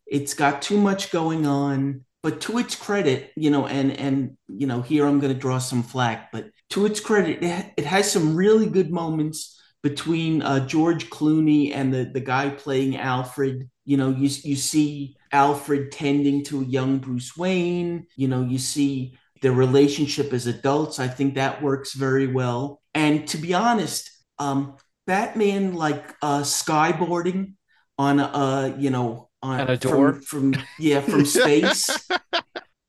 It's 0.07 0.33
got 0.33 0.61
too 0.61 0.79
much 0.79 1.11
going 1.11 1.45
on. 1.45 2.05
But 2.23 2.39
to 2.41 2.57
its 2.57 2.73
credit, 2.75 3.31
you 3.35 3.49
know, 3.51 3.67
and 3.67 3.91
and 3.91 4.37
you 4.47 4.65
know, 4.65 4.81
here 4.81 5.05
I'm 5.05 5.19
going 5.19 5.33
to 5.33 5.37
draw 5.39 5.57
some 5.57 5.83
flack. 5.83 6.31
But 6.31 6.51
to 6.71 6.85
its 6.85 6.99
credit, 6.99 7.43
it, 7.43 7.73
it 7.77 7.85
has 7.85 8.11
some 8.11 8.35
really 8.35 8.67
good 8.67 8.91
moments 8.91 9.59
between 9.81 10.41
uh, 10.41 10.65
George 10.67 11.09
Clooney 11.09 11.73
and 11.73 11.93
the 11.93 12.05
the 12.05 12.19
guy 12.19 12.49
playing 12.49 12.97
Alfred. 12.97 13.69
You 13.85 13.97
know, 13.97 14.09
you 14.09 14.29
you 14.43 14.55
see 14.55 15.15
Alfred 15.31 15.91
tending 15.91 16.43
to 16.45 16.61
a 16.61 16.65
young 16.65 16.99
Bruce 16.99 17.35
Wayne. 17.35 18.07
You 18.15 18.27
know, 18.27 18.43
you 18.43 18.59
see 18.59 19.17
their 19.41 19.53
relationship 19.53 20.33
as 20.33 20.47
adults. 20.47 20.99
I 20.99 21.07
think 21.07 21.35
that 21.35 21.61
works 21.61 21.93
very 21.93 22.27
well. 22.27 22.81
And 22.93 23.27
to 23.29 23.37
be 23.37 23.53
honest, 23.53 24.11
um, 24.37 24.75
Batman 25.07 25.73
like 25.73 26.13
uh, 26.21 26.41
skyboarding 26.41 27.53
on 27.97 28.19
a 28.19 28.75
you 28.77 28.89
know 28.89 29.29
on, 29.41 29.61
On 29.61 29.69
a 29.69 29.77
door? 29.77 30.13
from, 30.13 30.53
from 30.53 30.63
yeah 30.77 31.01
from 31.01 31.25
space. 31.39 31.89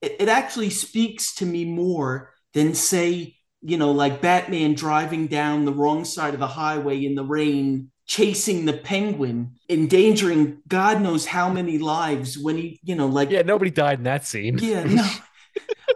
it, 0.02 0.16
it 0.20 0.28
actually 0.28 0.70
speaks 0.70 1.36
to 1.36 1.46
me 1.46 1.64
more 1.64 2.32
than 2.52 2.74
say 2.74 3.36
you 3.62 3.76
know 3.76 3.92
like 3.92 4.20
Batman 4.20 4.74
driving 4.74 5.26
down 5.26 5.64
the 5.64 5.72
wrong 5.72 6.04
side 6.04 6.34
of 6.34 6.40
the 6.40 6.46
highway 6.46 7.04
in 7.04 7.14
the 7.14 7.24
rain 7.24 7.90
chasing 8.06 8.64
the 8.64 8.72
penguin 8.72 9.52
endangering 9.68 10.58
god 10.66 11.00
knows 11.00 11.26
how 11.26 11.48
many 11.48 11.78
lives 11.78 12.36
when 12.36 12.56
he 12.56 12.80
you 12.82 12.94
know 12.96 13.06
like 13.06 13.30
Yeah, 13.30 13.42
nobody 13.42 13.70
died 13.70 13.98
in 13.98 14.04
that 14.04 14.26
scene. 14.26 14.58
yeah, 14.58 14.82
no. 15.00 15.08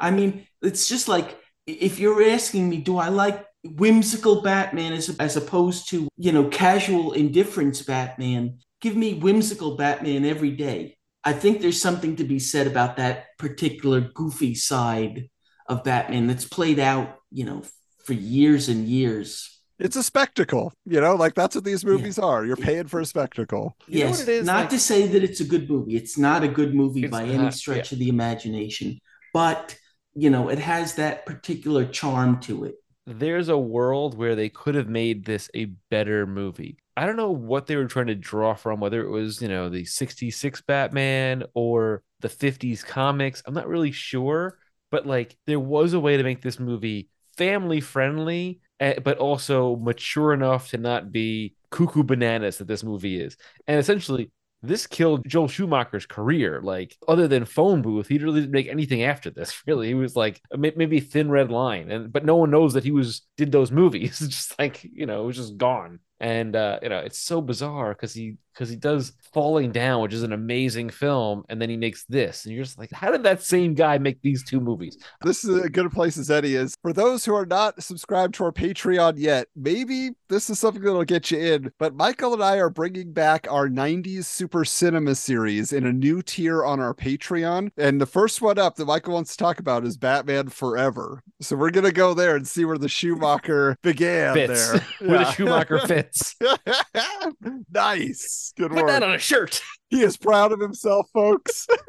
I 0.00 0.10
mean, 0.10 0.46
it's 0.62 0.88
just 0.88 1.08
like 1.08 1.38
if 1.66 1.98
you're 1.98 2.22
asking 2.22 2.68
me, 2.68 2.78
do 2.78 2.98
I 2.98 3.08
like 3.08 3.44
whimsical 3.64 4.42
Batman 4.42 4.92
as 4.92 5.16
as 5.18 5.36
opposed 5.36 5.88
to 5.90 6.08
you 6.16 6.32
know 6.32 6.48
casual 6.48 7.12
indifference 7.12 7.82
Batman? 7.82 8.58
Give 8.80 8.96
me 8.96 9.14
whimsical 9.14 9.76
Batman 9.76 10.24
every 10.24 10.50
day. 10.50 10.96
I 11.24 11.32
think 11.32 11.60
there's 11.62 11.80
something 11.80 12.16
to 12.16 12.24
be 12.24 12.38
said 12.38 12.66
about 12.66 12.96
that 12.98 13.26
particular 13.38 14.00
goofy 14.02 14.54
side 14.54 15.30
of 15.68 15.82
Batman 15.84 16.26
that's 16.26 16.44
played 16.44 16.78
out, 16.78 17.16
you 17.34 17.44
know, 17.44 17.62
for 18.04 18.12
years 18.12 18.68
and 18.68 18.86
years. 18.86 19.50
It's 19.80 19.96
a 19.96 20.04
spectacle, 20.04 20.72
you 20.86 21.00
know, 21.00 21.16
like 21.16 21.34
that's 21.34 21.56
what 21.56 21.64
these 21.64 21.84
movies 21.84 22.16
are. 22.18 22.46
You're 22.46 22.56
paying 22.56 22.86
for 22.86 23.00
a 23.00 23.04
spectacle. 23.04 23.76
You 23.88 24.00
know 24.00 24.06
yes, 24.06 24.20
what 24.20 24.28
it 24.28 24.32
is, 24.32 24.46
not 24.46 24.60
like- 24.60 24.70
to 24.70 24.78
say 24.78 25.08
that 25.08 25.24
it's 25.24 25.40
a 25.40 25.44
good 25.44 25.68
movie. 25.68 25.96
It's 25.96 26.16
not 26.16 26.44
a 26.44 26.48
good 26.48 26.74
movie 26.74 27.02
It's 27.02 27.10
by 27.10 27.24
any 27.24 27.38
not, 27.38 27.54
stretch 27.54 27.90
of 27.90 27.98
the 27.98 28.08
imagination, 28.08 29.00
but 29.32 29.76
you 30.14 30.30
know, 30.30 30.48
it 30.48 30.60
has 30.60 30.94
that 30.94 31.26
particular 31.26 31.84
charm 31.84 32.38
to 32.42 32.64
it. 32.64 32.76
There's 33.06 33.48
a 33.48 33.58
world 33.58 34.16
where 34.16 34.36
they 34.36 34.48
could 34.48 34.76
have 34.76 34.88
made 34.88 35.24
this 35.24 35.50
a 35.54 35.66
better 35.90 36.24
movie. 36.24 36.78
I 36.96 37.04
don't 37.04 37.16
know 37.16 37.32
what 37.32 37.66
they 37.66 37.74
were 37.74 37.86
trying 37.86 38.06
to 38.06 38.14
draw 38.14 38.54
from, 38.54 38.78
whether 38.78 39.02
it 39.04 39.10
was, 39.10 39.42
you 39.42 39.48
know, 39.48 39.68
the 39.68 39.84
66 39.84 40.62
Batman 40.62 41.42
or 41.52 42.04
the 42.20 42.28
50s 42.28 42.84
comics. 42.84 43.42
I'm 43.44 43.54
not 43.54 43.66
really 43.68 43.90
sure, 43.90 44.56
but 44.92 45.04
like 45.04 45.36
there 45.46 45.58
was 45.58 45.92
a 45.94 46.00
way 46.00 46.16
to 46.16 46.22
make 46.22 46.40
this 46.40 46.60
movie 46.60 47.08
family 47.36 47.80
friendly, 47.80 48.60
eh, 48.80 48.98
but 49.00 49.18
also 49.18 49.76
mature 49.76 50.32
enough 50.32 50.70
to 50.70 50.78
not 50.78 51.12
be 51.12 51.54
cuckoo 51.70 52.02
bananas 52.02 52.58
that 52.58 52.68
this 52.68 52.84
movie 52.84 53.20
is. 53.20 53.36
And 53.66 53.78
essentially, 53.78 54.30
this 54.62 54.86
killed 54.86 55.26
Joel 55.28 55.48
Schumacher's 55.48 56.06
career. 56.06 56.60
Like, 56.62 56.96
other 57.06 57.28
than 57.28 57.44
Phone 57.44 57.82
Booth, 57.82 58.08
he 58.08 58.18
really 58.18 58.40
didn't 58.40 58.52
make 58.52 58.68
anything 58.68 59.02
after 59.02 59.30
this. 59.30 59.62
Really, 59.66 59.88
he 59.88 59.94
was 59.94 60.16
like 60.16 60.40
maybe 60.56 61.00
Thin 61.00 61.30
Red 61.30 61.50
Line, 61.50 61.90
and 61.90 62.12
but 62.12 62.24
no 62.24 62.36
one 62.36 62.50
knows 62.50 62.74
that 62.74 62.84
he 62.84 62.90
was 62.90 63.22
did 63.36 63.52
those 63.52 63.70
movies. 63.70 64.20
It's 64.22 64.34
just 64.34 64.58
like 64.58 64.82
you 64.84 65.06
know, 65.06 65.22
it 65.24 65.26
was 65.26 65.36
just 65.36 65.56
gone. 65.56 66.00
And 66.20 66.56
uh, 66.56 66.78
you 66.82 66.88
know, 66.88 66.98
it's 66.98 67.18
so 67.18 67.40
bizarre 67.40 67.90
because 67.90 68.14
he 68.14 68.36
because 68.54 68.70
he 68.70 68.76
does 68.76 69.12
Falling 69.32 69.72
Down, 69.72 70.00
which 70.00 70.14
is 70.14 70.22
an 70.22 70.32
amazing 70.32 70.88
film, 70.88 71.44
and 71.48 71.60
then 71.60 71.68
he 71.68 71.76
makes 71.76 72.04
this, 72.04 72.44
and 72.44 72.54
you're 72.54 72.64
just 72.64 72.78
like, 72.78 72.92
how 72.92 73.10
did 73.10 73.24
that 73.24 73.42
same 73.42 73.74
guy 73.74 73.98
make 73.98 74.22
these 74.22 74.44
two 74.44 74.60
movies? 74.60 74.96
This 75.22 75.44
is 75.44 75.62
a 75.62 75.68
good 75.68 75.90
place 75.90 76.16
as 76.16 76.30
any 76.30 76.54
is. 76.54 76.76
For 76.82 76.92
those 76.92 77.24
who 77.24 77.34
are 77.34 77.46
not 77.46 77.82
subscribed 77.82 78.34
to 78.34 78.44
our 78.44 78.52
Patreon 78.52 79.14
yet, 79.16 79.48
maybe 79.56 80.10
this 80.28 80.50
is 80.50 80.58
something 80.60 80.82
that'll 80.82 81.04
get 81.04 81.32
you 81.32 81.38
in. 81.38 81.72
But 81.78 81.96
Michael 81.96 82.34
and 82.34 82.44
I 82.44 82.58
are 82.58 82.70
bringing 82.70 83.12
back 83.12 83.46
our 83.50 83.68
90s 83.68 84.26
Super 84.26 84.64
Cinema 84.64 85.16
series 85.16 85.72
in 85.72 85.84
a 85.86 85.92
new 85.92 86.22
tier 86.22 86.64
on 86.64 86.80
our 86.80 86.94
Patreon. 86.94 87.70
And 87.76 88.00
the 88.00 88.06
first 88.06 88.40
one 88.40 88.58
up 88.58 88.76
that 88.76 88.86
Michael 88.86 89.14
wants 89.14 89.32
to 89.32 89.36
talk 89.36 89.58
about 89.58 89.84
is 89.84 89.96
Batman 89.96 90.48
Forever. 90.48 91.22
So 91.40 91.56
we're 91.56 91.70
going 91.70 91.86
to 91.86 91.92
go 91.92 92.14
there 92.14 92.36
and 92.36 92.46
see 92.46 92.64
where 92.64 92.78
the 92.78 92.88
Schumacher 92.88 93.76
began 93.82 94.34
Fits 94.34 94.70
there. 94.70 94.86
where 95.08 95.18
the 95.18 95.32
Schumacher 95.32 95.80
fits. 95.80 96.03
nice. 97.72 98.52
Good 98.56 98.70
Put 98.70 98.78
work. 98.78 98.86
that 98.88 99.02
on 99.02 99.14
a 99.14 99.18
shirt. 99.18 99.62
He 99.88 100.02
is 100.02 100.16
proud 100.16 100.52
of 100.52 100.60
himself, 100.60 101.08
folks. 101.12 101.66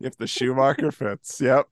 if 0.00 0.16
the 0.18 0.26
Schumacher 0.26 0.92
fits. 0.92 1.40
Yep. 1.40 1.66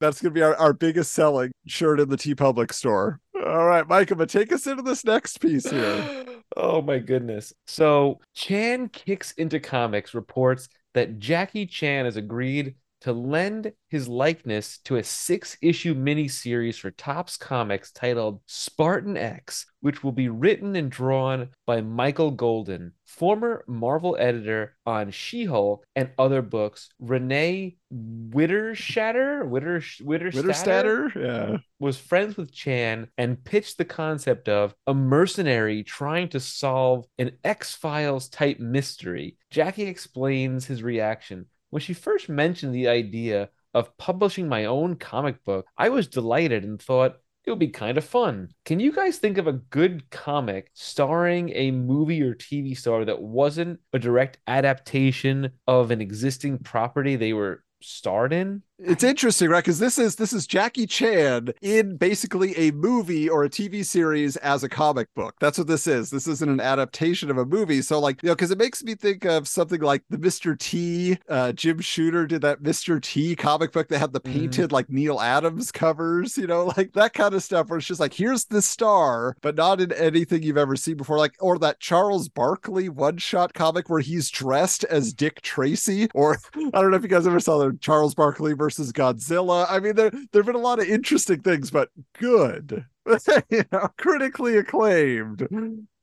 That's 0.00 0.20
going 0.20 0.30
to 0.32 0.38
be 0.38 0.42
our, 0.42 0.54
our 0.56 0.72
biggest 0.72 1.12
selling 1.12 1.52
shirt 1.66 2.00
in 2.00 2.08
the 2.08 2.16
TeePublic 2.16 2.72
store. 2.72 3.20
All 3.44 3.66
right, 3.66 3.86
Micah, 3.88 4.16
but 4.16 4.28
take 4.28 4.52
us 4.52 4.66
into 4.66 4.82
this 4.82 5.04
next 5.04 5.40
piece 5.40 5.68
here. 5.70 6.24
oh 6.56 6.82
my 6.82 6.98
goodness. 6.98 7.52
So 7.66 8.20
Chan 8.34 8.90
Kicks 8.90 9.32
into 9.32 9.60
Comics 9.60 10.14
reports 10.14 10.68
that 10.94 11.18
Jackie 11.18 11.66
Chan 11.66 12.04
has 12.04 12.16
agreed 12.16 12.74
to 13.04 13.12
lend 13.12 13.70
his 13.88 14.08
likeness 14.08 14.78
to 14.78 14.96
a 14.96 15.04
six 15.04 15.58
issue 15.60 15.94
miniseries 15.94 16.78
for 16.78 16.90
Topps 16.90 17.36
Comics 17.36 17.92
titled 17.92 18.40
Spartan 18.46 19.18
X, 19.18 19.66
which 19.82 20.02
will 20.02 20.12
be 20.12 20.30
written 20.30 20.74
and 20.74 20.90
drawn 20.90 21.50
by 21.66 21.82
Michael 21.82 22.30
Golden, 22.30 22.92
former 23.04 23.62
Marvel 23.68 24.16
editor 24.18 24.74
on 24.86 25.10
She 25.10 25.44
Hulk 25.44 25.84
and 25.94 26.12
other 26.18 26.40
books. 26.40 26.88
Renee 26.98 27.76
Wittershatter? 27.92 29.46
Witter? 29.46 29.80
Witterstatter? 29.80 31.14
Yeah. 31.14 31.58
was 31.78 31.98
friends 31.98 32.38
with 32.38 32.54
Chan 32.54 33.08
and 33.18 33.44
pitched 33.44 33.76
the 33.76 33.84
concept 33.84 34.48
of 34.48 34.74
a 34.86 34.94
mercenary 34.94 35.82
trying 35.82 36.30
to 36.30 36.40
solve 36.40 37.04
an 37.18 37.32
X 37.44 37.74
Files 37.74 38.30
type 38.30 38.58
mystery. 38.60 39.36
Jackie 39.50 39.82
explains 39.82 40.64
his 40.64 40.82
reaction. 40.82 41.44
When 41.74 41.80
she 41.80 41.92
first 41.92 42.28
mentioned 42.28 42.72
the 42.72 42.86
idea 42.86 43.48
of 43.74 43.96
publishing 43.96 44.48
my 44.48 44.66
own 44.66 44.94
comic 44.94 45.42
book, 45.42 45.66
I 45.76 45.88
was 45.88 46.06
delighted 46.06 46.62
and 46.62 46.80
thought 46.80 47.16
it 47.44 47.50
would 47.50 47.58
be 47.58 47.66
kind 47.66 47.98
of 47.98 48.04
fun. 48.04 48.50
Can 48.64 48.78
you 48.78 48.92
guys 48.92 49.18
think 49.18 49.38
of 49.38 49.48
a 49.48 49.54
good 49.54 50.08
comic 50.08 50.70
starring 50.74 51.50
a 51.52 51.72
movie 51.72 52.22
or 52.22 52.36
TV 52.36 52.78
star 52.78 53.04
that 53.04 53.20
wasn't 53.20 53.80
a 53.92 53.98
direct 53.98 54.38
adaptation 54.46 55.50
of 55.66 55.90
an 55.90 56.00
existing 56.00 56.58
property 56.58 57.16
they 57.16 57.32
were 57.32 57.64
starred 57.82 58.32
in? 58.32 58.62
It's 58.78 59.04
interesting, 59.04 59.50
right? 59.50 59.62
Because 59.62 59.78
this 59.78 59.98
is 60.00 60.16
this 60.16 60.32
is 60.32 60.48
Jackie 60.48 60.86
Chan 60.86 61.50
in 61.62 61.96
basically 61.96 62.56
a 62.56 62.72
movie 62.72 63.28
or 63.28 63.44
a 63.44 63.48
TV 63.48 63.84
series 63.84 64.36
as 64.38 64.64
a 64.64 64.68
comic 64.68 65.06
book. 65.14 65.36
That's 65.38 65.58
what 65.58 65.68
this 65.68 65.86
is. 65.86 66.10
This 66.10 66.26
isn't 66.26 66.50
an 66.50 66.60
adaptation 66.60 67.30
of 67.30 67.38
a 67.38 67.46
movie. 67.46 67.82
So, 67.82 68.00
like, 68.00 68.20
you 68.24 68.28
know, 68.30 68.34
because 68.34 68.50
it 68.50 68.58
makes 68.58 68.82
me 68.82 68.96
think 68.96 69.24
of 69.26 69.46
something 69.46 69.80
like 69.80 70.02
the 70.10 70.18
Mr. 70.18 70.58
T. 70.58 71.16
Uh, 71.28 71.52
Jim 71.52 71.78
Shooter 71.78 72.26
did 72.26 72.42
that 72.42 72.64
Mr. 72.64 73.00
T 73.00 73.36
comic 73.36 73.70
book 73.70 73.86
that 73.88 74.00
had 74.00 74.12
the 74.12 74.20
Mhm. 74.20 74.32
painted 74.32 74.72
like 74.72 74.90
Neal 74.90 75.20
Adams 75.20 75.70
covers, 75.70 76.36
you 76.36 76.48
know, 76.48 76.64
like 76.76 76.94
that 76.94 77.12
kind 77.14 77.32
of 77.34 77.44
stuff 77.44 77.68
where 77.68 77.78
it's 77.78 77.86
just 77.86 78.00
like, 78.00 78.12
here's 78.14 78.46
the 78.46 78.60
star, 78.60 79.36
but 79.40 79.54
not 79.54 79.80
in 79.80 79.92
anything 79.92 80.42
you've 80.42 80.58
ever 80.58 80.74
seen 80.74 80.96
before. 80.96 81.16
Like, 81.18 81.36
or 81.38 81.58
that 81.60 81.78
Charles 81.78 82.28
Barkley 82.28 82.88
one 82.88 83.18
shot 83.18 83.54
comic 83.54 83.88
where 83.88 84.00
he's 84.00 84.30
dressed 84.30 84.82
as 84.84 85.12
Dick 85.12 85.42
Tracy, 85.42 86.08
or 86.12 86.38
I 86.56 86.80
don't 86.80 86.90
know 86.90 86.96
if 86.96 87.02
you 87.04 87.08
guys 87.08 87.26
ever 87.28 87.38
saw 87.38 87.58
the 87.58 87.78
Charles 87.80 88.16
Barkley 88.16 88.52
versus 88.64 88.92
Godzilla. 88.92 89.66
I 89.68 89.78
mean, 89.80 89.94
there 89.94 90.10
there 90.10 90.42
have 90.42 90.46
been 90.46 90.54
a 90.54 90.58
lot 90.58 90.78
of 90.78 90.86
interesting 90.88 91.40
things, 91.42 91.70
but 91.70 91.90
good, 92.18 92.86
you 93.50 93.64
know, 93.70 93.88
critically 93.98 94.56
acclaimed. 94.56 95.46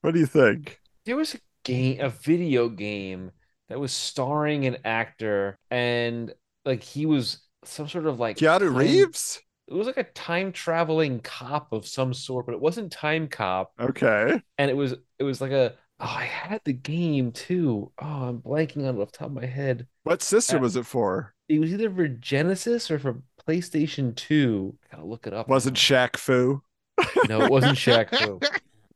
What 0.02 0.14
do 0.14 0.20
you 0.20 0.26
think? 0.26 0.80
there 1.06 1.16
was 1.16 1.34
a 1.34 1.40
game 1.64 2.00
a 2.00 2.10
video 2.10 2.70
game 2.70 3.32
that 3.70 3.80
was 3.80 3.92
starring 3.92 4.66
an 4.68 4.78
actor 4.86 5.58
and 5.72 6.32
like 6.66 6.84
he 6.84 7.06
was 7.08 7.42
some 7.64 7.88
sort 7.88 8.06
of 8.06 8.20
like 8.20 8.38
Keanu 8.38 8.60
time- 8.60 8.76
Reeves? 8.78 9.40
it 9.68 9.74
was 9.74 9.88
like 9.88 9.98
a 9.98 10.04
time 10.04 10.52
traveling 10.52 11.20
cop 11.22 11.72
of 11.74 11.88
some 11.88 12.14
sort 12.14 12.46
but 12.46 12.54
it 12.54 12.62
wasn't 12.62 12.92
time 12.92 13.28
cop 13.28 13.72
Okay. 13.80 14.40
and 14.60 14.70
it 14.70 14.76
was 14.78 14.94
it 15.18 15.24
was 15.24 15.40
like 15.42 15.52
a 15.52 15.74
oh 16.00 16.16
i 16.18 16.26
had 16.26 16.62
the 16.66 16.74
game 16.74 17.32
too 17.32 17.92
oh 18.02 18.06
i'm 18.30 18.40
blanking 18.40 18.88
on 18.88 18.98
it 18.98 19.02
off 19.02 19.12
the 19.12 19.18
top 19.20 19.28
of 19.28 19.34
my 19.34 19.46
head 19.46 19.88
What 20.04 20.22
system 20.22 20.58
Uh, 20.60 20.62
was 20.62 20.76
it 20.76 20.86
for? 20.86 21.34
It 21.56 21.60
was 21.60 21.72
either 21.74 21.90
for 21.92 22.08
genesis 22.08 22.90
or 22.92 23.00
for 23.00 23.22
playstation 23.48 24.16
2 24.16 24.76
I 24.92 24.96
gotta 24.96 25.08
look 25.08 25.28
it 25.28 25.34
up 25.34 25.48
Wasn't 25.48 25.76
now. 25.76 25.80
Shaq 26.08 26.18
Fu? 26.18 26.62
no 27.28 27.42
it 27.42 27.52
wasn't 27.52 27.78
Shaq 27.78 28.10
Fu. 28.16 28.40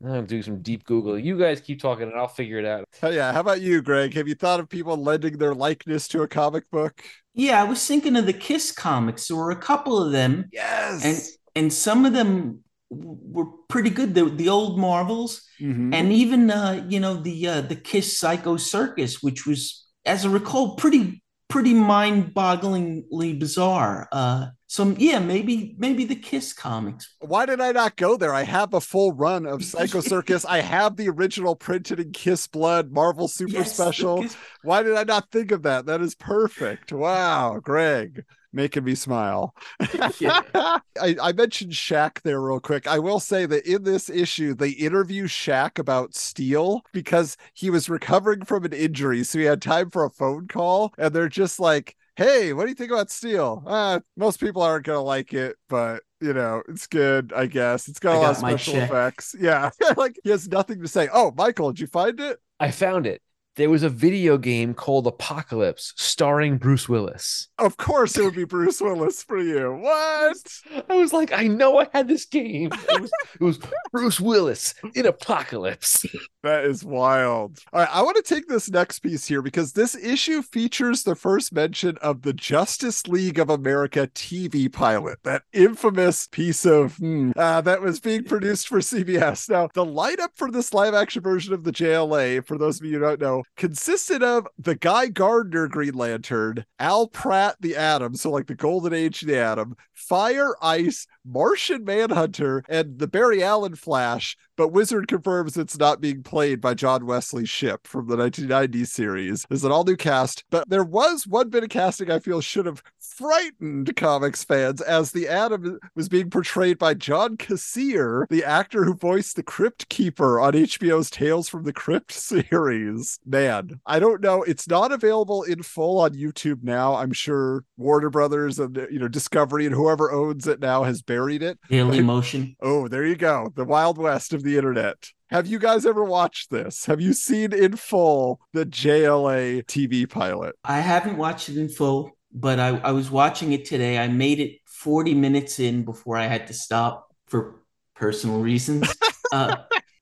i'm 0.06 0.26
doing 0.26 0.44
some 0.44 0.62
deep 0.62 0.84
google 0.84 1.18
you 1.18 1.40
guys 1.40 1.62
keep 1.62 1.80
talking 1.82 2.04
and 2.10 2.16
i'll 2.20 2.28
figure 2.28 2.60
it 2.60 2.66
out 2.66 2.84
Oh, 3.02 3.10
yeah. 3.10 3.32
How 3.34 3.40
about 3.40 3.62
you, 3.62 3.82
Greg? 3.82 4.14
Have 4.14 4.28
you 4.28 4.36
thought 4.36 4.60
of 4.60 4.70
people 4.70 4.96
lending 4.98 5.38
their 5.38 5.54
likeness 5.54 6.08
to 6.10 6.22
a 6.22 6.28
comic 6.28 6.70
book? 6.72 7.02
Yeah, 7.34 7.60
I 7.62 7.66
was 7.66 7.86
thinking 7.86 8.16
of 8.16 8.26
the 8.26 8.34
Kiss 8.34 8.72
comics. 8.72 9.28
There 9.28 9.38
were 9.38 9.52
a 9.52 9.56
couple 9.56 10.02
of 10.02 10.12
them, 10.12 10.46
Yes. 10.52 11.04
and 11.06 11.22
and 11.64 11.74
some 11.74 12.06
of 12.06 12.14
them 12.14 12.64
were 12.90 13.46
pretty 13.68 13.90
good. 13.90 14.14
The 14.16 14.26
the 14.26 14.50
old 14.50 14.80
Marvels, 14.80 15.42
Mhm. 15.62 15.94
and 15.94 16.12
even 16.14 16.50
uh, 16.52 16.86
you 16.88 17.00
know 17.00 17.16
the 17.16 17.48
uh, 17.48 17.62
the 17.62 17.76
Kiss 17.76 18.18
Psycho 18.18 18.56
Circus, 18.58 19.22
which 19.22 19.46
was, 19.46 19.86
as 20.06 20.26
I 20.26 20.30
recall, 20.30 20.76
pretty 20.76 21.22
pretty 21.48 21.74
mind-bogglingly 21.74 23.40
bizarre. 23.40 24.08
Uh, 24.12 24.48
so 24.68 24.96
yeah, 24.98 25.20
maybe 25.20 25.76
maybe 25.78 26.06
the 26.06 26.16
Kiss 26.16 26.52
comics. 26.52 27.16
Why 27.20 27.46
did 27.46 27.62
I 27.62 27.72
not 27.72 27.96
go 27.96 28.18
there? 28.18 28.34
I 28.34 28.44
have 28.44 28.74
a 28.74 28.82
full 28.82 29.14
run 29.14 29.46
of 29.46 29.64
Psycho 29.64 30.02
Circus. 30.02 30.44
I 30.44 30.62
have 30.62 30.98
the 30.98 31.08
original 31.10 31.56
printed 31.56 32.00
in 32.00 32.12
Kiss 32.12 32.48
Blood 32.48 32.92
Marvel 32.92 33.28
Super 33.28 33.54
Yes, 33.54 33.74
Special. 33.74 34.26
Why 34.64 34.84
did 34.84 34.96
I 34.96 35.04
not 35.04 35.32
think 35.32 35.52
of 35.52 35.64
that? 35.64 35.86
That 35.86 36.02
is 36.02 36.16
perfect. 36.16 36.92
Wow, 36.92 37.60
Greg, 37.64 38.26
making 38.56 38.84
me 38.84 38.96
smile. 38.96 39.56
Yeah. 40.20 40.42
I, 41.02 41.16
I 41.22 41.34
mentioned 41.34 41.74
Shaq 41.74 42.22
there 42.22 42.40
real 42.40 42.60
quick. 42.60 42.88
I 42.88 43.00
will 43.00 43.20
say 43.20 43.46
that 43.46 43.66
in 43.66 43.84
this 43.84 44.10
issue, 44.10 44.54
they 44.54 44.70
interview 44.70 45.26
Shaq 45.28 45.80
about 45.80 46.16
Steel 46.16 46.82
because 46.94 47.38
he 47.54 47.70
was 47.70 47.90
recovering 47.90 48.46
from 48.46 48.64
an 48.66 48.74
injury. 48.74 49.24
So 49.24 49.40
he 49.40 49.46
had 49.46 49.62
time 49.62 49.90
for 49.90 50.06
a 50.06 50.10
phone 50.10 50.48
call. 50.48 50.94
And 50.98 51.14
they're 51.14 51.28
just 51.28 51.60
like, 51.60 51.96
hey, 52.16 52.54
what 52.54 52.64
do 52.64 52.70
you 52.70 52.76
think 52.76 52.92
about 52.92 53.10
Steel? 53.10 53.64
Uh, 53.66 54.00
most 54.16 54.40
people 54.40 54.62
aren't 54.62 54.86
going 54.86 54.98
to 54.98 55.02
like 55.02 55.34
it, 55.34 55.58
but 55.68 56.04
you 56.22 56.34
know, 56.34 56.64
it's 56.70 56.88
good, 56.88 57.34
I 57.36 57.48
guess. 57.48 57.88
It's 57.88 58.00
got 58.00 58.16
a 58.16 58.20
lot 58.20 58.36
of 58.36 58.42
got 58.42 58.48
special 58.48 58.74
check. 58.74 58.90
effects. 58.90 59.36
Yeah. 59.40 59.72
like 59.98 60.18
he 60.24 60.30
has 60.30 60.48
nothing 60.48 60.82
to 60.82 60.88
say. 60.88 61.10
Oh, 61.12 61.34
Michael, 61.36 61.72
did 61.72 61.82
you 61.82 61.88
find 61.88 62.20
it? 62.20 62.40
I 62.60 62.72
found 62.72 63.06
it. 63.06 63.22
There 63.56 63.70
was 63.70 63.84
a 63.84 63.90
video 63.90 64.38
game 64.38 64.74
called 64.74 65.08
Apocalypse 65.08 65.94
starring 65.96 66.58
Bruce 66.58 66.90
Willis. 66.90 67.48
Of 67.58 67.78
course 67.78 68.18
it 68.18 68.24
would 68.26 68.36
be 68.36 68.44
Bruce 68.44 68.82
Willis 68.82 69.24
for 69.24 69.38
you. 69.38 69.74
What? 69.74 70.36
I 70.90 70.96
was 70.98 71.14
like, 71.14 71.32
I 71.32 71.48
know 71.48 71.80
I 71.80 71.88
had 71.94 72.10
this 72.10 72.26
game. 72.26 72.70
It 72.90 73.02
was, 73.02 73.12
it 73.40 73.44
was 73.44 73.60
Bruce 73.94 74.20
Willis 74.20 74.76
in 74.94 75.06
Apocalypse. 75.06 76.06
That 76.46 76.66
is 76.66 76.84
wild. 76.84 77.58
All 77.74 77.80
right, 77.80 77.90
I 77.92 78.04
want 78.04 78.18
to 78.18 78.22
take 78.22 78.48
this 78.48 78.70
next 78.70 79.00
piece 79.00 79.26
here 79.26 79.42
because 79.42 79.74
this 79.74 79.96
issue 79.96 80.44
features 80.44 81.02
the 81.02 81.16
first 81.16 81.52
mention 81.52 81.98
of 82.04 82.22
the 82.22 82.34
Justice 82.34 83.08
League 83.08 83.40
of 83.40 83.50
America 83.50 84.08
TV 84.14 84.72
pilot, 84.72 85.18
that 85.24 85.42
infamous 85.54 86.28
piece 86.28 86.64
of 86.64 86.98
hmm, 86.98 87.32
uh, 87.36 87.62
that 87.62 87.82
was 87.82 88.00
being 88.00 88.26
produced 88.26 88.68
for 88.68 88.78
CBS. 88.80 89.50
Now, 89.50 89.70
the 89.74 89.84
lineup 89.84 90.36
for 90.36 90.52
this 90.52 90.72
live 90.72 90.94
action 90.94 91.24
version 91.24 91.52
of 91.52 91.64
the 91.64 91.72
JLA, 91.72 92.46
for 92.46 92.60
those 92.60 92.80
of 92.80 92.86
you 92.86 93.00
who 93.00 93.00
don't 93.00 93.20
know, 93.20 93.44
consisted 93.56 94.24
of 94.24 94.48
the 94.58 94.76
Guy 94.76 95.08
Gardner 95.08 95.68
Green 95.68 95.94
Lantern, 95.94 96.66
Al 96.80 97.08
Pratt 97.08 97.56
the 97.60 97.76
Atom, 97.76 98.16
so 98.16 98.32
like 98.32 98.48
the 98.48 98.56
Golden 98.56 98.94
Age 98.94 99.22
the 99.22 99.38
Atom, 99.38 99.76
Fire, 99.94 100.56
Ice, 100.62 101.08
Martian 101.26 101.84
Manhunter 101.84 102.64
and 102.70 103.00
the 103.00 103.08
Barry 103.08 103.44
Allen 103.44 103.76
Flash, 103.76 104.38
but 104.56 104.70
Wizard 104.70 105.08
confirms 105.08 105.58
it's 105.58 105.78
not 105.78 106.00
being 106.00 106.24
played 106.24 106.62
by 106.62 106.74
John 106.74 107.06
Wesley 107.06 107.46
Shipp 107.46 107.88
from 107.88 108.08
the 108.08 108.16
1990 108.16 108.86
series. 108.86 109.46
There's 109.50 109.64
an 109.64 109.72
all 109.72 109.84
new 109.84 109.96
cast, 109.96 110.44
but 110.50 110.70
there 110.70 110.84
was 110.84 111.28
one 111.28 111.50
bit 111.50 111.64
of 111.64 111.70
casting 111.70 112.12
I 112.12 112.20
feel 112.20 112.42
should 112.42 112.66
have 112.66 112.84
frightened 113.00 113.96
comics 113.96 114.44
fans 114.44 114.82
as 114.82 115.12
the 115.12 115.28
Atom 115.28 115.80
was 115.96 116.10
being 116.10 116.30
portrayed 116.30 116.78
by 116.78 116.94
John 116.94 117.38
Kassir, 117.38 118.28
the 118.30 118.44
actor 118.44 118.84
who 118.86 118.94
voiced 118.94 119.36
the 119.36 119.44
Crypt 119.44 119.90
Keeper 119.90 120.40
on 120.40 120.54
HBO's 120.54 121.10
Tales 121.10 121.50
from 121.50 121.64
the 121.64 121.74
Crypt 121.74 122.12
series. 122.12 123.20
Man, 123.26 123.80
I 123.86 124.00
don't 124.00 124.22
know. 124.22 124.44
It's 124.44 124.68
not 124.68 124.92
available 124.92 125.44
in 125.44 125.64
full 125.64 126.00
on 126.00 126.14
YouTube 126.14 126.64
now. 126.64 126.96
I'm 126.96 127.14
sure 127.14 127.64
Warner 127.78 128.10
Brothers 128.10 128.60
and 128.60 128.76
you 128.92 129.00
know 129.00 129.08
Discovery 129.08 129.66
and 129.66 129.76
whoever 129.76 130.12
owns 130.12 130.48
it 130.48 130.60
now 130.60 130.84
has 130.84 131.02
buried 131.16 131.44
it. 131.44 131.58
Daily 131.70 132.02
Motion. 132.14 132.56
Oh, 132.62 132.88
there 132.88 133.06
you 133.06 133.16
go. 133.16 133.52
The 133.56 133.64
Wild 133.64 133.98
West 133.98 134.34
of 134.34 134.44
the 134.44 134.58
internet. 134.58 134.98
Have 135.30 135.48
you 135.48 135.60
guys 135.60 135.86
ever 135.86 136.04
watched 136.04 136.52
this? 136.52 136.86
Have 136.86 137.00
you 137.02 137.14
seen 137.14 137.54
in 137.54 137.78
full 137.78 138.42
the 138.54 138.66
JLA 138.66 139.64
TV 139.66 140.10
pilot? 140.10 140.56
I 140.64 140.82
haven't 140.82 141.18
watched 141.18 141.50
it 141.50 141.58
in 141.58 141.70
full, 141.70 142.12
but 142.32 142.60
I, 142.60 142.78
I 142.78 142.92
was 142.92 143.10
watching 143.10 143.54
it 143.54 143.66
today. 143.66 143.98
I 143.98 144.08
made 144.08 144.40
it 144.40 144.60
40 144.66 145.16
minutes 145.16 145.60
in 145.60 145.84
before 145.84 146.18
I 146.18 146.28
had 146.28 146.48
to 146.48 146.54
stop 146.54 147.08
for 147.28 147.62
personal 147.96 148.40
reasons. 148.40 148.94
uh, 149.32 149.56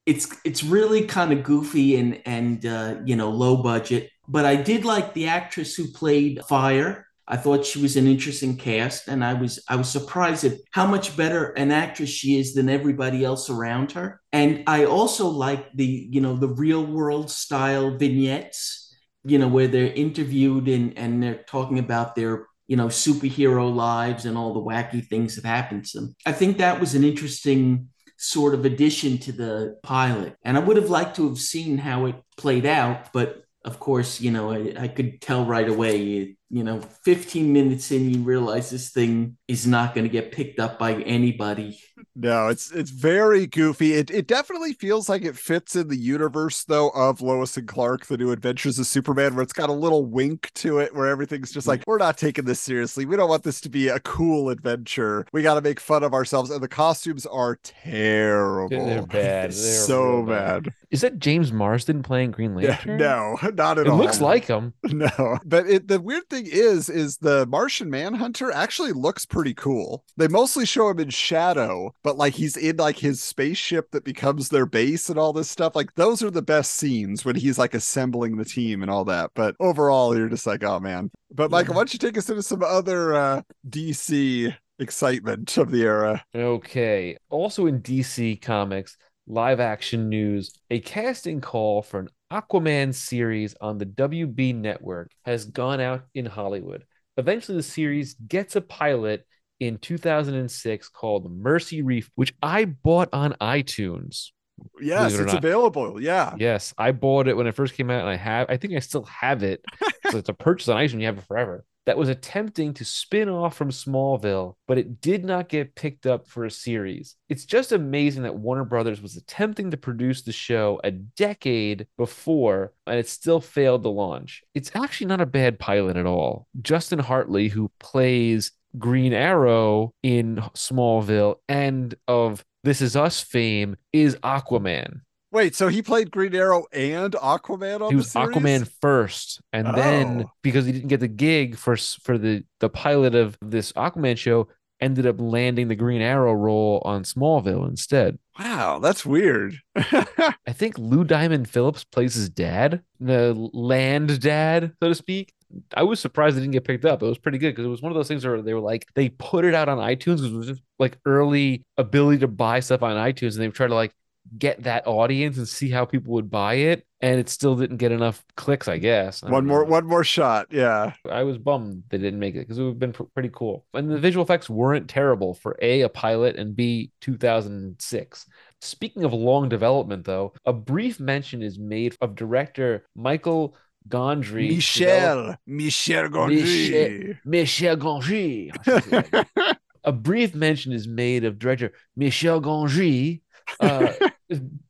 it's 0.05 0.35
it's 0.43 0.63
really 0.63 1.05
kind 1.05 1.31
of 1.31 1.43
goofy 1.43 1.95
and 1.95 2.21
and 2.25 2.65
uh, 2.65 2.95
you 3.05 3.15
know 3.15 3.29
low 3.29 3.63
budget, 3.63 4.09
but 4.27 4.45
I 4.45 4.55
did 4.55 4.83
like 4.83 5.13
the 5.13 5.27
actress 5.27 5.75
who 5.75 5.87
played 5.91 6.41
Fire. 6.49 7.07
I 7.27 7.37
thought 7.37 7.65
she 7.65 7.81
was 7.81 7.95
an 7.95 8.07
interesting 8.07 8.57
cast, 8.57 9.07
and 9.07 9.23
I 9.23 9.33
was 9.33 9.63
I 9.69 9.77
was 9.77 9.89
surprised 9.89 10.43
at 10.43 10.57
how 10.71 10.85
much 10.85 11.15
better 11.15 11.51
an 11.51 11.71
actress 11.71 12.09
she 12.09 12.37
is 12.37 12.53
than 12.53 12.69
everybody 12.69 13.23
else 13.23 13.49
around 13.49 13.93
her. 13.93 14.21
And 14.33 14.63
I 14.67 14.85
also 14.85 15.27
like 15.27 15.71
the 15.73 15.85
you 15.85 16.19
know 16.19 16.35
the 16.35 16.49
real 16.49 16.85
world 16.85 17.31
style 17.31 17.97
vignettes, 17.97 18.93
you 19.23 19.37
know 19.39 19.47
where 19.47 19.67
they're 19.67 19.93
interviewed 19.93 20.67
and 20.67 20.97
and 20.97 21.23
they're 21.23 21.43
talking 21.43 21.79
about 21.79 22.15
their 22.15 22.47
you 22.67 22.75
know 22.75 22.87
superhero 22.87 23.73
lives 23.73 24.25
and 24.25 24.37
all 24.37 24.53
the 24.53 24.61
wacky 24.61 25.05
things 25.05 25.35
that 25.35 25.45
happened 25.45 25.85
to 25.85 26.01
them. 26.01 26.15
I 26.25 26.33
think 26.33 26.57
that 26.57 26.79
was 26.81 26.93
an 26.93 27.05
interesting 27.05 27.87
sort 28.17 28.53
of 28.53 28.65
addition 28.65 29.17
to 29.19 29.31
the 29.31 29.77
pilot, 29.81 30.35
and 30.43 30.57
I 30.57 30.59
would 30.59 30.75
have 30.75 30.89
liked 30.89 31.15
to 31.17 31.29
have 31.29 31.39
seen 31.39 31.77
how 31.77 32.07
it 32.07 32.15
played 32.35 32.65
out, 32.65 33.13
but 33.13 33.43
of 33.65 33.79
course, 33.79 34.19
you 34.19 34.31
know, 34.31 34.51
I, 34.51 34.73
I 34.77 34.87
could 34.89 35.21
tell 35.21 35.45
right 35.45 35.67
away, 35.67 36.35
you 36.53 36.63
know, 36.63 36.79
15 37.03 37.51
minutes 37.51 37.91
in, 37.91 38.11
you 38.11 38.21
realize 38.21 38.69
this 38.69 38.91
thing 38.91 39.37
is 39.47 39.67
not 39.67 39.93
going 39.93 40.05
to 40.05 40.09
get 40.09 40.31
picked 40.31 40.59
up 40.59 40.79
by 40.79 40.93
anybody. 41.03 41.79
No, 42.15 42.47
it's 42.47 42.71
it's 42.71 42.91
very 42.91 43.47
goofy. 43.47 43.93
It 43.93 44.11
it 44.11 44.27
definitely 44.27 44.73
feels 44.73 45.09
like 45.09 45.23
it 45.23 45.35
fits 45.35 45.75
in 45.75 45.87
the 45.87 45.97
universe 45.97 46.63
though 46.63 46.89
of 46.89 47.21
Lois 47.21 47.57
and 47.57 47.67
Clark, 47.67 48.05
the 48.05 48.17
new 48.17 48.31
adventures 48.31 48.77
of 48.77 48.85
Superman, 48.87 49.33
where 49.35 49.43
it's 49.43 49.53
got 49.53 49.69
a 49.69 49.73
little 49.73 50.05
wink 50.05 50.51
to 50.55 50.79
it 50.79 50.93
where 50.95 51.07
everything's 51.07 51.51
just 51.51 51.67
like, 51.67 51.83
we're 51.87 51.97
not 51.97 52.17
taking 52.17 52.45
this 52.45 52.59
seriously. 52.59 53.05
We 53.05 53.15
don't 53.15 53.29
want 53.29 53.43
this 53.43 53.61
to 53.61 53.69
be 53.69 53.87
a 53.87 53.99
cool 54.01 54.49
adventure. 54.49 55.25
We 55.33 55.41
gotta 55.41 55.61
make 55.61 55.79
fun 55.79 56.03
of 56.03 56.13
ourselves. 56.13 56.49
And 56.51 56.61
the 56.61 56.67
costumes 56.67 57.25
are 57.25 57.57
terrible. 57.63 58.85
They're 58.85 59.01
bad. 59.05 59.51
They're 59.51 59.51
so 59.51 60.23
bad. 60.23 60.63
bad. 60.65 60.73
Is 60.91 61.01
that 61.01 61.19
James 61.19 61.51
Marsden 61.51 62.03
playing 62.03 62.31
Green 62.31 62.57
Yeah, 62.57 62.69
Lantern? 62.69 62.97
no, 62.97 63.37
not 63.53 63.79
at 63.79 63.87
It 63.87 63.89
all. 63.89 63.99
It 63.99 64.03
looks 64.03 64.21
like 64.21 64.45
him. 64.45 64.73
No, 64.93 65.39
but 65.43 65.65
it, 65.67 65.87
the 65.87 65.99
weird 65.99 66.29
thing 66.29 66.45
is, 66.47 66.87
is 66.87 67.17
the 67.17 67.47
Martian 67.47 67.89
Manhunter 67.89 68.51
actually 68.51 68.91
looks 68.91 69.25
pretty 69.25 69.42
cool. 69.51 70.05
They 70.15 70.27
mostly 70.27 70.63
show 70.67 70.89
him 70.89 70.99
in 70.99 71.09
shadow, 71.09 71.95
but 72.03 72.17
like 72.17 72.35
he's 72.35 72.55
in 72.55 72.77
like 72.77 72.99
his 72.99 73.23
spaceship 73.23 73.89
that 73.89 74.05
becomes 74.05 74.49
their 74.49 74.67
base 74.67 75.09
and 75.09 75.17
all 75.17 75.33
this 75.33 75.49
stuff. 75.49 75.75
Like 75.75 75.95
those 75.95 76.21
are 76.21 76.29
the 76.29 76.43
best 76.43 76.75
scenes 76.75 77.25
when 77.25 77.35
he's 77.35 77.57
like 77.57 77.73
assembling 77.73 78.37
the 78.37 78.45
team 78.45 78.83
and 78.83 78.91
all 78.91 79.05
that. 79.05 79.31
But 79.33 79.55
overall, 79.59 80.15
you're 80.15 80.29
just 80.29 80.45
like, 80.45 80.63
oh 80.63 80.79
man. 80.79 81.09
But 81.31 81.49
Michael, 81.49 81.73
why 81.73 81.79
don't 81.79 81.93
you 81.93 81.99
take 81.99 82.17
us 82.19 82.29
into 82.29 82.43
some 82.43 82.61
other 82.61 83.15
uh, 83.15 83.41
DC 83.67 84.55
excitement 84.77 85.57
of 85.57 85.71
the 85.71 85.81
era? 85.81 86.23
Okay. 86.35 87.17
Also 87.31 87.65
in 87.65 87.81
DC 87.81 88.39
Comics, 88.41 88.97
live 89.25 89.59
action 89.59 90.09
news, 90.09 90.53
a 90.69 90.79
casting 90.79 91.41
call 91.41 91.81
for 91.81 92.01
an 92.01 92.09
Aquaman 92.31 92.93
series 92.93 93.55
on 93.61 93.77
the 93.77 93.85
WB 93.85 94.55
network 94.55 95.11
has 95.25 95.45
gone 95.45 95.79
out 95.79 96.05
in 96.13 96.25
Hollywood. 96.25 96.83
Eventually, 97.17 97.57
the 97.57 97.63
series 97.63 98.15
gets 98.15 98.55
a 98.55 98.61
pilot 98.61 99.25
in 99.59 99.77
2006 99.77 100.89
called 100.89 101.31
Mercy 101.31 101.81
Reef, 101.81 102.09
which 102.15 102.33
I 102.41 102.65
bought 102.65 103.09
on 103.13 103.35
iTunes. 103.39 104.31
Yes, 104.79 105.13
it 105.13 105.21
it's 105.21 105.33
not. 105.33 105.43
available. 105.43 106.01
Yeah. 106.01 106.35
Yes, 106.37 106.73
I 106.77 106.91
bought 106.91 107.27
it 107.27 107.37
when 107.37 107.47
it 107.47 107.55
first 107.55 107.75
came 107.75 107.89
out, 107.89 108.01
and 108.01 108.09
I 108.09 108.15
have. 108.15 108.49
I 108.49 108.57
think 108.57 108.73
I 108.73 108.79
still 108.79 109.03
have 109.05 109.43
it. 109.43 109.63
so 110.11 110.17
it's 110.17 110.29
a 110.29 110.33
purchase 110.33 110.69
on 110.69 110.77
iTunes. 110.77 110.99
You 110.99 111.05
have 111.05 111.17
it 111.17 111.25
forever. 111.25 111.65
That 111.85 111.97
was 111.97 112.07
attempting 112.07 112.73
to 112.75 112.85
spin 112.85 113.27
off 113.27 113.57
from 113.57 113.69
Smallville, 113.69 114.55
but 114.69 114.77
it 114.77 115.01
did 115.01 115.25
not 115.25 115.49
get 115.49 115.75
picked 115.75 116.05
up 116.05 116.27
for 116.29 116.45
a 116.45 116.51
series. 116.51 117.17
It's 117.27 117.43
just 117.43 117.73
amazing 117.73 118.23
that 118.23 118.35
Warner 118.35 118.63
Brothers 118.63 119.01
was 119.01 119.17
attempting 119.17 119.71
to 119.71 119.77
produce 119.77 120.21
the 120.21 120.31
show 120.31 120.79
a 120.85 120.91
decade 120.91 121.87
before, 121.97 122.71
and 122.87 122.97
it 122.97 123.09
still 123.09 123.41
failed 123.41 123.83
to 123.83 123.89
launch. 123.89 124.43
It's 124.55 124.71
actually 124.73 125.07
not 125.07 125.19
a 125.19 125.25
bad 125.25 125.59
pilot 125.59 125.97
at 125.97 126.05
all. 126.05 126.47
Justin 126.61 126.99
Hartley, 126.99 127.49
who 127.49 127.69
plays 127.81 128.53
Green 128.79 129.11
Arrow 129.11 129.93
in 130.01 130.37
Smallville 130.55 131.35
and 131.49 131.93
of 132.07 132.45
This 132.63 132.81
Is 132.81 132.95
Us 132.95 133.19
fame, 133.21 133.75
is 133.91 134.15
Aquaman. 134.23 135.01
Wait, 135.31 135.55
so 135.55 135.67
he 135.67 135.81
played 135.81 136.11
Green 136.11 136.33
Arrow 136.35 136.65
and 136.71 137.13
Aquaman 137.13 137.81
on 137.81 137.87
he 137.87 137.91
the 137.91 137.95
was 137.97 138.11
series? 138.11 138.29
Aquaman 138.29 138.71
first, 138.81 139.41
and 139.51 139.75
then 139.75 140.23
Oh. 140.27 140.31
because 140.43 140.65
he 140.65 140.71
didn't 140.71 140.89
get 140.89 140.99
the 140.99 141.07
gig 141.07 141.57
for 141.57 141.75
for 141.75 142.17
the 142.17 142.43
the 142.59 142.69
pilot 142.69 143.15
of 143.15 143.37
this 143.41 143.71
Aquaman 143.73 144.17
show, 144.17 144.47
ended 144.83 145.07
up 145.07 145.19
landing 145.19 145.67
the 145.67 145.75
Green 145.75 146.01
Arrow 146.01 146.33
role 146.33 146.81
on 146.85 147.03
Smallville 147.03 147.67
instead. 147.67 148.19
Wow, 148.39 148.79
that's 148.79 149.05
weird. 149.05 149.55
I 149.75 150.51
think 150.51 150.77
Lou 150.77 151.03
Diamond 151.03 151.49
Phillips 151.49 151.83
plays 151.83 152.15
his 152.15 152.29
dad, 152.29 152.81
the 152.99 153.33
land 153.53 154.19
dad, 154.19 154.73
so 154.81 154.89
to 154.89 154.95
speak. 154.95 155.33
I 155.75 155.83
was 155.83 155.99
surprised 155.99 156.35
it 156.35 156.41
didn't 156.41 156.53
get 156.53 156.63
picked 156.63 156.85
up. 156.85 157.03
It 157.03 157.07
was 157.07 157.19
pretty 157.19 157.37
good 157.37 157.51
because 157.51 157.65
it 157.65 157.69
was 157.69 157.81
one 157.81 157.91
of 157.91 157.95
those 157.95 158.07
things 158.07 158.25
where 158.25 158.41
they 158.41 158.53
were 158.55 158.59
like 158.59 158.87
they 158.95 159.09
put 159.09 159.45
it 159.45 159.53
out 159.53 159.69
on 159.69 159.77
iTunes 159.77 160.17
because 160.17 160.25
it 160.25 160.37
was 160.37 160.47
just 160.47 160.61
like 160.79 160.97
early 161.05 161.63
ability 161.77 162.19
to 162.19 162.27
buy 162.27 162.59
stuff 162.59 162.81
on 162.81 162.95
iTunes, 162.95 163.33
and 163.33 163.41
they 163.41 163.49
try 163.49 163.67
to 163.67 163.75
like 163.75 163.93
get 164.37 164.63
that 164.63 164.87
audience 164.87 165.37
and 165.37 165.47
see 165.47 165.69
how 165.69 165.85
people 165.85 166.13
would 166.13 166.29
buy 166.29 166.55
it, 166.55 166.85
and 167.03 167.19
it 167.19 167.27
still 167.27 167.57
didn't 167.57 167.77
get 167.77 167.91
enough 167.91 168.23
clicks. 168.37 168.69
I 168.69 168.77
guess 168.77 169.23
I 169.23 169.29
one 169.29 169.45
more 169.45 169.65
know. 169.65 169.69
one 169.69 169.85
more 169.85 170.05
shot. 170.05 170.47
Yeah. 170.49 170.93
I 171.11 171.23
was 171.23 171.37
bummed 171.37 171.83
they 171.89 171.97
didn't 171.97 172.19
make 172.19 172.35
it 172.35 172.39
because 172.39 172.57
it 172.57 172.63
would 172.63 172.69
have 172.69 172.79
been 172.79 172.93
pr- 172.93 173.03
pretty 173.13 173.29
cool. 173.33 173.65
And 173.73 173.91
the 173.91 173.99
visual 173.99 174.23
effects 174.23 174.49
weren't 174.49 174.89
terrible 174.89 175.33
for 175.33 175.57
A, 175.61 175.81
a 175.81 175.89
pilot, 175.89 176.37
and 176.37 176.55
B, 176.55 176.91
2006. 177.01 178.25
Speaking 178.61 179.03
of 179.03 179.11
long 179.11 179.49
development, 179.49 180.05
though, 180.05 180.33
a 180.45 180.53
brief 180.53 181.01
mention 181.01 181.43
is 181.43 181.59
made 181.59 181.97
of 181.99 182.15
director 182.15 182.85
Michael 182.95 183.57
Gondry. 183.89 184.55
Michel. 184.55 185.35
Michel 185.45 186.07
Gondry. 186.07 187.17
Michel 187.25 187.75
Gondry. 187.75 189.27
a 189.83 189.91
brief 189.91 190.33
mention 190.33 190.71
is 190.71 190.87
made 190.87 191.25
of 191.25 191.37
director 191.37 191.73
Michel 191.97 192.41
Gondry 192.41 193.19
uh, 193.59 193.91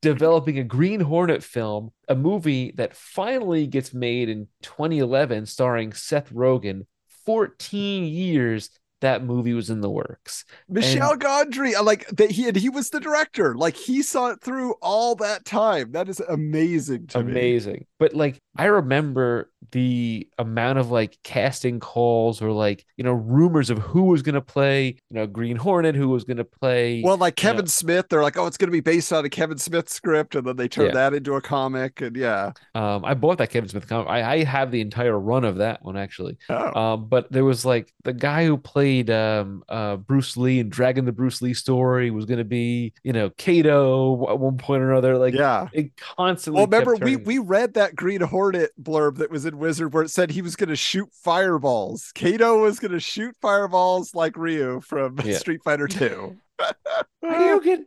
developing 0.02 0.60
a 0.60 0.64
Green 0.64 1.00
Hornet 1.00 1.44
film, 1.44 1.92
a 2.08 2.16
movie 2.16 2.72
that 2.78 2.96
finally 2.96 3.68
gets 3.68 3.94
made 3.94 4.30
in 4.30 4.48
2011, 4.62 5.46
starring 5.46 5.94
Seth 5.94 6.32
Rogen. 6.32 6.86
14 7.26 8.04
years 8.06 8.70
that 9.04 9.22
movie 9.22 9.54
was 9.54 9.70
in 9.70 9.82
the 9.82 9.90
works. 9.90 10.46
Michel 10.70 11.18
Gondry. 11.18 11.76
I 11.76 11.82
Like 11.82 12.08
that 12.08 12.32
he 12.32 12.48
and 12.48 12.56
he 12.56 12.70
was 12.70 12.90
the 12.90 13.02
director. 13.02 13.54
Like 13.54 13.76
he 13.76 14.02
saw 14.02 14.30
it 14.30 14.40
through 14.40 14.76
all 14.82 15.16
that 15.16 15.44
time. 15.44 15.92
That 15.92 16.08
is 16.08 16.22
amazing 16.22 17.08
to 17.08 17.22
me. 17.22 17.32
Amazing. 17.34 17.86
But 18.04 18.14
like 18.16 18.38
I 18.58 18.66
remember 18.66 19.50
the 19.72 20.28
amount 20.38 20.78
of 20.78 20.92
like 20.92 21.18
casting 21.24 21.80
calls 21.80 22.42
or 22.42 22.52
like, 22.52 22.86
you 22.98 23.04
know, 23.04 23.14
rumors 23.14 23.70
of 23.70 23.80
who 23.80 24.04
was 24.04 24.22
going 24.22 24.36
to 24.36 24.42
play, 24.42 24.88
you 24.88 25.16
know, 25.16 25.26
Green 25.26 25.56
Hornet, 25.56 25.96
who 25.96 26.10
was 26.10 26.24
going 26.26 26.38
to 26.38 26.44
play 26.44 27.02
Well, 27.04 27.18
like 27.18 27.42
you 27.42 27.48
know, 27.48 27.54
Kevin 27.54 27.68
Smith, 27.68 28.08
they're 28.10 28.22
like, 28.22 28.38
oh, 28.38 28.46
it's 28.46 28.58
going 28.58 28.68
to 28.68 28.74
be 28.74 28.82
based 28.82 29.12
on 29.14 29.24
a 29.26 29.30
Kevin 29.30 29.58
Smith 29.58 29.90
script, 29.90 30.36
and 30.36 30.46
then 30.46 30.58
they 30.58 30.68
turn 30.68 30.88
Yeah. 30.88 30.92
that 30.92 31.14
into 31.14 31.34
a 31.36 31.42
comic, 31.42 32.02
and 32.02 32.16
yeah. 32.16 32.52
Um, 32.76 33.06
I 33.06 33.14
bought 33.16 33.38
that 33.40 33.50
Kevin 33.50 33.70
Smith 33.70 33.88
comic. 33.88 34.10
I, 34.10 34.34
I 34.34 34.44
have 34.44 34.70
the 34.70 34.82
entire 34.82 35.18
run 35.18 35.46
of 35.46 35.58
that 35.58 35.82
one 35.82 35.96
actually. 35.98 36.38
Oh, 36.50 36.80
Um, 36.80 37.08
but 37.08 37.32
there 37.32 37.46
was 37.46 37.64
like 37.66 37.92
the 38.04 38.14
guy 38.14 38.46
who 38.46 38.58
played 38.58 39.10
um 39.10 39.64
uh 39.70 39.96
Bruce 39.96 40.36
Lee 40.38 40.60
and 40.60 40.70
Dragon 40.72 41.06
the 41.06 41.12
Bruce 41.14 41.42
Lee 41.42 41.54
story 41.54 42.12
was 42.12 42.26
gonna 42.26 42.44
be, 42.44 42.94
you 43.04 43.14
know, 43.14 43.30
Kato 43.38 44.30
at 44.30 44.38
one 44.40 44.58
point 44.58 44.84
or 44.84 44.92
another. 44.92 45.18
Like 45.18 45.34
yeah. 45.34 45.68
it 45.72 45.96
constantly 45.98 46.60
Well, 46.60 46.68
remember 46.68 46.96
we 47.04 47.16
we 47.16 47.40
read 47.40 47.74
that 47.76 47.93
that 47.94 48.02
Green 48.02 48.22
Hornet 48.22 48.72
blurb 48.82 49.18
that 49.18 49.30
was 49.32 49.46
in 49.46 49.58
Wizard 49.58 49.94
where 49.94 50.04
it 50.04 50.10
said 50.10 50.32
he 50.32 50.42
was 50.42 50.56
going 50.56 50.70
to 50.70 50.76
shoot 50.76 51.10
fireballs. 51.14 52.12
Kato 52.16 52.62
was 52.62 52.80
going 52.80 52.92
to 52.92 53.00
shoot 53.00 53.36
fireballs 53.42 54.16
like 54.16 54.36
Ryu 54.38 54.82
from 54.82 55.20
Yeah. 55.24 55.38
Street 55.38 55.62
Fighter 55.64 55.88
2. 55.88 56.36
Hadouken. 57.24 57.86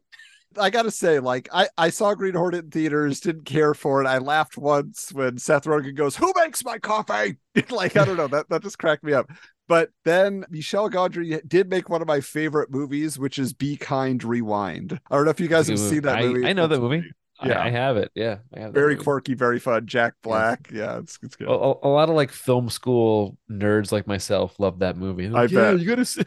I 0.59 0.71
gotta 0.71 0.91
say, 0.91 1.19
like, 1.19 1.51
I, 1.53 1.69
I 1.77 1.91
saw 1.91 2.15
Green 2.15 2.35
Hornet 2.35 2.65
in 2.65 2.71
theaters, 2.71 3.21
didn't 3.21 3.45
care 3.45 3.75
for 3.75 4.03
it. 4.03 4.07
I 4.07 4.17
laughed 4.17 4.57
once 4.57 5.13
when 5.13 5.37
Seth 5.37 5.65
Rogen 5.65 5.95
goes, 5.95 6.17
Who 6.17 6.33
makes 6.35 6.65
my 6.65 6.79
coffee? 6.79 7.37
like, 7.69 7.95
I 7.99 8.07
don't 8.07 8.17
know, 8.17 8.29
that, 8.29 8.49
that 8.49 8.63
just 8.63 8.79
cracked 8.79 9.05
me 9.05 9.13
up. 9.13 9.31
But 9.69 9.91
then 10.07 10.47
Michel 10.49 10.89
Gondry 10.89 11.47
did 11.47 11.69
make 11.69 11.91
one 11.91 12.01
of 12.01 12.09
my 12.09 12.21
favorite 12.23 12.71
movies, 12.71 13.19
which 13.19 13.39
is 13.39 13.53
Be 13.53 13.77
Kind 13.77 14.25
Rewind. 14.25 14.99
I 15.11 15.17
don't 15.17 15.27
know 15.27 15.31
if 15.31 15.41
you 15.41 15.49
guys 15.49 15.69
have 15.69 15.79
seen 15.79 16.03
that 16.03 16.23
movie. 16.25 16.47
I 16.47 16.55
know 16.55 16.67
that 16.69 16.81
movie. 16.81 17.05
Yeah. 17.43 17.59
I, 17.61 17.67
I 17.67 17.71
have 17.71 17.97
it. 17.97 18.11
Yeah, 18.15 18.39
I 18.55 18.61
have 18.61 18.73
Very 18.73 18.97
quirky, 18.97 19.35
very 19.35 19.59
fun. 19.59 19.87
Jack 19.87 20.15
Black. 20.23 20.71
Yeah, 20.73 20.99
it's, 20.99 21.19
it's 21.23 21.37
good. 21.37 21.49
A, 21.49 21.53
a- 21.53 21.89
lot 21.89 22.09
of 22.09 22.15
like 22.15 22.31
film 22.33 22.71
school 22.71 23.37
nerds 23.51 23.93
like 23.93 24.07
myself 24.07 24.59
love 24.59 24.79
that 24.81 24.97
movie. 24.97 25.29
They're 25.29 25.37
I 25.39 25.45
yeah, 25.45 25.73
bet. 25.73 25.81
you 25.81 25.87
gotta 25.87 26.05
see. 26.05 26.23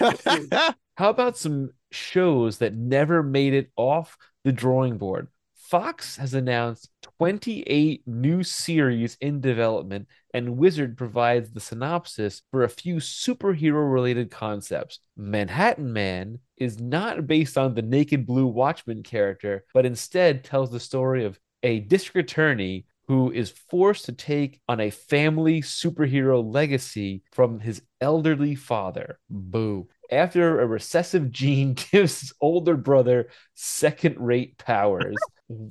How 0.96 1.10
about 1.10 1.36
some 1.36 1.70
shows 1.90 2.58
that 2.58 2.74
never 2.74 3.22
made 3.22 3.52
it 3.54 3.70
off 3.76 4.16
the 4.44 4.52
drawing 4.52 4.96
board? 4.98 5.28
Fox 5.74 6.18
has 6.18 6.34
announced 6.34 6.88
28 7.18 8.06
new 8.06 8.44
series 8.44 9.16
in 9.20 9.40
development, 9.40 10.06
and 10.32 10.56
Wizard 10.56 10.96
provides 10.96 11.50
the 11.50 11.58
synopsis 11.58 12.42
for 12.52 12.62
a 12.62 12.68
few 12.68 12.98
superhero 12.98 13.92
related 13.92 14.30
concepts. 14.30 15.00
Manhattan 15.16 15.92
Man 15.92 16.38
is 16.56 16.80
not 16.80 17.26
based 17.26 17.58
on 17.58 17.74
the 17.74 17.82
Naked 17.82 18.24
Blue 18.24 18.46
Watchman 18.46 19.02
character, 19.02 19.64
but 19.74 19.84
instead 19.84 20.44
tells 20.44 20.70
the 20.70 20.78
story 20.78 21.24
of 21.24 21.40
a 21.64 21.80
district 21.80 22.30
attorney 22.30 22.86
who 23.08 23.32
is 23.32 23.50
forced 23.50 24.04
to 24.04 24.12
take 24.12 24.60
on 24.68 24.78
a 24.78 24.90
family 24.90 25.60
superhero 25.60 26.40
legacy 26.54 27.24
from 27.32 27.58
his 27.58 27.82
elderly 28.00 28.54
father. 28.54 29.18
Boo. 29.28 29.88
After 30.10 30.60
a 30.60 30.66
recessive 30.66 31.30
gene 31.30 31.74
gives 31.92 32.20
his 32.20 32.32
older 32.40 32.76
brother 32.76 33.28
second 33.54 34.16
rate 34.18 34.58
powers. 34.58 35.16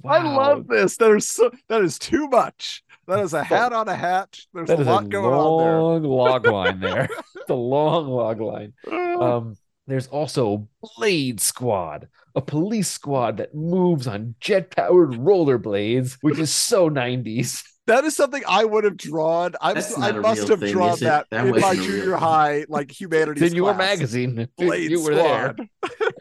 I 0.06 0.22
love 0.22 0.68
this. 0.68 0.98
That 0.98 1.12
is 1.12 1.28
so 1.28 1.52
that 1.70 1.82
is 1.82 1.98
too 2.00 2.28
much. 2.28 2.84
That 3.08 3.20
is 3.20 3.34
a 3.34 3.44
hat 3.44 3.74
on 3.74 3.88
a 3.88 3.96
hat. 3.96 4.38
There's 4.54 4.70
That 4.70 4.80
a 4.80 4.82
is 4.82 4.88
a 4.88 4.92
lot 4.92 5.10
going 5.10 5.34
on 5.34 5.40
long 5.40 6.04
log 6.04 6.46
line 6.46 6.80
there. 6.80 7.10
the 7.48 7.56
long 7.56 8.08
log 8.08 8.40
line. 8.40 8.74
Um, 8.92 9.56
there's 9.88 10.08
also 10.08 10.70
Blade 10.96 11.42
Squad, 11.42 12.08
a 12.36 12.42
police 12.42 12.90
squad 12.90 13.38
that 13.38 13.54
moves 13.54 14.08
on 14.08 14.36
jet 14.40 14.72
powered 14.72 15.12
rollerblades, 15.12 16.18
which 16.22 16.40
is 16.40 16.52
so 16.52 16.90
90s. 16.90 17.64
That 17.88 18.06
is 18.06 18.16
something 18.16 18.44
I 18.48 18.64
would 18.64 18.86
have 18.86 18.96
drawn. 18.96 19.54
I, 19.60 19.74
That's 19.74 19.98
I 19.98 20.12
must 20.12 20.48
have 20.48 20.60
thing, 20.62 20.72
drawn 20.72 20.98
that, 21.00 21.28
That 21.32 21.46
in 21.46 21.52
my 21.52 21.60
wasn't 21.60 21.80
real 21.80 22.00
junior 22.00 22.16
high, 22.16 22.66
like 22.70 22.92
humanities. 22.92 23.44
In 23.52 23.56
your 23.56 23.74
magazine. 23.74 24.48
Blade 24.58 24.90
you 24.92 25.04
were 25.04 25.16
there. 25.16 25.56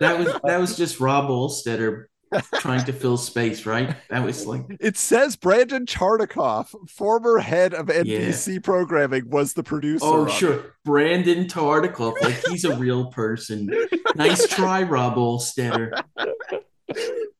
That 0.01 0.18
was 0.18 0.40
that 0.44 0.59
was 0.59 0.76
just 0.82 0.98
Rob 0.98 1.28
Allstetter 1.28 2.06
trying 2.55 2.84
to 2.86 2.93
fill 2.93 3.16
space, 3.16 3.64
right? 3.66 3.94
That 4.10 4.24
was 4.24 4.47
like 4.47 4.62
It 4.80 4.97
says 4.97 5.36
Brandon 5.36 5.86
Charnikoff, 5.86 6.74
former 6.90 7.39
head 7.39 7.74
of 7.74 7.86
NBC 7.86 8.62
programming, 8.64 9.28
was 9.30 9.52
the 9.52 9.62
producer. 9.62 10.05
Oh, 10.05 10.22
on 10.22 10.28
it. 10.28 10.32
sure. 10.32 10.74
Brandon 10.84 11.44
Tartikoff. 11.44 12.20
Like 12.22 12.43
he's 12.48 12.64
a 12.64 12.74
real 12.76 13.06
person. 13.12 13.70
Nice 14.16 14.48
try, 14.48 14.82
Rob 14.82 15.14
Allstetter, 15.16 16.02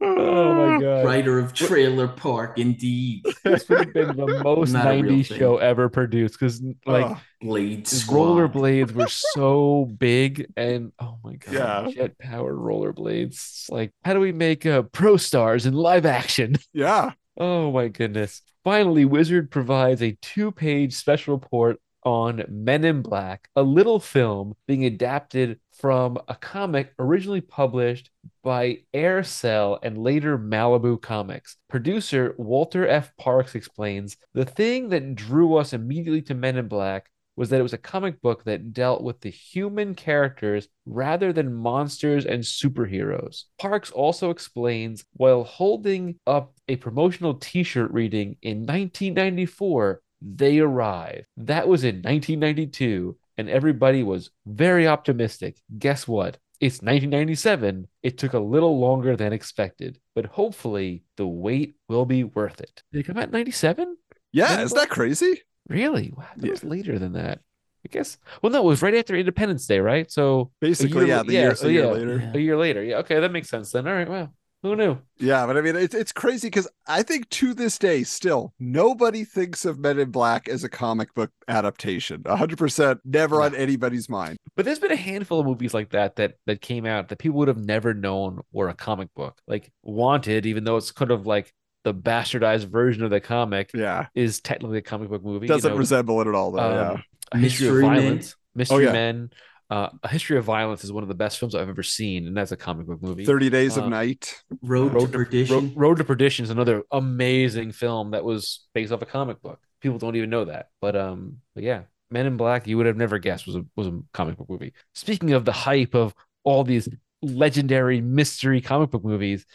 Oh 0.01 0.55
my 0.55 0.79
god. 0.81 1.05
writer 1.05 1.39
of 1.39 1.53
Trailer 1.55 2.09
Park, 2.09 2.59
indeed. 2.59 3.25
This 3.45 3.69
would 3.69 3.79
have 3.87 3.93
been 3.95 4.17
the 4.17 4.27
most 4.45 4.73
Not 4.73 4.87
90s 4.87 5.27
show 5.37 5.59
ever 5.59 5.89
produced 5.89 6.39
because 6.39 6.63
like 6.87 7.07
Ugh. 7.07 7.19
Blade 7.41 7.87
the 7.87 7.97
rollerblades 8.13 8.93
were 8.93 9.07
so 9.09 9.85
big 9.99 10.47
and 10.57 10.93
oh 10.99 11.19
my 11.25 11.35
god, 11.37 11.53
Yeah. 11.55 11.91
jet 11.93 12.19
powered 12.19 12.57
rollerblades. 12.57 13.27
It's 13.33 13.71
like, 13.71 13.93
how 14.05 14.15
do 14.15 14.21
we 14.21 14.33
make 14.33 14.67
uh, 14.67 14.83
ProStars 14.83 15.67
in 15.67 15.75
live 15.75 16.07
action? 16.07 16.57
yeah. 16.73 17.13
Oh 17.37 17.73
my 17.73 17.89
goodness. 17.89 18.43
Finally, 18.65 19.05
Wizard 19.05 19.51
provides 19.51 20.03
a 20.03 20.17
two 20.23 20.53
page 20.53 20.95
special 20.95 21.35
report 21.35 21.79
on 22.05 22.45
Men 22.49 22.85
in 22.85 23.01
Black, 23.03 23.49
a 23.57 23.63
little 23.63 24.01
film 24.01 24.55
being 24.67 24.85
adapted 24.85 25.59
from 25.73 26.19
a 26.29 26.35
comic 26.35 26.93
originally 26.99 27.41
published 27.41 28.11
by 28.43 28.79
Aircel 28.95 29.79
and 29.83 29.99
later 29.99 30.39
Malibu 30.39 31.01
Comics. 31.01 31.57
Producer 31.69 32.35
Walter 32.39 32.87
F. 32.87 33.17
Parkes 33.17 33.55
explains 33.55 34.17
the 34.35 34.45
thing 34.45 34.89
that 34.91 35.15
drew 35.15 35.57
us 35.57 35.73
immediately 35.73 36.23
to 36.23 36.35
Men 36.35 36.57
in 36.57 36.69
Black 36.69 37.09
was 37.37 37.49
that 37.49 37.61
it 37.61 37.63
was 37.63 37.73
a 37.73 37.79
comic 37.79 38.21
book 38.21 38.45
that 38.45 38.73
dealt 38.73 39.03
with 39.03 39.21
the 39.21 39.31
human 39.31 39.95
characters 39.95 40.69
rather 40.85 41.33
than 41.33 41.55
monsters 41.55 42.27
and 42.27 42.43
superheroes. 42.43 43.45
Parkes 43.59 43.91
also 43.91 44.31
explains 44.31 45.05
while 45.15 45.45
holding 45.45 46.17
up 46.27 46.55
a 46.69 46.77
promotional 46.77 47.35
t 47.35 47.63
shirt 47.63 47.91
reading 47.91 48.37
in 48.43 48.59
1994, 48.59 50.03
they 50.21 50.59
arrive. 50.59 51.25
That 51.37 51.67
was 51.69 51.85
in 51.85 51.97
1992, 51.97 53.17
and 53.39 53.49
everybody 53.49 54.03
was 54.03 54.31
very 54.47 54.87
optimistic. 54.87 55.57
Guess 55.79 56.07
what? 56.07 56.39
It's 56.61 56.77
1997. 56.77 57.89
It 58.03 58.19
took 58.19 58.35
a 58.35 58.39
little 58.39 58.79
longer 58.79 59.17
than 59.17 59.33
expected, 59.33 59.99
but 60.15 60.27
hopefully 60.27 61.03
the 61.17 61.27
wait 61.27 61.75
will 61.89 62.07
be 62.07 62.23
worth 62.25 62.61
it. 62.61 62.83
Did 62.93 63.01
it 63.01 63.07
come 63.07 63.19
out 63.19 63.25
in 63.25 63.31
97? 63.33 63.97
Yeah. 64.33 64.61
Isn't 64.61 64.79
that 64.79 64.89
crazy? 64.89 65.43
Really? 65.69 66.13
Wow, 66.17 66.27
that 66.37 66.51
was 66.51 66.65
later 66.65 66.99
than 66.99 67.15
that. 67.15 67.41
I 67.85 67.89
guess. 67.91 68.17
Well, 68.41 68.53
no, 68.53 68.61
it 68.61 68.65
was 68.65 68.81
right 68.81 68.95
after 68.95 69.17
Independence 69.17 69.67
Day, 69.67 69.81
right? 69.81 70.09
So 70.11 70.53
Basically, 70.61 71.07
year- 71.07 71.17
yeah. 71.17 71.23
The 71.25 71.33
year, 71.33 71.55
so 71.57 71.67
a 71.67 71.71
year 71.71 71.85
yeah, 71.85 71.91
later. 71.91 72.31
A 72.35 72.39
year 72.39 72.57
later. 72.57 72.83
Yeah. 72.85 72.97
Okay, 72.99 73.19
that 73.19 73.33
makes 73.33 73.49
sense 73.49 73.73
then. 73.73 73.89
All 73.89 73.95
right. 73.95 74.09
Wow. 74.09 74.31
Who 74.63 74.77
knew? 74.77 74.99
Yeah, 75.19 75.45
but 75.47 75.57
I 75.57 75.61
mean, 75.61 75.75
it's 75.75 75.95
it's 75.95 76.13
crazy 76.13 76.47
because 76.47 76.69
I 76.87 77.03
think 77.03 77.29
to 77.31 77.53
this 77.53 77.79
day, 77.79 78.05
still 78.05 78.55
nobody 78.61 79.25
thinks 79.25 79.65
of 79.65 79.79
Men 79.79 79.99
in 79.99 80.11
Black 80.13 80.49
as 80.49 80.63
a 80.63 80.69
comic 80.69 81.13
book 81.15 81.31
adaptation. 81.49 82.23
hundred 82.27 82.59
percent, 82.59 83.01
never 83.05 83.43
on 83.43 83.57
anybody's 83.57 84.09
mind. 84.09 84.37
But 84.55 84.65
there's 84.65 84.79
been 84.79 84.93
a 84.93 84.97
handful 84.97 85.41
of 85.41 85.47
movies 85.47 85.75
like 85.75 85.91
that 85.91 86.15
that 86.17 86.35
that 86.47 86.61
came 86.61 86.87
out 86.87 87.09
that 87.09 87.19
people 87.19 87.39
would 87.39 87.49
have 87.49 87.65
never 87.65 87.93
known 87.93 88.41
were 88.53 88.69
a 88.69 88.75
comic 88.75 89.09
book. 89.17 89.37
Like 89.49 89.73
Wanted, 89.83 90.47
even 90.47 90.63
though 90.63 90.77
it's 90.77 90.93
kind 90.93 91.11
of 91.11 91.27
like 91.27 91.53
the 91.83 91.93
bastardized 91.93 92.67
version 92.71 93.03
of 93.03 93.11
the 93.11 93.21
comic, 93.21 93.71
Yeah, 93.75 94.07
is 94.15 94.41
technically 94.41 94.79
a 94.79 94.83
comic 94.83 95.09
book 95.09 95.25
movie. 95.25 95.49
doesn't 95.49 95.73
know? 95.73 95.77
resemble 95.77 96.21
it 96.21 96.29
at 96.29 96.35
all, 96.37 96.53
though. 96.53 96.93
Um, 96.93 97.03
A 97.33 97.39
History 97.39 97.67
of 97.67 97.75
Mystery 97.75 97.89
Men. 97.89 98.01
Violence. 98.03 98.37
Mystery 98.55 98.85
yeah. 98.85 98.93
Men. 98.93 99.31
Uh, 99.73 99.89
a 100.03 100.09
History 100.09 100.37
of 100.37 100.45
Violence 100.45 100.85
is 100.85 100.93
one 100.93 101.03
of 101.03 101.09
the 101.09 101.15
best 101.15 101.39
films 101.39 101.55
I've 101.55 101.67
ever 101.67 101.83
seen, 101.83 102.27
and 102.27 102.37
that's 102.37 102.53
a 102.53 102.59
comic 102.59 102.87
book 102.87 103.01
movie. 103.01 103.25
Thirty 103.25 103.49
Days 103.49 103.79
uh, 103.79 103.85
of 103.85 103.89
Night. 103.89 104.43
Road, 104.61 104.93
Road 104.93 105.07
to 105.07 105.13
to, 105.13 105.13
Perdition. 105.13 105.55
Road, 105.55 105.73
Road 105.75 105.97
to 105.97 106.05
Perdition 106.05 106.43
is 106.43 106.51
another 106.51 106.83
amazing 106.91 107.73
film 107.73 108.11
that 108.11 108.23
was 108.23 108.67
based 108.75 108.93
off 108.93 109.01
a 109.01 109.07
comic 109.07 109.41
book. 109.41 109.59
People 109.81 109.97
don't 109.97 110.15
even 110.15 110.29
know 110.29 110.45
that, 110.45 110.69
but 110.83 110.95
um, 110.95 111.39
but 111.55 111.65
yeah, 111.65 111.85
Men 112.11 112.27
in 112.27 112.37
Black 112.37 112.67
you 112.67 112.77
would 112.77 112.85
have 112.85 112.99
never 112.99 113.19
guessed 113.19 113.47
was 113.47 113.57
a 113.57 113.65
was 113.75 113.87
a 113.87 113.99
comic 114.13 114.37
book 114.37 114.51
movie. 114.51 114.75
Speaking 114.93 115.33
of 115.33 115.47
the 115.47 115.53
hype 115.53 115.95
of 115.95 116.15
all 116.45 116.65
these 116.65 116.87
legendary 117.23 118.03
mystery 118.03 118.61
comic 118.61 118.91
book 118.91 119.07
movies, 119.07 119.47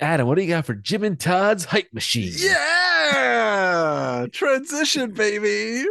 Adam, 0.00 0.28
what 0.28 0.36
do 0.36 0.42
you 0.42 0.48
got 0.50 0.66
for 0.66 0.74
Jim 0.74 1.02
and 1.02 1.18
Todd's 1.18 1.64
hype 1.64 1.92
machine? 1.92 2.32
Yeah, 2.36 4.26
transition, 4.30 5.10
baby. 5.10 5.84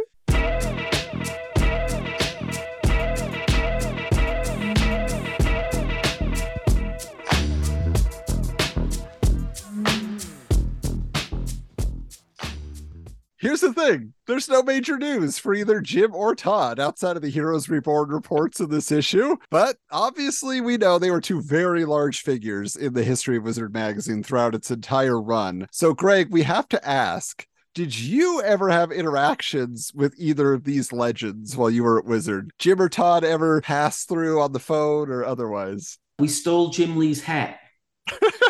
Here's 13.44 13.60
the 13.60 13.74
thing 13.74 14.14
there's 14.26 14.48
no 14.48 14.62
major 14.62 14.96
news 14.96 15.38
for 15.38 15.52
either 15.52 15.82
Jim 15.82 16.14
or 16.14 16.34
Todd 16.34 16.80
outside 16.80 17.16
of 17.16 17.20
the 17.20 17.28
Heroes 17.28 17.68
Reborn 17.68 18.08
reports 18.08 18.58
in 18.58 18.70
this 18.70 18.90
issue. 18.90 19.36
But 19.50 19.76
obviously, 19.90 20.62
we 20.62 20.78
know 20.78 20.98
they 20.98 21.10
were 21.10 21.20
two 21.20 21.42
very 21.42 21.84
large 21.84 22.22
figures 22.22 22.74
in 22.74 22.94
the 22.94 23.04
history 23.04 23.36
of 23.36 23.42
Wizard 23.42 23.74
Magazine 23.74 24.22
throughout 24.22 24.54
its 24.54 24.70
entire 24.70 25.20
run. 25.20 25.68
So, 25.72 25.92
Greg, 25.92 26.32
we 26.32 26.42
have 26.44 26.66
to 26.70 26.88
ask 26.88 27.46
did 27.74 27.98
you 27.98 28.40
ever 28.40 28.70
have 28.70 28.90
interactions 28.90 29.92
with 29.94 30.14
either 30.16 30.54
of 30.54 30.64
these 30.64 30.90
legends 30.90 31.54
while 31.54 31.68
you 31.68 31.84
were 31.84 31.98
at 31.98 32.06
Wizard? 32.06 32.50
Jim 32.58 32.80
or 32.80 32.88
Todd 32.88 33.24
ever 33.24 33.60
pass 33.60 34.04
through 34.04 34.40
on 34.40 34.52
the 34.52 34.58
phone 34.58 35.10
or 35.10 35.22
otherwise? 35.22 35.98
We 36.18 36.28
stole 36.28 36.70
Jim 36.70 36.96
Lee's 36.96 37.22
hat 37.22 37.58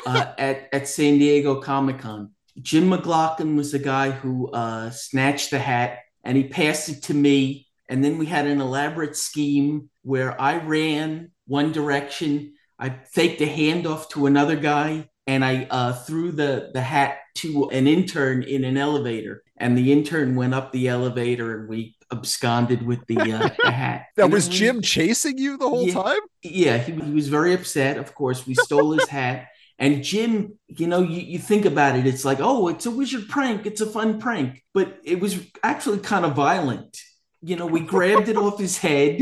uh, 0.06 0.34
at 0.38 0.68
at 0.72 0.86
San 0.86 1.18
Diego 1.18 1.60
Comic 1.60 1.98
Con. 1.98 2.34
Jim 2.62 2.90
McLauchlin 2.90 3.56
was 3.56 3.72
the 3.72 3.78
guy 3.78 4.10
who 4.10 4.51
uh, 4.51 4.90
snatched 4.90 5.51
the 5.51 5.59
hat 5.59 5.98
and 6.22 6.36
he 6.36 6.44
passed 6.44 6.89
it 6.89 7.02
to 7.05 7.14
me. 7.14 7.66
And 7.89 8.02
then 8.02 8.16
we 8.18 8.26
had 8.26 8.47
an 8.47 8.60
elaborate 8.60 9.16
scheme 9.16 9.90
where 10.02 10.40
I 10.40 10.56
ran 10.59 11.32
one 11.47 11.72
direction, 11.72 12.55
I 12.78 12.90
faked 13.12 13.40
a 13.43 13.47
handoff 13.47 14.09
to 14.10 14.26
another 14.26 14.56
guy, 14.56 15.10
and 15.26 15.44
I 15.44 15.66
uh, 15.70 15.93
threw 15.93 16.32
the 16.32 16.70
the 16.72 16.81
hat 16.81 17.18
to 17.36 17.68
an 17.70 17.86
intern 17.86 18.43
in 18.43 18.64
an 18.64 18.76
elevator, 18.78 19.43
and 19.56 19.76
the 19.76 19.93
intern 19.93 20.35
went 20.36 20.55
up 20.55 20.72
the 20.72 20.89
elevator, 20.89 21.60
and 21.60 21.68
we 21.68 21.97
absconded 22.12 22.82
with 22.86 23.05
the, 23.06 23.18
uh, 23.32 23.48
the 23.64 23.70
hat. 23.70 24.06
That 24.16 24.24
And 24.24 24.32
was 24.32 24.48
we- 24.48 24.55
Jim 24.55 24.81
chasing 24.82 25.36
you 25.39 25.56
the 25.59 25.68
whole 25.68 25.86
Yeah. 25.86 25.94
time? 25.94 26.20
yeah, 26.43 26.78
he, 26.78 26.93
he 26.93 27.10
was 27.10 27.28
very 27.28 27.52
upset. 27.55 27.97
Of 27.98 28.14
course, 28.14 28.47
we 28.47 28.55
stole 28.55 28.93
his 28.93 29.09
hat. 29.09 29.48
And 29.78 30.05
Jim, 30.05 30.59
you 30.68 30.86
know, 30.86 31.02
you, 31.02 31.20
you 31.20 31.38
think 31.38 31.64
about 31.64 31.96
it, 31.96 32.06
it's 32.06 32.24
like, 32.24 32.38
oh, 32.40 32.68
it's 32.68 32.86
a 32.86 32.90
wizard 32.90 33.28
prank. 33.28 33.66
It's 33.66 33.80
a 33.80 33.86
fun 33.86 34.20
prank. 34.20 34.62
But 34.72 34.98
it 35.05 35.20
was 35.20 35.40
actually 35.62 35.98
kind 35.98 36.24
of 36.24 36.34
violent. 36.34 36.98
You 37.42 37.56
know, 37.56 37.66
we 37.66 37.80
grabbed 37.80 38.28
it 38.28 38.36
off 38.36 38.59
his 38.59 38.78
head, 38.78 39.20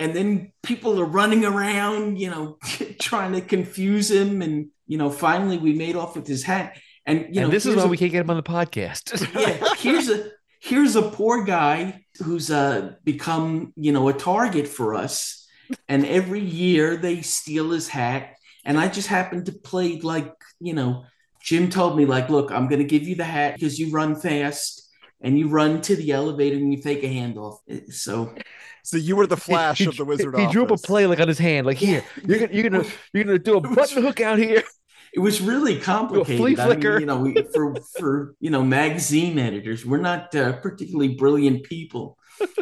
and 0.00 0.16
then 0.16 0.52
people 0.62 0.98
are 1.00 1.04
running 1.04 1.44
around, 1.44 2.18
you 2.18 2.30
know, 2.30 2.58
trying 3.00 3.32
to 3.32 3.40
confuse 3.40 4.10
him. 4.10 4.42
And, 4.42 4.68
you 4.86 4.98
know, 4.98 5.10
finally 5.10 5.58
we 5.58 5.74
made 5.74 5.94
off 5.94 6.16
with 6.16 6.26
his 6.26 6.42
hat. 6.42 6.76
And, 7.06 7.34
you 7.34 7.40
know, 7.40 7.46
and 7.46 7.52
this 7.52 7.66
is 7.66 7.76
why 7.76 7.84
a- 7.84 7.88
we 7.88 7.96
can't 7.96 8.12
get 8.12 8.20
him 8.22 8.30
on 8.30 8.36
the 8.36 8.42
podcast. 8.42 9.28
yeah, 9.34 9.74
here's 9.78 10.08
a 10.08 10.30
here's 10.60 10.94
a 10.96 11.02
poor 11.02 11.42
guy 11.44 12.04
who's 12.22 12.50
uh 12.50 12.94
become 13.02 13.72
you 13.76 13.92
know 13.92 14.08
a 14.08 14.12
target 14.12 14.68
for 14.68 14.94
us, 14.94 15.48
and 15.88 16.06
every 16.06 16.40
year 16.40 16.96
they 16.96 17.20
steal 17.20 17.70
his 17.70 17.88
hat, 17.88 18.36
and 18.64 18.78
I 18.78 18.88
just 18.88 19.08
happened 19.08 19.46
to 19.46 19.52
play 19.52 20.00
like 20.00 20.32
you 20.60 20.74
know 20.74 21.04
Jim 21.42 21.70
told 21.70 21.96
me 21.96 22.06
like, 22.06 22.28
look, 22.30 22.52
I'm 22.52 22.68
gonna 22.68 22.84
give 22.84 23.02
you 23.02 23.14
the 23.14 23.24
hat 23.24 23.54
because 23.54 23.78
you 23.78 23.90
run 23.90 24.14
fast 24.16 24.88
and 25.20 25.38
you 25.38 25.48
run 25.48 25.80
to 25.82 25.96
the 25.96 26.12
elevator 26.12 26.56
and 26.56 26.72
you 26.72 26.80
take 26.80 27.02
a 27.02 27.06
handoff. 27.06 27.58
So 27.92 28.34
So 28.82 28.96
you 28.96 29.16
were 29.16 29.26
the 29.26 29.36
flash 29.36 29.78
he, 29.78 29.86
of 29.86 29.96
the 29.96 30.04
wizard 30.04 30.36
he 30.38 30.46
drew 30.48 30.64
up 30.64 30.70
a 30.70 30.76
play 30.76 31.06
like 31.06 31.20
on 31.20 31.28
his 31.28 31.38
hand, 31.38 31.66
like 31.66 31.78
here, 31.78 32.04
you're 32.26 32.38
gonna 32.38 32.52
you're 32.52 32.70
gonna 32.70 32.84
you're 33.12 33.24
gonna 33.24 33.38
do 33.38 33.56
a 33.56 33.60
button 33.74 34.02
hook 34.02 34.20
out 34.20 34.38
here. 34.38 34.62
it 35.12 35.20
was 35.20 35.40
really 35.40 35.78
complicated. 35.78 36.38
flea 36.38 36.56
I 36.58 36.68
mean, 36.68 36.80
flicker. 36.80 37.00
you 37.00 37.06
know, 37.06 37.18
we, 37.18 37.34
for 37.52 37.74
for 37.98 38.34
you 38.40 38.50
know 38.50 38.62
magazine 38.62 39.38
editors, 39.38 39.84
we're 39.84 39.98
not 39.98 40.34
uh, 40.34 40.54
particularly 40.60 41.14
brilliant 41.14 41.64
people, 41.64 42.18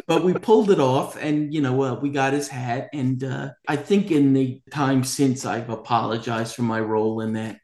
but 0.07 0.23
we 0.23 0.33
pulled 0.33 0.71
it 0.71 0.79
off, 0.79 1.17
and 1.17 1.53
you 1.53 1.61
know, 1.61 1.81
uh, 1.83 1.95
we 1.95 2.09
got 2.09 2.33
his 2.33 2.47
hat. 2.47 2.89
And 2.93 3.23
uh, 3.23 3.49
I 3.67 3.75
think 3.75 4.11
in 4.11 4.33
the 4.33 4.61
time 4.71 5.03
since, 5.03 5.45
I've 5.45 5.69
apologized 5.69 6.55
for 6.55 6.63
my 6.63 6.79
role 6.79 7.21
in 7.21 7.33
that 7.33 7.57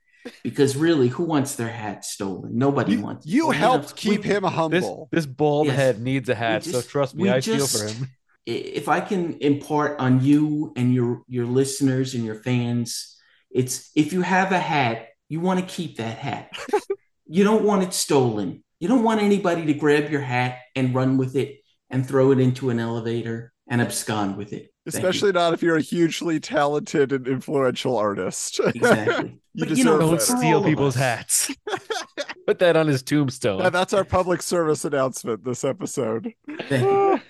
because 0.43 0.75
really, 0.75 1.07
who 1.07 1.23
wants 1.23 1.55
their 1.55 1.69
hat 1.69 2.03
stolen? 2.05 2.57
Nobody 2.57 2.93
You, 2.93 3.01
wants. 3.01 3.25
you 3.25 3.47
Well, 3.47 3.57
helped 3.57 3.89
know, 3.89 3.93
keep 3.95 4.23
we- 4.23 4.29
him 4.29 4.43
humble. 4.43 5.07
this 5.11 5.25
bald 5.25 5.67
Yes. 5.67 5.75
head 5.75 6.01
needs 6.01 6.29
a 6.29 6.35
hat, 6.35 6.63
so 6.63 6.81
trust 6.81 7.15
me, 7.15 7.29
I 7.29 7.39
just- 7.39 7.71
feel 7.77 7.87
for 7.87 7.93
him. 7.93 8.09
if 8.45 8.87
I 8.87 8.99
can 9.01 9.37
impart 9.41 9.99
on 9.99 10.23
you 10.23 10.71
and 10.75 10.93
your 10.93 11.21
your 11.27 11.45
listeners 11.45 12.13
and 12.13 12.23
your 12.25 12.35
fans, 12.43 13.15
it's 13.51 13.91
if 13.95 14.13
you 14.13 14.21
have 14.21 14.51
a 14.51 14.59
hat, 14.59 15.07
you 15.29 15.39
want 15.41 15.59
to 15.59 15.65
keep 15.65 15.97
that 15.97 16.17
hat. 16.17 16.49
you 17.27 17.43
don't 17.43 17.63
want 17.63 17.83
it 17.83 17.93
stolen. 17.93 18.63
You 18.79 18.87
don't 18.87 19.03
want 19.03 19.21
anybody 19.21 19.65
to 19.65 19.73
grab 19.73 20.09
your 20.11 20.21
hat 20.21 20.59
and 20.75 20.93
run 20.95 21.17
with 21.17 21.35
it 21.35 21.56
and 21.89 22.07
throw 22.07 22.31
it 22.31 22.39
into 22.39 22.69
an 22.69 22.79
elevator 22.79 23.53
and 23.67 23.81
abscond 23.81 24.37
with 24.37 24.53
it. 24.53 24.71
Thank 24.89 25.03
you. 25.03 25.09
Especially 25.09 25.31
not 25.33 25.53
if 25.53 25.61
you're 25.61 25.75
a 25.75 25.81
hugely 25.81 26.39
talented 26.39 27.11
and 27.11 27.27
influential 27.27 27.97
artist. 27.97 28.59
exactly. 28.65 29.37
You 29.53 29.65
But, 29.65 29.77
you 29.77 29.83
know, 29.83 29.99
Don't 29.99 30.11
better. 30.11 30.25
for 30.25 30.33
all 30.33 30.39
steal 30.39 30.63
people's 30.63 30.95
hats. 30.95 31.53
Put 32.47 32.59
that 32.59 32.77
on 32.77 32.87
his 32.87 33.03
tombstone. 33.03 33.61
And 33.61 33.75
that's 33.75 33.91
our 33.91 34.05
public 34.05 34.41
service 34.41 34.85
announcement 34.85 35.43
this 35.43 35.63
episode. 35.65 36.33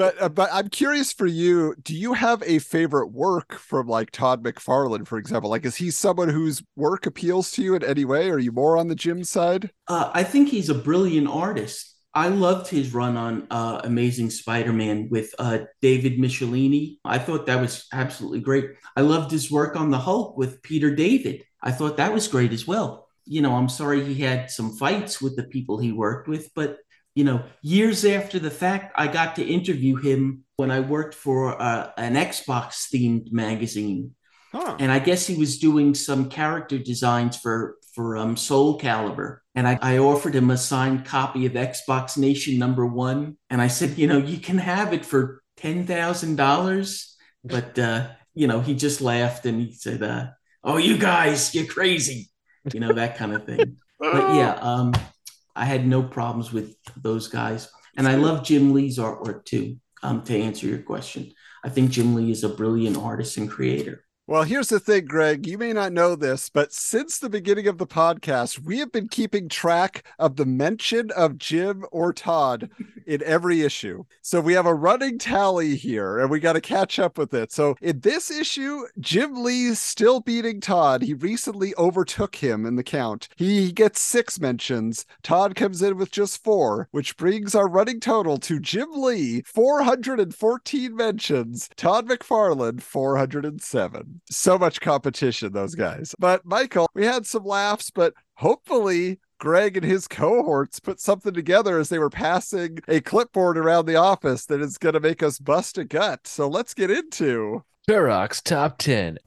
But 0.00 0.22
uh, 0.22 0.30
but 0.30 0.48
I'm 0.50 0.70
curious 0.70 1.12
for 1.12 1.26
you. 1.26 1.74
Do 1.82 1.94
you 1.94 2.14
have 2.14 2.42
a 2.46 2.58
favorite 2.58 3.08
work 3.08 3.52
from 3.52 3.86
like 3.86 4.10
Todd 4.10 4.42
McFarlane, 4.42 5.06
for 5.06 5.18
example? 5.18 5.50
Like, 5.50 5.66
is 5.66 5.76
he 5.76 5.90
someone 5.90 6.30
whose 6.30 6.62
work 6.74 7.04
appeals 7.04 7.50
to 7.52 7.62
you 7.62 7.74
in 7.74 7.84
any 7.84 8.06
way? 8.06 8.30
Are 8.30 8.38
you 8.38 8.50
more 8.50 8.78
on 8.78 8.88
the 8.88 8.94
Jim 8.94 9.24
side? 9.24 9.70
Uh, 9.88 10.10
I 10.14 10.22
think 10.22 10.48
he's 10.48 10.70
a 10.70 10.74
brilliant 10.74 11.28
artist. 11.28 11.89
I 12.12 12.28
loved 12.28 12.68
his 12.68 12.92
run 12.92 13.16
on 13.16 13.46
uh, 13.50 13.82
Amazing 13.84 14.30
Spider-Man 14.30 15.08
with 15.10 15.32
uh, 15.38 15.60
David 15.80 16.18
Michelinie. 16.18 16.98
I 17.04 17.18
thought 17.18 17.46
that 17.46 17.60
was 17.60 17.86
absolutely 17.92 18.40
great. 18.40 18.70
I 18.96 19.02
loved 19.02 19.30
his 19.30 19.50
work 19.50 19.76
on 19.76 19.90
the 19.90 19.98
Hulk 19.98 20.36
with 20.36 20.62
Peter 20.62 20.94
David. 20.94 21.44
I 21.62 21.70
thought 21.70 21.98
that 21.98 22.12
was 22.12 22.26
great 22.26 22.52
as 22.52 22.66
well. 22.66 23.06
You 23.26 23.42
know, 23.42 23.54
I'm 23.54 23.68
sorry 23.68 24.02
he 24.02 24.22
had 24.22 24.50
some 24.50 24.76
fights 24.76 25.22
with 25.22 25.36
the 25.36 25.44
people 25.44 25.78
he 25.78 25.92
worked 25.92 26.26
with, 26.26 26.50
but 26.54 26.78
you 27.14 27.24
know, 27.24 27.44
years 27.62 28.04
after 28.04 28.38
the 28.38 28.50
fact, 28.50 28.92
I 28.96 29.06
got 29.06 29.36
to 29.36 29.44
interview 29.44 29.96
him 29.96 30.44
when 30.56 30.70
I 30.70 30.80
worked 30.80 31.14
for 31.14 31.60
uh, 31.60 31.90
an 31.96 32.14
Xbox 32.14 32.88
themed 32.92 33.32
magazine 33.32 34.14
Huh. 34.52 34.76
and 34.80 34.90
I 34.90 34.98
guess 34.98 35.28
he 35.28 35.36
was 35.36 35.58
doing 35.58 35.94
some 35.94 36.28
character 36.28 36.76
designs 36.76 37.36
for 37.36 37.76
for 37.94 38.16
um, 38.16 38.36
Soul 38.36 38.78
Calibur. 38.78 39.38
And 39.54 39.66
I, 39.66 39.78
I 39.82 39.98
offered 39.98 40.34
him 40.34 40.50
a 40.50 40.56
signed 40.56 41.04
copy 41.04 41.46
of 41.46 41.52
Xbox 41.52 42.16
Nation 42.16 42.58
number 42.58 42.86
one, 42.86 43.36
and 43.48 43.60
I 43.60 43.66
said, 43.66 43.98
you 43.98 44.06
know, 44.06 44.18
you 44.18 44.38
can 44.38 44.58
have 44.58 44.92
it 44.92 45.04
for 45.04 45.42
ten 45.56 45.86
thousand 45.86 46.36
dollars, 46.36 47.16
but 47.44 47.78
uh, 47.78 48.08
you 48.34 48.46
know, 48.46 48.60
he 48.60 48.74
just 48.74 49.00
laughed 49.00 49.46
and 49.46 49.60
he 49.60 49.72
said, 49.72 50.02
uh, 50.02 50.28
"Oh, 50.62 50.76
you 50.76 50.98
guys, 50.98 51.54
you're 51.54 51.66
crazy," 51.66 52.30
you 52.72 52.80
know, 52.80 52.92
that 52.92 53.16
kind 53.16 53.34
of 53.34 53.44
thing. 53.44 53.76
But 53.98 54.34
yeah, 54.34 54.52
um, 54.60 54.94
I 55.54 55.64
had 55.64 55.86
no 55.86 56.02
problems 56.02 56.52
with 56.52 56.76
those 56.96 57.28
guys, 57.28 57.68
and 57.96 58.06
I 58.06 58.14
love 58.14 58.44
Jim 58.44 58.72
Lee's 58.72 58.98
artwork 58.98 59.44
too. 59.44 59.78
Um, 60.02 60.22
to 60.22 60.38
answer 60.38 60.66
your 60.66 60.78
question, 60.78 61.32
I 61.62 61.68
think 61.68 61.90
Jim 61.90 62.14
Lee 62.14 62.30
is 62.30 62.42
a 62.42 62.48
brilliant 62.48 62.96
artist 62.96 63.36
and 63.36 63.50
creator. 63.50 64.04
Well, 64.30 64.44
here's 64.44 64.68
the 64.68 64.78
thing, 64.78 65.06
Greg. 65.06 65.44
You 65.44 65.58
may 65.58 65.72
not 65.72 65.92
know 65.92 66.14
this, 66.14 66.50
but 66.50 66.72
since 66.72 67.18
the 67.18 67.28
beginning 67.28 67.66
of 67.66 67.78
the 67.78 67.86
podcast, 67.86 68.60
we 68.60 68.78
have 68.78 68.92
been 68.92 69.08
keeping 69.08 69.48
track 69.48 70.04
of 70.20 70.36
the 70.36 70.46
mention 70.46 71.10
of 71.16 71.36
Jim 71.36 71.84
or 71.90 72.12
Todd 72.12 72.70
in 73.08 73.24
every 73.24 73.62
issue. 73.62 74.04
So 74.22 74.40
we 74.40 74.52
have 74.52 74.66
a 74.66 74.72
running 74.74 75.18
tally 75.18 75.74
here, 75.74 76.20
and 76.20 76.30
we 76.30 76.38
got 76.38 76.52
to 76.52 76.60
catch 76.60 77.00
up 77.00 77.18
with 77.18 77.34
it. 77.34 77.50
So 77.50 77.74
in 77.80 78.02
this 78.02 78.30
issue, 78.30 78.84
Jim 79.00 79.42
Lee's 79.42 79.80
still 79.80 80.20
beating 80.20 80.60
Todd. 80.60 81.02
He 81.02 81.12
recently 81.12 81.74
overtook 81.76 82.36
him 82.36 82.64
in 82.64 82.76
the 82.76 82.84
count. 82.84 83.30
He 83.34 83.72
gets 83.72 84.00
six 84.00 84.38
mentions. 84.38 85.06
Todd 85.24 85.56
comes 85.56 85.82
in 85.82 85.96
with 85.96 86.12
just 86.12 86.44
four, 86.44 86.86
which 86.92 87.16
brings 87.16 87.56
our 87.56 87.66
running 87.66 87.98
total 87.98 88.38
to 88.38 88.60
Jim 88.60 88.90
Lee, 88.92 89.42
414 89.44 90.94
mentions, 90.94 91.68
Todd 91.74 92.08
McFarlane, 92.08 92.80
407 92.80 94.19
so 94.30 94.58
much 94.58 94.80
competition, 94.80 95.52
those 95.52 95.74
mm-hmm. 95.74 95.98
guys. 95.98 96.14
But 96.18 96.44
Michael, 96.44 96.88
we 96.94 97.04
had 97.04 97.26
some 97.26 97.44
laughs, 97.44 97.90
but 97.90 98.14
hopefully 98.34 99.20
Greg 99.38 99.76
and 99.76 99.86
his 99.86 100.06
cohorts 100.06 100.80
put 100.80 101.00
something 101.00 101.32
together 101.32 101.78
as 101.78 101.88
they 101.88 101.98
were 101.98 102.10
passing 102.10 102.78
a 102.88 103.00
clipboard 103.00 103.56
around 103.56 103.86
the 103.86 103.96
office 103.96 104.44
that 104.46 104.60
is 104.60 104.78
going 104.78 104.92
to 104.92 105.00
make 105.00 105.22
us 105.22 105.38
bust 105.38 105.78
a 105.78 105.84
gut. 105.84 106.26
So 106.26 106.46
let's 106.46 106.74
get 106.74 106.90
into. 106.90 107.64
Turok's 107.88 108.42
top 108.42 108.78
10. 108.78 109.18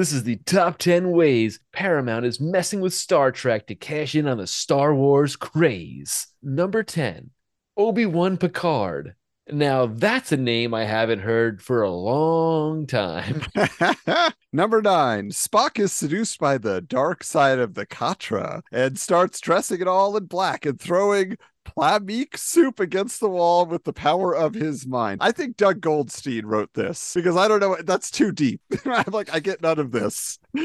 This 0.00 0.12
is 0.12 0.22
the 0.22 0.36
top 0.36 0.78
10 0.78 1.10
ways 1.10 1.60
Paramount 1.74 2.24
is 2.24 2.40
messing 2.40 2.80
with 2.80 2.94
Star 2.94 3.30
Trek 3.30 3.66
to 3.66 3.74
cash 3.74 4.14
in 4.14 4.26
on 4.26 4.38
the 4.38 4.46
Star 4.46 4.94
Wars 4.94 5.36
craze. 5.36 6.28
Number 6.42 6.82
10, 6.82 7.28
Obi 7.76 8.06
Wan 8.06 8.38
Picard. 8.38 9.14
Now, 9.50 9.84
that's 9.84 10.32
a 10.32 10.38
name 10.38 10.72
I 10.72 10.84
haven't 10.84 11.18
heard 11.18 11.60
for 11.60 11.82
a 11.82 11.90
long 11.90 12.86
time. 12.86 13.42
Number 14.54 14.80
nine, 14.80 15.32
Spock 15.32 15.78
is 15.78 15.92
seduced 15.92 16.38
by 16.38 16.56
the 16.56 16.80
dark 16.80 17.22
side 17.22 17.58
of 17.58 17.74
the 17.74 17.84
Katra 17.84 18.62
and 18.72 18.98
starts 18.98 19.38
dressing 19.38 19.82
it 19.82 19.88
all 19.88 20.16
in 20.16 20.24
black 20.24 20.64
and 20.64 20.80
throwing 20.80 21.36
plomeek 21.64 22.36
soup 22.36 22.80
against 22.80 23.20
the 23.20 23.28
wall 23.28 23.66
with 23.66 23.84
the 23.84 23.92
power 23.92 24.34
of 24.34 24.54
his 24.54 24.86
mind. 24.86 25.18
I 25.22 25.32
think 25.32 25.56
Doug 25.56 25.80
Goldstein 25.80 26.46
wrote 26.46 26.72
this 26.74 27.14
because 27.14 27.36
I 27.36 27.48
don't 27.48 27.60
know. 27.60 27.76
That's 27.82 28.10
too 28.10 28.32
deep. 28.32 28.60
I'm 28.84 29.12
like, 29.12 29.32
I 29.32 29.40
get 29.40 29.62
none 29.62 29.78
of 29.78 29.90
this. 29.90 30.38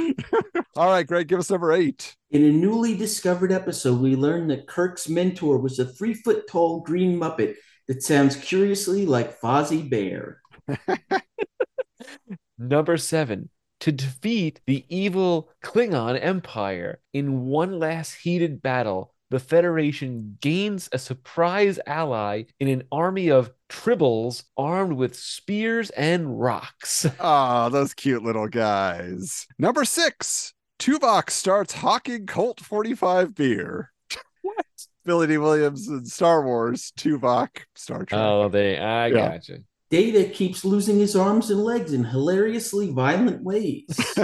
all 0.75 0.89
right, 0.89 1.05
Greg, 1.05 1.27
give 1.27 1.39
us 1.39 1.49
number 1.49 1.73
eight. 1.73 2.15
In 2.31 2.43
a 2.43 2.51
newly 2.51 2.95
discovered 2.97 3.51
episode, 3.51 3.99
we 4.01 4.15
learned 4.15 4.49
that 4.51 4.67
Kirk's 4.67 5.07
mentor 5.09 5.57
was 5.57 5.79
a 5.79 5.85
three 5.85 6.13
foot 6.13 6.47
tall 6.47 6.81
green 6.81 7.19
Muppet 7.19 7.55
that 7.87 8.03
sounds 8.03 8.35
curiously 8.35 9.05
like 9.05 9.39
Fozzie 9.39 9.89
Bear. 9.89 10.41
Number 12.57 12.97
seven, 12.97 13.49
to 13.81 13.91
defeat 13.91 14.61
the 14.65 14.85
evil 14.89 15.49
Klingon 15.63 16.17
Empire 16.21 16.99
in 17.13 17.45
one 17.45 17.79
last 17.79 18.13
heated 18.13 18.61
battle, 18.61 19.13
the 19.35 19.39
Federation 19.41 20.37
gains 20.39 20.87
a 20.93 20.97
surprise 20.97 21.77
ally 21.85 22.43
in 22.61 22.69
an 22.69 22.83
army 22.89 23.29
of 23.29 23.51
tribbles 23.67 24.43
armed 24.55 24.93
with 24.93 25.13
spears 25.13 25.89
and 25.89 26.39
rocks. 26.39 27.05
Ah, 27.19 27.67
those 27.67 27.93
cute 27.93 28.23
little 28.23 28.47
guys. 28.47 29.45
Number 29.59 29.83
six, 29.83 30.53
Tuvok 30.79 31.29
starts 31.29 31.73
hawking 31.73 32.27
Colt 32.27 32.61
45 32.61 33.35
beer. 33.35 33.91
What? 34.41 34.65
Billy 35.03 35.27
Dee 35.27 35.37
Williams 35.37 35.89
in 35.89 36.05
Star 36.05 36.45
Wars, 36.45 36.93
Tuvok, 36.97 37.49
Star 37.75 38.05
Trek. 38.05 38.21
Oh, 38.21 38.47
they, 38.47 38.77
I 38.77 39.07
Yeah. 39.07 39.13
gotcha. 39.31 39.57
Data 39.89 40.29
keeps 40.29 40.63
losing 40.63 40.97
his 40.97 41.13
arms 41.13 41.49
and 41.51 41.59
legs 41.61 41.91
in 41.91 42.05
hilariously 42.05 42.91
violent 42.91 43.43
ways. 43.43 43.85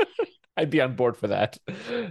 I'd 0.56 0.70
be 0.70 0.80
on 0.80 0.96
board 0.96 1.18
for 1.18 1.28
that. 1.28 1.58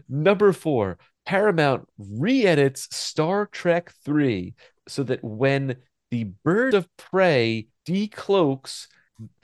Number 0.08 0.54
four, 0.54 0.98
Paramount 1.30 1.88
re 2.00 2.44
edits 2.44 2.88
Star 2.90 3.46
Trek 3.46 3.94
3 4.04 4.56
so 4.88 5.04
that 5.04 5.24
when 5.24 5.76
the 6.10 6.24
bird 6.44 6.74
of 6.74 6.90
prey 6.98 7.68
decloaks, 7.88 8.88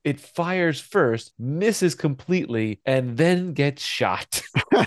it 0.04 0.20
fires 0.20 0.80
first, 0.82 1.34
misses 1.38 1.94
completely, 1.94 2.82
and 2.88 3.16
then 3.18 3.54
gets 3.54 3.84
shot. 3.84 4.42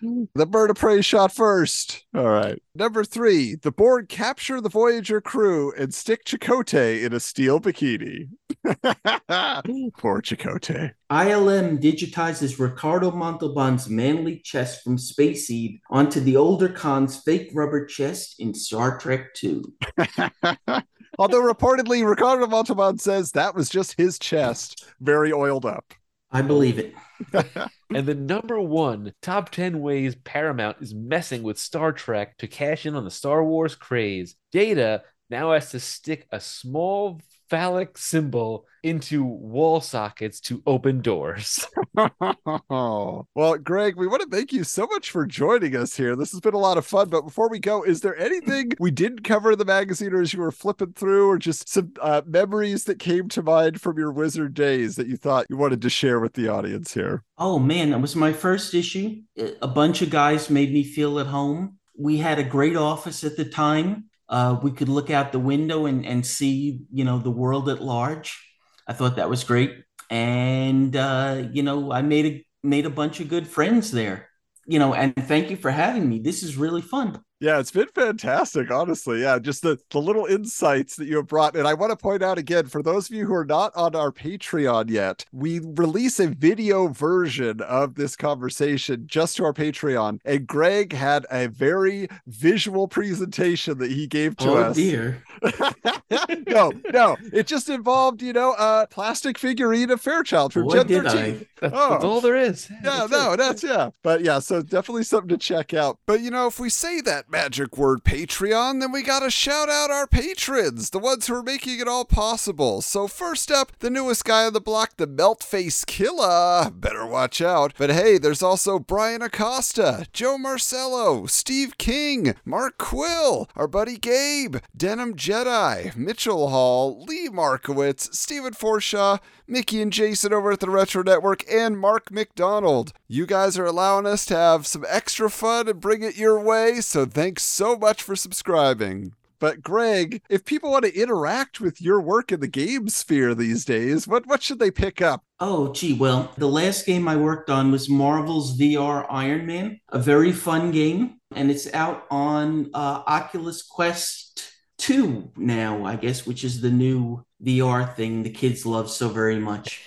the 0.00 0.46
bird 0.46 0.70
of 0.70 0.76
prey 0.76 1.00
shot 1.02 1.32
first. 1.32 2.04
All 2.14 2.28
right. 2.28 2.62
Number 2.74 3.04
three, 3.04 3.54
the 3.54 3.72
Borg 3.72 4.08
capture 4.08 4.60
the 4.60 4.68
Voyager 4.68 5.20
crew 5.20 5.72
and 5.78 5.94
stick 5.94 6.24
Chakotay 6.24 7.02
in 7.02 7.12
a 7.12 7.20
steel 7.20 7.60
bikini. 7.60 8.28
Poor 9.98 10.22
Chakotay. 10.22 10.92
ILM 11.10 11.80
digitizes 11.80 12.58
Ricardo 12.58 13.10
Montalban's 13.10 13.88
manly 13.88 14.40
chest 14.40 14.82
from 14.82 14.98
Space 14.98 15.46
Seed 15.46 15.80
onto 15.90 16.20
the 16.20 16.36
older 16.36 16.68
Khan's 16.68 17.22
fake 17.22 17.50
rubber 17.54 17.86
chest 17.86 18.36
in 18.38 18.54
Star 18.54 18.98
Trek 18.98 19.28
II. 19.42 19.62
Although 21.18 21.42
reportedly, 21.42 22.06
Ricardo 22.06 22.46
Montalban 22.46 22.98
says 22.98 23.32
that 23.32 23.54
was 23.54 23.70
just 23.70 23.96
his 23.96 24.18
chest, 24.18 24.86
very 25.00 25.32
oiled 25.32 25.64
up. 25.64 25.94
I 26.36 26.42
believe 26.42 26.78
it. 26.78 26.94
and 27.94 28.06
the 28.06 28.14
number 28.14 28.60
one 28.60 29.14
top 29.22 29.48
10 29.48 29.80
ways 29.80 30.14
Paramount 30.16 30.76
is 30.82 30.92
messing 30.92 31.42
with 31.42 31.58
Star 31.58 31.92
Trek 31.92 32.36
to 32.36 32.46
cash 32.46 32.84
in 32.84 32.94
on 32.94 33.04
the 33.04 33.10
Star 33.10 33.42
Wars 33.42 33.74
craze. 33.74 34.34
Data 34.52 35.02
now 35.30 35.52
has 35.52 35.70
to 35.70 35.80
stick 35.80 36.26
a 36.30 36.38
small 36.38 37.22
phallic 37.48 37.98
symbol 37.98 38.66
into 38.82 39.24
wall 39.24 39.80
sockets 39.80 40.40
to 40.40 40.62
open 40.66 41.00
doors. 41.00 41.66
well, 42.68 43.26
Greg, 43.62 43.96
we 43.96 44.06
want 44.06 44.22
to 44.22 44.28
thank 44.28 44.52
you 44.52 44.64
so 44.64 44.86
much 44.86 45.10
for 45.10 45.26
joining 45.26 45.74
us 45.74 45.96
here. 45.96 46.14
This 46.14 46.30
has 46.32 46.40
been 46.40 46.54
a 46.54 46.58
lot 46.58 46.78
of 46.78 46.86
fun. 46.86 47.08
But 47.08 47.22
before 47.22 47.48
we 47.48 47.58
go, 47.58 47.82
is 47.82 48.00
there 48.00 48.16
anything 48.16 48.72
we 48.80 48.90
didn't 48.90 49.24
cover 49.24 49.52
in 49.52 49.58
the 49.58 49.64
magazine 49.64 50.12
or 50.12 50.20
as 50.20 50.32
you 50.32 50.40
were 50.40 50.52
flipping 50.52 50.92
through, 50.92 51.28
or 51.28 51.38
just 51.38 51.68
some 51.68 51.92
uh, 52.00 52.22
memories 52.26 52.84
that 52.84 52.98
came 52.98 53.28
to 53.30 53.42
mind 53.42 53.80
from 53.80 53.98
your 53.98 54.12
wizard 54.12 54.54
days 54.54 54.96
that 54.96 55.06
you 55.06 55.16
thought 55.16 55.46
you 55.50 55.56
wanted 55.56 55.82
to 55.82 55.90
share 55.90 56.20
with 56.20 56.34
the 56.34 56.48
audience 56.48 56.94
here? 56.94 57.24
Oh 57.38 57.58
man, 57.58 57.90
that 57.90 58.00
was 58.00 58.16
my 58.16 58.32
first 58.32 58.74
issue. 58.74 59.22
A 59.62 59.68
bunch 59.68 60.02
of 60.02 60.10
guys 60.10 60.50
made 60.50 60.72
me 60.72 60.84
feel 60.84 61.18
at 61.18 61.26
home. 61.26 61.78
We 61.98 62.18
had 62.18 62.38
a 62.38 62.44
great 62.44 62.76
office 62.76 63.24
at 63.24 63.36
the 63.36 63.44
time. 63.44 64.10
Uh, 64.28 64.58
we 64.62 64.72
could 64.72 64.88
look 64.88 65.10
out 65.10 65.32
the 65.32 65.38
window 65.38 65.86
and, 65.86 66.04
and 66.04 66.26
see, 66.26 66.80
you 66.92 67.04
know, 67.04 67.18
the 67.18 67.30
world 67.30 67.68
at 67.68 67.82
large. 67.82 68.42
I 68.88 68.92
thought 68.92 69.16
that 69.16 69.30
was 69.30 69.44
great. 69.44 69.84
And 70.10 70.94
uh, 70.94 71.44
you 71.52 71.62
know, 71.62 71.92
I 71.92 72.02
made 72.02 72.26
a 72.26 72.46
made 72.62 72.86
a 72.86 72.90
bunch 72.90 73.20
of 73.20 73.28
good 73.28 73.46
friends 73.46 73.90
there. 73.90 74.28
You 74.66 74.78
know, 74.78 74.94
and 74.94 75.14
thank 75.16 75.50
you 75.50 75.56
for 75.56 75.70
having 75.70 76.08
me. 76.08 76.18
This 76.18 76.42
is 76.42 76.56
really 76.56 76.82
fun. 76.82 77.20
Yeah, 77.38 77.58
it's 77.60 77.70
been 77.70 77.88
fantastic, 77.94 78.70
honestly. 78.70 79.20
Yeah, 79.20 79.38
just 79.38 79.60
the, 79.60 79.78
the 79.90 80.00
little 80.00 80.24
insights 80.24 80.96
that 80.96 81.06
you 81.06 81.16
have 81.16 81.26
brought. 81.26 81.54
And 81.54 81.68
I 81.68 81.74
want 81.74 81.90
to 81.90 81.96
point 81.96 82.22
out 82.22 82.38
again 82.38 82.66
for 82.66 82.82
those 82.82 83.10
of 83.10 83.14
you 83.14 83.26
who 83.26 83.34
are 83.34 83.44
not 83.44 83.76
on 83.76 83.94
our 83.94 84.10
Patreon 84.10 84.88
yet, 84.88 85.26
we 85.32 85.58
release 85.58 86.18
a 86.18 86.28
video 86.28 86.88
version 86.88 87.60
of 87.60 87.94
this 87.96 88.16
conversation 88.16 89.02
just 89.06 89.36
to 89.36 89.44
our 89.44 89.52
Patreon. 89.52 90.18
And 90.24 90.46
Greg 90.46 90.94
had 90.94 91.26
a 91.30 91.48
very 91.48 92.08
visual 92.26 92.88
presentation 92.88 93.76
that 93.78 93.90
he 93.90 94.06
gave 94.06 94.38
to 94.38 94.48
oh 94.48 94.56
us. 94.56 94.76
dear. 94.76 95.22
no, 96.46 96.72
no, 96.92 97.16
it 97.34 97.46
just 97.46 97.68
involved, 97.68 98.22
you 98.22 98.32
know, 98.32 98.54
a 98.58 98.86
plastic 98.90 99.36
figurine 99.36 99.90
of 99.90 100.00
Fairchild 100.00 100.54
from 100.54 100.70
Gen 100.70 100.88
13. 100.88 101.46
That's, 101.60 101.74
Oh. 101.76 101.90
that's 101.90 102.04
all 102.04 102.20
there 102.20 102.36
is. 102.36 102.68
Yeah, 102.70 103.06
That's 103.08 103.10
no, 103.10 103.32
it. 103.32 103.36
that's 103.38 103.62
yeah. 103.62 103.90
But 104.02 104.22
yeah, 104.22 104.38
so 104.38 104.62
definitely 104.62 105.04
something 105.04 105.28
to 105.30 105.36
check 105.38 105.74
out. 105.74 105.98
But 106.06 106.20
you 106.20 106.30
know, 106.30 106.46
if 106.46 106.58
we 106.60 106.70
say 106.70 107.00
that 107.02 107.25
magic 107.28 107.76
word 107.76 108.04
Patreon, 108.04 108.80
then 108.80 108.92
we 108.92 109.02
gotta 109.02 109.30
shout 109.30 109.68
out 109.68 109.90
our 109.90 110.06
patrons, 110.06 110.90
the 110.90 110.98
ones 110.98 111.26
who 111.26 111.34
are 111.34 111.42
making 111.42 111.80
it 111.80 111.88
all 111.88 112.04
possible. 112.04 112.80
So 112.82 113.08
first 113.08 113.50
up, 113.50 113.72
the 113.80 113.90
newest 113.90 114.24
guy 114.24 114.44
on 114.46 114.52
the 114.52 114.60
block, 114.60 114.96
the 114.96 115.06
Melt 115.06 115.42
Face 115.42 115.84
Killer. 115.84 116.70
Better 116.70 117.06
watch 117.06 117.40
out. 117.40 117.72
But 117.76 117.90
hey, 117.90 118.18
there's 118.18 118.42
also 118.42 118.78
Brian 118.78 119.22
Acosta, 119.22 120.06
Joe 120.12 120.38
Marcello, 120.38 121.26
Steve 121.26 121.78
King, 121.78 122.34
Mark 122.44 122.78
Quill, 122.78 123.48
our 123.56 123.66
buddy 123.66 123.96
Gabe, 123.96 124.56
Denim 124.76 125.14
Jedi, 125.14 125.94
Mitchell 125.96 126.48
Hall, 126.48 127.02
Lee 127.04 127.28
Markowitz, 127.28 128.16
Stephen 128.16 128.54
Forshaw, 128.54 129.18
Mickey 129.48 129.80
and 129.80 129.92
Jason 129.92 130.32
over 130.32 130.52
at 130.52 130.60
the 130.60 130.70
Retro 130.70 131.02
Network, 131.02 131.44
and 131.50 131.78
Mark 131.78 132.10
McDonald. 132.10 132.92
You 133.06 133.26
guys 133.26 133.58
are 133.58 133.64
allowing 133.64 134.06
us 134.06 134.26
to 134.26 134.36
have 134.36 134.66
some 134.66 134.84
extra 134.88 135.30
fun 135.30 135.68
and 135.68 135.80
bring 135.80 136.02
it 136.02 136.16
your 136.16 136.40
way, 136.40 136.80
so 136.80 137.06
thanks 137.06 137.44
so 137.44 137.76
much 137.76 138.02
for 138.02 138.16
subscribing. 138.16 139.12
But 139.38 139.62
Greg, 139.62 140.22
if 140.28 140.44
people 140.44 140.70
want 140.70 140.84
to 140.86 140.98
interact 140.98 141.60
with 141.60 141.80
your 141.80 142.00
work 142.00 142.32
in 142.32 142.40
the 142.40 142.48
game 142.48 142.88
sphere 142.88 143.34
these 143.34 143.64
days, 143.64 144.08
what 144.08 144.26
what 144.26 144.42
should 144.42 144.58
they 144.58 144.70
pick 144.70 145.02
up? 145.02 145.24
Oh, 145.40 145.72
gee, 145.72 145.92
well, 145.92 146.32
the 146.38 146.48
last 146.48 146.86
game 146.86 147.06
I 147.06 147.16
worked 147.16 147.50
on 147.50 147.70
was 147.70 147.88
Marvel's 147.88 148.58
VR 148.58 149.06
Iron 149.10 149.46
Man, 149.46 149.78
a 149.90 149.98
very 149.98 150.32
fun 150.32 150.70
game, 150.70 151.20
and 151.34 151.50
it's 151.50 151.72
out 151.74 152.06
on 152.10 152.70
uh, 152.72 153.02
Oculus 153.06 153.62
Quest 153.62 154.52
2 154.86 155.32
now, 155.36 155.84
I 155.84 155.96
guess, 155.96 156.24
which 156.24 156.44
is 156.44 156.60
the 156.60 156.70
new 156.70 157.24
VR 157.42 157.92
thing 157.96 158.22
the 158.22 158.30
kids 158.30 158.64
love 158.64 158.88
so 158.88 159.08
very 159.08 159.40
much. 159.40 159.82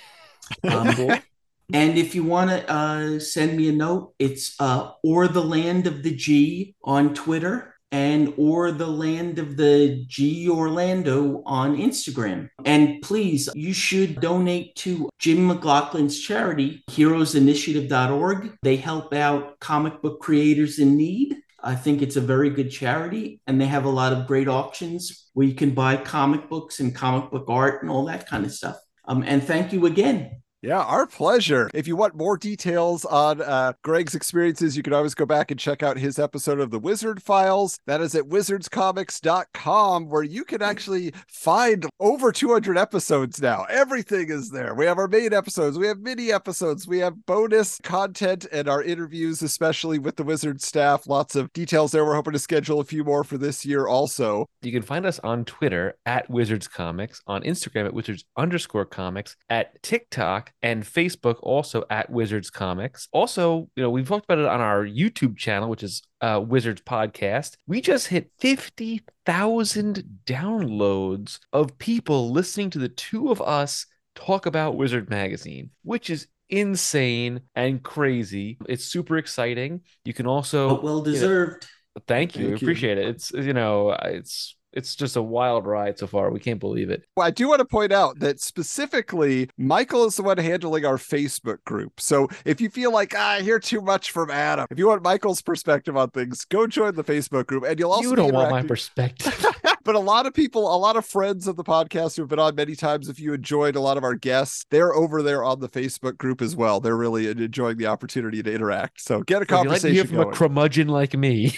Um, 0.69 0.89
and 1.73 1.97
if 1.97 2.15
you 2.15 2.25
want 2.25 2.49
to 2.49 2.69
uh, 2.69 3.19
send 3.19 3.55
me 3.55 3.69
a 3.69 3.71
note, 3.71 4.13
it's 4.19 4.59
uh, 4.59 4.91
or 5.01 5.29
the 5.29 5.41
land 5.41 5.87
of 5.87 6.03
the 6.03 6.13
G 6.13 6.75
on 6.83 7.13
Twitter 7.13 7.75
and 7.93 8.33
or 8.35 8.73
the 8.73 8.87
land 8.87 9.39
of 9.39 9.55
the 9.55 10.03
G 10.05 10.49
Orlando 10.49 11.43
on 11.45 11.77
Instagram. 11.77 12.49
And 12.65 13.01
please, 13.01 13.47
you 13.55 13.71
should 13.71 14.19
donate 14.19 14.75
to 14.83 15.09
Jim 15.17 15.49
McLauchlin's 15.49 16.19
charity, 16.19 16.83
heroesinitiative.org. 16.91 18.57
They 18.63 18.75
help 18.75 19.13
out 19.13 19.61
comic 19.61 20.01
book 20.01 20.19
creators 20.19 20.77
in 20.77 20.97
need. 20.97 21.37
I 21.63 21.75
think 21.75 22.01
it's 22.01 22.15
a 22.15 22.21
very 22.21 22.49
good 22.49 22.69
charity, 22.69 23.41
and 23.47 23.59
they 23.59 23.65
have 23.65 23.85
a 23.85 23.89
lot 23.89 24.13
of 24.13 24.27
great 24.27 24.47
auctions 24.47 25.29
where 25.33 25.47
you 25.47 25.55
can 25.55 25.71
buy 25.71 25.97
comic 25.97 26.49
books 26.49 26.79
and 26.79 26.95
comic 26.95 27.31
book 27.31 27.45
art 27.47 27.81
and 27.81 27.91
all 27.91 28.05
that 28.05 28.27
kind 28.27 28.45
of 28.45 28.51
stuff. 28.51 28.77
Um, 29.05 29.23
and 29.25 29.43
thank 29.43 29.73
you 29.73 29.85
again. 29.85 30.41
Yeah, 30.61 30.81
our 30.81 31.07
pleasure. 31.07 31.69
If 31.73 31.87
you 31.87 31.95
want 31.95 32.15
more 32.15 32.35
details 32.35 33.05
on 33.05 33.41
uh, 33.41 33.73
Greg's 33.81 34.13
experiences, 34.13 34.75
you 34.75 34.83
can 34.83 34.91
always 34.91 35.15
go 35.15 35.25
back 35.25 35.51
and 35.51 35.59
check 35.59 35.83
out 35.83 35.97
his 35.97 36.19
episode 36.19 36.59
of 36.59 36.69
the 36.69 36.79
Wizard 36.79 37.23
Files. 37.23 37.79
That 37.87 38.01
is 38.01 38.13
at 38.13 38.25
wizardscomics.com, 38.25 40.09
where 40.09 40.23
you 40.23 40.43
can 40.43 40.61
actually 40.61 41.13
find 41.29 41.85
over 42.01 42.33
200 42.33 42.77
episodes 42.77 43.41
now. 43.41 43.67
Everything 43.69 44.29
is 44.29 44.49
there. 44.49 44.75
We 44.75 44.85
have 44.85 44.97
our 44.97 45.07
main 45.07 45.31
episodes, 45.31 45.79
we 45.79 45.87
have 45.87 45.99
mini 45.99 46.29
episodes, 46.29 46.85
we 46.85 46.99
have 46.99 47.25
bonus 47.25 47.79
content, 47.81 48.45
and 48.51 48.67
our 48.67 48.83
interviews, 48.83 49.41
especially 49.41 49.97
with 49.97 50.17
the 50.17 50.25
Wizard 50.25 50.61
staff. 50.61 51.07
Lots 51.07 51.37
of 51.37 51.53
details 51.53 51.93
there. 51.93 52.03
We're 52.03 52.15
hoping 52.15 52.33
to 52.33 52.39
schedule 52.39 52.81
a 52.81 52.85
few 52.85 53.05
more 53.05 53.23
for 53.23 53.37
this 53.37 53.65
year 53.65 53.87
also. 53.87 54.45
You 54.61 54.73
can 54.73 54.81
find 54.81 55.05
us 55.05 55.19
on 55.19 55.45
Twitter 55.45 55.95
at 56.05 56.29
Wizards 56.29 56.67
Comics, 56.67 57.21
on 57.27 57.43
Instagram 57.43 57.85
at 57.85 57.93
Wizards 57.93 58.25
underscore 58.35 58.83
comics, 58.83 59.37
at 59.49 59.81
TikTok 59.83 60.48
and 60.61 60.83
Facebook 60.83 61.37
also 61.41 61.83
at 61.89 62.09
Wizards 62.09 62.49
Comics. 62.49 63.07
Also, 63.11 63.69
you 63.75 63.83
know, 63.83 63.89
we've 63.89 64.07
talked 64.07 64.25
about 64.25 64.39
it 64.39 64.45
on 64.45 64.61
our 64.61 64.85
YouTube 64.85 65.37
channel, 65.37 65.69
which 65.69 65.83
is 65.83 66.01
uh, 66.21 66.43
Wizards 66.45 66.81
Podcast. 66.81 67.57
We 67.67 67.81
just 67.81 68.07
hit 68.07 68.31
50,000 68.39 70.03
downloads 70.25 71.39
of 71.53 71.77
people 71.77 72.31
listening 72.31 72.69
to 72.71 72.79
the 72.79 72.89
two 72.89 73.31
of 73.31 73.41
us 73.41 73.85
talk 74.15 74.45
about 74.45 74.75
Wizard 74.75 75.09
Magazine, 75.09 75.71
which 75.83 76.09
is 76.09 76.27
insane 76.49 77.41
and 77.55 77.81
crazy. 77.81 78.57
It's 78.67 78.85
super 78.85 79.17
exciting. 79.17 79.81
You 80.03 80.13
can 80.13 80.27
also 80.27 80.69
But 80.69 80.83
well 80.83 81.01
deserved. 81.01 81.67
Thank 82.07 82.35
you. 82.35 82.49
Thank 82.49 82.61
you. 82.61 82.65
Appreciate 82.67 82.97
it. 82.97 83.07
It's 83.07 83.31
you 83.31 83.53
know, 83.53 83.91
it's 83.91 84.55
it's 84.73 84.95
just 84.95 85.15
a 85.15 85.21
wild 85.21 85.65
ride 85.65 85.97
so 85.97 86.07
far. 86.07 86.31
We 86.31 86.39
can't 86.39 86.59
believe 86.59 86.89
it. 86.89 87.03
Well, 87.15 87.27
I 87.27 87.31
do 87.31 87.47
want 87.47 87.59
to 87.59 87.65
point 87.65 87.91
out 87.91 88.19
that 88.19 88.39
specifically, 88.39 89.49
Michael 89.57 90.05
is 90.05 90.15
the 90.15 90.23
one 90.23 90.37
handling 90.37 90.85
our 90.85 90.97
Facebook 90.97 91.63
group. 91.65 91.99
So 91.99 92.27
if 92.45 92.61
you 92.61 92.69
feel 92.69 92.91
like 92.91 93.13
ah, 93.15 93.31
I 93.31 93.41
hear 93.41 93.59
too 93.59 93.81
much 93.81 94.11
from 94.11 94.29
Adam, 94.29 94.67
if 94.69 94.77
you 94.77 94.87
want 94.87 95.03
Michael's 95.03 95.41
perspective 95.41 95.97
on 95.97 96.09
things, 96.11 96.45
go 96.45 96.67
join 96.67 96.95
the 96.95 97.03
Facebook 97.03 97.47
group, 97.47 97.63
and 97.65 97.79
you'll 97.79 97.91
also 97.91 98.09
you 98.09 98.15
don't 98.15 98.33
want 98.33 98.51
my 98.51 98.63
perspective. 98.63 99.45
but 99.83 99.95
a 99.95 99.99
lot 99.99 100.25
of 100.25 100.33
people, 100.33 100.73
a 100.73 100.77
lot 100.77 100.95
of 100.95 101.05
friends 101.05 101.47
of 101.47 101.55
the 101.55 101.63
podcast 101.63 102.17
who've 102.17 102.27
been 102.27 102.39
on 102.39 102.55
many 102.55 102.75
times, 102.75 103.09
if 103.09 103.19
you 103.19 103.33
enjoyed 103.33 103.75
a 103.75 103.79
lot 103.79 103.97
of 103.97 104.03
our 104.03 104.15
guests, 104.15 104.65
they're 104.69 104.93
over 104.93 105.21
there 105.21 105.43
on 105.43 105.59
the 105.59 105.69
Facebook 105.69 106.17
group 106.17 106.41
as 106.41 106.55
well. 106.55 106.79
They're 106.79 106.97
really 106.97 107.27
enjoying 107.27 107.77
the 107.77 107.87
opportunity 107.87 108.43
to 108.43 108.53
interact. 108.53 109.01
So 109.01 109.21
get 109.21 109.37
a 109.37 109.39
you 109.39 109.39
like 109.39 109.47
to 109.47 109.55
conversation 109.55 109.95
hear 109.95 110.05
from 110.05 110.15
going. 110.17 110.29
a 110.29 110.31
curmudgeon 110.31 110.87
like 110.87 111.15
me. 111.15 111.57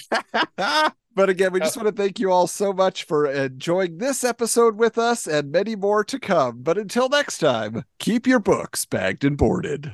but 1.16 1.30
again, 1.30 1.52
we 1.52 1.62
uh, 1.62 1.64
just 1.64 1.78
want 1.78 1.88
to 1.88 2.02
thank 2.02 2.20
you 2.20 2.32
all 2.32 2.48
so 2.48 2.74
much 2.74 3.04
for 3.04 3.26
enjoying 3.26 3.98
this 3.98 4.24
episode 4.24 4.78
with 4.78 4.98
us 4.98 5.28
and 5.28 5.52
many 5.52 5.76
more 5.76 6.04
to 6.04 6.20
come. 6.20 6.62
But 6.62 6.78
until 6.78 7.10
next 7.10 7.40
time, 7.40 7.84
keep 8.00 8.28
your 8.28 8.40
books 8.40 8.86
bagged 8.86 9.24
and 9.24 9.38
boarded. 9.38 9.94